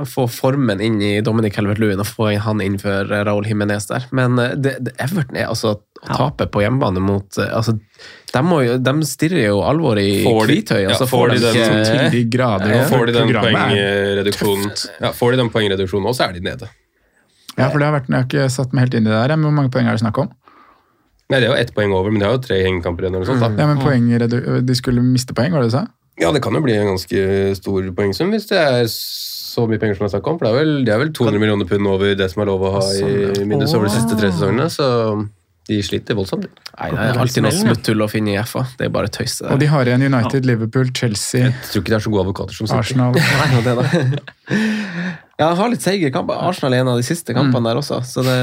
få 0.08 0.28
formen 0.30 0.80
inn 0.84 1.00
i 1.04 1.12
Dominic 1.24 1.58
Helvert 1.58 1.80
Lewin 1.82 2.00
og 2.00 2.08
få 2.08 2.30
han 2.40 2.62
inn 2.64 2.78
for 2.80 3.08
Raúl 3.08 3.48
Jiménez 3.48 3.88
der. 3.90 4.06
Men 4.16 4.40
eh, 4.40 4.54
det, 4.56 4.78
det, 4.86 4.94
Everton 5.02 5.36
er 5.40 5.50
altså 5.50 5.76
å 6.02 6.16
tape 6.16 6.46
på 6.52 6.62
hjemmebane 6.62 7.00
mot 7.02 7.38
eh, 7.42 7.50
altså, 7.56 7.74
de, 7.74 8.42
må 8.46 8.60
jo, 8.62 8.76
de 8.78 8.92
stirrer 9.08 9.48
jo 9.48 9.62
alvoret 9.66 10.04
i 10.04 10.18
hvithøy, 10.22 10.84
og 10.86 10.92
ja, 10.92 10.98
så 10.98 11.08
får 11.10 11.24
får 11.24 11.32
de 11.32 11.38
de 11.38 11.52
den 11.54 11.86
til 11.88 12.02
de 12.14 12.24
grader, 12.30 12.74
Ja. 12.74 12.84
Får 12.90 13.06
de 13.08 13.16
den 13.16 13.32
er 13.34 13.40
poengreduksjonen, 13.42 14.74
ja, 15.00 15.12
får 15.16 15.34
de 15.34 15.40
den 15.42 15.50
poengreduksjonen 15.54 16.10
også, 16.12 16.28
er 16.28 16.38
de 16.38 16.44
nede. 16.46 16.68
Ja, 17.58 17.68
for 17.72 17.80
det 17.82 17.88
har 17.88 17.96
vært, 17.96 18.08
Jeg 18.08 18.14
har 18.20 18.26
ikke 18.28 18.50
satt 18.54 18.72
meg 18.72 18.86
helt 18.86 18.94
inn 18.94 19.08
i 19.08 19.10
det 19.10 19.18
der. 19.18 19.34
men 19.36 19.48
Hvor 19.48 19.56
mange 19.56 19.70
poeng 19.74 19.88
er 19.90 19.96
det 19.96 20.02
snakk 20.04 20.18
om? 20.22 20.28
Nei, 21.28 21.40
Det 21.40 21.48
er 21.48 21.50
jo 21.50 21.58
ett 21.58 21.74
poeng 21.74 21.92
over, 21.92 22.12
men 22.12 22.20
de 22.20 22.26
har 22.28 22.36
jo 22.36 22.42
tre 22.44 22.62
hengekamper 22.62 23.04
igjen. 23.04 23.16
eller 23.16 23.26
sånt 23.26 23.40
da. 23.42 23.50
Ja, 23.58 23.66
men 23.66 23.82
poeng, 23.82 24.62
De 24.64 24.74
skulle 24.78 25.02
miste 25.02 25.34
poeng, 25.34 25.50
var 25.52 25.60
det 25.66 25.72
du 25.72 25.76
sa? 25.76 25.86
Ja, 26.18 26.30
det 26.32 26.42
kan 26.42 26.54
jo 26.54 26.62
bli 26.62 26.74
en 26.74 26.94
ganske 26.94 27.56
stor 27.58 27.90
poengsum 27.94 28.30
hvis 28.34 28.48
det 28.50 28.58
er 28.58 28.86
så 28.88 29.66
mye 29.68 29.78
penger 29.78 29.98
som 29.98 30.06
det 30.06 30.10
er 30.12 30.14
snakk 30.18 30.30
om. 30.30 30.38
For 30.38 30.46
det 30.46 30.52
er 30.52 30.58
vel, 30.58 30.72
det 30.86 30.94
er 30.94 31.02
vel 31.02 31.12
200 31.14 31.42
millioner 31.42 31.66
pund 31.68 31.86
over 31.90 32.14
det 32.18 32.30
som 32.30 32.42
er 32.42 32.46
lov 32.50 32.62
å 32.62 32.72
ha 32.78 32.82
i 32.94 33.44
minus 33.46 33.74
over 33.74 33.86
de 33.88 33.94
siste 33.94 34.18
tre 34.18 34.30
sesongene. 34.30 34.68
Så 34.70 34.86
de 35.68 35.78
sliter 35.84 36.16
voldsomt. 36.16 36.46
Nei, 36.78 36.88
det 36.94 37.06
er 37.10 37.18
alltid 37.20 37.44
noe 37.44 37.52
smutthull 37.52 38.04
å 38.04 38.08
finne 38.08 38.32
i 38.32 38.38
FA. 38.48 38.64
Det 38.78 38.86
er 38.88 38.92
bare 38.94 39.10
tøys. 39.12 39.40
Og 39.44 39.60
de 39.60 39.68
har 39.68 39.88
igjen 39.90 40.06
United, 40.08 40.46
Liverpool, 40.48 40.88
Chelsea, 40.96 41.50
Jeg 41.50 41.70
tror 41.72 41.84
ikke 41.84 41.92
det 41.92 41.98
er 41.98 42.04
så 42.06 42.12
gode 42.14 42.24
advokater 42.24 42.56
som. 42.56 42.70
Arsenal 42.78 43.16
Nei, 43.18 43.62
det 43.66 43.74
da. 43.76 43.84
Ja, 45.38 45.52
han 45.52 45.58
har 45.60 45.68
litt 45.70 45.84
seige 45.84 46.08
kamper. 46.14 46.40
Arsenal 46.48 46.74
er 46.74 46.82
en 46.82 46.92
av 46.94 46.96
de 46.98 47.04
siste 47.06 47.34
kampene 47.36 47.68
der 47.68 47.78
også. 47.78 48.00
Så 48.06 48.24
det, 48.26 48.38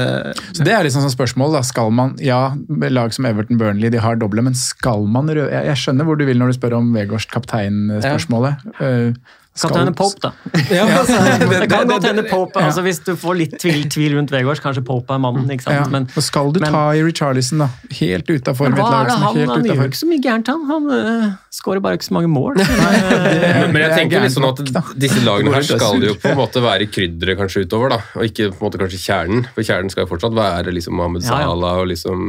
Så 0.56 0.64
Det 0.64 0.72
er 0.72 0.86
liksom 0.86 1.02
sånn 1.04 1.12
spørsmål. 1.12 1.52
da, 1.58 1.64
skal 1.66 1.90
man, 1.92 2.14
ja, 2.22 2.54
Lag 2.88 3.12
som 3.12 3.26
Everton 3.28 3.58
Burnley 3.60 3.90
de 3.92 4.00
har 4.00 4.16
doble, 4.16 4.46
men 4.46 4.54
skal 4.56 5.04
man 5.04 5.28
røde? 5.28 5.50
Jeg, 5.52 5.66
jeg 5.72 5.82
skjønner 5.82 6.08
hvor 6.08 6.16
du 6.16 6.24
vil 6.24 6.40
når 6.40 6.54
du 6.54 6.58
spør 6.60 6.78
om 6.78 6.94
Vegårst 6.96 7.34
kaptein-spørsmålet. 7.34 8.64
Uh, 8.80 9.12
Kaptein 9.60 9.94
Pope, 9.96 10.20
da. 10.20 10.32
Ja, 10.76 10.84
altså, 10.98 11.16
det 11.16 11.68
kan 11.70 11.86
det- 11.86 11.88
godt 11.94 12.04
hende 12.08 12.24
Pope, 12.28 12.60
altså 12.60 12.82
Hvis 12.84 13.00
du 13.06 13.14
får 13.16 13.38
litt 13.38 13.56
tvil, 13.62 13.86
tvil 13.92 14.16
rundt 14.18 14.32
Vegårs, 14.34 14.60
kanskje 14.60 14.84
Pope 14.84 15.14
er 15.14 15.22
mannen. 15.22 15.48
ikke 15.50 15.64
sant? 15.64 15.78
Ja. 15.78 15.86
Men, 15.92 16.08
og 16.14 16.22
skal 16.24 16.52
du 16.52 16.60
men- 16.60 16.72
ta 16.72 16.84
i 16.96 17.02
Richarlison, 17.06 17.64
da? 17.64 17.68
Helt 18.00 18.28
utafor 18.28 18.68
han, 18.68 18.76
er 18.76 19.10
helt 19.38 19.50
han 19.50 19.64
gjør 19.64 19.84
ikke 19.88 20.00
så 20.02 20.08
mye 20.10 20.22
gærent, 20.22 20.50
han. 20.52 20.64
Han 20.70 20.90
uh, 20.92 21.36
skårer 21.54 21.80
bare 21.84 21.98
ikke 21.98 22.08
så 22.10 22.16
mange 22.18 22.30
mål. 22.32 22.60
Men, 22.66 23.72
men 23.72 23.80
jeg 23.82 23.90
er 23.90 23.96
tenker 23.96 24.22
litt 24.22 24.34
sånn 24.34 24.46
at 24.48 24.60
disse 24.98 25.20
lagene 25.24 25.52
her 25.54 25.64
skal 25.66 26.02
jo 26.02 26.14
på 26.20 26.30
en 26.30 26.38
måte 26.38 26.60
være 26.62 26.86
krydderet 26.90 27.38
kanskje 27.38 27.64
utover, 27.66 27.92
da, 27.94 27.98
og 28.16 28.26
ikke 28.28 28.50
på 28.52 28.58
en 28.58 28.64
måte 28.66 28.80
kanskje 28.80 29.00
kjernen. 29.02 29.46
For 29.54 29.66
kjernen 29.66 29.92
skal 29.92 30.04
jo 30.04 30.10
fortsatt 30.12 30.34
være 30.36 30.74
liksom 30.74 30.96
Mohammed 30.98 31.24
Ja, 31.24 31.40
ja. 31.42 31.50
Salah 31.50 31.80
og 31.82 31.88
liksom 31.90 32.24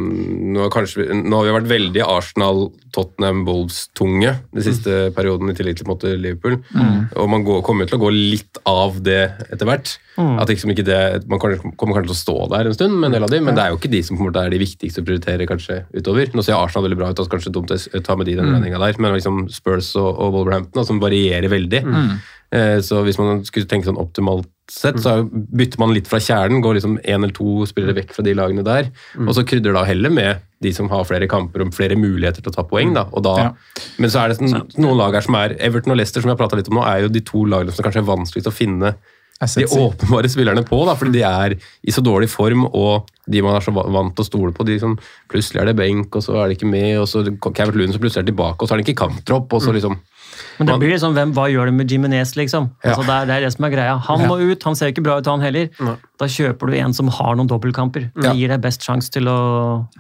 nå 0.56 0.68
kanskje, 0.74 1.08
nå 1.18 1.42
har 1.42 1.48
vi 1.50 1.56
vært 1.58 1.70
veldig 1.72 2.06
Arsenal, 2.08 2.68
Tottenham, 2.98 3.46
Wolves-tunge 3.48 4.34
den 4.58 4.66
siste 4.66 4.98
perioden, 5.16 5.54
i 5.54 5.56
tillegg 5.58 5.80
til 5.80 5.88
måte 5.88 6.12
Liverpool. 6.18 6.60
Og 7.16 7.32
man 7.32 7.46
går, 7.48 7.64
kommer 7.64 7.88
til 7.88 8.00
å 8.00 8.04
gå 8.04 8.12
litt 8.12 8.60
av 8.68 9.00
det 9.06 9.22
etter 9.48 9.70
hvert. 9.70 9.94
At 10.18 10.50
liksom 10.50 10.74
det, 10.74 11.24
Man 11.30 11.40
kommer 11.40 11.62
kanskje 11.78 12.10
til 12.10 12.16
å 12.16 12.20
stå 12.20 12.38
der 12.56 12.68
en 12.68 12.76
stund 12.76 12.98
med 12.98 13.12
en 13.12 13.16
del 13.16 13.28
av 13.28 13.32
de, 13.32 13.40
men 13.46 13.56
det 13.56 13.64
er 13.64 13.72
jo 13.72 13.80
ikke 13.80 13.94
de 13.94 14.04
som 14.04 14.20
er 14.28 14.52
de 14.52 14.60
viktigste 14.60 15.04
å 15.04 15.08
prioritere 15.08 15.48
kanskje 15.48 15.86
utover. 15.96 16.34
Nå 16.34 16.44
ser 16.44 16.58
Arsenal 16.58 16.90
veldig 16.90 17.00
bra 17.00 17.12
ut, 17.14 17.20
altså 17.22 17.32
kanskje 17.32 17.54
dumt 17.56 17.72
å 17.72 17.80
ta 18.04 18.18
med 18.18 18.28
de 18.28 18.36
den 18.42 18.52
regninga 18.52 18.82
der, 18.82 19.00
men 19.00 19.16
liksom 19.16 19.46
Spurs 19.54 19.94
og, 19.96 20.10
og 20.12 20.34
Wolverhampton, 20.36 20.84
som 20.84 20.98
som 20.98 21.04
varierer 21.04 21.50
veldig. 21.52 21.84
Eh, 22.52 22.80
Så 22.80 23.04
hvis 23.04 23.18
man 23.20 23.44
skulle 23.44 23.68
tenke 23.68 23.90
sånn 23.90 24.00
optimalt 24.00 24.48
sett, 24.72 24.96
så 25.00 25.22
bytter 25.30 25.80
man 25.80 25.94
litt 25.96 26.08
fra 26.08 26.20
kjernen, 26.20 26.62
går 26.64 26.76
liksom 26.78 26.98
én 27.04 27.24
eller 27.24 27.32
to 27.36 27.66
spillere 27.68 27.96
vekk 27.96 28.14
fra 28.16 28.24
de 28.24 28.34
lagene 28.36 28.64
der, 28.64 28.90
og 29.20 29.34
så 29.36 29.44
krydrer 29.48 29.74
da 29.74 29.84
heller 29.88 30.10
med 30.12 30.42
de 30.62 30.72
som 30.74 30.90
har 30.90 31.06
flere 31.08 31.28
kamper 31.28 31.62
og 31.64 31.74
flere 31.74 31.96
muligheter 31.96 32.42
til 32.44 32.52
å 32.52 32.56
ta 32.56 32.64
poeng. 32.64 32.94
da, 32.94 33.06
og 33.14 33.24
da, 33.24 33.36
Ja. 33.38 33.52
Men 33.98 34.10
så 34.10 34.24
er 34.24 34.28
det 34.30 34.38
sånn, 34.40 34.68
noen 34.78 34.98
lag 34.98 35.14
her 35.14 35.22
som 35.22 35.36
er 35.36 35.56
Everton 35.60 35.92
og 35.92 35.98
Leicester, 35.98 36.22
som 36.22 36.30
jeg 36.30 36.38
har 36.38 36.42
prata 36.48 36.58
litt 36.58 36.68
om 36.70 36.76
nå, 36.80 36.84
er 36.86 37.02
jo 37.04 37.10
de 37.10 37.22
to 37.22 37.46
lagene 37.46 37.72
som 37.72 37.84
kanskje 37.84 38.02
er 38.04 38.12
vanskeligst 38.12 38.48
å 38.48 38.52
finne 38.54 38.96
de 39.62 39.68
åpenbare 39.70 40.30
spillerne 40.34 40.64
på, 40.66 40.86
da, 40.86 40.96
fordi 40.96 41.12
de 41.14 41.22
er 41.24 41.54
i 41.86 41.92
så 41.92 42.02
dårlig 42.02 42.28
form, 42.28 42.66
og 42.74 43.06
de 43.30 43.42
man 43.42 43.56
er 43.56 43.62
så 43.62 43.72
vant 43.72 44.16
til 44.16 44.24
å 44.24 44.28
stole 44.28 44.52
på, 44.52 44.66
de 44.66 44.80
som 44.80 44.98
plutselig 45.30 45.62
er 45.62 45.66
det 45.66 45.76
benk, 45.78 46.10
og 46.16 46.24
så 46.24 46.44
er 46.44 46.48
de 46.50 46.56
ikke 46.58 46.70
med, 46.72 46.98
og 46.98 47.08
så 47.08 47.22
Cavert 47.40 47.76
Lund 47.76 47.94
som 47.94 48.02
plutselig 48.02 48.24
er 48.26 48.32
tilbake, 48.34 48.58
og 48.62 48.68
så 48.68 48.74
er 48.74 48.82
det 48.82 48.88
ikke 48.88 49.06
kamptropp, 49.08 49.54
og 49.54 49.62
så 49.62 49.72
liksom 49.78 50.00
Men 50.58 50.68
det 50.68 50.76
blir 50.82 50.90
liksom, 50.96 51.14
hvem, 51.14 51.32
hva 51.38 51.46
gjør 51.52 51.70
det 51.70 51.74
med 51.78 51.92
Jimenez, 51.92 52.36
liksom? 52.36 52.70
Altså, 52.84 53.04
det, 53.06 53.14
er, 53.14 53.26
det 53.30 53.36
er 53.36 53.42
det 53.46 53.54
som 53.54 53.66
er 53.68 53.74
greia. 53.76 53.96
Han 54.08 54.24
må 54.28 54.38
ut, 54.42 54.64
han 54.66 54.76
ser 54.76 54.94
ikke 54.94 55.04
bra 55.06 55.20
ut, 55.22 55.28
han 55.30 55.42
heller. 55.46 55.70
Da 56.18 56.26
kjøper 56.32 56.72
du 56.72 56.76
en 56.80 56.96
som 56.98 57.10
har 57.14 57.36
noen 57.38 57.50
dobbeltkamper. 57.50 58.08
Det 58.18 58.32
gir 58.40 58.50
deg 58.50 58.62
best 58.64 58.86
sjanse 58.86 59.12
til 59.14 59.30
å 59.30 59.38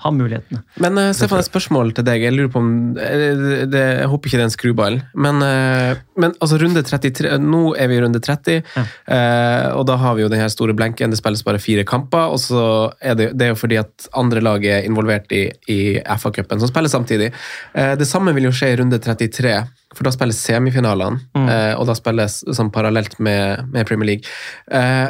ha 0.01 0.11
mulighetene. 0.13 0.63
Men 0.81 0.97
uh, 0.97 1.11
Stefan, 1.13 1.43
et 1.43 1.49
spørsmål 1.49 1.93
til 1.97 2.07
deg. 2.07 2.25
Jeg 2.25 2.33
lurer 2.33 2.49
på 2.53 2.61
om 2.63 2.71
eh, 2.97 3.35
det, 3.37 3.57
det, 3.73 3.83
Jeg 4.01 4.09
håper 4.09 4.31
ikke 4.31 4.39
det 4.39 4.45
er 4.45 4.49
en 4.49 4.55
skruball. 4.55 4.97
Men, 5.27 5.43
uh, 5.45 6.01
men 6.17 6.33
altså 6.41 6.57
runde 6.61 6.81
33 6.81 7.35
Nå 7.43 7.61
er 7.77 7.91
vi 7.91 7.99
i 7.99 8.01
runde 8.01 8.21
30, 8.23 8.57
eh, 8.57 9.67
og 9.77 9.83
da 9.89 9.97
har 10.01 10.17
vi 10.17 10.25
jo 10.25 10.31
den 10.33 10.41
her 10.41 10.49
store 10.53 10.73
blenken. 10.77 11.13
Det 11.13 11.19
spilles 11.21 11.45
bare 11.45 11.61
fire 11.61 11.85
kamper, 11.87 12.33
og 12.33 12.41
så 12.41 12.63
er 12.97 13.19
det, 13.19 13.29
det 13.37 13.47
er 13.47 13.53
jo 13.53 13.61
fordi 13.61 13.77
at 13.83 14.09
andre 14.17 14.41
lag 14.41 14.65
er 14.65 14.87
involvert 14.89 15.29
i, 15.37 15.45
i 15.69 15.79
FA-cupen, 16.17 16.63
som 16.63 16.71
spiller 16.71 16.93
samtidig. 16.93 17.29
Uh, 17.77 17.93
det 17.99 18.09
samme 18.09 18.33
vil 18.37 18.49
jo 18.49 18.55
skje 18.57 18.73
i 18.73 18.81
runde 18.81 19.01
33, 19.03 19.53
for 19.93 20.05
da 20.05 20.13
spilles 20.13 20.41
semifinalene, 20.43 21.21
mm. 21.37 21.47
og 21.79 21.87
da 21.87 21.93
spilles 21.97 22.41
sånn 22.53 22.69
parallelt 22.73 23.15
med, 23.23 23.63
med 23.71 23.87
Premier 23.87 24.11
League. 24.11 24.35
Eh, 24.69 25.07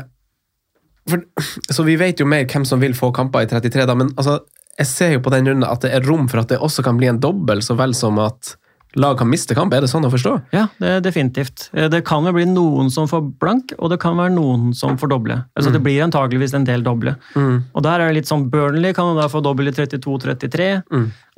for, 1.09 1.23
så 1.75 1.83
vi 1.87 1.95
vet 1.99 2.19
jo 2.19 2.25
mer 2.29 2.45
hvem 2.45 2.65
som 2.67 2.79
vil 2.83 2.93
få 2.97 3.11
kamper 3.15 3.45
i 3.47 3.49
33, 3.51 3.85
da, 3.89 3.95
men 3.95 4.13
altså, 4.15 4.39
jeg 4.77 4.87
ser 4.91 5.11
jo 5.17 5.23
på 5.25 5.31
den 5.33 5.47
runden 5.49 5.65
at 5.67 5.81
det 5.81 5.91
er 5.97 6.05
rom 6.05 6.27
for 6.29 6.43
at 6.43 6.51
det 6.53 6.59
også 6.61 6.83
kan 6.85 6.97
bli 6.99 7.07
en 7.09 7.19
dobbel, 7.23 7.63
så 7.65 7.75
vel 7.79 7.95
som 7.97 8.19
at 8.21 8.55
lag 8.97 9.17
kan 9.19 9.27
miste 9.29 9.53
kamp. 9.53 9.73
Er 9.75 9.83
det 9.83 9.89
sånn 9.91 10.05
å 10.07 10.09
forstå? 10.09 10.31
Ja, 10.55 10.63
det 10.81 10.87
er 10.89 11.01
definitivt. 11.05 11.67
Eh, 11.75 11.85
Det 11.91 11.99
kan 12.07 12.25
jo 12.25 12.31
bli 12.33 12.45
noen 12.49 12.87
som 12.89 13.05
får 13.09 13.27
blank, 13.37 13.73
og 13.77 13.91
det 13.91 13.99
kan 14.01 14.15
være 14.17 14.31
noen 14.33 14.71
som 14.73 14.95
får 14.97 15.11
doble. 15.11 15.35
Altså, 15.57 15.71
Det 15.75 15.81
blir 15.85 16.01
antageligvis 16.05 16.55
en 16.57 16.63
del 16.65 16.81
doble. 16.85 17.13
Og 17.37 17.83
der 17.83 17.99
er 17.99 18.07
det 18.07 18.15
litt 18.23 18.29
sånn 18.31 18.47
Burnley 18.49 18.93
kan 18.97 19.15
da 19.19 19.27
få 19.29 19.43
dobbel 19.45 19.67
i 19.69 19.71
32-33. 19.75 20.69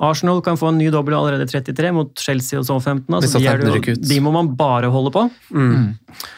Arsenal 0.00 0.40
kan 0.46 0.56
få 0.56 0.70
en 0.70 0.78
ny 0.78 0.88
dobbel 0.94 1.14
allerede 1.18 1.44
i 1.44 1.52
33 1.52 1.92
mot 1.92 2.12
Chelsea 2.16 2.58
og 2.58 2.64
Southampton. 2.64 3.20
Hvis 3.20 3.34
Altså, 3.36 3.82
de, 3.84 3.96
de 4.08 4.20
må 4.24 4.32
man 4.32 4.54
bare 4.56 4.88
holde 4.88 5.12
på. 5.12 5.26
Eh, 5.52 6.28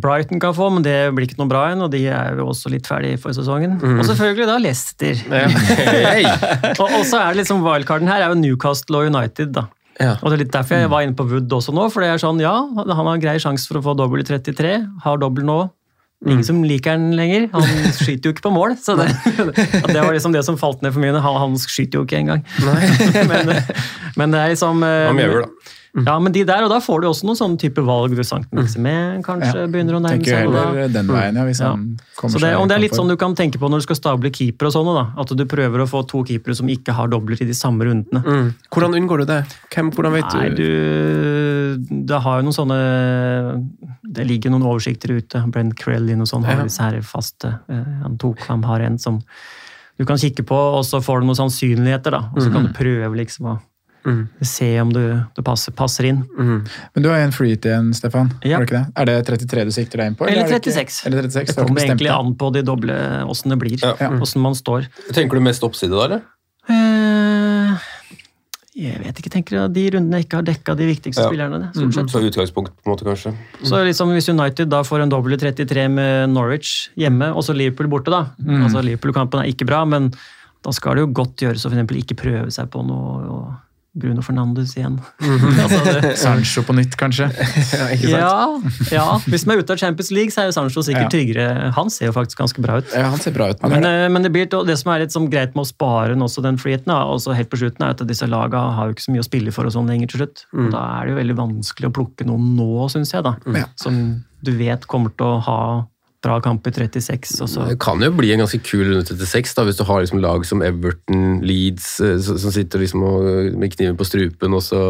Brighton 0.00 0.40
kan 0.42 0.54
få, 0.56 0.70
men 0.74 0.84
det 0.86 0.96
blir 1.16 1.28
ikke 1.28 1.38
noe 1.40 1.50
bra 1.50 1.66
igjen, 1.68 1.84
og 1.86 1.90
de 1.92 2.04
er 2.10 2.38
jo 2.40 2.48
også 2.50 2.72
litt 2.72 2.88
ferdig 2.90 3.16
for 3.22 3.36
sesongen. 3.36 3.78
Og 3.78 4.04
selvfølgelig 4.08 4.48
da 4.48 4.56
Leicester. 4.62 5.20
og, 6.80 6.86
og 6.86 7.04
så 7.06 7.20
er 7.20 7.34
det 7.34 7.42
liksom 7.42 7.62
wildcarden 7.66 8.10
her 8.10 8.24
er 8.24 8.32
jo 8.32 8.40
Newcastle 8.40 9.02
og 9.02 9.10
United, 9.12 9.52
da. 9.56 9.68
Ja. 10.00 10.14
Og 10.22 10.30
det 10.30 10.38
er 10.38 10.42
litt 10.46 10.54
derfor 10.54 10.80
jeg 10.80 10.90
var 10.92 11.04
inne 11.04 11.16
på 11.16 11.26
Wood 11.28 11.52
også 11.52 11.74
nå, 11.76 11.84
for 11.92 12.02
det 12.02 12.08
er 12.14 12.22
sånn, 12.22 12.40
ja, 12.40 12.54
han 12.80 13.10
har 13.10 13.20
grei 13.20 13.36
sjanse 13.42 13.68
for 13.68 13.80
å 13.80 13.84
få 13.84 13.96
dobbel 13.98 14.22
i 14.22 14.26
33, 14.26 14.78
har 15.04 15.20
dobbel 15.20 15.44
nå. 15.48 15.60
Ingen 16.28 16.44
som 16.44 16.58
liker 16.68 16.98
han 16.98 17.14
lenger. 17.16 17.46
Han 17.54 17.92
skyter 17.96 18.28
jo 18.28 18.34
ikke 18.34 18.44
på 18.44 18.52
mål. 18.52 18.74
så 18.76 18.92
Det, 18.98 19.06
det 19.94 20.00
var 20.02 20.12
liksom 20.12 20.34
det 20.34 20.42
som 20.44 20.58
falt 20.60 20.82
ned 20.84 20.92
for 20.92 21.00
mye. 21.00 21.14
Han, 21.16 21.38
han 21.40 21.56
skyter 21.60 22.00
jo 22.00 22.04
ikke 22.04 22.20
engang. 22.20 22.42
men, 23.30 23.54
men 24.20 24.34
det 24.34 24.42
er 24.42 24.52
liksom 24.52 24.84
eh, 24.84 25.06
Han 25.08 25.22
gjør 25.22 25.38
det, 25.38 25.46
da. 25.46 25.76
Ja, 26.06 26.18
men 26.22 26.30
de 26.32 26.44
der, 26.46 26.62
og 26.62 26.70
da 26.70 26.78
får 26.78 27.00
du 27.02 27.06
også 27.08 27.24
noen 27.26 27.36
sånne 27.36 27.58
type 27.58 27.82
valg. 27.82 28.14
Du 28.14 28.22
Sankt 28.22 28.52
Maximin 28.54 29.24
kanskje 29.26 29.64
begynner 29.72 29.96
å 29.98 30.00
nærme 30.04 30.22
seg. 30.22 30.24
Tenker 30.24 30.36
heller 30.44 30.88
den 30.94 31.08
veien, 31.10 31.34
ja, 31.34 31.42
hvis 31.48 31.60
Ja. 31.60 31.70
han 31.72 31.98
kommer 32.16 32.30
så 32.30 32.40
det, 32.40 32.50
seg 32.52 32.60
om 32.60 32.68
det 32.68 32.76
er 32.76 32.80
litt 32.84 32.94
sånn 32.94 33.08
du 33.08 33.16
kan 33.16 33.34
tenke 33.34 33.58
på 33.58 33.68
når 33.68 33.78
du 33.82 33.86
skal 33.88 33.96
stable 33.96 34.30
keeper 34.30 34.66
og 34.66 34.72
sånne, 34.72 34.94
da. 34.94 35.20
At 35.20 35.32
du 35.34 35.44
prøver 35.50 35.82
å 35.82 35.88
få 35.90 36.06
to 36.06 36.22
keepere 36.22 36.54
som 36.54 36.68
ikke 36.68 36.92
har 36.94 37.08
dobler 37.08 37.40
i 37.42 37.44
de 37.44 37.52
samme 37.58 37.82
rundene. 37.84 38.22
Mm. 38.22 38.54
Hvordan 38.70 38.94
unngår 39.00 39.18
du 39.18 39.24
det? 39.32 39.40
Hvem, 39.74 39.90
hvordan 39.90 40.12
vet 40.12 40.34
Nei, 40.34 40.48
du? 40.50 40.62
du 40.62 42.06
Det 42.06 42.20
har 42.22 42.40
jo 42.40 42.46
noen 42.46 42.54
sånne 42.54 42.80
Det 44.02 44.26
ligger 44.26 44.50
noen 44.50 44.62
oversikter 44.66 45.16
ute. 45.18 45.42
Brent 45.50 45.74
Krellin 45.78 46.20
og 46.20 46.26
sånn 46.30 46.44
har 46.44 46.56
Ja. 46.58 46.64
disse 46.64 46.80
her 46.82 47.00
faste. 47.02 47.58
eh, 47.68 47.84
Han 48.02 48.16
tok 48.18 48.38
han 48.48 48.62
har 48.62 48.80
en 48.80 48.98
som 48.98 49.20
du 49.98 50.06
kan 50.06 50.16
kikke 50.16 50.44
på, 50.46 50.56
og 50.56 50.82
så 50.84 51.02
får 51.02 51.20
du 51.20 51.26
noen 51.26 51.36
sannsynligheter, 51.36 52.10
da. 52.10 52.30
Og 52.34 52.40
så 52.42 52.50
kan 52.52 52.64
du 52.66 52.72
prøve 52.72 53.14
liksom 53.16 53.44
å 53.46 53.60
Mm. 54.06 54.28
se 54.40 54.80
om 54.80 54.92
du, 54.92 55.00
du 55.36 55.42
passer, 55.44 55.72
passer 55.76 56.06
inn. 56.08 56.22
Men 56.38 57.02
du 57.04 57.08
har 57.10 57.18
en 57.20 57.32
free 57.36 57.52
hit 57.54 57.66
igjen, 57.68 57.90
Stefan. 57.94 58.30
Ja. 58.42 58.60
Er, 58.62 58.66
det? 58.66 58.82
Er 58.96 59.04
det 59.10 59.16
33 59.28 59.64
du 59.68 59.72
sikter 59.76 60.00
deg 60.02 60.12
inn 60.12 60.16
på? 60.16 60.24
Eller 60.28 60.46
eller, 60.46 60.60
36. 60.60 61.02
Eller 61.06 61.22
36. 61.28 61.54
Det 61.54 61.66
kommer 61.66 61.84
egentlig 61.84 62.12
an 62.14 62.34
på 62.40 62.48
de 62.54 62.62
doble, 62.64 62.96
åssen 63.28 63.52
det 63.52 63.58
blir. 63.60 63.76
Ja. 63.82 64.10
Åssen 64.20 64.40
man 64.40 64.56
står. 64.56 64.88
Tenker 65.12 65.36
du 65.36 65.44
mest 65.44 65.64
oppside 65.66 65.92
da, 65.92 66.04
eller? 66.08 66.22
Eh, 66.70 67.88
Jeg 68.80 69.00
vet 69.02 69.18
ikke, 69.20 69.30
tenker 69.34 69.56
jeg. 69.58 69.72
De 69.76 69.82
rundene 69.96 70.20
ikke 70.22 70.38
har 70.38 70.44
dekka 70.46 70.76
de 70.78 70.86
viktigste 70.88 71.24
Ja. 71.24 71.28
spillerne. 71.28 71.58
det, 71.74 71.82
mm. 71.84 72.08
Så 72.08 72.22
utgangspunkt, 72.24 72.70
på 72.80 72.86
en 72.86 72.92
måte, 72.94 73.04
kanskje. 73.04 73.34
Så 73.66 73.84
liksom 73.84 74.12
Hvis 74.14 74.28
United 74.30 74.70
da 74.70 74.82
får 74.82 75.02
en 75.02 75.10
dobbel 75.10 75.36
33 75.36 75.88
med 75.90 76.30
Norwich 76.30 76.88
hjemme, 76.96 77.34
og 77.34 77.42
så 77.42 77.52
Liverpool 77.54 77.88
borte, 77.88 78.10
da. 78.10 78.30
Altså 78.46 78.80
Liverpool-kampen 78.82 79.40
er 79.42 79.52
ikke 79.52 79.66
bra, 79.66 79.84
men 79.84 80.12
da 80.62 80.70
skal 80.72 80.94
det 80.94 81.00
jo 81.00 81.12
godt 81.12 81.36
gjøres 81.36 81.64
å 81.66 81.70
for 81.70 81.76
eksempel 81.76 81.98
ikke 82.02 82.16
prøve 82.16 82.50
seg 82.52 82.70
på 82.70 82.86
noe 82.86 83.26
og 83.28 83.52
Bruno 83.98 84.22
Fernandes 84.22 84.76
igjen. 84.78 85.00
altså 85.64 85.78
det, 85.86 86.12
Sancho 86.20 86.62
på 86.62 86.74
nytt, 86.78 86.94
kanskje? 87.00 87.26
Ja, 87.34 87.88
ikke 87.90 88.12
sant? 88.12 88.92
ja, 88.92 88.94
ja, 88.94 89.06
hvis 89.26 89.42
man 89.48 89.56
er 89.56 89.64
ute 89.64 89.74
av 89.74 89.80
Champions 89.82 90.12
League, 90.14 90.30
så 90.30 90.44
er 90.44 90.50
jo 90.50 90.54
Sancho 90.54 90.84
sikkert 90.86 91.08
Ja. 91.08 91.10
tryggere. 91.10 91.46
Han 91.74 91.90
ser 91.90 92.10
jo 92.10 92.14
faktisk 92.14 92.38
ganske 92.38 92.62
bra 92.62 92.78
ut. 92.78 92.94
Ja, 92.94 93.08
han 93.10 93.18
ser 93.22 93.34
bra 93.34 93.48
ut. 93.50 93.62
Men, 93.66 93.84
eh, 93.88 94.06
men 94.08 94.22
det, 94.22 94.30
blir, 94.34 94.46
det 94.46 94.78
som 94.78 94.92
er 94.94 95.02
litt 95.02 95.14
sånn 95.16 95.26
greit 95.32 95.56
med 95.58 95.66
å 95.66 95.70
spare 95.72 96.14
den, 96.14 96.22
også 96.22 96.44
den 96.46 96.60
friheten, 96.62 96.94
også 96.94 97.34
helt 97.34 97.50
på 97.50 97.58
slutten, 97.64 97.82
er 97.86 97.96
at 97.96 98.06
disse 98.06 98.30
lagene 98.30 98.76
har 98.78 98.86
jo 98.90 98.94
ikke 98.94 99.08
så 99.08 99.14
mye 99.16 99.24
å 99.24 99.30
spille 99.30 99.54
for 99.56 99.66
og 99.66 99.74
sånn 99.74 99.90
lenger 99.90 100.12
til 100.14 100.22
slutt. 100.22 100.44
Mm. 100.54 100.70
Da 100.70 100.86
er 100.94 101.06
det 101.08 101.14
jo 101.16 101.20
veldig 101.24 101.38
vanskelig 101.42 101.90
å 101.90 101.94
plukke 101.98 102.28
noen 102.30 102.52
nå, 102.58 102.70
syns 102.94 103.10
jeg, 103.16 103.26
da. 103.26 103.34
Som 103.80 104.20
du 104.40 104.54
vet 104.56 104.86
kommer 104.86 105.10
til 105.18 105.34
å 105.34 105.40
ha 105.50 105.60
bra 106.22 106.36
kamp 106.44 106.66
i 106.68 106.72
36, 106.74 107.40
og 107.40 107.48
så 107.48 107.68
Det 107.70 107.78
kan 107.80 108.02
jo 108.04 108.10
bli 108.12 108.32
en 108.34 108.42
ganske 108.42 108.60
kul 108.62 108.84
runde 108.90 109.04
36, 109.08 109.54
da, 109.56 109.64
hvis 109.64 109.78
du 109.78 109.84
har 109.88 110.02
liksom 110.02 110.20
lag 110.20 110.44
som 110.44 110.60
Everton, 110.62 111.40
Leeds, 111.40 111.94
eh, 112.04 112.18
som 112.20 112.52
sitter 112.52 112.82
liksom 112.82 113.02
og, 113.08 113.30
med 113.56 113.72
kniven 113.72 113.96
på 113.96 114.04
strupen 114.04 114.52
og 114.58 114.62
så 114.66 114.82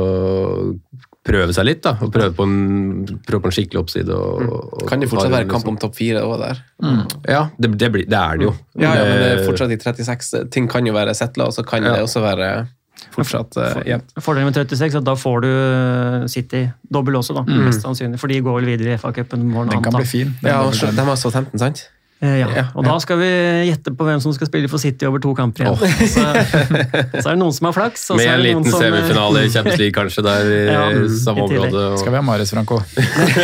prøve 1.26 1.52
seg 1.54 1.66
litt. 1.68 1.82
da, 1.84 1.92
og 2.00 2.10
Prøve 2.14 2.32
på 2.34 2.46
en, 2.48 3.20
prøve 3.28 3.44
på 3.44 3.50
en 3.50 3.54
skikkelig 3.54 3.80
oppside. 3.82 4.10
Og, 4.16 4.42
og, 4.72 4.84
Kan 4.88 5.02
det 5.02 5.10
fortsatt 5.12 5.30
være 5.34 5.48
kamp 5.50 5.62
liksom. 5.62 5.74
om 5.76 5.80
topp 5.82 5.96
fire 5.98 6.22
òg 6.26 6.36
der? 6.40 6.62
Ja, 7.28 7.42
det, 7.60 7.74
det, 7.78 7.90
blir, 7.94 8.06
det 8.10 8.18
er 8.18 8.40
det 8.40 8.48
jo. 8.48 8.54
Ja, 8.80 8.94
ja, 8.96 9.04
men 9.04 9.16
det 9.20 9.30
er 9.30 9.40
Eh, 9.42 9.46
fortsatt 9.46 9.74
i 9.74 9.78
36. 9.78 10.44
Ting 10.50 10.68
kan 10.70 10.86
jo 10.88 10.96
være 10.96 11.14
settla, 11.14 11.46
og 11.50 11.54
så 11.56 11.62
kan 11.66 11.84
Ja. 11.84 11.94
det 11.98 12.06
også 12.08 12.22
være 12.24 12.50
fortsatt 13.14 13.56
uh, 13.60 13.80
jevnt. 13.86 14.12
Fordelen 14.20 14.50
med 14.50 14.58
36 14.58 14.94
er 14.94 15.00
at 15.00 15.06
da 15.06 15.14
får 15.18 15.46
du 15.46 15.50
City 16.32 16.66
dobbel 16.92 17.20
også, 17.20 17.36
da. 17.38 17.44
Mest 17.66 17.86
sannsynlig, 17.86 18.20
for 18.20 18.32
de 18.32 18.40
går 18.44 18.60
vel 18.60 18.74
videre 18.74 18.96
i 18.96 19.00
FA-cupen. 19.00 19.48
Den 19.70 19.82
kan 19.84 19.96
bli 19.96 20.08
fin. 20.08 20.36
Den 20.42 20.52
Ja, 20.52 20.60
og 20.66 20.76
de 20.76 21.08
har 21.08 21.18
Southampton, 21.20 21.62
sant? 21.62 21.88
Eh, 22.22 22.34
Ja. 22.40 22.66
Og 22.76 22.84
da 22.84 22.98
skal 23.00 23.16
vi 23.16 23.28
gjette 23.70 23.94
på 23.96 24.04
hvem 24.04 24.20
som 24.20 24.32
skal 24.36 24.46
spille 24.50 24.68
for 24.68 24.76
City 24.82 25.06
over 25.08 25.18
to 25.24 25.32
kamper 25.34 25.64
igjen. 25.64 25.76
Så, 26.14 26.20
så 26.20 27.22
er 27.30 27.32
det 27.32 27.38
noen 27.40 27.54
som 27.56 27.70
har 27.70 27.76
flaks. 27.78 28.02
og 28.10 28.18
så 28.18 28.20
Med 28.20 28.28
er 28.28 28.34
en 28.34 28.42
liten 28.44 28.66
som, 28.68 28.82
eh, 28.82 28.90
semifinale 28.90 29.44
i 29.46 29.50
Champions 29.54 29.78
League, 29.80 29.94
kanskje, 29.96 30.24
der 30.26 30.50
i 30.50 30.58
Ja, 30.68 30.82
samme 31.16 31.46
område. 31.46 31.84
Skal 32.02 32.12
vi 32.12 32.18
ha 32.20 32.24
Mares, 32.26 32.52
Franco? 32.52 32.80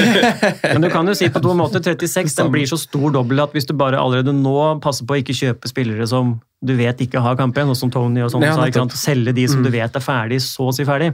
Men 0.74 0.84
du 0.84 0.90
kan 0.92 1.08
jo 1.08 1.14
si 1.16 1.30
på 1.32 1.40
to 1.44 1.54
måter 1.56 1.80
36 1.80 2.36
den 2.36 2.52
blir 2.52 2.68
så 2.68 2.76
stor 2.80 3.14
dobbel 3.16 3.40
at 3.46 3.56
hvis 3.56 3.68
du 3.68 3.72
bare 3.78 3.96
allerede 4.00 4.34
nå 4.36 4.56
passer 4.84 5.08
på 5.08 5.16
å 5.16 5.22
ikke 5.22 5.36
kjøpe 5.36 5.70
spillere 5.72 6.06
som 6.10 6.36
du 6.66 6.74
vet 6.76 7.00
ikke 7.04 7.20
har 7.22 7.36
kamp 7.38 7.56
igjen, 7.56 7.70
og 7.72 7.76
som 7.78 7.90
Tony 7.92 8.22
og 8.24 8.30
sånn, 8.32 8.42
Ja, 8.44 8.54
så, 8.56 8.68
sant? 8.74 8.92
selge 8.96 9.32
de 9.36 9.44
som 9.48 9.62
du 9.64 9.70
vet 9.70 9.96
er 9.96 10.02
ferdig, 10.04 10.40
så 10.44 10.68
å 10.68 10.74
si 10.74 10.84
ferdig. 10.88 11.12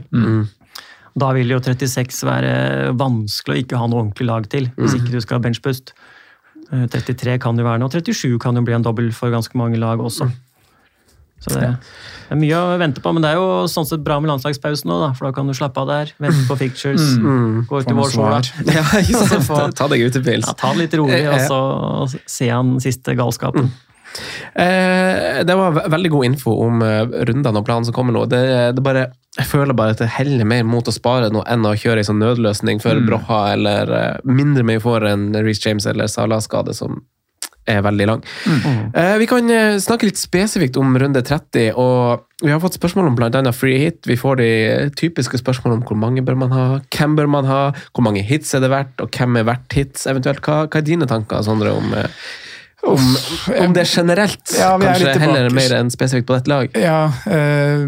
Da 1.13 1.27
vil 1.35 1.51
jo 1.51 1.59
36 1.61 2.23
være 2.25 2.53
vanskelig 2.97 3.53
å 3.53 3.61
ikke 3.61 3.77
ha 3.77 3.85
noe 3.91 4.01
ordentlig 4.01 4.25
lag 4.25 4.47
til, 4.49 4.69
hvis 4.79 4.95
ikke 4.97 5.11
du 5.13 5.19
skal 5.21 5.37
ha 5.37 5.43
benchbust. 5.45 5.91
Eh, 6.71 6.87
33 6.87 7.37
kan 7.43 7.57
det 7.59 7.65
være 7.67 7.81
nå. 7.81 7.85
og 7.89 7.93
37 7.93 8.39
kan 8.39 8.55
jo 8.55 8.63
bli 8.65 8.73
en 8.77 8.85
dobbel 8.85 9.11
for 9.15 9.33
ganske 9.33 9.57
mange 9.59 9.77
lag 9.81 9.99
også. 9.99 10.29
Så 11.43 11.59
det 11.59 11.67
er 12.31 12.37
mye 12.39 12.55
å 12.55 12.77
vente 12.79 13.01
på, 13.03 13.11
men 13.11 13.19
det 13.25 13.33
er 13.33 13.35
jo 13.35 13.65
sånn 13.67 13.83
sett 13.85 13.99
bra 14.05 14.15
med 14.23 14.31
landslagspausen 14.31 14.87
nå, 14.87 14.99
for 15.17 15.27
da 15.27 15.33
kan 15.35 15.49
du 15.49 15.51
slappe 15.57 15.81
av 15.81 15.89
der, 15.89 16.13
vente 16.23 16.45
på 16.47 16.55
pictures, 16.55 17.03
gå 17.67 17.81
ut 17.81 17.89
i 17.89 17.91
noe 17.91 17.99
vår 18.05 18.13
sola. 18.13 18.37
svar. 18.39 18.61
Ja. 18.77 19.41
Ta, 19.43 19.65
ta 19.75 19.87
deg 19.91 20.05
ut 20.07 20.15
i 20.15 20.23
pils. 20.23 20.47
Ja, 20.47 20.53
ta 20.55 20.71
det 20.71 20.85
litt 20.85 20.95
rolig, 21.01 21.19
og 21.27 21.41
så 21.51 22.21
se 22.31 22.47
han 22.47 22.77
siste 22.83 23.17
galskapen. 23.19 23.67
Eh, 23.67 23.92
det 24.53 25.55
var 25.57 25.79
veldig 25.89 26.11
god 26.13 26.25
info 26.27 26.53
om 26.67 26.81
eh, 26.85 27.01
rundene 27.29 27.61
og 27.61 27.65
planen 27.67 27.87
som 27.87 27.95
kommer 27.95 28.15
nå. 28.15 28.25
Det, 28.31 28.41
det 28.77 28.83
bare, 28.85 29.07
jeg 29.39 29.49
føler 29.49 29.77
bare 29.77 29.95
at 29.95 30.03
det 30.03 30.11
heller 30.17 30.47
mer 30.47 30.65
mot 30.67 30.87
å 30.87 30.93
spare 30.93 31.31
noe 31.33 31.45
enn 31.49 31.65
å 31.65 31.75
kjøre 31.77 32.03
en 32.03 32.11
sånn 32.11 32.21
nødløsning 32.23 32.83
for 32.83 33.01
Broha, 33.07 33.41
eller 33.55 33.95
eh, 33.97 34.21
mindre 34.29 34.65
mye 34.67 34.83
får 34.83 35.09
en 35.09 35.31
Reece 35.39 35.67
James 35.67 35.89
eller 35.89 36.11
Salah-skade 36.11 36.75
som 36.77 37.01
er 37.69 37.83
veldig 37.83 38.07
lang. 38.09 38.23
Eh, 38.93 39.15
vi 39.21 39.27
kan 39.29 39.49
eh, 39.49 39.77
snakke 39.81 40.09
litt 40.09 40.19
spesifikt 40.19 40.77
om 40.79 40.97
runde 40.99 41.21
30, 41.23 41.71
og 41.79 42.25
vi 42.43 42.51
har 42.51 42.59
fått 42.61 42.75
spørsmål 42.75 43.07
om 43.09 43.15
bl.a. 43.17 43.53
free 43.55 43.79
hit. 43.79 44.01
Vi 44.09 44.17
får 44.19 44.41
de 44.41 44.49
typiske 44.99 45.39
spørsmålene 45.39 45.79
om 45.79 45.87
hvor 45.87 45.99
mange 45.99 46.23
bør 46.25 46.37
man 46.43 46.53
ha, 46.53 46.65
hvem 46.93 47.15
bør 47.19 47.31
man 47.31 47.47
ha, 47.47 47.61
hvor 47.93 48.05
mange 48.05 48.23
hits 48.27 48.53
er 48.53 48.65
det 48.65 48.71
verdt, 48.73 48.99
og 49.01 49.15
hvem 49.15 49.39
er 49.39 49.47
verdt 49.47 49.77
hits 49.77 50.07
eventuelt. 50.11 50.43
Hva, 50.43 50.65
hva 50.67 50.81
er 50.81 50.87
dine 50.87 51.07
tanker, 51.09 51.43
Sondre, 51.45 51.71
om, 51.77 51.95
eh, 51.95 52.27
om, 52.87 53.03
om 53.59 53.75
det 53.75 53.85
generelt? 53.87 54.55
Ja, 54.59 54.73
vi 54.77 54.89
Kanskje 54.89 55.13
heller 55.23 55.49
mer 55.55 55.75
enn 55.79 55.91
spesifikt 55.93 56.27
på 56.29 56.35
dette 56.37 56.51
lag? 56.51 56.73
Ja, 56.77 57.05
eh, 57.31 57.85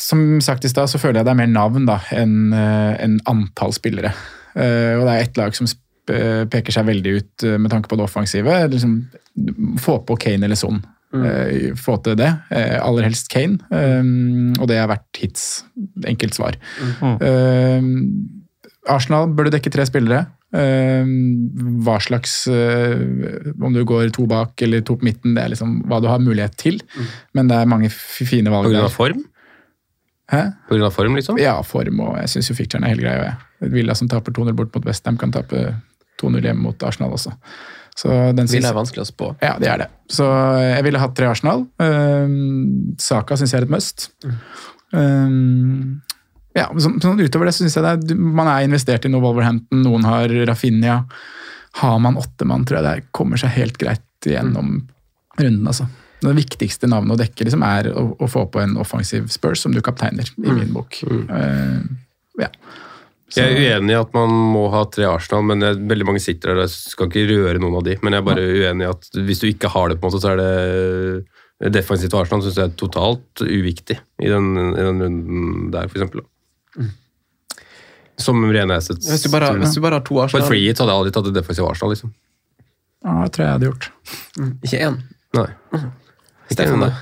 som 0.00 0.40
sagt 0.44 0.66
i 0.66 0.72
stad, 0.72 0.90
så 0.90 1.00
føler 1.02 1.20
jeg 1.20 1.28
det 1.28 1.34
er 1.36 1.42
mer 1.44 1.52
navn 1.52 1.86
da, 1.90 2.00
enn 2.14 2.52
en 2.54 3.20
antall 3.30 3.74
spillere. 3.76 4.14
Eh, 4.54 4.94
og 4.98 5.06
det 5.06 5.14
er 5.14 5.24
ett 5.24 5.38
lag 5.38 5.54
som 5.56 5.68
eh, 5.68 6.44
peker 6.50 6.74
seg 6.74 6.86
veldig 6.88 7.14
ut 7.18 7.46
eh, 7.46 7.56
med 7.60 7.72
tanke 7.72 7.90
på 7.90 7.98
det 7.98 8.06
offensive. 8.06 8.58
Liksom, 8.70 8.98
få 9.82 9.98
på 10.06 10.18
Kane 10.26 10.46
eller 10.46 10.58
Son. 10.58 10.82
Eh, 11.14 11.74
få 11.78 11.98
til 12.02 12.18
det. 12.18 12.30
Eh, 12.54 12.78
aller 12.82 13.08
helst 13.08 13.30
Kane. 13.32 13.58
Eh, 13.70 14.02
og 14.58 14.70
det 14.70 14.78
er 14.80 14.90
verdt 14.90 15.22
hits. 15.22 15.48
Enkelt 16.06 16.38
svar. 16.38 16.58
Eh, 17.02 17.90
Arsenal 18.90 19.30
burde 19.32 19.54
dekke 19.54 19.72
tre 19.72 19.86
spillere. 19.88 20.26
Eh, 20.54 21.06
hva 21.82 21.96
slags 21.98 22.44
eh, 22.46 22.92
Om 23.58 23.74
du 23.74 23.80
går 23.88 24.12
to 24.14 24.26
bak 24.30 24.62
eller 24.62 24.84
to 24.86 24.94
på 25.00 25.08
midten, 25.08 25.34
det 25.34 25.42
er 25.42 25.54
liksom 25.54 25.80
hva 25.90 25.98
du 26.02 26.06
har 26.10 26.22
mulighet 26.22 26.54
til. 26.60 26.78
Men 27.34 27.50
det 27.50 27.58
er 27.58 27.70
mange 27.70 27.90
fine 27.90 28.52
valg 28.52 28.68
På 28.68 28.74
grunn 28.74 28.86
av 28.86 28.94
form? 28.94 29.24
Hæ? 30.32 30.44
På 30.68 30.76
grunn 30.76 30.86
av 30.86 30.94
form, 30.94 31.16
liksom? 31.18 31.40
Ja, 31.42 31.58
form 31.66 32.00
og 32.06 32.14
jeg 32.22 32.32
syns 32.32 32.52
jo 32.52 32.56
ficturen 32.56 32.86
er 32.86 32.94
hele 32.94 33.04
greia. 33.04 33.34
Villa 33.74 33.96
som 33.98 34.08
taper 34.08 34.32
2-0 34.36 34.54
bort 34.56 34.72
mot 34.76 34.86
Westham, 34.88 35.18
kan 35.20 35.34
tape 35.34 35.66
2-0 36.22 36.40
hjemme 36.46 36.64
mot 36.64 36.86
Arsenal 36.86 37.12
også. 37.16 37.34
Så 37.94 38.10
den 38.10 38.46
synes... 38.48 38.56
Villa 38.56 38.72
er 38.72 38.78
vanskelig 38.78 39.04
å 39.04 39.10
spå. 39.10 39.28
Ja, 39.44 39.54
det 39.60 39.68
er 39.70 39.84
det. 39.84 39.90
Så 40.10 40.26
jeg 40.62 40.86
ville 40.86 41.02
hatt 41.02 41.14
tre 41.18 41.28
Arsenal. 41.30 41.66
Um, 41.78 42.94
Saka 43.00 43.38
syns 43.38 43.54
jeg 43.54 43.62
er 43.62 43.68
et 43.68 43.74
must. 43.74 44.08
Um, 44.94 46.00
ja, 46.54 46.68
sånn, 46.78 47.00
sånn 47.02 47.18
Utover 47.18 47.48
det 47.48 47.56
så 47.56 47.64
syns 47.64 47.74
jeg 47.78 47.84
det 47.84 48.14
er, 48.14 48.20
man 48.38 48.48
er 48.50 48.66
investert 48.66 49.06
i 49.06 49.10
noe 49.10 49.24
Wolverhampton, 49.24 49.82
noen 49.82 50.06
har 50.06 50.30
Rafinha. 50.46 51.00
Har 51.80 51.98
man 51.98 52.18
åtte 52.20 52.46
mann, 52.46 52.62
tror 52.62 52.78
jeg 52.78 52.86
det 52.86 53.12
kommer 53.16 53.40
seg 53.40 53.56
helt 53.56 53.78
greit 53.80 54.28
gjennom 54.30 54.76
runden. 55.40 55.66
altså. 55.66 55.88
Det 56.22 56.32
viktigste 56.38 56.88
navnet 56.88 57.16
å 57.16 57.20
dekke 57.20 57.48
liksom, 57.48 57.64
er 57.66 57.90
å, 57.90 58.06
å 58.22 58.30
få 58.30 58.46
på 58.52 58.62
en 58.62 58.78
offensiv 58.80 59.26
Spurs 59.34 59.64
som 59.64 59.74
du 59.74 59.82
kapteiner, 59.84 60.30
i 60.38 60.54
min 60.54 60.70
bok. 60.72 61.00
Uh, 61.02 61.82
ja. 62.40 62.48
Jeg 63.34 63.50
er 63.50 63.58
uenig 63.58 63.96
i 63.96 63.98
at 63.98 64.12
man 64.14 64.30
må 64.54 64.68
ha 64.70 64.84
tre 64.94 65.08
Arsenal, 65.10 65.42
men 65.48 65.64
jeg, 65.66 65.80
veldig 65.90 66.06
mange 66.06 66.22
sitter 66.22 66.52
der 66.52 66.60
og 66.60 66.68
jeg 66.68 66.92
skal 66.94 67.10
ikke 67.10 67.26
røre 67.32 67.58
noen 67.58 67.80
av 67.80 67.86
de. 67.88 67.96
Men 67.98 68.14
jeg 68.14 68.22
er 68.22 68.28
bare 68.28 68.44
uenig 68.46 68.86
i 68.86 68.92
at 68.92 69.08
hvis 69.26 69.42
du 69.42 69.48
ikke 69.50 69.72
har 69.74 69.90
det, 69.90 69.98
på 69.98 70.06
en 70.06 70.14
måte, 70.14 70.22
så 70.22 70.36
er 70.36 70.44
det 70.44 71.72
defensivt 71.74 72.14
Arsenal 72.14 72.44
synes 72.44 72.60
jeg 72.60 72.70
er 72.70 72.78
totalt 72.78 73.42
uviktig 73.42 73.98
i 74.22 74.30
den, 74.30 74.54
i 74.70 74.86
den 74.86 75.02
runden 75.02 75.68
der, 75.74 75.90
for 75.90 75.98
eksempel. 75.98 76.22
Som 78.20 78.44
Rene. 78.46 78.76
Hvis 78.78 79.24
du 79.24 79.30
bare, 79.32 79.50
hvis 79.58 79.74
du 79.74 79.80
bare 79.82 79.98
har 79.98 80.04
to 80.06 80.14
På 80.14 80.20
et 80.22 80.28
Arsenal 80.28 80.46
free 80.46 80.68
hit 80.68 80.78
hadde 80.78 80.92
jeg 80.92 81.02
aldri 81.02 81.14
tatt 81.16 81.30
et 81.30 81.38
defensivt 81.38 81.66
Arsenal, 81.66 81.94
liksom. 81.96 82.12
Ja, 83.04 83.16
det 83.24 83.32
tror 83.34 83.42
jeg 83.42 83.48
jeg 83.48 83.56
hadde 83.56 83.70
gjort. 83.72 83.90
Ikke 84.64 84.84
én. 84.86 85.00
Nei. 85.34 85.48
Stefan, 86.52 86.86
da? 86.86 86.92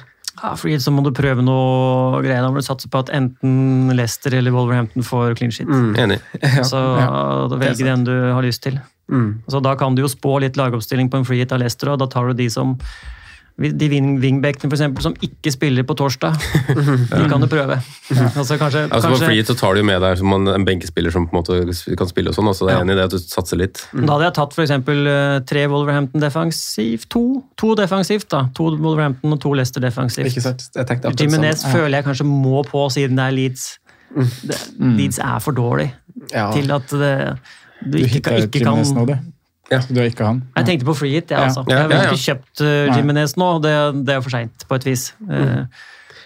Ja, 0.43 0.55
fordi 0.59 0.79
så 0.83 0.91
må 0.91 1.05
du 1.07 1.13
prøve 1.15 1.45
noe 1.45 2.23
greier. 2.25 2.43
Da 2.43 2.49
må 2.51 2.59
du 2.59 2.67
satse 2.67 2.89
på 2.91 3.03
at 3.05 3.13
enten 3.15 3.93
Leicester 3.95 4.35
eller 4.35 4.55
Wolverhampton 4.55 5.05
får 5.07 5.37
clean 5.39 5.53
shit. 5.55 5.69
Enig. 5.71 6.19
Så 6.71 6.81
da 7.53 7.61
velger 7.61 7.93
den 7.93 8.07
du 8.09 8.15
har 8.33 8.43
lyst 8.43 8.65
til. 8.67 8.81
Så 9.53 9.61
da 9.63 9.77
kan 9.79 9.95
du 9.95 10.03
jo 10.03 10.11
spå 10.11 10.39
litt 10.43 10.57
lagoppstilling 10.59 11.13
på 11.13 11.21
en 11.21 11.29
free 11.29 11.45
hit 11.45 11.53
av 11.55 11.61
Leicester, 11.63 11.93
og 11.93 12.01
da 12.01 12.09
tar 12.11 12.33
du 12.33 12.41
de 12.41 12.49
som 12.51 12.79
de 13.59 13.89
wing- 13.93 14.17
wingbackene 14.23 14.71
for 14.71 14.75
eksempel, 14.79 15.03
som 15.05 15.15
ikke 15.23 15.53
spiller 15.53 15.85
på 15.85 15.95
torsdag. 15.99 16.33
De 17.13 17.27
kan 17.29 17.41
du 17.43 17.47
prøve. 17.47 17.77
Altså 18.35 18.57
kanskje, 18.59 18.87
Altså 18.89 19.09
På 19.11 19.17
kanskje 19.17 19.27
free 19.29 19.45
så 19.45 19.55
tar 19.61 19.75
du 19.77 19.83
med 19.85 20.01
deg 20.03 20.23
man, 20.25 20.49
en 20.49 20.65
benkespiller 20.65 21.13
som 21.13 21.27
på 21.29 21.37
en 21.37 21.43
måte 21.43 21.97
kan 22.01 22.09
spille 22.11 22.33
og 22.33 22.37
sånn, 22.39 22.49
altså 22.49 22.67
det 22.67 22.73
er 22.73 22.79
Ja. 22.79 22.85
enig 22.87 22.97
i 22.97 22.99
det 23.01 23.05
at 23.05 23.15
du 23.15 23.19
satser 23.21 23.61
litt. 23.61 23.83
Da 23.93 24.07
hadde 24.17 24.25
jeg 24.31 24.35
tatt 24.41 24.57
eksempel 24.65 25.07
eh, 25.07 25.39
tre 25.47 25.67
Wolverhampton 25.69 26.21
defensivt. 26.25 27.09
To, 27.13 27.25
to 27.61 27.75
defensivt, 27.79 28.29
da. 28.33 28.47
To 28.57 28.71
Wolverhampton 28.77 29.33
og 29.37 29.41
to 29.45 29.53
Leicester 29.55 29.81
defensivt. 29.85 30.33
Ikke 30.33 30.43
sant? 30.49 30.67
Jeg 30.75 30.87
tenkte 30.89 31.13
det 31.13 31.21
Jimenez 31.29 31.67
føler 31.69 31.99
jeg 32.01 32.05
kanskje 32.09 32.27
må 32.29 32.65
på, 32.69 32.87
siden 32.95 33.17
det 33.21 33.29
er 33.29 33.37
Leeds. 33.37 33.69
Mm. 34.13 34.97
Leeds 34.99 35.19
er 35.25 35.39
for 35.41 35.53
dårlig 35.57 35.91
Ja. 36.33 36.51
til 36.53 36.71
at 36.73 36.89
det, 36.91 37.13
du, 37.85 37.99
Du 37.99 38.05
ikke, 38.05 38.21
ikke 38.47 38.65
kan- 38.65 38.77
nå, 38.77 39.07
ikke 39.07 39.32
kan 39.71 39.81
Så 39.83 39.95
du. 39.95 40.01
er 40.01 40.11
ikke 40.11 40.25
han. 40.27 40.43
Jeg 40.57 40.67
tenkte 40.67 40.85
på 40.87 40.95
free 40.97 41.11
hit, 41.17 41.29
jeg, 41.31 41.39
Ja. 41.39 41.45
altså. 41.47 41.65
Ja, 41.69 41.77
Jeg 41.77 41.83
har 41.83 41.91
ja, 41.91 42.03
ja. 42.03 42.11
ikke 42.11 42.25
kjøpt 42.27 42.61
uh, 42.61 42.97
Jimenez 42.97 43.37
nå. 43.37 43.49
Det, 43.63 44.05
det 44.07 44.15
er 44.17 44.21
for 44.21 44.31
seint, 44.31 44.65
på 44.69 44.75
et 44.75 44.85
vis. 44.85 45.13
Mm. 45.21 45.69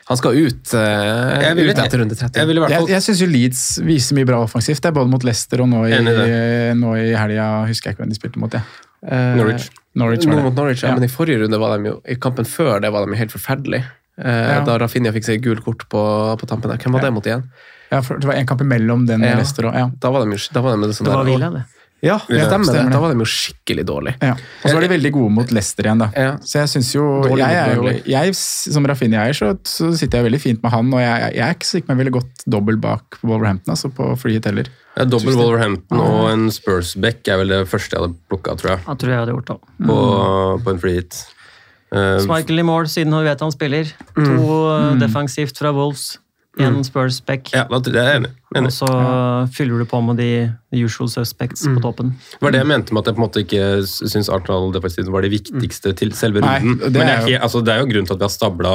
Han 0.09 0.16
skal 0.16 0.30
ut, 0.39 0.74
uh, 0.74 1.43
Jeg 1.43 1.57
ville- 1.57 1.72
ut 1.72 1.78
etter 1.82 1.99
runde 1.99 2.14
30. 2.14 2.37
Jeg 2.39 2.47
ville 2.47 2.68
Jeg, 2.70 2.89
jeg 2.89 3.03
syns 3.03 3.22
Leeds 3.26 3.62
viser 3.82 4.14
mye 4.14 4.24
bra 4.26 4.39
offensivt. 4.43 4.80
Det 4.80 4.87
er 4.91 4.93
både 4.93 5.11
mot 5.11 5.22
Leicester 5.24 5.61
og 5.61 5.68
nå 5.68 5.84
i, 5.87 6.74
nå 6.78 6.95
i 6.97 7.14
helga. 7.18 7.66
Husker 7.66 7.91
jeg 7.91 7.97
ikke 7.97 8.05
hvem 8.05 8.11
de 8.14 8.18
spilte 8.20 8.39
mot. 8.39 8.53
Ja. 8.55 8.62
Uh, 9.07 9.37
Norwich. 9.37 9.68
Norwich 9.95 10.26
var 10.26 10.37
det. 10.37 10.45
mot 10.45 10.55
Norwich, 10.55 10.82
ja. 10.82 10.89
Ja. 10.91 10.95
Men 10.95 11.05
i 11.05 11.09
forrige 11.12 11.43
runde 11.45 11.59
var 11.61 11.76
de 11.78 11.89
jo 11.91 12.01
I 12.09 12.14
kampen 12.16 12.45
før 12.49 12.80
det 12.80 12.91
var 12.93 13.05
de 13.07 13.12
jo 13.12 13.18
helt 13.18 13.30
forferdelige. 13.34 13.84
Uh, 14.18 14.26
Ja. 14.26 14.61
Da 14.64 14.78
Rafinha 14.78 15.12
fikk 15.12 15.24
seg 15.24 15.43
gult 15.45 15.62
kort 15.64 15.84
på, 15.89 16.01
på 16.41 16.47
tampen. 16.49 16.70
der. 16.70 16.78
Hvem 16.78 16.93
var 16.93 17.01
Ja. 17.01 17.07
det 17.11 17.12
mot 17.14 17.24
igjen? 17.26 17.45
Ja, 17.93 18.01
for 18.01 18.18
det 18.18 18.26
var 18.26 18.34
en 18.34 18.47
kamp 18.47 18.61
imellom 18.61 19.07
den 19.07 19.22
og 19.22 19.28
Ja. 19.28 19.34
Leicester. 19.37 19.66
Og, 19.66 19.74
ja. 19.74 19.91
Da 20.01 20.11
var 20.11 20.24
de 20.24 20.39
da 20.53 20.61
var 20.62 20.70
de 20.72 20.76
med 20.78 20.89
det 20.91 20.97
sånn 20.97 21.05
det 21.07 21.14
var 21.14 21.24
der- 21.24 21.32
Villa, 21.32 21.51
det. 21.51 21.64
Ja, 22.05 22.19
Ja, 22.29 22.45
stemmer 22.47 22.69
stemmer. 22.69 22.93
Da 22.93 22.99
var 23.01 23.13
de 23.13 23.23
jo 23.25 23.27
skikkelig 23.29 23.85
dårlige. 23.89 24.19
Ja. 24.21 24.35
Og 24.37 24.69
så 24.69 24.75
var 24.77 24.85
de 24.85 24.91
veldig 24.93 25.13
gode 25.15 25.33
mot 25.33 25.53
Leicester 25.55 25.89
igjen, 25.89 26.03
da. 26.05 26.09
Ja. 26.13 26.33
Så 26.45 26.59
jeg 26.61 26.73
synes 26.75 26.91
jo 26.93 27.05
Dårlig 27.25 27.47
jeg 27.47 27.77
jo, 27.79 27.95
jeg, 28.13 28.35
Som 28.37 28.89
Rafinha-eier 28.89 29.37
så, 29.37 29.53
så 29.65 29.89
sitter 29.97 30.21
jeg 30.21 30.29
veldig 30.29 30.41
fint 30.43 30.65
med 30.65 30.75
han, 30.75 30.91
og 30.93 31.01
jeg, 31.01 31.31
jeg 31.39 31.45
er 31.47 31.57
ikke 31.57 31.69
så 31.69 31.79
sikker 31.79 31.87
på 31.87 31.95
om 31.95 31.97
jeg 31.97 32.05
ville 32.05 32.17
gått 32.19 32.45
dobbelt 32.57 32.83
bak 32.85 33.21
på 33.21 33.31
Wolverhampton, 33.31 33.73
altså 33.73 33.91
på 33.97 34.11
flyet 34.21 34.51
heller. 34.51 34.69
Ja, 34.97 35.07
Dobbel 35.09 35.39
Wolverhampton 35.41 36.03
og 36.03 36.29
en 36.33 36.51
Spurs-back 36.53 37.33
er 37.33 37.41
vel 37.43 37.55
det 37.55 37.63
første 37.71 37.97
jeg 37.97 38.05
hadde 38.05 38.21
plukka, 38.31 38.59
tror 38.61 38.75
jeg, 38.75 38.85
Jeg 38.87 39.01
tror 39.03 39.15
jeg 39.15 39.23
hadde 39.23 39.39
gjort 39.39 39.51
det. 39.55 39.59
på, 39.89 39.97
på 40.67 40.77
en 40.77 40.85
free 40.85 41.01
hit. 41.01 41.25
Smichael 41.97 42.61
i 42.61 42.67
mål, 42.67 42.89
siden 42.93 43.15
vi 43.15 43.25
vet 43.29 43.43
han 43.45 43.53
spiller. 43.55 43.91
To 44.17 44.23
mm. 44.27 45.01
defensivt 45.01 45.59
fra 45.61 45.73
Wolves. 45.73 46.17
En 46.59 46.83
Spurs-back. 46.85 47.51
ja, 47.53 47.65
da, 47.69 47.79
det 47.85 47.95
er 47.97 48.07
jeg 48.09 48.21
enig. 48.23 48.31
Og 48.55 48.57
enig. 48.63 48.73
så 48.73 48.87
fyller 49.53 49.79
du 49.79 49.85
på 49.91 50.01
med 50.07 50.17
de 50.17 50.29
usual 50.85 51.09
suspects 51.13 51.67
på 51.67 51.81
toppen. 51.85 52.15
Det 52.33 52.41
var 52.41 52.51
det 52.55 52.63
jeg 52.63 52.67
mente 52.71 52.95
med 52.97 53.03
at 53.03 53.07
jeg 53.11 53.17
på 53.17 53.21
en 53.23 53.27
måte 53.29 53.43
ikke 53.45 53.65
syns 53.87 54.31
Arsenal 54.33 54.73
defensivt 54.73 55.11
var 55.13 55.21
det 55.27 55.31
viktigste 55.35 55.93
til 55.99 56.13
selve 56.17 56.41
Nei, 56.41 56.59
runden. 56.61 56.79
det 56.79 56.93
Men 56.93 56.93
det 56.93 57.03
er 57.13 57.21
er, 57.21 57.29
jo- 57.35 57.43
altså, 57.43 57.61
det 57.65 57.75
er 57.75 57.79
jo 57.83 57.87
grunnen 57.93 58.07
til 58.07 58.15
at 58.15 58.21
vi 58.21 58.25
har 58.25 58.35
stabla 58.37 58.75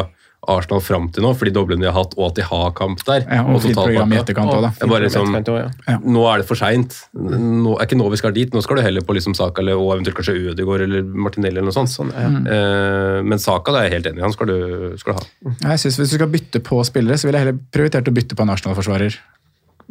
Arsenal 0.50 0.82
fram 0.82 1.04
til 1.14 1.22
nå, 1.22 1.36
for 1.38 1.46
de 1.46 1.54
doblene 1.54 1.84
de 1.84 1.90
har 1.90 1.94
hatt, 1.94 2.16
og 2.18 2.32
at 2.32 2.40
de 2.40 2.46
har 2.48 2.72
kamp 2.78 3.04
der. 3.06 3.26
Ja, 3.28 3.44
og 3.46 3.60
fint 3.62 3.76
totalt 3.76 3.92
program 3.92 4.16
i 4.16 4.18
etterkant 4.18 4.54
òg, 4.54 4.64
da. 4.66 4.72
Er 4.74 4.90
bare 4.90 5.06
liksom, 5.06 5.36
ja. 5.38 5.98
Nå 6.02 6.24
er 6.32 6.42
det 6.42 6.48
for 6.50 6.58
seint. 6.58 6.98
Nå 7.14 7.76
er 7.76 7.86
ikke 7.86 8.00
nå 8.00 8.08
vi 8.10 8.20
skal 8.22 8.34
dit. 8.34 8.56
Nå 8.56 8.64
skal 8.66 8.80
du 8.80 8.84
heller 8.86 9.06
på 9.06 9.14
liksom 9.18 9.36
Saka 9.38 9.62
eller, 9.62 9.78
og 9.78 9.94
eventuelt 9.98 10.18
kanskje 10.18 10.38
Ødegaard 10.54 10.86
eller 10.88 11.06
Martinelli 11.06 11.62
eller 11.62 11.70
noe 11.70 11.78
sånt. 11.78 11.94
Sånn, 11.94 12.10
ja. 12.16 12.32
Eh, 12.56 13.20
men 13.22 13.42
Saka 13.44 13.76
det 13.76 13.84
er 13.84 13.90
jeg 13.90 13.96
helt 14.00 14.10
enig 14.12 14.24
i. 14.24 14.26
Han 14.26 14.34
skal 14.34 14.50
du, 14.50 14.58
skal 15.02 15.14
du 15.14 15.22
ha. 15.22 15.54
Jeg 15.68 15.84
synes 15.86 16.02
Hvis 16.02 16.16
du 16.16 16.18
skal 16.18 16.34
bytte 16.34 16.64
på 16.66 16.82
spillere, 16.90 17.22
så 17.22 17.30
ville 17.30 17.38
jeg 17.38 17.48
heller 17.48 17.62
prioritert 17.78 18.10
å 18.10 18.16
bytte 18.16 18.38
på 18.40 18.48
en 18.48 18.56
Arsenal-forsvarer. 18.56 19.22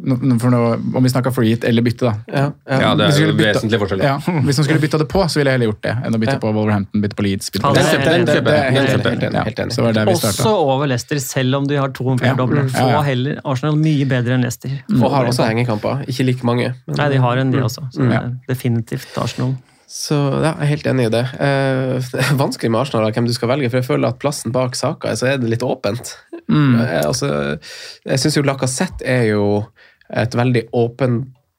Nå, 0.03 0.15
om 0.97 1.03
vi 1.05 1.09
snakker 1.13 1.29
freeheat 1.31 1.63
eller 1.69 1.83
bytte, 1.85 2.07
da. 2.09 2.13
Ja, 2.27 2.45
ja. 2.65 2.79
Ja, 2.81 2.95
det 2.97 3.05
er 3.13 3.19
jo 3.21 3.33
bytte- 3.37 3.51
vesentlig 3.53 3.79
forskjell. 3.83 4.01
Ja, 4.01 4.15
Hvis 4.17 4.57
man 4.57 4.65
skulle 4.65 4.79
bytta 4.81 4.97
det 4.97 5.07
på, 5.11 5.21
så 5.29 5.37
ville 5.37 5.51
jeg 5.51 5.59
heller 5.59 5.69
gjort 5.71 5.81
det. 5.85 5.93
Enn 6.07 6.15
å 6.17 6.19
bytte 6.23 6.33
Ja. 6.33 6.39
på 6.41 6.53
Wolverhampton, 6.55 7.01
bytte 7.03 7.15
på 7.19 7.23
Leeds. 7.27 7.51
Bytte 7.53 7.61
på 7.61 7.73
Leeds. 7.75 7.91
Den 7.91 8.01
det 8.01 8.09
er 8.09 8.09
kjøper 8.09 8.17
helt 8.17 8.25
enig. 8.25 8.31
kjøper 8.31 8.43
Det 8.43 8.53
er 8.57 9.31
jeg. 9.31 9.45
jeg. 9.45 9.93
Det 9.93 10.07
Også 10.15 10.49
over 10.57 10.87
Leicester, 10.87 11.19
selv 11.19 11.55
om 11.55 11.67
de 11.67 11.75
har 11.77 11.89
to 11.89 12.03
Ja. 12.03 12.33
Mm. 12.33 12.69
Få 12.71 12.77
Ja, 12.79 12.89
ja. 12.89 13.01
heller 13.01 13.39
Arsenal 13.45 13.75
mye 13.75 14.05
bedre 14.07 14.33
enn 14.33 14.41
Leicester. 14.41 14.71
Og 14.89 15.11
har 15.11 15.25
også 15.25 15.45
hengekamper. 15.47 16.05
Ikke 16.07 16.25
like 16.25 16.43
mange. 16.43 16.73
men- 16.87 16.95
Nei, 16.97 17.09
de 17.09 17.17
har 17.17 17.37
en, 17.37 17.51
de 17.51 17.59
også. 17.59 17.85
Så 17.93 17.97
det 18.01 18.11
Ja. 18.11 18.19
er 18.21 18.31
definitivt 18.49 19.17
Arsenal. 19.17 19.55
Så 19.87 20.15
ja, 20.41 20.53
jeg 20.55 20.61
er 20.61 20.65
helt 20.65 20.83
enig 20.87 21.05
i 21.05 21.09
det. 21.09 21.25
Eh, 21.33 21.99
det 21.99 22.13
er 22.31 22.35
vanskelig 22.39 22.71
med 22.71 22.79
Arsenal 22.81 23.11
hvem 23.11 23.27
du 23.27 23.33
skal 23.33 23.49
velge, 23.49 23.69
for 23.69 23.77
jeg 23.77 23.85
føler 23.85 24.07
at 24.07 24.19
plassen 24.19 24.51
bak 24.51 24.73
Saka 24.75 25.09
så 25.15 25.27
er 25.33 25.37
det 25.37 25.49
litt 25.49 25.59
åpent. 25.61 26.15
Eh, 26.49 27.01
altså, 27.05 27.59
jeg 28.05 28.17
syns 28.19 28.35
jo 28.35 28.41
Lacassette 28.43 29.01
er 29.05 29.23
jo 29.31 29.65
et 30.17 30.35
veldig 30.35 30.65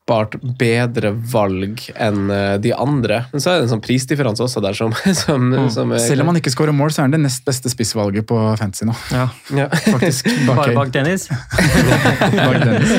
åpenbart 0.03 0.34
bedre 0.59 1.11
valg 1.11 1.80
enn 1.94 2.30
eh, 2.30 2.59
de 2.61 2.72
andre. 2.74 3.24
Men 3.32 3.40
så 3.40 3.50
er 3.53 3.61
det 3.61 3.66
en 3.66 3.72
sånn 3.76 3.82
prisdifferanse 3.82 4.42
også 4.42 4.61
der 4.62 4.74
som, 4.74 4.92
som, 5.14 5.53
som 5.70 5.92
er, 5.92 5.98
Selv 6.03 6.22
om 6.22 6.32
han 6.32 6.40
ikke 6.40 6.50
skårer 6.50 6.74
mål, 6.74 6.90
så 6.92 7.03
er 7.03 7.09
han 7.09 7.14
det 7.14 7.22
nest 7.22 7.44
beste 7.46 7.70
spissvalget 7.70 8.26
på 8.26 8.38
fantasy 8.59 8.86
nå. 8.88 8.94
Ja. 9.12 9.28
ja. 9.55 9.68
Faktisk. 9.94 10.28
Bare 10.48 10.74
bak 10.74 10.92
Dennis. 10.92 11.28
Bak 11.30 12.59
Dennis. 12.64 12.92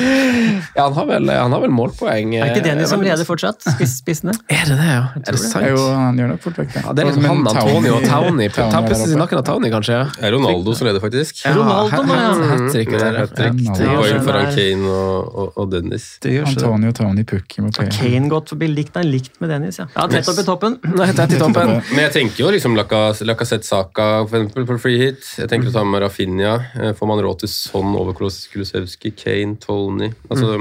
ja, 0.75 0.85
han 0.85 0.93
har 0.93 1.09
vel, 1.09 1.29
han 1.29 1.55
har 1.55 1.63
vel 1.63 1.73
målpoeng. 1.75 2.35
Er 2.39 2.53
ikke 2.53 2.65
Dennis 2.65 2.93
som 2.93 3.03
eh, 3.03 3.09
leder 3.11 3.27
fortsatt? 3.27 3.61
Spiss, 3.75 3.97
spissene? 3.99 4.35
Er 4.47 4.63
det 4.69 4.79
det, 4.79 4.89
ja? 4.93 5.03
Er 5.23 5.35
det 5.35 5.43
sant? 5.43 5.67
Jo, 5.67 5.83
han 5.91 6.19
gjør 6.19 6.33
nok 6.35 6.43
fort 6.47 6.61
vekk 6.63 6.73
det. 6.77 6.85
Ja, 6.85 6.95
det 6.95 7.05
er 7.05 7.11
liksom 7.11 7.27
han, 7.29 7.43
Antonio 7.51 7.97
og 7.99 8.07
Townie. 8.07 8.53
Ta 8.53 8.69
i 8.71 9.19
nakken 9.19 9.41
av 9.41 9.45
Townie, 9.49 9.73
kanskje? 9.73 9.99
Det 10.15 10.29
er 10.29 10.35
Ronaldo 10.37 10.77
som 10.77 10.87
leder, 10.87 11.03
faktisk. 11.03 11.43
Ronaldo, 11.43 12.03
ja. 12.13 12.31
Hat-trick 12.53 12.93
Ja, 12.93 13.27
To 13.27 13.43
Ronaldo. 13.43 13.91
poeng 13.99 14.25
foran. 14.25 14.49
Kane 14.53 14.89
og, 14.93 15.29
og, 15.33 15.53
og 15.59 15.71
Dennis. 15.73 16.07
Det 16.23 16.37
gjør. 16.37 16.49
Antonio, 16.53 16.92
Tony, 16.97 17.25
Pukki 17.27 17.63
må 17.63 17.71
play. 17.73 17.91
Kane 17.93 18.29
gått 18.31 18.53
forbi 18.53 18.69
likt, 18.71 18.93
nei, 18.97 19.03
likt 19.15 19.39
med 19.43 19.51
Dennis, 19.53 19.79
ja. 19.81 19.87
ja 19.95 20.07
tett 20.11 20.29
opp 20.31 20.41
i 20.41 20.45
toppen. 20.47 20.77
Nei, 20.99 21.09
tett 21.17 21.35
i 21.35 21.39
toppen. 21.41 21.73
Men 21.91 22.01
jeg 22.05 22.13
tenker 22.17 22.43
jo 22.45 22.51
liksom 22.53 22.77
Lacassette 22.77 23.67
Saka 23.67 24.09
for 24.27 24.39
eksempel, 24.41 24.67
på 24.69 24.79
free 24.81 24.99
hit. 25.01 25.23
Jeg 25.39 25.51
tenker 25.51 25.71
å 25.71 25.75
ta 25.75 25.85
med 25.87 26.03
Rafinha. 26.05 26.57
Eh, 26.79 26.93
Får 26.97 27.09
man 27.09 27.21
råd 27.23 27.43
til 27.43 27.51
sånn 27.51 27.95
over 27.99 28.15
Kulusevski, 28.17 29.13
Kane, 29.17 29.57
Tony 29.61 30.11
altså, 30.29 30.55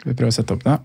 Skal 0.00 0.12
vi 0.12 0.18
prøve 0.18 0.32
å 0.32 0.36
sette 0.36 0.56
opp 0.56 0.66
det? 0.66 0.78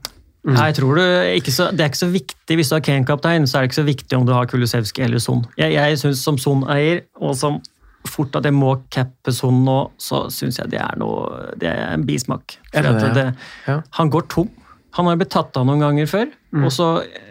Nei, 0.47 0.69
jeg 0.69 0.77
tror 0.77 0.95
du 0.95 1.03
ikke 1.36 1.51
så, 1.51 1.65
Det 1.75 1.84
er 1.84 1.89
ikke 1.91 1.99
så 1.99 2.07
viktig 2.13 2.55
hvis 2.55 2.69
du 2.71 2.77
har 2.77 2.84
Kane-kaptein, 2.86 3.47
så 3.49 3.59
er 3.59 3.65
det 3.65 3.71
ikke 3.71 3.82
så 3.82 3.89
viktig 3.89 4.17
om 4.17 4.23
du 4.27 4.32
har 4.34 4.47
Kulusevski 4.49 5.03
eller 5.05 5.19
Son. 5.23 5.43
Jeg, 5.59 5.75
jeg 5.75 5.99
syns 5.99 6.23
som 6.23 6.39
Son-eier, 6.39 7.03
og 7.19 7.36
som 7.38 7.59
fort 8.07 8.38
at 8.39 8.47
jeg 8.47 8.55
må 8.55 8.71
cappe 8.93 9.34
Son 9.36 9.59
nå, 9.65 9.80
så 9.99 10.25
syns 10.34 10.61
jeg 10.61 10.71
det 10.71 10.80
er 10.82 10.95
noe 11.01 11.51
Det 11.59 11.67
er 11.69 11.93
en 11.93 12.05
bismak. 12.07 12.55
For 12.71 12.86
det 12.86 12.93
at 12.95 13.01
det? 13.03 13.11
det, 13.17 13.27
Ja. 13.67 13.82
Han 13.99 14.13
går 14.13 14.30
tom. 14.32 14.49
Han 14.97 15.05
har 15.05 15.17
blitt 15.19 15.29
tatt 15.29 15.57
av 15.59 15.65
noen 15.69 15.79
ganger 15.83 16.07
før, 16.09 16.31
og 16.63 16.71
så 16.73 16.85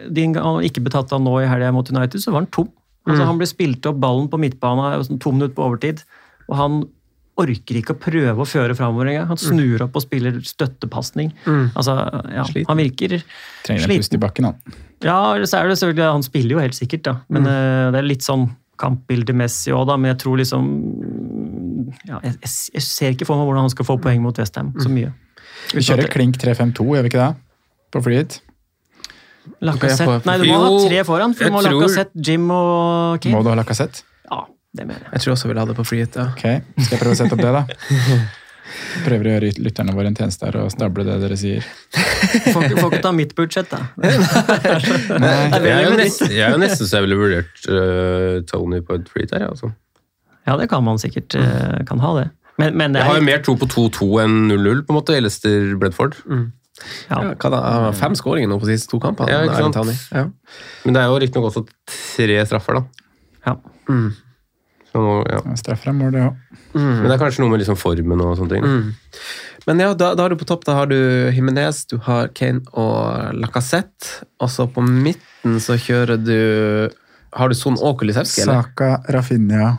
de 0.09 0.21
gang 0.31 0.37
han 0.45 0.63
ikke 0.63 0.83
betatt 0.85 1.11
av 1.11 1.19
nå 1.21 1.33
i 1.43 1.47
helga 1.49 1.71
mot 1.75 1.89
United, 1.91 2.21
så 2.23 2.31
var 2.31 2.41
han 2.45 2.51
tom. 2.55 2.69
Altså, 3.09 3.25
Han 3.25 3.37
ble 3.39 3.47
spilt 3.49 3.85
opp 3.89 3.97
ballen 3.99 4.29
på 4.29 4.37
midtbanen 4.39 5.03
sånn 5.03 5.19
to 5.19 5.31
minutter 5.33 5.55
på 5.57 5.65
overtid, 5.65 6.03
og 6.47 6.55
han 6.55 6.79
orker 7.39 7.77
ikke 7.79 7.93
å 7.95 7.99
prøve 7.99 8.43
å 8.43 8.47
føre 8.47 8.75
framover 8.75 9.07
engang. 9.07 9.27
Han 9.31 9.37
snur 9.39 9.81
opp 9.85 9.95
og 9.95 10.03
spiller 10.03 10.39
støttepasning. 10.43 11.31
Mm. 11.45 11.69
Altså, 11.75 11.93
ja, 12.35 12.43
han 12.67 12.77
virker 12.81 13.21
Trenger 13.63 13.85
en 13.87 13.93
pust 13.97 14.13
i 14.13 14.19
bakken, 14.19 14.45
han. 14.49 14.79
Ja, 15.03 15.19
så 15.47 15.61
er 15.61 15.67
det 15.71 15.77
selvfølgelig, 15.79 16.11
han 16.11 16.23
spiller 16.27 16.55
jo 16.57 16.59
helt 16.59 16.75
sikkert, 16.75 17.03
da. 17.07 17.13
Men 17.29 17.43
Mm. 17.43 17.47
uh, 17.47 17.91
det 17.95 17.99
er 18.01 18.09
litt 18.09 18.23
sånn 18.27 18.49
kampbildemessig 18.79 19.73
òg, 19.75 19.87
da. 19.87 19.95
Men 19.97 20.11
jeg 20.15 20.19
tror 20.23 20.37
liksom 20.37 20.67
ja, 22.07 22.19
jeg, 22.23 22.35
jeg, 22.43 22.51
jeg 22.75 22.83
ser 22.85 23.15
ikke 23.15 23.25
for 23.27 23.39
meg 23.39 23.47
hvordan 23.49 23.65
han 23.67 23.73
skal 23.73 23.87
få 23.87 23.97
poeng 24.01 24.21
mot 24.23 24.37
Westham 24.37 24.73
så 24.79 24.89
mye. 24.91 25.13
Vi 25.73 25.83
kjører 25.85 26.09
klink 26.11 26.37
3-5-2, 26.41 26.85
gjør 26.95 27.05
vi 27.07 27.11
ikke 27.11 27.23
det? 27.23 27.35
På 27.93 28.01
free 28.05 28.21
hit? 28.21 28.39
Lacassette 29.65 30.21
Nei, 30.27 30.35
du 30.41 30.45
må 30.49 30.59
ha 30.61 30.73
tre 30.85 31.03
foran, 31.07 31.33
for 31.35 31.49
du 31.49 31.55
må 31.55 31.61
ha 31.63 31.71
Lacassette, 31.71 32.25
Jim 32.25 32.49
og 32.53 33.21
Kane. 33.23 33.35
Må 33.35 33.41
du 33.45 33.49
ha 33.51 33.57
Lacassette? 33.59 34.05
Ja, 34.29 34.43
det 34.77 34.85
mener 34.85 35.07
jeg. 35.07 35.13
Jeg 35.15 35.25
tror 35.25 35.35
også 35.35 35.47
jeg 35.47 35.53
vil 35.53 35.61
ha 35.61 35.65
det 35.69 35.77
på 35.79 35.87
hit, 35.89 36.19
ja. 36.19 36.27
Ok, 36.35 36.45
skal 36.85 36.93
jeg 36.93 37.01
prøve 37.01 37.15
å 37.15 37.19
sette 37.19 37.37
opp 37.37 37.43
det, 37.43 37.55
da? 37.55 37.63
Prøver 39.07 39.25
å 39.25 39.31
gjøre 39.33 39.49
lytterne 39.65 39.93
våre 39.97 40.11
en 40.11 40.17
tjeneste 40.17 40.45
her 40.45 40.59
og 40.61 40.69
stable 40.73 41.03
det 41.07 41.15
dere 41.23 41.37
sier. 41.39 41.65
Får 41.89 42.67
ikke, 42.67 42.77
får 42.77 42.91
ikke 42.91 43.01
ta 43.05 43.11
mitt 43.17 43.33
budsjett, 43.37 43.71
da. 43.71 43.79
Nei, 45.23 45.61
Jeg 45.65 45.73
er 45.73 45.87
jo 45.87 45.95
nesten, 45.97 46.33
jeg 46.35 46.45
er 46.45 46.53
jo 46.53 46.61
nesten 46.61 46.85
så 46.89 46.99
jeg 46.99 47.07
ville 47.07 47.17
vurdert 47.19 47.63
uh, 47.65 48.35
Tony 48.49 48.83
på 48.85 48.99
et 48.99 49.09
free 49.09 49.29
der, 49.29 49.47
jeg, 49.47 49.55
altså. 49.55 49.71
Ja, 50.45 50.55
det 50.61 50.69
kan 50.71 50.85
man 50.85 50.97
sikkert 51.01 51.35
eh, 51.37 51.81
kan 51.85 51.99
ha 52.01 52.13
det. 52.15 52.29
Men, 52.57 52.77
men 52.79 52.93
det 52.95 53.03
Jeg 53.03 53.09
har 53.09 53.17
jo 53.19 53.25
mer 53.27 53.41
tro 53.45 53.53
på 53.59 53.67
2-2 53.69 54.07
enn 54.23 54.37
0-0, 54.49 54.79
på 54.87 54.93
en 54.93 54.97
måte, 54.97 55.17
i 55.17 55.21
Leicester 55.21 55.75
Bredford. 55.79 56.15
Ja. 57.09 57.19
Ja, 57.23 57.33
hva 57.35 57.51
da? 57.53 57.59
Fem 57.97 58.15
skåringer 58.17 58.49
nå 58.51 58.59
på 58.61 58.69
de 58.69 58.77
siste 58.77 58.91
to 58.93 59.01
kampene. 59.03 59.31
Ja, 59.31 59.43
ikke 59.47 59.59
sant? 59.59 60.09
Ja. 60.15 60.25
Men 60.85 60.95
det 60.95 61.03
er 61.03 61.11
jo 61.11 61.19
riktignok 61.21 61.49
også 61.51 61.65
tre 61.89 62.39
straffer, 62.49 62.79
da. 62.79 63.05
Ja. 63.47 63.55
Mm. 63.89 64.09
Så 64.89 65.03
nå, 65.03 65.17
ja. 65.29 65.41
Straffer 65.59 65.91
er 65.91 65.97
mål, 65.97 66.15
det 66.15 66.23
òg. 66.25 66.39
Men 66.73 67.05
det 67.05 67.13
er 67.15 67.21
kanskje 67.21 67.43
noe 67.43 67.53
med 67.53 67.63
liksom 67.63 67.77
formen 67.79 68.23
og 68.25 68.37
sånne 68.39 68.55
ting. 68.55 68.65
Mm. 68.65 69.19
Men 69.67 69.83
ja, 69.83 69.91
da, 69.97 70.13
da 70.17 70.25
har 70.25 70.33
du 70.33 70.39
på 70.39 70.47
topp 70.49 70.63
da 70.65 70.77
har 70.79 70.89
du 70.89 70.97
Jimenez, 71.35 71.83
du 71.91 71.99
har 72.07 72.31
Kane 72.37 72.63
og 72.73 73.35
Lacassette. 73.37 74.23
Og 74.41 74.49
så 74.53 74.65
på 74.71 74.81
midten 74.85 75.59
så 75.61 75.77
kjører 75.77 76.17
du 76.21 76.39
Har 77.37 77.51
du 77.51 77.53
Son 77.53 77.77
og 77.77 77.99
Kulisevskij. 77.99 78.47
Saka, 78.47 79.03
Rafinha 79.13 79.75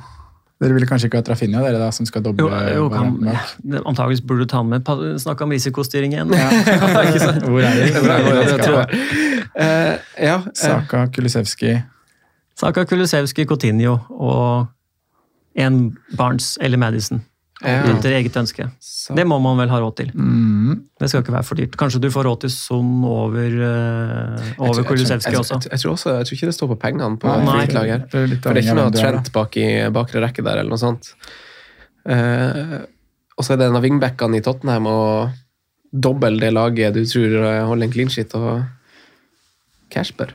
Dere 0.61 0.77
ville 0.77 0.87
kanskje 0.89 1.09
ikke 1.09 1.23
hatt 1.23 1.29
Rafinha, 1.33 1.63
dere 1.65 1.79
da, 1.81 1.87
som 1.97 2.05
skal 2.09 2.21
doble 2.25 2.45
Jo, 2.45 2.83
jo 2.83 2.89
kan, 2.93 3.15
varianten 3.17 3.87
antageligvis 3.89 4.21
burde 4.29 4.45
du 4.45 4.51
ta 4.51 4.61
med. 4.63 4.85
Snakke 5.23 5.47
om 5.47 5.55
risikostyring 5.55 6.13
igjen. 6.13 6.35
Hvor 7.49 7.65
er 7.65 7.79
de? 7.79 7.87
Hvor 7.97 8.13
er 8.13 8.27
de? 8.27 8.35
Ja, 8.61 8.83
det 9.57 10.01
ja, 10.21 10.37
Saka, 10.55 11.07
Kulisevski 11.15 11.79
Saka 12.61 12.85
Kulisevski, 12.85 13.45
Coutinho 13.49 13.97
og 14.11 14.67
en 15.55 15.97
Barnes 16.17 16.59
eller 16.61 16.79
Madison. 16.79 17.25
Ja. 17.61 17.83
Etter 17.93 18.15
eget 18.17 18.37
ønske. 18.41 18.65
Det 19.17 19.25
må 19.29 19.37
man 19.43 19.59
vel 19.61 19.69
ha 19.69 19.79
råd 19.83 19.97
til. 19.99 20.11
mm. 20.15 20.79
Det 21.01 21.09
skal 21.11 21.21
ikke 21.21 21.35
være 21.35 21.45
for 21.45 21.61
dyrt. 21.61 21.75
Kanskje 21.77 22.01
du 22.01 22.09
får 22.13 22.25
råd 22.25 22.41
til 22.47 22.51
Son 22.55 23.05
over, 23.05 23.57
uh, 23.61 24.49
over 24.59 24.81
jeg 24.81 24.87
Kulusevski 24.89 25.33
jeg- 25.35 25.41
også. 25.43 25.59
Jeg, 25.61 25.73
jeg, 25.73 25.81
tror 25.83 25.93
også. 25.93 26.15
Jeg 26.17 26.27
tror 26.27 26.37
ikke 26.39 26.47
det 26.47 26.55
står 26.57 26.69
på 26.73 26.79
pengene 26.81 27.19
på 27.21 27.29
Nei. 27.29 27.59
fritt 27.59 27.75
lag 27.77 27.91
her. 27.93 27.99
Det 27.99 28.15
er 28.23 28.27
For 28.41 28.55
det 28.55 28.65
er 28.65 28.65
ikke 28.65 28.79
noe 28.81 28.91
Trent 28.97 29.33
bak 29.33 29.57
i 29.61 29.69
bakre 29.93 30.23
rekke 30.25 30.45
der, 30.45 30.63
eller 30.63 30.71
noe 30.73 30.81
sånt. 30.81 31.13
Uh, 32.09 32.81
og 33.37 33.45
så 33.45 33.53
er 33.55 33.61
det 33.61 33.69
en 33.69 33.77
av 33.77 33.85
wingbackene 33.85 34.41
i 34.41 34.45
Tottenham 34.45 34.87
og 34.89 35.31
dobbel 35.93 36.41
det 36.41 36.53
laget 36.55 36.95
du 36.95 37.05
tror 37.05 37.67
holder 37.69 37.85
en 37.89 37.93
clean 37.93 38.09
shit, 38.09 38.35
og 38.35 38.65
Cashper. 39.91 40.33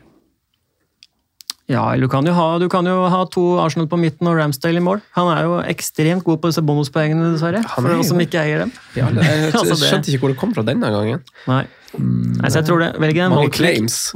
Ja, 1.65 1.81
eller 1.95 2.05
du 2.05 2.11
kan, 2.13 2.27
jo 2.29 2.33
ha, 2.37 2.43
du 2.61 2.67
kan 2.69 2.85
jo 2.85 3.07
ha 3.09 3.23
to 3.33 3.43
Arsenal 3.57 3.87
på 3.89 3.97
midten 3.97 4.27
og 4.29 4.35
Ramsdale 4.37 4.77
i 4.77 4.83
mål. 4.85 4.99
Han 5.17 5.31
er 5.33 5.47
jo 5.47 5.55
ekstremt 5.65 6.21
god 6.27 6.37
på 6.43 6.51
disse 6.51 6.61
bonuspoengene, 6.61 7.31
dessverre. 7.33 7.63
Han 7.71 7.87
For 7.87 7.95
oss 7.97 8.11
som 8.11 8.21
ikke 8.21 8.37
eier 8.43 8.61
dem. 8.65 8.73
Ja, 8.93 9.07
jeg 9.17 9.49
Altså, 9.49 9.73
skjønte 9.81 10.13
ikke 10.13 10.21
hvor 10.27 10.33
det 10.35 10.37
kom 10.43 10.53
fra 10.53 10.61
denne 10.67 10.91
gangen. 10.93 11.23
Nei. 11.49 11.63
Nei, 11.97 12.51
så 12.51 12.59
jeg 12.59 12.67
tror 12.67 12.83
det. 12.83 12.91
Velg 13.01 13.17
en 13.23 13.33
valgfri, 13.33 13.71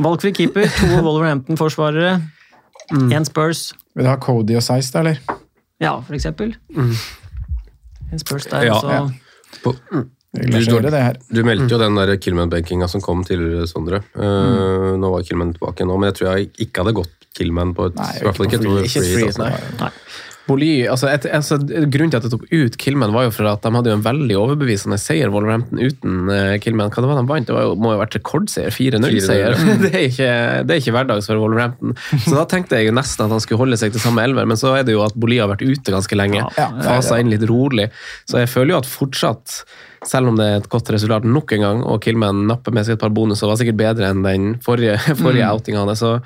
valgfri 0.05 0.33
keeper, 0.37 0.69
to 0.77 0.91
Wolverhampton-forsvarere, 1.07 2.19
én 3.09 3.25
Spurs. 3.25 3.69
Vil 3.97 4.05
du 4.05 4.11
ha 4.11 4.17
Cody 4.21 4.59
og 4.59 4.65
Size, 4.65 4.93
da, 4.93 5.01
eller? 5.07 5.17
Ja, 5.81 5.95
for 6.05 6.17
eksempel. 6.19 6.53
Mm. 6.75 6.93
En 8.13 8.21
Spurs 8.21 8.45
der, 8.51 8.67
Ja, 8.69 8.77
så 8.81 8.93
ja. 8.93 9.03
På, 9.63 9.73
gjøre 10.37 10.91
det 10.93 11.01
her. 11.01 11.15
du 11.33 11.39
meldte 11.47 11.73
jo 11.73 11.79
den 11.81 11.97
der 11.97 12.13
Killman-benkinga 12.21 12.87
som 12.91 13.01
kom 13.01 13.23
tidligere, 13.25 13.65
Sondre. 13.69 14.03
Eh, 14.13 14.91
Nå 15.01 15.09
var 15.15 15.25
Killman 15.25 15.55
tilbake 15.55 15.87
nå, 15.89 15.97
men 15.97 16.11
jeg 16.11 16.19
tror 16.19 16.29
jeg 16.37 16.51
ikke 16.67 16.83
hadde 16.83 16.93
gått 16.99 17.18
Killman 17.39 17.75
på 17.77 17.89
et 17.89 17.99
Nei, 17.99 18.11
i 18.19 18.25
hvert 18.27 18.39
fall 18.39 18.49
ikke, 18.49 18.61
ikke 18.63 18.89
Ikke 18.89 19.05
free, 19.05 19.31
free, 19.31 19.39
nei. 19.39 19.79
Nei. 19.79 19.93
Boly, 20.49 20.69
altså, 20.89 21.09
et, 21.11 21.27
altså, 21.35 21.57
Grunnen 21.59 22.11
til 22.11 22.19
at 22.19 22.25
jeg 22.25 22.33
tok 22.33 22.45
ut 22.49 22.77
Killman, 22.81 23.13
var 23.13 23.27
jo 23.27 23.33
for 23.35 23.49
at 23.51 23.61
de 23.63 23.71
hadde 23.75 23.91
jo 23.91 23.97
en 23.99 24.05
veldig 24.05 24.37
overbevisende 24.39 24.97
seier, 25.01 25.29
Wolverhampton, 25.33 25.81
uten 25.81 26.31
uh, 26.31 26.55
Killman. 26.63 26.89
Hva 26.93 27.03
det 27.03 27.11
var 27.11 27.19
de 27.19 27.29
vant? 27.29 27.47
Det 27.49 27.55
var 27.55 27.67
jo, 27.67 27.75
må 27.79 27.93
jo 27.93 27.99
ha 27.99 28.03
vært 28.03 28.17
rekordseier. 28.17 28.73
4-0-seier. 28.73 29.57
det, 29.83 29.91
er 29.91 30.07
ikke, 30.07 30.31
det 30.65 30.75
er 30.75 30.81
ikke 30.81 30.95
hverdags 30.95 31.29
for 31.29 31.41
Wolverhampton. 31.41 31.93
Så 32.25 32.33
da 32.33 32.45
tenkte 32.49 32.79
jeg 32.79 32.89
jo 32.89 32.95
nesten 32.97 33.27
at 33.27 33.35
han 33.35 33.43
skulle 33.43 33.61
holde 33.61 33.79
seg 33.81 33.93
til 33.93 34.03
samme 34.03 34.25
elver, 34.25 34.47
men 34.49 34.59
så 34.59 34.73
er 34.79 34.87
det 34.87 34.95
jo 34.95 35.03
at 35.05 35.17
Boli 35.19 35.37
har 35.41 35.51
vært 35.51 35.65
ute 35.65 35.93
ganske 35.93 36.17
lenge. 36.17 36.41
Ja. 36.57 36.69
Fasa 36.81 37.19
inn 37.21 37.31
litt 37.33 37.45
rolig. 37.49 37.89
Så 38.29 38.41
jeg 38.41 38.49
føler 38.51 38.75
jo 38.75 38.81
at 38.81 38.89
fortsatt, 38.89 39.59
selv 40.07 40.31
om 40.31 40.39
det 40.39 40.47
er 40.47 40.63
et 40.63 40.71
godt 40.71 40.89
resultat 40.95 41.27
nok 41.27 41.53
en 41.57 41.67
gang, 41.67 41.83
og 41.85 42.01
Killman 42.05 42.47
napper 42.49 42.73
med 42.73 42.87
seg 42.87 42.97
et 42.97 43.03
par 43.03 43.13
bonuser, 43.13 43.49
var 43.49 43.59
sikkert 43.59 43.81
bedre 43.83 44.09
enn 44.09 44.25
den 44.25 44.55
forrige, 44.65 44.97
forrige 45.21 45.51
outinga 45.53 45.85
hans, 45.85 46.01
så 46.01 46.17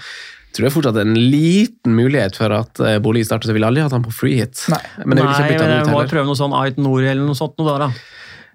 tror 0.53 0.69
fortsatt 0.75 0.97
det 0.97 1.03
er 1.03 1.11
en 1.11 1.19
liten 1.33 1.95
mulighet 1.97 2.37
for 2.39 2.53
at 2.55 2.81
uh, 2.83 2.97
Boly 3.03 3.23
starter. 3.25 3.49
Så 3.49 3.55
ville 3.57 3.69
aldri 3.69 3.85
hatt 3.85 3.95
han 3.95 4.05
på 4.05 4.13
free 4.13 4.39
hit. 4.41 4.65
Nei. 4.73 4.81
Men 5.03 5.19
Nei, 5.19 5.25
men 5.25 5.53
jeg 5.57 5.85
ut 5.87 5.93
må 5.93 6.03
prøve 6.11 6.27
noe 6.29 6.39
sånn 6.39 6.55
Ait 6.57 6.81
Nori 6.81 7.09
eller 7.09 7.25
noe 7.25 7.37
sånt. 7.37 7.57
Noe 7.59 7.71
da, 7.71 7.87
da. 7.87 8.11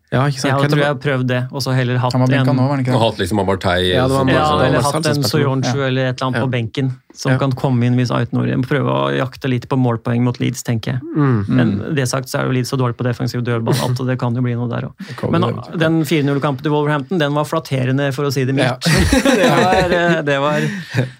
Ja, 0.09 0.23
ikke 0.25 0.41
sant? 0.41 0.53
Jeg 0.55 0.61
Hvem 0.63 0.71
tror 0.73 0.81
jeg 0.81 0.89
har 0.89 1.01
prøvd 1.03 1.27
det, 1.29 1.41
og 1.53 1.61
så 1.61 1.75
heller 1.77 1.99
hatt 2.01 2.15
en 2.15 2.23
nå, 2.23 2.55
var 2.57 2.71
han 2.77 2.81
ikke 2.85 2.95
Og 2.97 3.03
hatt 3.03 3.19
liksom 3.21 3.43
Abartei 3.43 3.91
Ja, 3.93 4.07
det 4.09 4.15
var 4.15 4.23
som- 4.25 4.29
ja, 4.33 4.47
eller 4.65 4.81
hatt 4.81 5.07
en 5.07 5.23
Soyonchu 5.23 5.77
ja. 5.77 5.87
eller 5.91 6.07
et 6.09 6.17
eller 6.17 6.27
annet 6.29 6.41
Ja. 6.41 6.47
på 6.47 6.51
benken 6.51 6.93
som 7.13 7.33
Ja. 7.33 7.39
kan 7.39 7.53
komme 7.53 7.85
inn 7.85 7.97
hvis 7.97 8.11
Ait 8.15 8.33
Nori 8.33 8.55
Prøve 8.63 8.89
å 8.89 9.13
jakte 9.13 9.49
litt 9.51 9.69
på 9.69 9.77
målpoeng 9.77 10.23
mot 10.23 10.39
Leeds, 10.41 10.63
tenker 10.63 10.93
jeg. 10.93 11.01
Mm. 11.17 11.45
Men 11.49 11.95
det 11.95 12.09
sagt 12.09 12.29
så 12.29 12.41
er 12.41 12.45
jo 12.47 12.53
Leeds 12.53 12.71
så 12.71 12.79
dårlig 12.79 12.97
på 12.97 13.05
defensiv 13.05 13.43
dødball 13.43 13.75
at 13.75 14.07
det 14.07 14.19
kan 14.19 14.35
jo 14.35 14.41
bli 14.41 14.55
noe 14.55 14.69
der 14.69 14.89
òg. 14.89 15.31
Men 15.31 15.43
den 15.77 16.05
4-0-kampen 16.05 16.63
til 16.63 16.71
Wolverhampton 16.73 17.19
den 17.19 17.35
var 17.35 17.45
flatterende, 17.45 18.13
for 18.15 18.25
å 18.25 18.33
si 18.33 18.45
det 18.45 18.57
Ja. 18.57 18.77
mildt. 18.77 18.85
det, 19.37 19.51
var, 19.51 19.93
eh, 19.93 20.23
det 20.23 20.39
var 20.41 20.61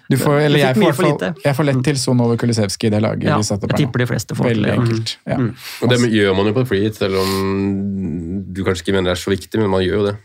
Du 0.09 0.17
får, 0.17 0.39
eller 0.45 0.59
jeg, 0.59 0.75
får, 0.75 0.93
for 0.95 1.03
lite. 1.03 1.35
jeg 1.45 1.55
får 1.55 1.65
lett 1.65 1.83
til 1.83 1.97
Son 1.97 2.21
over 2.21 2.37
Kulisevskij 2.37 2.87
i 2.87 2.89
det 2.89 3.01
laget 3.01 3.23
Ja, 3.23 3.37
vi 3.37 3.43
setter 3.43 3.67
jeg 3.67 3.75
på 3.75 3.77
tipper 3.77 3.99
de 3.99 4.05
fleste 4.07 4.35
får 4.35 4.49
Veldig 4.49 4.71
enkelt. 4.79 5.17
Ja. 5.27 5.37
Og 5.83 5.89
det 5.89 5.99
gjør 6.09 6.35
man 6.35 6.45
jo 6.49 6.53
på 6.53 6.65
free 6.67 6.81
hit, 6.87 6.95
selv 6.95 7.19
om 7.19 8.43
du 8.53 8.63
kanskje 8.63 8.78
ikke 8.83 8.95
mener 8.95 9.11
det 9.11 9.17
er 9.17 9.23
så 9.23 9.31
viktig, 9.33 9.59
men 9.61 9.69
man 9.69 9.81
gjør 9.85 9.99
jo 9.99 10.05
det. 10.09 10.15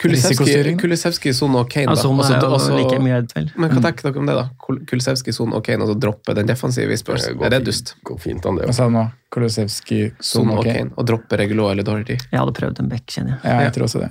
Kulisevskij. 0.00 0.76
Kulisevskij, 0.80 1.34
og 1.44 1.68
Kane, 1.68 1.84
da. 1.86 1.90
Altså, 1.92 2.08
altså, 2.08 2.58
så- 2.58 2.72
er 2.72 2.78
jo 2.78 2.88
like 2.88 3.00
mye 3.04 3.26
til. 3.28 3.50
Men 3.56 3.70
hva 3.70 3.82
tenker 3.84 4.02
dere 4.08 4.18
om 4.18 4.26
det, 4.26 4.34
da? 4.36 4.48
Kul- 4.58 4.80
Kulisevskij, 4.86 5.34
Son 5.34 5.52
og 5.52 5.62
Kane, 5.64 5.82
og 5.82 5.88
så 5.88 5.98
droppe 6.00 6.34
den 6.34 6.46
defensive 6.46 6.90
i 6.90 6.96
Spurs? 6.96 7.26
Er 7.26 7.34
det 7.34 7.52
fint- 7.60 7.64
dust? 7.66 7.94
Går 8.04 8.18
fint 8.18 8.46
an, 8.46 8.56
det. 8.56 8.64
Hva 8.64 8.68
jo. 8.68 8.72
sa 8.72 8.84
du 8.88 8.90
nå? 8.94 9.12
Kulisevskij, 9.30 10.12
Son 10.20 10.46
Son 10.48 10.56
og 10.58 10.64
Kane? 10.64 10.90
Og 10.96 11.04
droppe 11.06 11.36
Regulo 11.36 11.68
eller 11.70 11.82
Doherty? 11.82 12.16
Jeg 12.16 12.40
hadde 12.40 12.52
prøvd 12.52 12.80
en 12.80 12.88
back, 12.88 13.04
kjenner 13.06 13.30
jeg. 13.36 13.40
Ja, 13.44 13.60
jeg 13.60 13.72
tror 13.74 13.84
også 13.84 14.00
det. 14.00 14.10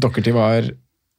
Dockerty 0.00 0.30
var 0.32 0.62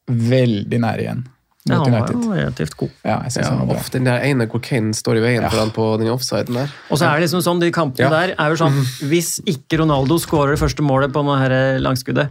veldig 0.08 0.80
nære 0.80 1.00
igjen 1.04 1.26
Ja, 1.68 1.76
han 1.84 1.92
var 1.92 2.08
jo 2.14 2.32
relativt 2.32 2.76
god. 2.80 2.90
Ja, 3.04 3.18
jeg 3.28 3.32
synes 3.34 3.46
Ja, 3.46 3.50
han 3.52 3.60
var 3.60 3.66
bra. 3.68 3.76
off, 3.76 3.90
den 3.92 4.06
der 4.08 4.22
ene 4.24 4.46
hvor 4.48 4.62
Kane 4.64 4.94
står 4.96 5.18
i 5.18 5.20
veien 5.22 5.42
Ja. 5.44 5.50
for 5.50 5.60
han 5.60 5.72
på 5.76 5.98
den 6.00 6.08
offsiden 6.08 6.54
der. 6.56 6.70
Og 6.90 6.98
så 6.98 7.06
er 7.06 7.20
det 7.20 7.28
liksom 7.30 7.42
sånn, 7.44 7.60
de 7.60 7.70
kampene 7.70 8.00
Ja. 8.00 8.10
der 8.10 8.34
er 8.40 8.50
jo 8.50 8.56
sånn 8.56 8.80
Hvis 9.10 9.42
ikke 9.46 9.78
Ronaldo 9.84 10.16
skårer 10.18 10.56
det 10.56 10.60
første 10.64 10.82
målet 10.82 11.12
på 11.12 11.20
dette 11.28 11.82
langskuddet, 11.84 12.30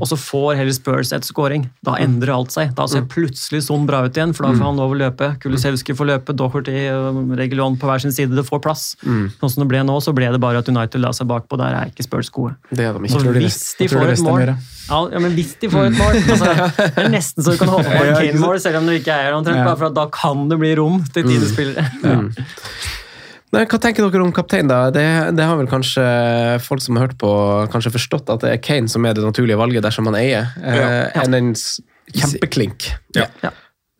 og 0.00 0.06
så 0.08 0.16
får 0.16 0.56
heller 0.56 0.72
Spurs 0.72 1.12
et 1.12 1.22
scoring, 1.24 1.68
da 1.84 1.92
endrer 2.00 2.32
alt 2.34 2.50
seg. 2.50 2.74
Da 2.74 2.86
ser 2.86 3.02
plutselig 3.02 3.62
sånn 3.68 3.86
bra 3.86 4.02
ut 4.04 4.14
igjen, 4.16 4.34
for 4.34 4.44
da 4.48 4.52
får 4.56 4.64
han 4.64 4.76
lov 4.76 4.90
å 4.92 4.98
løpe. 4.98 5.38
Kulisevskij 5.38 5.94
får 5.94 6.06
løpe, 6.16 6.34
Doherty 6.34 6.88
og 6.90 7.36
Regulon 7.36 7.76
på 7.76 7.86
hver 7.86 8.00
sin 8.00 8.12
side. 8.12 8.34
Det 8.34 8.44
får 8.48 8.62
plass. 8.62 8.96
Sånn 9.04 9.50
som 9.50 9.60
det 9.62 9.68
ble 9.68 9.84
nå, 9.84 10.00
så 10.02 10.14
ble 10.14 10.32
det 10.32 10.40
bare 10.40 10.58
at 10.58 10.68
United 10.68 11.00
la 11.00 11.10
seg 11.12 11.28
bakpå. 11.28 11.56
Der 11.58 11.74
er 11.74 11.86
ikke 11.92 12.02
Spurs 12.02 12.30
gode. 12.30 12.56
Det 12.72 12.80
er 12.86 12.92
de 12.94 12.98
ikke. 12.98 13.12
Så 13.12 13.22
de 13.32 13.40
hvis 13.40 13.76
de 13.78 13.88
får 13.88 14.08
et 14.12 14.18
mål 14.24 14.56
ja, 14.90 15.06
ja, 15.12 15.18
men 15.20 15.30
hvis 15.36 15.54
de 15.60 15.68
får 15.70 15.84
et 15.86 15.92
mål 15.94 16.16
altså, 16.18 16.74
Det 16.96 16.98
er 16.98 17.08
nesten 17.12 17.44
så 17.44 17.52
du 17.52 17.58
kan 17.58 17.68
håpe 17.76 17.84
på 17.84 18.04
en? 18.08 18.16
Kane-mål, 18.16 18.58
selv 18.70 18.80
om 18.84 18.88
du 18.88 18.94
ikke 18.96 19.12
eier 19.12 19.32
det 19.34 19.38
omtrent. 19.42 19.60
Ja. 19.60 19.66
Bare 19.68 19.80
for 19.82 19.90
at 19.90 19.98
da 19.98 20.06
kan 20.14 20.46
det 20.50 20.58
bli 20.62 20.72
rom 20.78 21.02
til 21.12 21.26
tidespillere. 21.26 21.84
Nei, 23.50 23.64
hva 23.66 23.78
tenker 23.82 24.06
dere 24.06 24.22
om 24.22 24.30
kaptein, 24.30 24.68
da? 24.70 24.76
Det, 24.94 25.02
det 25.34 25.42
har 25.42 25.56
vel 25.58 25.66
kanskje 25.66 26.04
folk 26.62 26.84
som 26.84 26.94
har 27.00 27.08
hørt 27.08 27.16
på, 27.18 27.30
kanskje 27.72 27.90
forstått 27.96 28.30
at 28.30 28.44
det 28.44 28.52
er 28.54 28.60
Kane 28.62 28.86
som 28.92 29.02
er 29.10 29.16
det 29.18 29.24
naturlige 29.26 29.58
valget 29.58 29.82
dersom 29.82 30.06
man 30.06 30.14
eier. 30.20 30.52
Eh, 30.62 30.78
Ja. 30.78 31.24
enn 31.24 31.34
en 31.34 31.48
kjempeklink. 32.14 32.92
Ja. 33.18 33.26
Ja. 33.42 33.50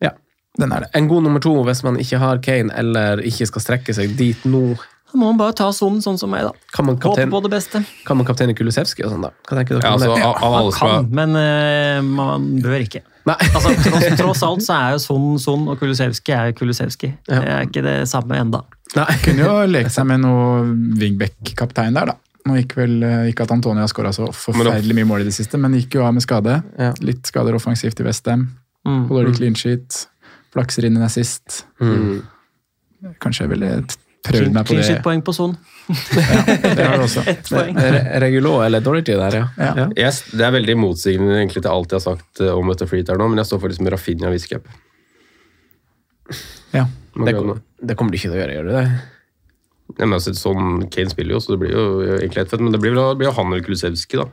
Ja. 0.05 0.13
Den 0.59 0.71
er 0.71 0.85
det. 0.85 0.89
En 0.95 1.11
god 1.11 1.27
nummer 1.27 1.43
to 1.43 1.51
hvis 1.67 1.83
man 1.83 1.99
ikke 1.99 2.21
har 2.23 2.39
Kane 2.43 2.71
eller 2.79 3.19
ikke 3.27 3.49
skal 3.51 3.65
strekke 3.67 3.95
seg 3.97 4.15
dit 4.19 4.47
nå. 4.47 4.77
Da 5.11 5.19
må 5.19 5.27
man 5.33 5.39
bare 5.43 5.57
ta 5.59 5.67
sonen 5.75 5.99
sånn 5.99 6.15
som 6.19 6.31
meg, 6.31 6.45
da. 6.47 6.55
Kan 6.71 6.87
man 6.87 6.95
Håpe 6.95 7.09
kaptein, 7.09 7.31
på 7.35 7.43
det 7.43 7.51
beste. 7.51 7.83
kan 8.07 8.15
man 8.15 8.27
kapteine 8.31 8.55
Kulusevski 8.55 9.03
og 9.03 9.11
sånn, 9.11 9.25
da? 9.27 9.33
Hva 9.49 9.57
tenker 9.59 9.75
dere 9.75 9.83
Ja, 9.83 9.91
om 9.91 9.99
altså, 9.99 10.15
det? 10.15 10.23
av, 10.23 10.43
av 10.47 10.53
Man 10.55 10.71
kan, 10.79 11.11
men 11.11 11.35
uh, 11.35 11.99
man 12.07 12.45
bør 12.63 12.85
ikke. 12.87 13.03
Nei. 13.29 13.35
Altså, 13.55 13.71
tross, 13.85 14.05
tross 14.17 14.43
alt 14.47 14.63
så 14.65 14.73
er 14.79 14.95
jo 14.95 14.99
Son 15.03 15.25
Son 15.39 15.67
og 15.69 15.77
Kulusevski 15.79 16.33
er 16.33 16.49
jo 16.51 16.57
Kulusevski. 16.61 17.11
Det 17.27 17.37
er 17.41 17.67
ikke 17.67 17.83
det 17.85 17.95
samme 18.09 18.39
enda. 18.41 18.63
Nei. 18.97 19.07
Kunne 19.23 19.45
jo 19.45 19.55
leke 19.69 19.91
seg 19.93 20.07
med 20.09 20.23
noe 20.23 20.63
wingback-kaptein 20.99 21.95
der, 21.99 22.11
da. 22.13 22.17
Nå 22.49 22.55
gikk 22.57 22.73
vel 22.79 22.95
eh, 23.05 23.27
ikke 23.29 23.45
at 23.45 23.51
Antonio 23.53 23.83
har 23.85 23.91
skåra 23.91 24.09
så 24.17 24.25
forferdelig 24.33 24.95
mye 24.97 25.05
mål 25.11 25.21
i 25.21 25.27
det 25.29 25.35
siste, 25.35 25.59
men 25.61 25.75
gikk 25.77 25.99
jo 25.99 26.05
av 26.07 26.15
med 26.17 26.25
skade. 26.25 26.55
Litt 27.05 27.29
skader 27.29 27.53
offensivt 27.59 28.01
i 28.01 28.07
Westham. 28.07 28.47
Mm. 28.87 29.03
Holder 29.11 29.29
Mm. 29.29 29.35
clean 29.37 29.55
sheet. 29.59 30.07
Flakser 30.51 30.87
inn 30.89 30.97
en 30.97 31.05
assist. 31.05 31.65
Mm. 31.79 32.23
Kanskje 33.21 33.45
jeg 33.45 33.51
ville 33.53 33.69
prøvd 34.27 34.51
meg 34.53 34.67
på 34.69 34.75
det. 34.77 34.83
sheet-poeng 34.87 35.21
på 35.25 35.33
Son. 35.33 35.55
Det 35.87 36.85
har 36.85 36.97
du 36.99 37.03
også. 37.07 37.23
Ett 37.27 37.49
poeng. 37.49 37.75
Re- 37.75 38.19
Regulo 38.23 38.53
eller 38.63 38.83
Dorothy 38.85 39.15
der, 39.17 39.37
ja. 39.39 39.47
Ja. 39.57 39.87
Yes, 39.97 40.21
det 40.31 40.45
er 40.45 40.53
veldig 40.55 40.75
motsigende 40.77 41.39
egentlig 41.39 41.63
til 41.65 41.71
alt 41.73 41.91
jeg 41.91 41.99
har 42.01 42.05
sagt 42.15 42.41
eh, 42.45 42.51
om 42.53 42.69
dette 42.71 42.87
freet 42.89 43.09
her 43.09 43.17
nå, 43.19 43.27
men 43.33 43.41
jeg 43.41 43.49
står 43.49 43.63
faktisk 43.65 43.81
med 43.87 43.93
Rafinha 43.95 44.29
Wiskep. 44.33 44.69
Ja. 46.71 46.85
Det, 47.25 47.33
kom- 47.35 47.59
det 47.81 47.97
kommer 47.99 48.11
du 48.13 48.17
ikke 48.21 48.29
til 48.29 48.37
å 48.37 48.41
gjøre, 48.43 48.53
gjør 48.59 48.69
du 48.69 48.75
det? 48.77 48.85
Ja, 49.99 50.05
men 50.07 50.15
altså, 50.15 50.31
sånn 50.37 50.85
Kane 50.93 51.11
spiller 51.11 51.35
jo, 51.35 51.41
så 51.43 51.51
det 51.55 51.59
blir 51.65 51.73
jo 51.75 51.85
egentlig 52.15 52.45
helt 52.45 52.53
fett. 52.53 52.61
Men 52.63 52.71
det 52.71 52.79
blir 52.79 52.95
jo 52.95 53.33
han 53.35 53.49
eller 53.51 53.65
Kulusevski, 53.65 54.21
da. 54.21 54.29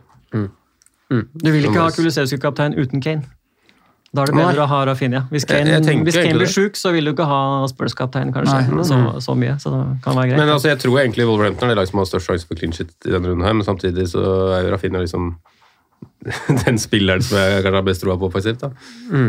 Du 1.10 1.48
vil 1.50 1.64
ikke 1.66 1.80
ha 1.82 1.88
Kulusevski-kaptein 1.96 2.76
uten 2.78 3.02
Kane. 3.02 3.24
Da 4.08 4.24
er 4.24 4.30
det 4.30 4.38
bedre 4.38 4.64
å 4.64 4.68
ha 4.70 4.78
Rafinha. 4.88 5.20
Hvis 5.28 5.44
Kane, 5.48 5.80
hvis 5.84 6.16
Kane 6.16 6.38
blir 6.38 6.48
sjuk, 6.48 6.78
så 6.80 6.94
vil 6.94 7.10
du 7.10 7.12
ikke 7.12 7.26
ha 7.28 7.66
Spurs-kaptein, 7.68 8.32
kanskje. 8.32 8.62
Nei. 8.72 8.86
Så, 8.88 8.96
så 9.26 9.34
mye, 9.36 9.58
så 9.60 9.74
det 9.74 9.82
kan 10.04 10.16
være 10.16 10.30
greit. 10.30 10.40
Men 10.40 10.52
altså, 10.54 10.70
jeg 10.72 10.80
tror 10.80 11.02
egentlig 11.02 11.26
Wolverhampton 11.28 11.68
er 11.68 11.76
det 11.76 11.82
lag 11.82 11.90
som 11.90 12.00
har 12.00 12.08
størst 12.08 12.30
sjanse 12.30 12.48
for 12.48 12.56
clean 12.56 12.72
shit 12.72 12.94
i 13.04 13.12
denne 13.12 13.28
runden 13.28 13.44
her, 13.44 13.58
men 13.58 13.68
samtidig 13.68 14.08
så 14.14 14.24
er 14.56 14.64
jo 14.64 14.72
Rafinha 14.72 15.04
liksom 15.04 15.34
den 16.64 16.80
spilleren 16.80 17.22
som 17.22 17.36
jeg 17.36 17.60
kanskje 17.62 17.76
har 17.76 17.86
best 17.86 18.02
troa 18.06 18.16
på 18.16 18.30
offensivt. 18.30 18.64
da. 18.64 18.72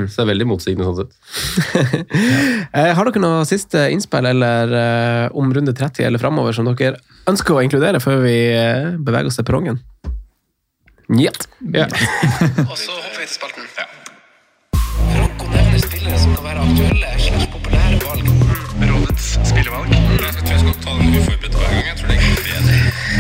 Så 0.08 0.16
det 0.16 0.24
er 0.24 0.32
veldig 0.32 0.50
motsigende 0.54 0.88
sånn 0.88 1.04
sett. 1.04 2.00
ja. 2.72 2.94
har 2.98 3.12
dere 3.12 3.26
noe 3.26 3.44
siste 3.50 3.84
innspill 3.94 4.32
eller 4.32 4.76
eh, 4.80 5.38
om 5.38 5.52
runde 5.54 5.76
30 5.76 6.08
eller 6.08 6.24
framover 6.24 6.56
som 6.56 6.72
dere 6.72 6.98
ønsker 7.30 7.58
å 7.58 7.64
inkludere 7.68 8.00
før 8.04 8.24
vi 8.24 8.38
eh, 8.56 8.96
beveger 8.96 9.28
oss 9.28 9.42
til 9.42 9.50
perrongen? 9.50 9.84
Njet. 11.10 11.50
Ja. 11.74 11.90
Og 12.70 12.78
så 12.78 12.94
hopper 12.96 13.18
vi 13.18 13.26
til 13.26 13.36
spalten. 13.36 13.70
Franco 13.76 13.89
tror 20.98 21.14
jeg 21.14 21.24
skal 21.26 21.54
ta 21.54 21.60
den 21.60 21.60
uforberedt 21.60 21.60
hver 21.60 21.70
gang. 21.70 21.86
Jeg 21.90 21.98
tror 22.00 22.10
det 22.10 22.20
bedre. 22.48 22.80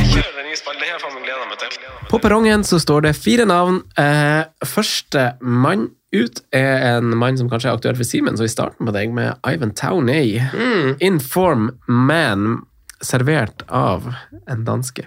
Kjør 0.09 0.33
den 0.35 0.47
nye. 0.47 0.57
Det 0.59 0.87
har 0.87 0.91
jeg 0.91 1.01
faen 1.03 1.23
gleda 1.23 1.47
meg 1.49 1.61
til. 1.61 1.77
På 2.09 2.19
perrongen 2.23 2.65
så 2.65 2.79
står 2.81 3.05
det 3.05 3.15
fire 3.17 3.45
navn. 3.49 3.81
Eh, 3.99 4.43
første 4.65 5.25
mann 5.41 5.89
ut 6.09 6.41
er 6.55 6.95
en 6.95 7.13
mann 7.21 7.37
som 7.37 7.49
kanskje 7.51 7.69
er 7.69 7.77
aktuell 7.77 7.97
for 7.99 8.07
Simen, 8.07 8.37
så 8.37 8.47
vi 8.47 8.49
starter 8.49 8.81
med 8.81 8.95
deg 8.97 9.13
med 9.13 9.37
Ivan 9.45 9.75
Towney. 9.77 10.39
Inform 11.05 11.69
man, 11.85 12.63
servert 13.05 13.61
av 13.69 14.09
en 14.49 14.65
danske. 14.65 15.05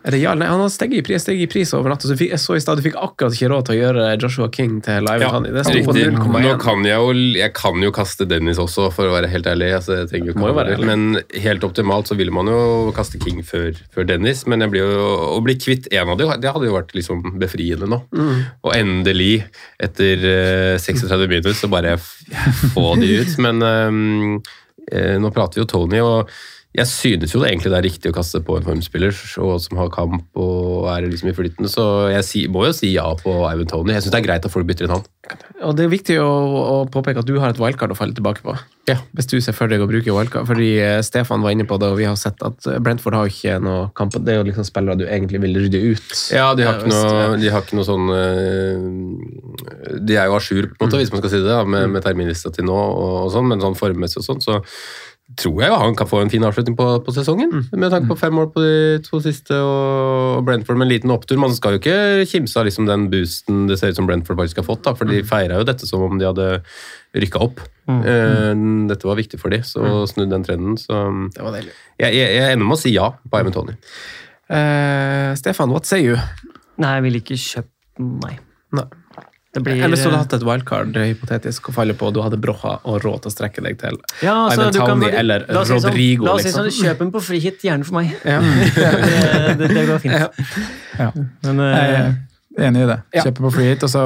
Er 0.00 0.14
det 0.14 0.20
ja 0.22 0.30
eller 0.32 0.46
nei? 0.46 0.48
Han 0.48 0.62
har 0.62 0.70
steget 0.72 1.02
i 1.02 1.04
pris, 1.04 1.20
steget 1.20 1.44
i 1.44 1.48
pris 1.50 1.74
over 1.76 1.92
natta. 1.92 2.08
Så 2.08 2.16
jeg 2.16 2.40
så 2.40 2.56
i 2.56 2.62
stad 2.62 2.80
du 2.80 2.84
fikk 2.86 2.96
akkurat 2.96 3.34
ikke 3.36 3.50
råd 3.52 3.66
til 3.68 3.74
å 3.74 3.80
gjøre 3.80 4.06
Joshua 4.22 4.48
King 4.52 4.78
til 4.84 5.04
live. 5.04 5.26
Ja, 5.26 5.40
Det 5.44 5.64
sto 5.66 5.82
på 5.84 5.96
Riktig. 5.96 6.44
Nå 6.46 6.54
kan 6.62 6.86
jeg 6.88 6.96
jo 6.96 7.12
jeg 7.36 7.52
kan 7.56 7.84
jo 7.84 7.90
kaste 7.92 8.24
Dennis 8.28 8.60
også, 8.62 8.88
for 8.94 9.10
å 9.10 9.16
være 9.18 9.28
helt 9.32 9.48
ærlig. 9.50 9.74
Altså, 9.76 9.98
jeg 9.98 10.08
trenger 10.12 10.30
jo 10.30 10.36
ikke 10.36 10.54
være 10.56 10.76
ærlig. 10.78 10.88
Men 10.88 11.42
helt 11.44 11.66
optimalt 11.68 12.08
så 12.08 12.16
ville 12.16 12.32
man 12.32 12.48
jo 12.48 12.60
kaste 12.96 13.20
King 13.20 13.44
før, 13.44 13.76
før 13.92 14.08
Dennis. 14.08 14.46
Men 14.48 14.64
jo, 14.64 14.86
å 15.36 15.40
bli 15.44 15.58
kvitt 15.60 15.90
en 15.92 16.14
av 16.14 16.20
dem, 16.20 16.32
det 16.40 16.54
hadde 16.54 16.70
jo 16.70 16.78
vært 16.78 16.96
liksom 16.96 17.36
befriende 17.42 17.90
nå. 17.90 18.00
Mm. 18.16 18.32
Og 18.64 18.72
endelig, 18.78 19.34
etter 19.84 20.24
eh, 20.32 20.80
36 20.80 21.28
minutter, 21.28 21.56
så 21.56 21.68
bare 21.72 21.98
få 22.00 22.94
de 23.02 23.20
ut. 23.20 23.36
Men 23.44 23.68
eh, 23.68 24.56
nå 24.92 25.30
prater 25.34 25.60
vi 25.60 25.64
jo 25.64 25.70
Tony, 25.70 26.00
og 26.02 26.30
jeg 26.76 26.86
synes 26.86 27.34
jo 27.34 27.42
egentlig 27.42 27.72
det 27.72 27.78
er 27.80 27.86
riktig 27.88 28.10
å 28.12 28.14
kaste 28.14 28.42
på 28.46 28.58
en 28.58 28.66
formspiller 28.66 29.14
som 29.14 29.80
har 29.80 29.90
kamp 29.94 30.38
og 30.38 30.69
er 30.92 31.06
liksom 31.08 31.30
i 31.30 31.36
flytende, 31.36 31.70
så 31.70 31.84
jeg 32.12 32.26
si, 32.26 32.44
må 32.52 32.66
jo 32.68 32.74
si 32.76 32.92
ja 32.94 33.06
på 33.20 33.34
Ivan 33.50 33.68
Tony. 33.70 33.94
Jeg 33.94 34.04
syns 34.04 34.14
det 34.14 34.20
er 34.20 34.26
greit 34.28 34.46
at 34.46 34.52
folk 34.52 34.68
bytter 34.68 34.86
inn 34.86 34.94
han. 34.96 35.06
Og 35.68 35.74
det 35.76 35.84
er 35.84 35.92
viktig 35.92 36.16
å, 36.22 36.28
å 36.28 36.76
påpeke 36.90 37.22
at 37.22 37.28
du 37.28 37.36
har 37.42 37.52
et 37.52 37.60
wildcard 37.60 37.92
å 37.92 37.98
falle 37.98 38.16
tilbake 38.16 38.42
på. 38.44 38.54
Ja. 38.88 38.96
Hvis 39.14 39.28
du 39.30 39.36
ser 39.44 39.54
for 39.54 39.70
deg 39.70 39.82
å 39.84 39.88
bruke 39.90 40.14
wildcard. 40.14 40.48
Fordi 40.48 40.70
eh, 40.82 40.98
Stefan 41.06 41.44
var 41.44 41.54
inne 41.54 41.66
på 41.68 41.76
det, 41.80 41.90
og 41.92 42.00
vi 42.00 42.08
har 42.08 42.16
sett 42.18 42.40
at 42.46 42.68
Brentford 42.82 43.18
har 43.18 43.30
ikke 43.30 43.58
noe 43.62 43.90
kamp. 43.98 44.16
Det 44.16 44.34
er 44.34 44.40
jo 44.40 44.46
liksom 44.48 44.66
spillere 44.66 44.98
du 44.98 45.04
egentlig 45.06 45.42
vil 45.44 45.60
rydde 45.60 45.82
ut. 45.92 46.16
Ja, 46.34 46.48
de 46.58 46.66
har 46.66 46.80
ikke 46.80 46.94
noe, 46.94 47.36
de 47.42 47.52
har 47.52 47.66
ikke 47.66 47.78
noe 47.78 47.86
sånn 47.86 48.10
eh, 48.16 50.00
De 50.00 50.16
er 50.16 50.30
jo 50.30 50.38
a 50.38 50.42
jour, 50.42 50.72
på 50.72 50.80
en 50.80 50.88
måte, 50.88 51.02
hvis 51.02 51.12
man 51.14 51.22
skal 51.22 51.34
si 51.34 51.44
det, 51.44 51.60
med, 51.76 51.92
med 51.94 52.06
terminlista 52.06 52.52
til 52.54 52.66
nå, 52.68 52.80
og, 52.80 53.14
og 53.26 53.30
sånn, 53.36 53.48
men 53.52 53.62
sånn 53.62 53.78
formmessig 53.78 54.22
og 54.22 54.26
sånn, 54.26 54.44
så 54.44 54.60
tror 55.38 55.60
jeg 55.62 55.70
jo 55.70 55.78
han 55.78 55.96
kan 55.98 56.08
få 56.10 56.20
en 56.24 56.30
fin 56.32 56.44
avslutning 56.46 56.74
på, 56.78 56.86
på 57.06 57.12
sesongen. 57.14 57.52
Med 57.70 57.92
tanke 57.92 58.10
på 58.10 58.16
fem 58.18 58.34
mål 58.34 58.48
på 58.54 58.62
de 58.64 59.00
to 59.04 59.20
siste 59.22 59.54
og 59.54 60.42
Brentford 60.46 60.80
med 60.80 60.88
en 60.88 60.92
liten 60.92 61.14
opptur. 61.14 61.38
Man 61.40 61.54
skal 61.54 61.76
jo 61.76 61.80
ikke 61.82 62.26
kimse 62.30 62.58
av 62.58 62.66
liksom 62.66 62.88
den 62.88 63.08
boosten 63.12 63.66
det 63.70 63.78
ser 63.80 63.92
ut 63.92 64.00
som 64.00 64.08
Brentford 64.08 64.40
faktisk 64.40 64.62
har 64.62 64.66
fått, 64.66 64.82
da, 64.86 64.94
for 64.98 65.10
de 65.10 65.22
feira 65.26 65.60
jo 65.60 65.68
dette 65.68 65.88
som 65.88 66.02
om 66.06 66.18
de 66.20 66.28
hadde 66.28 66.48
rykka 67.16 67.42
opp. 67.46 67.62
Mm. 67.90 68.00
Uh, 68.04 68.88
dette 68.90 69.08
var 69.08 69.18
viktig 69.18 69.40
for 69.42 69.54
de, 69.54 69.62
så 69.66 70.04
snudd 70.10 70.32
den 70.34 70.46
trenden. 70.46 70.78
Så 70.80 71.04
Det 71.34 71.44
var 71.46 71.54
deilig. 71.58 71.74
jeg, 72.00 72.16
jeg, 72.16 72.38
jeg 72.38 72.56
ender 72.56 72.66
med 72.66 72.78
å 72.78 72.82
si 72.82 72.94
ja 72.94 73.10
på 73.22 73.40
Eivind 73.40 73.56
Tony. 73.56 73.76
Uh, 74.50 75.30
Stefan, 75.38 75.70
what 75.70 75.86
say 75.86 76.02
you? 76.02 76.18
Nei, 76.80 76.96
jeg 76.96 77.06
ville 77.06 77.22
ikke 77.22 77.38
kjøpt 77.38 78.02
nei. 78.24 78.38
Nei. 78.74 78.86
Det 79.50 79.60
blir, 79.66 79.80
Eller 79.82 79.98
så 79.98 80.06
hadde 80.06 80.14
du 80.14 80.20
hatt 80.20 80.34
et 80.36 80.44
wildcard 80.46 80.96
hypotetisk 81.00 81.72
å 81.72 81.74
falle 81.74 81.94
på, 81.98 82.06
og 82.06 82.14
du 82.14 82.20
hadde 82.22 82.38
Brocha 82.38 82.76
og 82.86 83.00
råd 83.02 83.24
til 83.24 83.32
å 83.32 83.34
strekke 83.34 83.64
deg 83.64 83.80
til 83.80 83.96
ja, 84.22 84.36
altså, 84.46 84.60
Ivan 84.60 84.76
du 84.76 84.78
kan 84.78 84.92
Towney 84.92 85.16
eller 85.18 85.46
la 85.48 85.64
oss 85.64 85.72
Rodrigo. 85.74 85.82
sånn- 85.82 85.90
Rodrigo. 85.90 86.24
La 86.28 86.34
oss 86.36 86.44
si 86.44 86.48
liksom. 86.52 86.68
sånn, 86.68 86.86
kjøp 86.86 87.02
en 87.02 87.10
på 87.16 87.22
frihit, 87.26 87.64
gjerne 87.66 87.88
for 87.88 87.98
meg. 87.98 88.12
Ja. 88.30 88.38
det, 88.38 89.56
det, 89.58 89.70
det 89.74 89.86
går 89.88 90.02
fint. 90.04 90.42
Ja. 91.00 91.10
Men, 91.42 91.64
uh... 91.66 92.20
Jeg 92.50 92.64
er 92.64 92.66
enig 92.68 92.82
i 92.82 92.88
det. 92.90 92.98
Ja. 93.14 93.24
Kjøpe 93.26 93.44
på 93.46 93.50
free 93.54 93.72
hit. 93.72 93.84
Og 93.86 93.90
så 93.90 94.00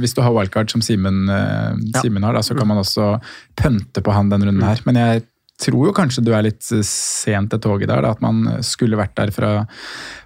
hvis 0.00 0.14
du 0.16 0.22
har 0.24 0.32
wildcard 0.36 0.72
som 0.72 0.84
Simen 0.84 1.28
uh, 1.28 1.72
Simen 2.00 2.24
har, 2.24 2.36
da, 2.36 2.44
så 2.44 2.56
kan 2.56 2.68
man 2.68 2.80
også 2.80 3.12
pønte 3.60 4.04
på 4.04 4.14
han 4.16 4.32
denne 4.32 4.48
runden 4.48 4.64
her. 4.64 4.80
Men 4.84 5.00
jeg 5.00 5.24
tror 5.60 5.90
jo 5.90 5.94
kanskje 5.96 6.24
du 6.26 6.32
er 6.36 6.46
litt 6.48 6.66
eh, 6.74 6.84
sent 6.86 7.52
til 7.52 7.62
toget 7.62 7.90
der. 7.90 8.04
Da, 8.04 8.14
at 8.16 8.24
man 8.24 8.42
skulle 8.66 8.98
vært 9.00 9.16
der 9.18 9.32
fra, 9.34 9.52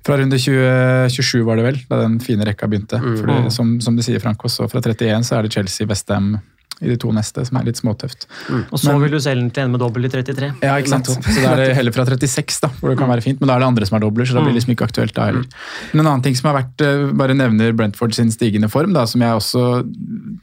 fra 0.06 0.18
runde 0.20 0.40
20, 0.40 1.12
27, 1.14 1.44
var 1.46 1.60
det 1.60 1.68
vel, 1.68 1.84
da 1.90 2.02
den 2.04 2.18
fine 2.24 2.46
rekka 2.48 2.70
begynte. 2.70 3.00
Mm. 3.02 3.20
det, 3.28 3.54
som, 3.54 3.76
som 3.84 3.98
du 3.98 4.04
sier, 4.06 4.22
Frank, 4.22 4.42
også 4.44 4.68
fra 4.70 4.82
31 4.84 5.28
så 5.28 5.38
er 5.38 5.46
det 5.46 5.54
Chelsea, 5.56 5.88
Westham 5.90 6.36
i 6.82 6.90
de 6.90 6.96
to 6.98 7.10
neste, 7.14 7.44
som 7.46 7.58
er 7.58 7.68
litt 7.68 7.78
småtøft. 7.78 8.26
og 8.50 8.80
så 8.80 8.94
vil 8.98 9.12
du 9.12 9.20
selge 9.22 9.44
den 9.44 9.50
til 9.54 9.64
en 9.66 9.74
med 9.74 9.82
dobbel 9.82 10.08
i 10.08 10.10
33. 10.10 10.50
Ja, 10.64 10.74
ikke 10.80 10.90
sant? 10.90 11.06
Så 11.06 11.36
da 11.38 11.52
er 11.52 11.62
det 11.62 11.68
heller 11.78 11.94
fra 11.94 12.06
36, 12.08 12.58
da, 12.64 12.70
hvor 12.80 12.90
det 12.90 12.98
kan 12.98 13.10
være 13.10 13.24
fint. 13.24 13.40
Men 13.40 13.50
da 13.50 13.56
er 13.56 13.62
det 13.62 13.68
andre 13.70 13.88
som 13.88 13.98
er 13.98 14.04
dobler, 14.04 14.28
så 14.28 14.36
da 14.36 14.42
blir 14.42 14.52
det 14.52 14.58
liksom 14.58 14.74
ikke 14.74 14.88
aktuelt 14.90 15.14
da 15.16 15.28
heller. 15.30 15.46
Men 15.92 16.02
en 16.02 16.10
annen 16.10 16.26
ting 16.26 16.38
som 16.38 16.50
har 16.50 16.58
vært, 16.58 16.84
eh, 16.84 17.06
bare 17.22 17.38
nevner 17.38 17.76
Brentford 17.78 18.16
sin 18.18 18.32
stigende 18.34 18.70
form, 18.72 18.94
da, 18.96 19.06
som 19.10 19.22
jeg 19.22 19.38
også 19.38 19.64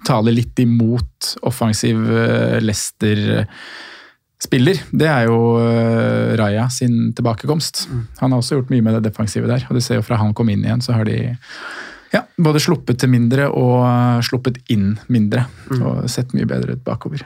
taler 0.07 0.37
litt 0.39 0.63
imot 0.63 1.33
offensiv 1.51 1.99
lester 2.63 2.69
Leicester 2.71 3.49
spiller, 4.41 4.79
det 4.91 5.07
er 5.07 5.29
jo 5.29 5.37
eh, 5.61 6.33
Raja 6.39 6.67
sin 6.73 7.11
tilbakekomst. 7.17 7.85
Han 8.21 8.33
har 8.33 8.41
også 8.41 8.57
gjort 8.59 8.73
mye 8.73 8.85
med 8.85 8.97
det 8.97 9.11
defensive 9.11 9.49
der, 9.49 9.65
og 9.69 9.77
du 9.77 9.83
ser 9.83 9.99
jo 9.99 10.05
fra 10.05 10.19
han 10.21 10.33
kom 10.37 10.49
inn 10.49 10.65
igjen, 10.65 10.81
så 10.83 10.97
har 10.97 11.05
de 11.07 11.17
ja, 12.11 12.25
både 12.41 12.61
sluppet 12.63 12.99
til 13.01 13.11
mindre 13.13 13.47
og 13.53 13.77
eh, 13.85 14.19
sluppet 14.25 14.59
inn 14.73 14.95
mindre. 15.13 15.45
Og 15.77 16.09
sett 16.11 16.33
mye 16.37 16.49
bedre 16.49 16.75
ut 16.75 16.83
bakover. 16.87 17.23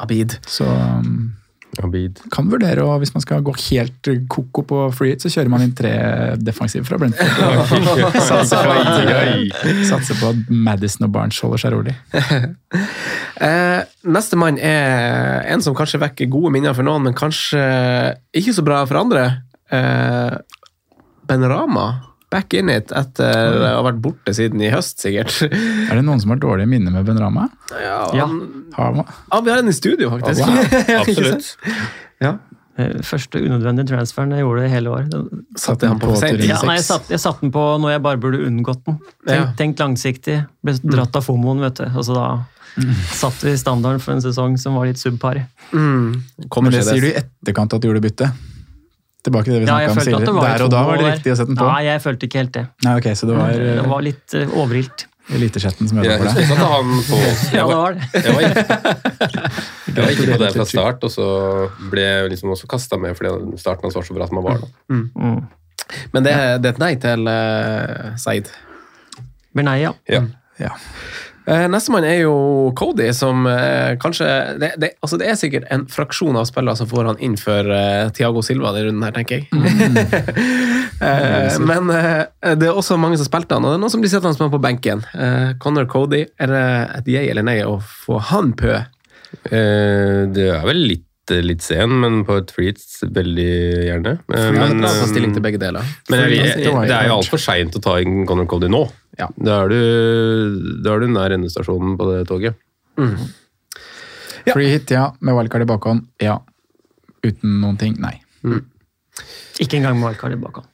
Abid. 0.00 0.38
Så 0.48 0.64
um, 0.64 1.32
Abid. 1.80 2.18
kan 2.32 2.50
vurdere, 2.52 2.84
og 2.84 2.98
hvis 3.00 3.14
man 3.14 3.22
skal 3.24 3.40
gå 3.44 3.54
helt 3.70 4.08
koko 4.28 4.64
på 4.68 4.80
free 4.92 5.14
hit, 5.14 5.24
så 5.24 5.30
kjører 5.32 5.48
man 5.48 5.64
inn 5.64 5.72
tre 5.76 5.92
defensive 6.36 6.84
fra 6.84 6.98
Brentford. 7.00 8.12
Satser 8.28 8.66
på 8.68 8.74
at, 8.76 9.56
satser 9.88 10.20
på 10.20 10.34
at 10.34 10.52
Madison 10.52 11.08
og 11.08 11.14
Barnes 11.14 11.40
holder 11.40 11.64
seg 11.64 11.76
rolig. 11.76 11.96
Eh, 13.42 13.80
neste 14.06 14.36
mann 14.38 14.58
er 14.62 15.40
en 15.50 15.62
som 15.64 15.74
kanskje 15.74 15.98
vekker 15.98 16.28
gode 16.30 16.52
minner 16.54 16.76
for 16.76 16.86
noen, 16.86 17.08
men 17.08 17.16
kanskje 17.16 17.58
ikke 18.38 18.54
så 18.54 18.62
bra 18.62 18.82
for 18.86 19.00
andre. 19.00 19.24
Eh, 19.72 20.36
ben 21.26 21.46
Rama. 21.50 22.11
Back 22.32 22.54
in 22.56 22.70
it 22.72 22.92
etter 22.96 23.58
å 23.60 23.66
ha 23.76 23.82
vært 23.84 23.98
borte 24.04 24.32
siden 24.36 24.62
i 24.64 24.70
høst, 24.72 25.02
sikkert. 25.04 25.34
Er 25.52 25.98
det 25.98 26.04
noen 26.06 26.20
som 26.22 26.32
har 26.32 26.40
dårlige 26.42 26.70
minner 26.72 26.94
med 26.94 27.04
Ben 27.08 27.20
Rama? 27.20 27.48
Ja, 27.76 27.98
Ja. 28.16 28.26
Ah, 28.80 29.40
vi 29.44 29.50
har 29.52 29.58
en 29.60 29.68
i 29.68 29.74
studio, 29.76 30.08
faktisk. 30.14 30.40
Wow, 30.48 30.56
Absolutt. 31.02 31.50
Ja. 32.24 32.38
Eh, 32.80 32.94
Første 33.04 33.36
unødvendige 33.44 33.90
transferen 33.90 34.30
jeg 34.32 34.46
gjorde 34.46 34.62
i 34.64 34.70
hele 34.72 34.94
år. 34.94 35.02
Satte 35.60 35.90
han 35.90 35.98
på 36.00 36.08
på 36.14 36.22
Ja, 36.24 36.56
nei, 36.64 36.78
jeg, 36.78 36.86
96. 36.86 36.86
satt, 36.88 37.10
jeg 37.12 37.20
satte 37.20 37.44
den 37.44 37.52
på 37.52 37.64
når 37.82 37.92
jeg 37.98 38.02
bare 38.06 38.20
burde 38.22 38.40
unngått 38.48 38.80
den. 38.88 38.96
Tenk, 39.28 39.36
Ja. 39.36 39.52
tenkt 39.60 39.82
langsiktig. 39.84 40.38
Ble 40.64 40.78
dratt 40.80 41.14
av 41.20 41.26
fomoen, 41.28 41.60
vet 41.60 41.82
du. 41.82 41.84
Altså, 41.84 42.16
da 42.16 42.30
satte 43.12 43.44
vi 43.50 43.52
standarden 43.60 44.00
for 44.00 44.14
en 44.14 44.22
sesong 44.24 44.56
som 44.56 44.78
var 44.80 44.86
litt 44.88 44.96
subpar. 44.96 45.42
Mm. 45.76 46.22
Men 46.48 46.72
det 46.72 46.86
sier 46.88 47.04
du 47.04 47.10
i 47.10 47.16
etterkant 47.20 47.74
at 47.76 47.82
du 47.84 47.90
gjorde 47.90 48.00
bytte. 48.08 48.30
Tilbake 49.22 49.46
til 49.46 49.54
det 49.54 49.60
vi 49.62 49.66
Ja, 49.68 49.76
snakka 49.86 50.02
jeg 50.02 50.14
om 50.16 50.24
tidligere. 50.24 50.50
Der 50.58 50.64
og 50.64 50.70
da 50.72 50.82
var 50.88 50.98
det 50.98 51.06
riktig 51.12 51.32
å 51.32 51.38
sette 51.38 51.52
den 51.52 51.58
på? 51.60 51.66
Nei, 51.70 51.82
jeg 51.86 52.02
følte 52.02 52.26
ikke 52.28 52.38
helt 52.40 52.54
det. 52.56 52.64
Nei, 52.86 52.94
ok, 52.98 53.08
Så 53.18 53.28
det 53.30 53.36
var 53.38 53.52
Det 53.54 53.74
uh, 53.78 53.90
var 53.92 54.02
litt 54.08 54.34
uh, 54.34 54.56
overilt. 54.58 55.04
Elitesjetten 55.32 55.88
som 55.88 56.00
Jeg 56.02 56.10
ødela 56.10 56.18
for 56.18 56.26
deg. 56.26 56.34
deg? 56.34 56.48
husker 56.50 56.58
at 56.58 56.72
han 56.72 56.88
på 57.12 57.20
Ja, 57.54 57.66
det 57.70 57.78
var 57.78 57.94
det. 57.94 58.08
Jeg 58.18 58.34
var 58.34 58.42
ikke, 58.48 58.66
jeg 59.86 60.00
var 60.00 60.10
ikke 60.16 60.26
på 60.32 60.40
det 60.42 60.50
fra 60.56 60.66
start, 60.72 61.06
og 61.06 61.14
så 61.14 61.26
ble 61.92 62.06
jeg 62.08 62.32
liksom 62.34 62.54
også 62.56 62.70
kasta 62.74 62.98
med 62.98 63.14
fordi 63.18 63.60
starten 63.62 63.86
hans 63.86 63.98
var 64.00 64.08
så 64.10 64.18
bra 64.18 64.26
som 64.26 64.42
han 64.42 64.48
var. 64.48 64.64
da. 64.64 64.70
Mm. 64.90 65.40
Men 66.16 66.26
det, 66.26 66.34
det 66.64 66.72
er 66.72 66.74
et 66.74 66.82
nei 66.82 66.92
til 67.06 67.30
uh, 67.30 68.10
Seid. 68.18 68.50
Bernay, 69.54 69.84
ja. 69.86 69.94
Ja. 70.10 70.24
Ja. 70.58 70.74
Uh, 71.48 71.66
Nestemann 71.72 72.06
er 72.06 72.20
jo 72.22 72.34
Cody, 72.78 73.08
som 73.16 73.46
eh, 73.50 73.96
kanskje 74.02 74.28
det, 74.62 74.72
det, 74.78 74.92
altså 75.02 75.18
det 75.18 75.26
er 75.30 75.38
sikkert 75.40 75.66
en 75.74 75.88
fraksjon 75.90 76.38
av 76.38 76.46
spillere 76.46 76.78
som 76.78 76.90
får 76.90 77.08
han 77.10 77.22
inn 77.24 77.34
for 77.40 77.66
eh, 77.66 78.10
Thiago 78.14 78.44
Silva 78.46 78.70
denne 78.76 78.92
runden 78.92 79.06
her, 79.08 79.16
tenker 79.16 79.42
jeg. 79.42 79.48
Eh, 81.02 81.56
men 81.66 81.88
eh, 81.90 82.52
det 82.54 82.68
er 82.68 82.76
også 82.78 82.94
mange 83.00 83.16
som 83.18 83.26
spilte 83.26 83.56
han, 83.56 83.64
og 83.66 83.72
det 83.72 83.74
er 83.74 83.80
noen 83.82 83.90
som 83.90 84.02
blir 84.04 84.10
sittende 84.12 84.38
med 84.38 84.52
på 84.52 84.60
benken. 84.62 85.00
Uh, 85.16 85.50
Connor 85.58 85.88
Cody, 85.90 86.20
er 86.38 86.52
det 86.52 86.60
et 87.00 87.08
jeg 87.10 87.32
eller 87.32 87.42
nei 87.42 87.56
å 87.66 87.80
få 87.82 88.20
han 88.28 88.52
pø? 88.54 88.76
Eh, 89.48 90.20
det 90.32 90.48
er 90.52 90.62
vel 90.66 90.82
litt, 90.92 91.32
litt 91.42 91.64
sen, 91.64 91.94
men 92.02 92.22
på 92.28 92.36
et 92.42 92.52
freet 92.52 92.82
veldig 93.14 93.52
gjerne. 93.88 94.16
Eh, 94.28 94.48
Men, 94.54 94.78
men, 94.78 94.84
ta 94.84 94.92
eh, 94.92 95.06
stilling 95.10 95.34
til 95.34 95.44
begge 95.44 95.60
deler. 95.62 95.86
men 96.12 96.24
jeg, 96.26 96.42
jeg, 96.66 96.74
det 96.88 96.96
er 96.96 97.08
jo 97.08 97.18
altfor 97.20 97.40
seint 97.40 97.78
å 97.78 97.82
ta 97.82 97.98
inn 98.02 98.26
Conor 98.28 98.48
Cody 98.50 98.70
nå. 98.72 98.84
Ja. 99.20 99.28
Da 99.36 99.58
er 99.64 99.72
du, 99.72 99.78
da 100.84 100.94
er 100.94 101.04
du 101.04 101.12
nær 101.12 101.34
endestasjonen 101.36 101.96
på 102.00 102.08
det 102.10 102.24
toget. 102.30 102.58
Ja. 104.42 104.54
Free 104.54 104.72
hit, 104.72 104.90
ja. 104.90 105.10
Med 105.20 105.36
wildcard 105.38 105.64
i 105.66 105.70
bakhånd, 105.70 106.06
ja. 106.22 106.40
Uten 107.22 107.60
noen 107.62 107.78
ting, 107.78 107.98
nei. 108.02 108.16
Ikke 109.62 109.78
engang 109.78 109.98
med 110.00 110.08
wildcard 110.10 110.34
i 110.34 110.40
bakhånd. 110.40 110.68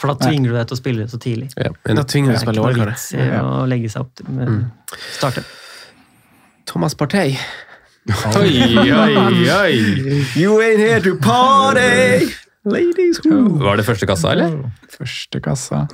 For 0.00 0.08
da 0.08 0.30
tvinger 0.30 0.48
du 0.48 0.56
deg 0.56 0.68
til 0.70 0.76
å 0.76 0.80
spille 0.80 1.06
så 1.12 1.18
tidlig. 1.20 1.50
Ja, 1.60 1.74
Da 1.84 2.04
tvinger 2.08 2.32
du 2.32 2.36
å 2.36 2.40
Det 2.40 2.46
er 2.48 2.54
ikke 2.56 2.78
noe 2.80 2.86
vits 2.88 3.10
i 3.12 3.26
å 3.36 3.66
legge 3.68 3.90
seg 3.92 4.06
opp 4.06 4.14
til 4.16 4.30
mm. 4.32 4.62
starte. 5.18 5.44
Thomas 6.70 6.96
Partey. 6.96 7.34
Oi, 8.40 8.78
oi, 8.80 9.50
oi! 9.52 9.74
You 10.40 10.56
ain't 10.64 10.80
here 10.80 11.02
to 11.04 11.18
party! 11.20 12.30
Ladies 12.64 13.20
who 13.24 13.58
Var 13.60 13.76
det 13.76 13.84
første 13.84 14.08
kassa, 14.08 14.32
eller? 14.32 14.56
Første 14.94 15.40
kassa. 15.44 15.84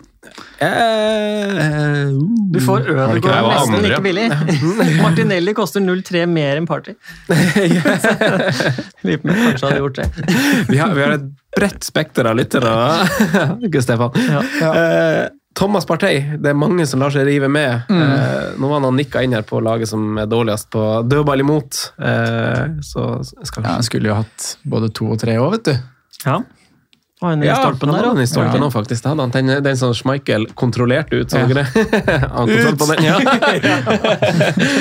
Eh, 0.58 2.10
Du 2.52 2.60
får 2.64 2.80
ikke 2.84 2.94
Ødegaard 2.96 3.48
nesten 3.50 3.82
like 3.84 4.02
billig. 4.04 4.26
Martinelli 5.04 5.54
koster 5.56 5.80
0,3 5.84 6.26
mer 6.30 6.60
enn 6.60 6.68
Party. 6.68 6.94
Lurer 7.28 9.18
på 9.22 9.28
om 9.28 9.40
kanskje 9.40 9.66
hadde 9.66 9.80
gjort 9.82 9.98
det. 10.02 10.06
vi, 10.70 10.78
har, 10.80 10.94
vi 10.96 11.02
har 11.06 11.16
et 11.18 11.26
bredt 11.56 11.84
spekter 11.86 12.28
av 12.30 12.36
lyttere, 12.38 12.72
ikke 13.64 13.82
Stefan? 13.84 14.16
Ja. 14.28 14.42
Eh, 14.70 15.24
Thomas 15.56 15.86
Partey, 15.88 16.18
det 16.36 16.50
er 16.52 16.58
mange 16.58 16.84
som 16.88 17.00
lar 17.00 17.12
seg 17.14 17.24
rive 17.28 17.48
med. 17.48 17.86
Eh, 17.88 18.48
nå 18.60 18.68
var 18.68 18.82
han 18.84 18.96
nikka 18.98 19.22
inn 19.24 19.32
her 19.32 19.44
på 19.48 19.62
laget 19.64 19.88
som 19.88 20.18
er 20.20 20.28
dårligst 20.28 20.68
på 20.74 20.82
dødball 21.08 21.40
imot. 21.40 21.78
Eh, 21.96 22.76
så 22.84 23.06
skal 23.24 23.64
Ja, 23.64 23.78
Han 23.78 23.86
skulle 23.86 24.10
jo 24.12 24.18
hatt 24.18 24.50
både 24.68 24.92
to 24.92 25.08
og 25.14 25.20
tre 25.22 25.38
år, 25.40 25.54
vet 25.56 25.70
du. 25.70 25.74
Ja. 26.26 26.42
En 27.24 27.40
Ja, 27.42 27.54
stolpen 27.56 27.88
han 27.88 27.96
der 27.96 28.04
hadde 28.10 28.16
den 28.18 28.22
i 28.22 28.26
òg. 28.26 28.28
stolpen 28.28 28.60
Ja. 28.62 28.68
faktisk. 28.70 29.02
Det 29.02 29.08
hadde 29.08 29.22
han. 29.24 29.30
Den, 29.32 29.62
den 29.64 29.76
som 29.80 29.94
Schmeichel 29.96 30.46
kontrollerte 30.54 31.16
ut, 31.22 31.30
så 31.32 31.38
Ja. 31.38 31.46
det? 31.46 31.64
Han 32.36 32.48
ut! 32.50 32.76
på 32.78 32.86
den, 32.92 33.04
ja. 33.04 33.16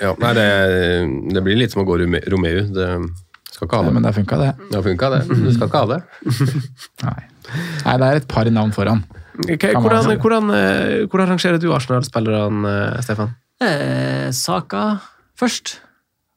Ja, 0.00 0.12
nei, 0.20 0.32
det, 0.36 0.46
det 1.34 1.42
blir 1.44 1.58
litt 1.58 1.72
som 1.74 1.82
å 1.82 1.86
gå 1.88 1.96
Rome- 2.02 2.22
Romeo. 2.30 2.62
Det 2.70 2.88
skal 3.56 3.66
ikke 3.68 3.80
ha 3.80 3.84
Ja, 3.88 3.94
men 3.96 4.02
det 4.06 4.12
funka, 4.16 4.38
det. 4.40 4.50
Det 4.70 4.82
funka, 4.84 5.10
det. 5.16 5.20
Du 5.28 5.50
skal 5.54 5.66
ikke 5.70 5.82
ha 5.82 5.86
det. 5.96 6.00
Nei. 7.06 7.22
Nei, 7.86 7.96
det 8.02 8.06
er 8.12 8.20
et 8.22 8.28
par 8.30 8.48
navn 8.52 8.72
foran. 8.74 9.02
Okay, 9.36 9.74
Hvordan, 9.76 10.14
hvordan, 10.22 10.50
eh, 10.56 11.06
hvordan 11.12 11.28
rangerer 11.34 11.58
du 11.60 11.68
Arsenal-spillerne, 11.76 12.70
eh, 12.96 13.00
Stefan? 13.04 13.34
Eh, 13.60 14.30
Saka 14.32 14.98
først. 15.38 15.78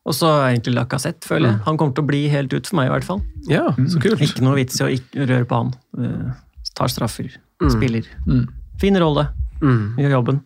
Og 0.10 0.16
så 0.18 0.30
egentlig 0.50 0.74
Lacassette, 0.74 1.28
føler 1.30 1.52
jeg. 1.52 1.60
Han 1.68 1.78
kommer 1.78 1.94
til 1.94 2.02
å 2.04 2.08
bli 2.10 2.24
helt 2.34 2.54
ut 2.56 2.66
for 2.66 2.80
meg, 2.80 2.88
i 2.90 2.94
hvert 2.96 3.06
fall. 3.06 3.20
Ja, 3.48 3.68
så 3.78 4.02
kult. 4.02 4.22
Ikke 4.26 4.42
noe 4.42 4.56
vits 4.58 4.80
i 4.82 4.86
å 4.88 4.90
ikke 4.90 5.28
røre 5.30 5.46
på 5.46 5.60
han. 5.62 5.70
Uh, 5.94 6.32
tar 6.74 6.90
straffer, 6.90 7.30
spiller. 7.70 8.08
Mm. 8.26 8.48
Fin 8.82 8.98
rolle, 8.98 9.28
Mm. 9.62 9.96
gjør 10.00 10.14
jobben. 10.18 10.42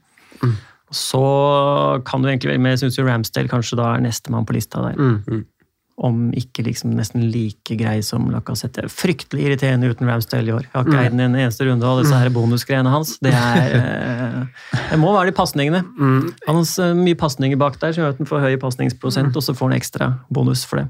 Så 0.94 1.19
kan 2.06 2.22
du 2.22 2.27
egentlig 2.30 2.49
være 2.52 2.61
med, 2.61 2.76
jeg 2.76 2.84
syns 2.84 2.98
jo 2.99 3.06
Ramsdale 3.07 3.49
kanskje 3.49 3.77
da 3.80 3.94
er 3.95 4.02
nestemann 4.03 4.45
på 4.45 4.53
lista 4.57 4.81
der. 4.81 4.98
Mm. 5.93 6.05
Om 6.07 6.15
ikke 6.33 6.63
liksom 6.65 6.95
nesten 6.97 7.21
like 7.29 7.75
grei 7.77 7.99
som 8.01 8.25
Lacassette. 8.33 8.87
Fryktelig 8.89 9.43
irriterende 9.45 9.91
uten 9.91 10.07
Ramsdale 10.09 10.49
i 10.49 10.55
år. 10.55 10.63
Jeg 10.65 10.73
har 10.73 10.87
ikke 10.89 11.03
eid 11.03 11.11
den 11.13 11.19
en 11.21 11.35
eneste 11.37 11.67
runde, 11.67 11.85
og 11.85 12.01
disse 12.01 12.17
her 12.17 12.31
bonusgreiene 12.33 12.89
hans, 12.89 13.19
det 13.21 13.29
er 13.37 13.75
eh, 13.77 14.65
Det 14.89 14.97
må 14.99 15.13
være 15.13 15.29
de 15.29 15.35
pasningene. 15.37 15.83
Han 16.47 16.63
har 16.63 16.97
mye 16.97 17.15
pasninger 17.19 17.61
bak 17.61 17.77
der 17.79 17.93
som 17.93 18.01
gjør 18.03 18.15
at 18.15 18.23
han 18.23 18.29
får 18.31 18.41
høy 18.47 18.57
pasningsprosent, 18.63 19.37
og 19.37 19.45
så 19.45 19.53
får 19.53 19.69
han 19.69 19.77
ekstra 19.77 20.09
bonus 20.33 20.65
for 20.65 20.81
det. 20.81 20.89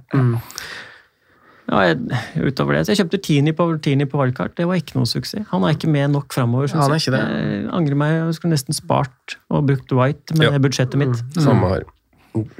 Ja, 1.67 1.79
jeg, 1.87 1.99
utover 2.43 2.75
det, 2.75 2.85
så 2.85 2.91
jeg 2.91 2.99
kjøpte 3.03 3.19
Tini 3.23 3.53
på, 3.55 3.67
Tini 3.83 4.05
på 4.09 4.19
valgkart. 4.19 4.55
Det 4.57 4.65
var 4.67 4.79
ikke 4.79 4.97
noe 4.97 5.07
suksess. 5.07 5.45
Han 5.51 5.63
er 5.63 5.75
ikke 5.77 5.87
med 5.91 6.11
nok 6.11 6.33
framover. 6.35 6.67
Ja, 6.71 6.81
han 6.83 6.91
er 6.95 6.99
ikke 6.99 7.13
det. 7.15 7.21
Jeg 7.23 7.67
angrer 7.75 7.99
meg. 7.99 8.15
Jeg 8.19 8.35
skulle 8.39 8.55
nesten 8.55 8.75
spart 8.75 9.37
og 9.49 9.67
brukt 9.69 9.91
White 9.95 10.35
med 10.39 10.49
Ja. 10.51 10.59
budsjettet 10.63 10.99
mitt. 10.99 11.21
Samme 11.39 11.69
her. 11.71 11.85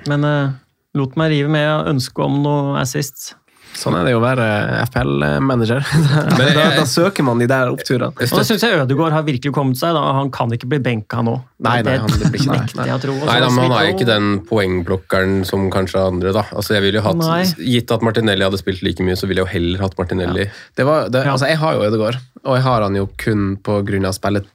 Men 0.08 0.24
eh, 0.28 0.54
lot 0.98 1.16
meg 1.20 1.34
rive 1.34 1.54
med 1.54 1.94
ønsket 1.94 2.26
om 2.26 2.44
noe 2.44 2.78
assist. 2.82 3.34
Sånn 3.74 3.96
er 3.98 4.06
det 4.06 4.12
jo 4.14 4.20
å 4.20 4.24
være 4.24 4.46
FPL-manager. 4.86 5.82
Da, 6.34 6.46
da, 6.56 6.66
da 6.78 6.84
søker 6.90 7.26
man 7.26 7.42
de 7.42 7.48
der 7.50 7.72
oppturene. 7.72 8.12
Og 8.14 8.38
da 8.38 8.44
syns 8.46 8.64
jeg 8.66 8.78
Ødegaard 8.84 9.16
har 9.16 9.26
virkelig 9.26 9.54
kommet 9.56 9.80
seg. 9.80 9.96
Da. 9.96 10.02
Han 10.18 10.30
kan 10.34 10.52
ikke 10.54 10.70
bli 10.70 10.80
benka 10.84 11.22
nå. 11.26 11.36
Nei, 11.66 11.76
nei, 11.86 11.96
han 12.02 12.10
blir 12.12 12.28
ikke 12.30 12.54
det. 12.54 12.60
nekter 12.78 13.12
så 13.12 13.16
Nei, 13.28 13.38
da, 13.42 13.50
men 13.54 13.66
han 13.66 13.76
er 13.78 13.92
ikke 13.94 14.08
den 14.08 14.30
poengblokkeren 14.50 15.44
som 15.48 15.68
kanskje 15.74 16.02
andre, 16.04 16.34
da. 16.36 16.46
Altså, 16.54 16.76
jeg 16.78 16.86
ville 16.86 17.02
jo 17.02 17.06
hatt, 17.06 17.22
Nei. 17.22 17.44
Gitt 17.76 17.94
at 17.94 18.06
Martinelli 18.06 18.46
hadde 18.46 18.62
spilt 18.62 18.84
like 18.86 19.06
mye, 19.06 19.18
så 19.20 19.30
ville 19.30 19.44
jeg 19.44 19.50
jo 19.50 19.54
heller 19.56 19.86
hatt 19.88 19.98
Martinelli. 20.00 20.48
Det 20.78 20.88
var, 20.90 21.10
det, 21.14 21.24
altså, 21.34 21.50
jeg 21.52 21.62
har 21.64 21.78
jo 21.78 21.88
Ødegaard, 21.88 22.20
og 22.44 22.60
jeg 22.60 22.68
har 22.68 22.88
han 22.88 23.00
jo 23.00 23.08
kun 23.22 23.56
av 23.64 24.18
spillet 24.18 24.50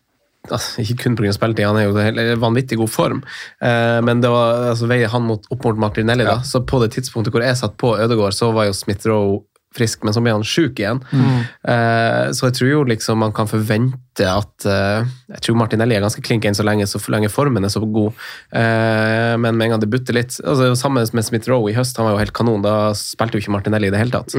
altså, 0.55 0.83
Ikke 0.85 0.99
kun 1.05 1.19
pga. 1.19 1.33
spilletid, 1.37 1.67
han 1.67 1.79
er 1.81 1.89
jo 1.89 1.99
i 1.99 2.39
vanvittig 2.41 2.79
god 2.81 2.93
form, 2.93 3.23
eh, 3.61 3.99
men 4.05 4.25
det 4.25 4.33
var 4.33 4.73
altså, 4.73 4.89
veier 4.91 5.13
han 5.13 5.27
mot, 5.29 5.45
opp 5.53 5.69
mot 5.69 5.85
Martinelli. 5.89 6.27
Da. 6.29 6.41
Så 6.47 6.65
på 6.67 6.81
det 6.83 6.93
tidspunktet 6.97 7.35
hvor 7.35 7.45
jeg 7.45 7.61
satt 7.61 7.79
på 7.81 7.97
Ødegård, 7.99 8.37
så 8.37 8.53
var 8.55 8.69
jo 8.69 8.77
Smith-Roe 8.77 9.43
frisk, 9.79 10.05
men 10.07 10.15
så 10.17 10.23
ble 10.25 10.33
han 10.35 10.45
sjuk 10.47 10.81
igjen. 10.81 11.01
Eh, 11.13 12.31
så 12.35 12.49
jeg 12.49 12.57
tror 12.59 12.71
jo 12.71 12.83
liksom 12.89 13.21
man 13.23 13.35
kan 13.37 13.51
forvente 13.51 14.27
at 14.27 14.65
eh, 14.67 15.07
Jeg 15.31 15.43
tror 15.45 15.59
Martinelli 15.61 15.95
er 15.95 16.03
ganske 16.03 16.23
klink 16.25 16.47
enn 16.49 16.57
så 16.57 16.65
lenge, 16.67 16.89
så 16.91 16.99
lenge 17.13 17.31
formen 17.31 17.67
er 17.67 17.73
så 17.73 17.83
god. 17.85 18.17
Eh, 18.51 19.35
men 19.39 19.55
med 19.55 19.69
en 19.69 19.75
gang 19.77 19.85
det 19.85 19.91
butter 19.93 20.17
litt 20.17 20.35
altså, 20.41 20.73
Sammen 20.79 21.07
med 21.15 21.27
Smith-Roe 21.27 21.71
i 21.71 21.77
høst, 21.77 22.01
han 22.01 22.09
var 22.09 22.17
jo 22.17 22.23
helt 22.25 22.37
kanon. 22.37 22.65
Da 22.65 22.77
spilte 22.99 23.39
jo 23.39 23.45
ikke 23.45 23.55
Martinelli 23.55 23.91
i 23.91 23.95
det 23.95 24.03
hele 24.03 24.15
tatt. 24.17 24.35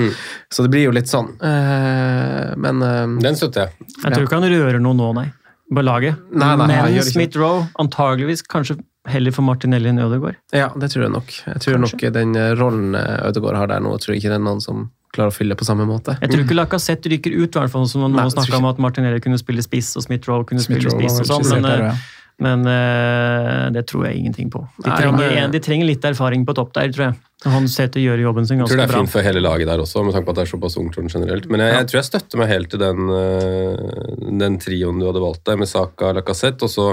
Så 0.51 0.65
det 0.65 0.73
blir 0.73 0.89
jo 0.89 0.95
litt 0.95 1.11
sånn. 1.11 1.35
Eh, 1.37 2.55
men 2.59 2.83
eh, 2.85 3.19
Den 3.29 3.39
støtter 3.39 3.67
jeg. 3.67 3.91
Jeg 4.03 4.15
tror 4.15 4.25
ikke 4.25 4.41
han 4.41 4.51
rører 4.51 4.81
noe 4.83 4.97
nå, 4.97 5.13
nei. 5.21 5.29
På 5.69 5.83
laget. 5.85 6.21
Nei, 6.33 6.53
nei, 6.57 6.67
Men 6.67 7.03
Smith-Roe 7.05 7.67
antageligvis 7.81 8.41
kanskje 8.49 8.79
heller 9.09 9.33
for 9.33 9.45
Martinelli 9.45 9.91
enn 9.91 10.01
Ødegaard. 10.01 10.39
Ja, 10.55 10.69
det 10.77 10.91
tror 10.93 11.05
jeg 11.05 11.13
nok. 11.13 11.33
Jeg 11.45 11.61
tror 11.63 11.77
nok 11.81 12.05
den 12.15 12.35
eh, 12.37 12.53
rollen 12.59 12.97
eh, 12.97 13.27
Ødegaard 13.29 13.57
har 13.61 13.69
der 13.71 13.83
nå, 13.83 13.93
tror 14.01 14.15
jeg 14.15 14.23
ikke 14.23 14.33
det 14.33 14.39
er 14.39 14.45
noen 14.45 14.63
som 14.63 14.87
klarer 15.15 15.33
å 15.33 15.35
fylle 15.35 15.57
på 15.57 15.65
samme 15.65 15.87
måte. 15.89 16.15
Jeg 16.21 16.33
tror 16.33 16.43
ikke 16.43 16.57
Lacassette 16.57 17.09
ryker 17.09 17.33
ut, 17.33 17.49
i 17.49 17.57
hvert 17.57 17.73
fall, 17.73 17.87
som 17.89 18.05
noen 18.05 18.33
snakka 18.33 18.59
om 18.59 18.67
at 18.69 18.81
Martinelli 18.81 19.21
kunne 19.23 19.39
spille 19.41 19.63
spiss 19.65 19.95
og 19.97 20.05
Smith-Roe 20.05 20.45
kunne 20.49 20.61
spille 20.61 20.85
Smith-Rowe 20.85 21.15
spiss 21.15 21.33
og 21.33 21.45
sånn, 21.45 21.47
men, 21.55 21.65
der, 21.65 21.85
ja. 21.89 21.93
Men 22.39 22.61
uh, 22.67 23.69
det 23.75 23.85
tror 23.89 24.05
jeg 24.07 24.19
ingenting 24.21 24.49
på. 24.53 24.61
De 24.83 24.89
Nei, 24.89 24.97
trenger, 25.01 25.35
men- 25.35 25.51
de 25.51 25.59
trenger 25.59 25.85
litt 25.89 26.05
erfaring 26.07 26.45
på 26.47 26.55
topp 26.55 26.73
der, 26.73 26.89
tror 26.95 27.05
jeg. 27.09 27.15
Han 27.45 27.67
å 27.95 28.01
gjøre 28.03 28.19
jobben 28.25 28.45
sin 28.47 28.57
Jeg 28.59 28.67
tror 28.67 28.77
det 28.81 28.83
er 28.83 28.91
bra. 28.91 28.99
fint 28.99 29.09
for 29.13 29.21
hele 29.23 29.39
laget 29.39 29.67
der 29.67 29.79
også, 29.79 30.03
med 30.03 30.13
tanke 30.13 30.25
på 30.27 30.33
at 30.33 30.35
det 30.41 30.43
er 30.47 30.51
såpass 30.57 30.75
ungt 30.81 30.95
sånn 30.97 31.07
generelt. 31.07 31.45
Men 31.49 31.61
jeg, 31.63 31.71
jeg 31.77 31.87
tror 31.87 31.97
jeg 32.01 32.07
støtter 32.09 32.37
meg 32.41 32.49
helt 32.51 32.69
til 32.73 32.79
den, 32.79 32.99
øh, 33.09 34.39
den 34.41 34.57
trioen 34.59 34.99
du 34.99 35.05
hadde 35.07 35.21
valgt 35.23 35.45
der, 35.47 35.55
med 35.61 35.69
Saka 35.71 36.11
Lacassette, 36.17 36.63
og 36.67 36.69
så 36.73 36.89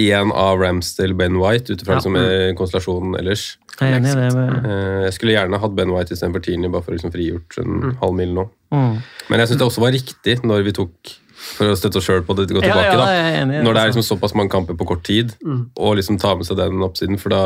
én 0.00 0.30
av 0.32 0.56
Ramsdale 0.62 1.16
Ben 1.18 1.36
White, 1.36 1.72
ut 1.74 1.82
ifra 1.84 1.98
Ja. 1.98 2.00
liksom, 2.00 2.16
eh, 2.16 2.54
konstellasjonen 2.56 3.18
ellers. 3.20 3.56
Jeg 3.80 3.92
er 3.92 3.96
enig 3.98 4.12
i 4.12 4.14
det. 4.14 4.34
Med, 4.34 4.64
Eh, 4.64 5.02
Jeg 5.08 5.12
skulle 5.18 5.32
gjerne 5.36 5.60
hatt 5.60 5.74
Ben 5.76 5.90
White 5.92 6.12
istedenfor 6.14 6.42
Tierney, 6.44 6.68
bare 6.70 6.82
for 6.82 6.92
å 6.92 6.96
liksom 6.96 7.12
frigjort 7.12 7.58
en 7.58 7.96
halv 8.00 8.14
mil 8.14 8.32
nå. 8.34 8.48
mm. 8.72 9.02
Men 9.28 9.38
jeg 9.40 9.48
syns 9.48 9.58
det 9.58 9.66
også 9.68 9.80
var 9.80 9.92
riktig 9.92 10.40
når 10.44 10.64
vi 10.64 10.72
tok 10.72 10.92
for 11.40 11.72
å 11.72 11.76
støtte 11.78 12.00
oss 12.00 12.06
sjøl 12.08 12.24
på 12.26 12.36
det 12.38 12.48
gå 12.50 12.60
tilbake, 12.60 12.86
ja, 12.92 12.96
da. 13.00 13.06
er 13.10 13.38
enig, 13.42 13.60
Når 13.64 13.76
det 13.76 13.80
er 13.82 13.90
altså. 13.90 14.00
liksom 14.00 14.08
såpass 14.16 14.34
mange 14.38 14.52
kamper 14.52 14.76
på 14.78 14.86
kort 14.92 15.04
tid, 15.06 15.32
og 15.76 15.96
liksom 15.98 16.18
ta 16.20 16.34
med 16.36 16.48
seg 16.48 16.60
den 16.60 16.82
oppsiden. 16.84 17.18
For 17.20 17.32
da 17.32 17.42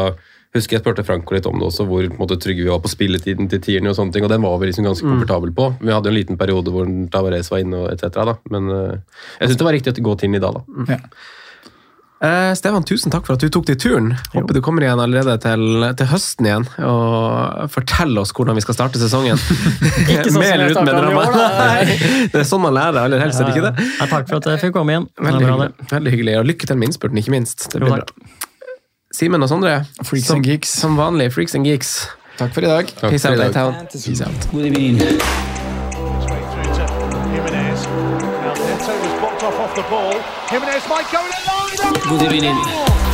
husker 0.54 0.76
jeg 0.76 0.84
spurte 0.84 1.04
Franco 1.06 1.34
litt 1.34 1.46
om 1.50 1.58
det 1.58 1.66
også, 1.66 1.86
hvor 1.88 2.06
på 2.06 2.20
måte, 2.20 2.38
trygge 2.38 2.62
vi 2.62 2.70
var 2.70 2.82
på 2.82 2.90
spilletiden 2.92 3.48
til 3.50 3.62
tierne. 3.62 3.90
og 3.90 3.96
sånne 3.98 4.14
ting, 4.14 4.26
og 4.26 4.30
den 4.30 4.42
var 4.42 4.58
vi 4.62 4.70
liksom 4.70 4.86
ganske 4.86 5.06
komfortable 5.06 5.54
på. 5.54 5.70
Vi 5.80 5.94
hadde 5.94 6.10
jo 6.10 6.14
en 6.14 6.18
liten 6.18 6.38
periode 6.38 6.74
hvor 6.74 6.90
Tavares 7.10 7.50
var 7.50 7.64
inne 7.64 7.84
og 7.84 7.88
etc., 7.90 8.20
da. 8.30 8.36
Men 8.54 8.70
eh, 8.70 9.24
jeg 9.40 9.50
syns 9.50 9.62
det 9.62 9.66
var 9.66 9.74
riktig 9.78 9.96
å 9.96 10.06
gå 10.10 10.14
til 10.20 10.30
den 10.30 10.38
i 10.38 10.44
da, 10.44 10.52
da. 10.54 10.62
Ja. 10.94 11.00
Eh, 12.24 12.54
Stefan, 12.56 12.84
tusen 12.88 13.12
takk 13.12 13.26
for 13.26 13.36
at 13.36 13.42
du 13.44 13.50
tok 13.52 13.66
deg 13.68 13.76
turen. 13.82 14.12
Håper 14.32 14.56
du 14.56 14.60
kommer 14.64 14.84
igjen 14.86 15.00
allerede 15.02 15.34
til, 15.42 15.64
til 15.98 16.08
høsten 16.08 16.48
igjen 16.48 16.64
og 16.86 17.66
forteller 17.74 18.22
oss 18.24 18.32
hvordan 18.36 18.56
vi 18.56 18.64
skal 18.64 18.78
starte 18.78 19.00
sesongen. 19.02 19.40
Ikke 20.08 20.30
sånn 20.30 20.38
som 20.38 20.40
Med 20.40 20.54
eller 20.54 20.70
jeg 20.70 20.76
uten 20.78 20.88
med 20.88 20.94
startet 20.94 21.02
drama. 21.02 21.20
i 21.20 21.26
år, 21.28 22.30
Det 22.32 22.40
er 22.40 22.48
sånn 22.48 22.64
man 22.64 22.76
lærer 22.78 23.00
aller 23.02 23.24
helst, 23.26 23.42
er 23.42 23.50
det 23.50 23.56
ikke 23.58 23.66
det? 23.68 23.88
Ja, 23.98 24.08
takk 24.08 24.30
for 24.30 24.40
at 24.40 24.50
jeg 24.54 24.62
fikk 24.64 24.76
komme 24.78 24.96
igjen. 24.96 25.08
Det 25.12 25.26
Veldig 25.28 25.44
bra, 25.44 25.54
hyggelig. 25.58 25.76
det. 25.84 25.90
Veldig 25.92 26.14
hyggelig. 26.16 26.36
Og 26.40 26.48
lykke 26.52 26.70
til 26.70 26.80
med 26.80 26.90
innspurten, 26.90 27.20
ikke 27.20 27.34
minst. 27.36 27.68
Det 27.74 27.82
blir 27.82 27.92
jo, 27.92 28.00
bra. 28.00 28.40
Simen 29.14 29.46
og 29.46 29.50
Sondre, 29.52 29.74
Freaks 30.02 30.30
som, 30.30 30.40
and 30.40 30.48
geeks. 30.48 30.72
som 30.80 30.96
vanlig, 30.98 31.28
freaks 31.34 31.54
and 31.58 31.68
geeks. 31.68 31.92
Takk 32.40 32.54
for 32.56 32.66
i 32.66 32.70
dag. 32.70 32.88
Takk 32.98 33.14
Peace 33.14 33.28
out, 33.28 33.38
i 33.38 33.98
Peace 33.98 34.24
out. 34.24 34.48
Evening. 34.54 34.98
Jimenez 40.50 40.88
might 40.88 41.10
go 41.10 41.23
in 41.84 42.56
line. 42.56 43.13